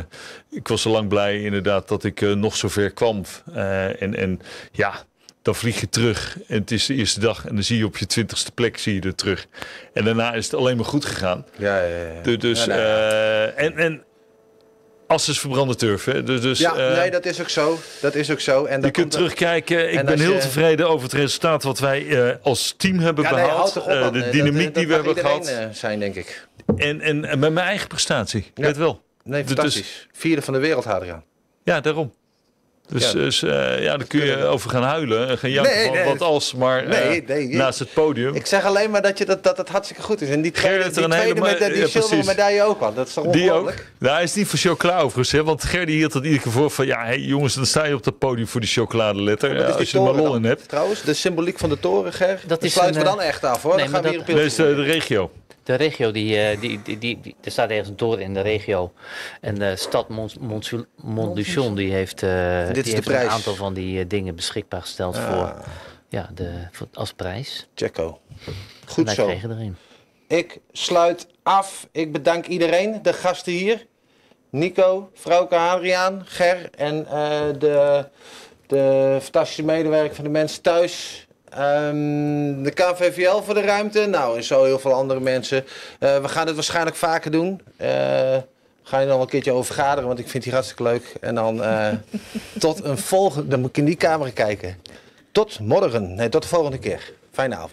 ik 0.49 0.67
was 0.67 0.81
zo 0.81 0.89
lang 0.89 1.07
blij 1.07 1.41
inderdaad 1.41 1.87
dat 1.87 2.03
ik 2.03 2.21
eh, 2.21 2.31
nog 2.33 2.55
zover 2.55 2.91
kwam. 2.91 3.21
Eh, 3.53 4.01
en, 4.01 4.15
en 4.15 4.41
ja, 4.71 4.93
dan 5.43 5.55
vlieg 5.55 5.79
je 5.79 5.89
terug. 5.89 6.37
En 6.47 6.59
het 6.59 6.71
is 6.71 6.85
de 6.85 6.93
eerste 6.93 7.19
dag 7.19 7.45
en 7.45 7.53
dan 7.55 7.63
zie 7.63 7.77
je 7.77 7.85
op 7.85 7.97
je 7.97 8.05
twintigste 8.05 8.51
plek 8.51 8.77
zie 8.77 8.93
je 8.93 9.01
er 9.01 9.15
terug. 9.15 9.45
En 9.93 10.05
daarna 10.05 10.33
is 10.33 10.45
het 10.45 10.53
alleen 10.55 10.75
maar 10.75 10.85
goed 10.85 11.05
gegaan. 11.05 11.45
ja, 11.57 11.81
ja, 11.83 11.97
ja. 11.97 12.21
Du- 12.21 12.37
Dus, 12.37 12.59
Ja, 12.59 12.67
nou 12.67 12.79
ja. 12.81 12.85
eh, 13.47 13.65
en, 13.65 13.77
en 13.77 14.03
as 15.07 15.29
is 15.29 15.39
verbrande 15.39 15.75
turf. 15.75 16.05
Hè? 16.05 16.23
Dus, 16.23 16.41
dus, 16.41 16.59
ja, 16.59 16.75
eh, 16.75 16.97
nee, 16.97 17.11
dat 17.11 17.25
is 17.25 17.41
ook 17.41 17.49
zo. 17.49 17.79
Dat 18.01 18.15
is 18.15 18.31
ook 18.31 18.39
zo. 18.39 18.65
En 18.65 18.75
je 18.75 18.81
dan 18.81 18.91
kunt 18.91 19.13
er- 19.13 19.19
terugkijken. 19.19 19.91
Ik 19.91 19.99
en 19.99 20.05
ben 20.05 20.19
heel 20.19 20.33
je- 20.33 20.39
tevreden 20.39 20.89
over 20.89 21.03
het 21.03 21.13
resultaat 21.13 21.63
wat 21.63 21.79
wij 21.79 22.07
eh, 22.29 22.35
als 22.41 22.73
team 22.77 22.99
hebben 22.99 23.23
Ja, 23.23 23.29
behaald. 23.29 23.77
op, 23.77 23.87
Eh, 23.87 24.11
de 24.11 24.29
dynamiek 24.29 24.65
dat 24.65 24.75
die 24.75 24.87
we 24.87 24.93
hebben 24.93 25.15
gehad. 25.17 25.47
eh, 25.47 25.65
zijn, 25.71 25.99
denk 25.99 26.15
ik. 26.15 26.47
En, 26.77 27.01
en, 27.01 27.25
en 27.25 27.39
met 27.39 27.53
mijn 27.53 27.67
eigen 27.67 27.87
prestatie. 27.87 28.51
Ja. 28.53 28.63
Weet 28.65 28.77
wel. 28.77 29.01
Nee, 29.23 29.43
Dus- 29.43 29.53
fantastisch. 29.53 30.07
Vierde 30.11 30.41
van 30.41 30.53
de 30.53 30.59
wereld, 30.59 30.83
Hadriaan. 30.83 31.23
Ja, 31.63 31.81
daarom. 31.81 32.13
Dus, 32.87 33.05
Ja. 33.05 33.11
dus 33.11 33.43
eh, 33.43 33.83
ja, 33.83 33.97
daar 33.97 34.07
kun 34.07 34.25
je 34.25 34.43
over 34.45 34.69
gaan 34.69 34.83
huilen. 34.83 35.27
En 35.27 35.37
gaan 35.37 35.49
janken 35.49 35.73
Nee, 35.75 35.85
van 35.85 35.95
nee. 35.95 36.05
wat 36.05 36.21
als, 36.21 36.53
maar 36.53 36.83
eh, 36.83 36.89
Nee, 37.09 37.23
nee, 37.27 37.47
je- 37.49 37.55
naast 37.57 37.79
het 37.79 37.93
podium. 37.93 38.35
Ik 38.35 38.45
zeg 38.45 38.65
alleen 38.65 38.89
maar 38.91 39.01
dat, 39.01 39.17
je 39.17 39.25
dat, 39.25 39.43
dat 39.43 39.57
het 39.57 39.69
hartstikke 39.69 40.01
goed 40.03 40.21
is. 40.21 40.29
En 40.29 40.41
die 40.41 40.51
tweede, 40.51 40.83
er 40.83 40.93
die 40.93 41.03
een 41.03 41.09
tweede 41.09 41.27
hele 41.27 41.39
met 41.41 41.57
de, 41.59 41.65
ma- 41.65 41.71
die 41.73 41.81
ja, 41.81 41.87
zilveren 41.87 42.25
medaille 42.25 42.63
ook 42.63 42.81
al. 42.81 42.93
Dat 42.93 43.07
is 43.07 43.13
toch 43.13 43.23
Die 43.27 43.43
ook. 43.43 43.49
ongelooflijk? 43.57 43.91
Nou, 43.99 44.13
hij 44.15 44.23
is 44.23 44.33
niet 44.33 44.47
voor 44.47 44.59
chocola 44.59 44.95
overigens. 44.97 45.31
Hè? 45.31 45.43
Want 45.43 45.63
Gerdy 45.63 45.91
hield 45.91 46.11
dat 46.13 46.23
iedere 46.23 46.41
keer 46.41 46.51
voor 46.51 46.69
van... 46.71 46.85
Ja, 46.85 47.03
hey, 47.05 47.19
jongens, 47.19 47.53
dan 47.53 47.65
sta 47.65 47.85
je 47.85 47.93
op 47.95 48.03
dat 48.03 48.17
podium 48.17 48.47
voor 48.47 48.61
die 48.61 48.69
chocoladeletter. 48.69 49.55
Ja, 49.55 49.65
is 49.67 49.73
als 49.75 49.91
je 49.91 49.97
er 49.97 50.03
maar 50.03 50.13
lol 50.13 50.35
in 50.35 50.43
hebt. 50.43 50.67
Trouwens, 50.69 51.01
de 51.01 51.13
symboliek 51.13 51.59
van 51.59 51.69
de 51.69 51.79
toren, 51.79 52.13
Ger. 52.13 52.27
Dat 52.39 52.49
Dat 52.49 52.63
is 52.63 52.73
sluiten 52.73 52.99
we 53.01 53.07
dan 53.07 53.21
eh, 53.21 53.27
echt 53.27 53.43
af, 53.43 53.61
hoor. 53.61 53.75
nee, 53.75 53.83
dan 53.83 53.93
gaan 53.93 54.03
we 54.03 54.09
hier 54.09 54.17
dat- 54.17 54.27
Dat 54.27 54.55
de, 54.67 54.75
de 54.75 54.83
regio. 54.83 55.31
De 55.63 55.75
regio, 55.75 56.11
die, 56.11 56.37
eh, 56.39 56.59
die, 56.61 56.81
die, 56.81 56.97
die, 56.97 57.19
die- 57.21 57.35
er 57.41 57.51
staat 57.51 57.69
ergens 57.69 57.89
een 57.89 57.95
toren 57.95 58.19
in 58.23 58.33
de 58.33 58.41
regio. 58.41 58.93
En 59.41 59.55
de 59.55 59.75
stad 59.75 60.07
Montluçon 61.05 61.73
die 61.75 61.91
heeft, 61.93 62.23
eh, 62.23 62.67
is 62.67 62.73
die 62.73 62.83
de 62.83 62.89
heeft 62.89 63.03
prijs. 63.03 63.23
een 63.23 63.29
aantal 63.29 63.55
van 63.55 63.73
die 63.73 63.99
eh, 63.99 64.05
dingen 64.07 64.35
beschikbaar 64.35 64.81
gesteld 64.81 65.15
Ah. 65.15 65.31
voor, 65.33 65.63
ja, 66.09 66.29
de, 66.33 66.51
als 66.93 67.13
prijs. 67.13 67.67
Checo. 67.75 68.19
En 68.45 68.53
Goed 68.85 69.05
wij 69.05 69.13
zo. 69.15 69.25
kregen 69.25 69.51
erin. 69.51 69.75
Ik 70.27 70.59
sluit 70.71 71.27
af. 71.43 71.87
Ik 71.91 72.11
bedank 72.11 72.45
iedereen, 72.47 72.99
de 73.01 73.13
gasten 73.13 73.53
hier. 73.53 73.85
Nico, 74.49 75.09
Vrouwke, 75.13 75.55
Adriaan, 75.55 76.21
Ger 76.25 76.69
en 76.77 77.03
de, 77.59 78.05
de 78.67 79.17
fantastische 79.21 79.63
medewerker 79.63 80.15
van 80.15 80.23
de 80.23 80.29
mensen 80.29 80.61
thuis. 80.61 81.27
Ehm, 81.55 82.63
de 82.63 82.71
KVVL 82.73 83.41
voor 83.41 83.53
de 83.53 83.61
ruimte. 83.61 84.05
Nou, 84.05 84.37
en 84.37 84.43
zo 84.43 84.63
heel 84.63 84.79
veel 84.79 84.93
andere 84.93 85.19
mensen. 85.19 85.65
Eh, 85.99 86.17
we 86.17 86.27
gaan 86.27 86.45
het 86.45 86.55
waarschijnlijk 86.55 86.95
vaker 86.95 87.31
doen. 87.31 87.61
Eh 87.77 88.37
ga 88.83 88.99
je 88.99 89.07
nog 89.07 89.21
een 89.21 89.27
keertje 89.27 89.51
over 89.51 89.65
vergaderen, 89.65 90.07
want 90.07 90.19
ik 90.19 90.29
vind 90.29 90.43
die 90.43 90.53
hartstikke 90.53 90.83
leuk. 90.83 91.13
En 91.21 91.35
dan 91.35 91.63
eh, 91.63 91.87
tot 92.59 92.83
een 92.83 92.97
volgende. 92.97 93.47
Dan 93.47 93.59
moet 93.59 93.69
ik 93.69 93.77
in 93.77 93.85
die 93.85 93.95
camera 93.95 94.29
kijken. 94.29 94.77
Tot 95.31 95.59
morgen. 95.59 96.15
Nee, 96.15 96.29
tot 96.29 96.41
de 96.41 96.47
volgende 96.47 96.77
keer. 96.77 97.11
Fijne 97.31 97.55
avond. 97.55 97.71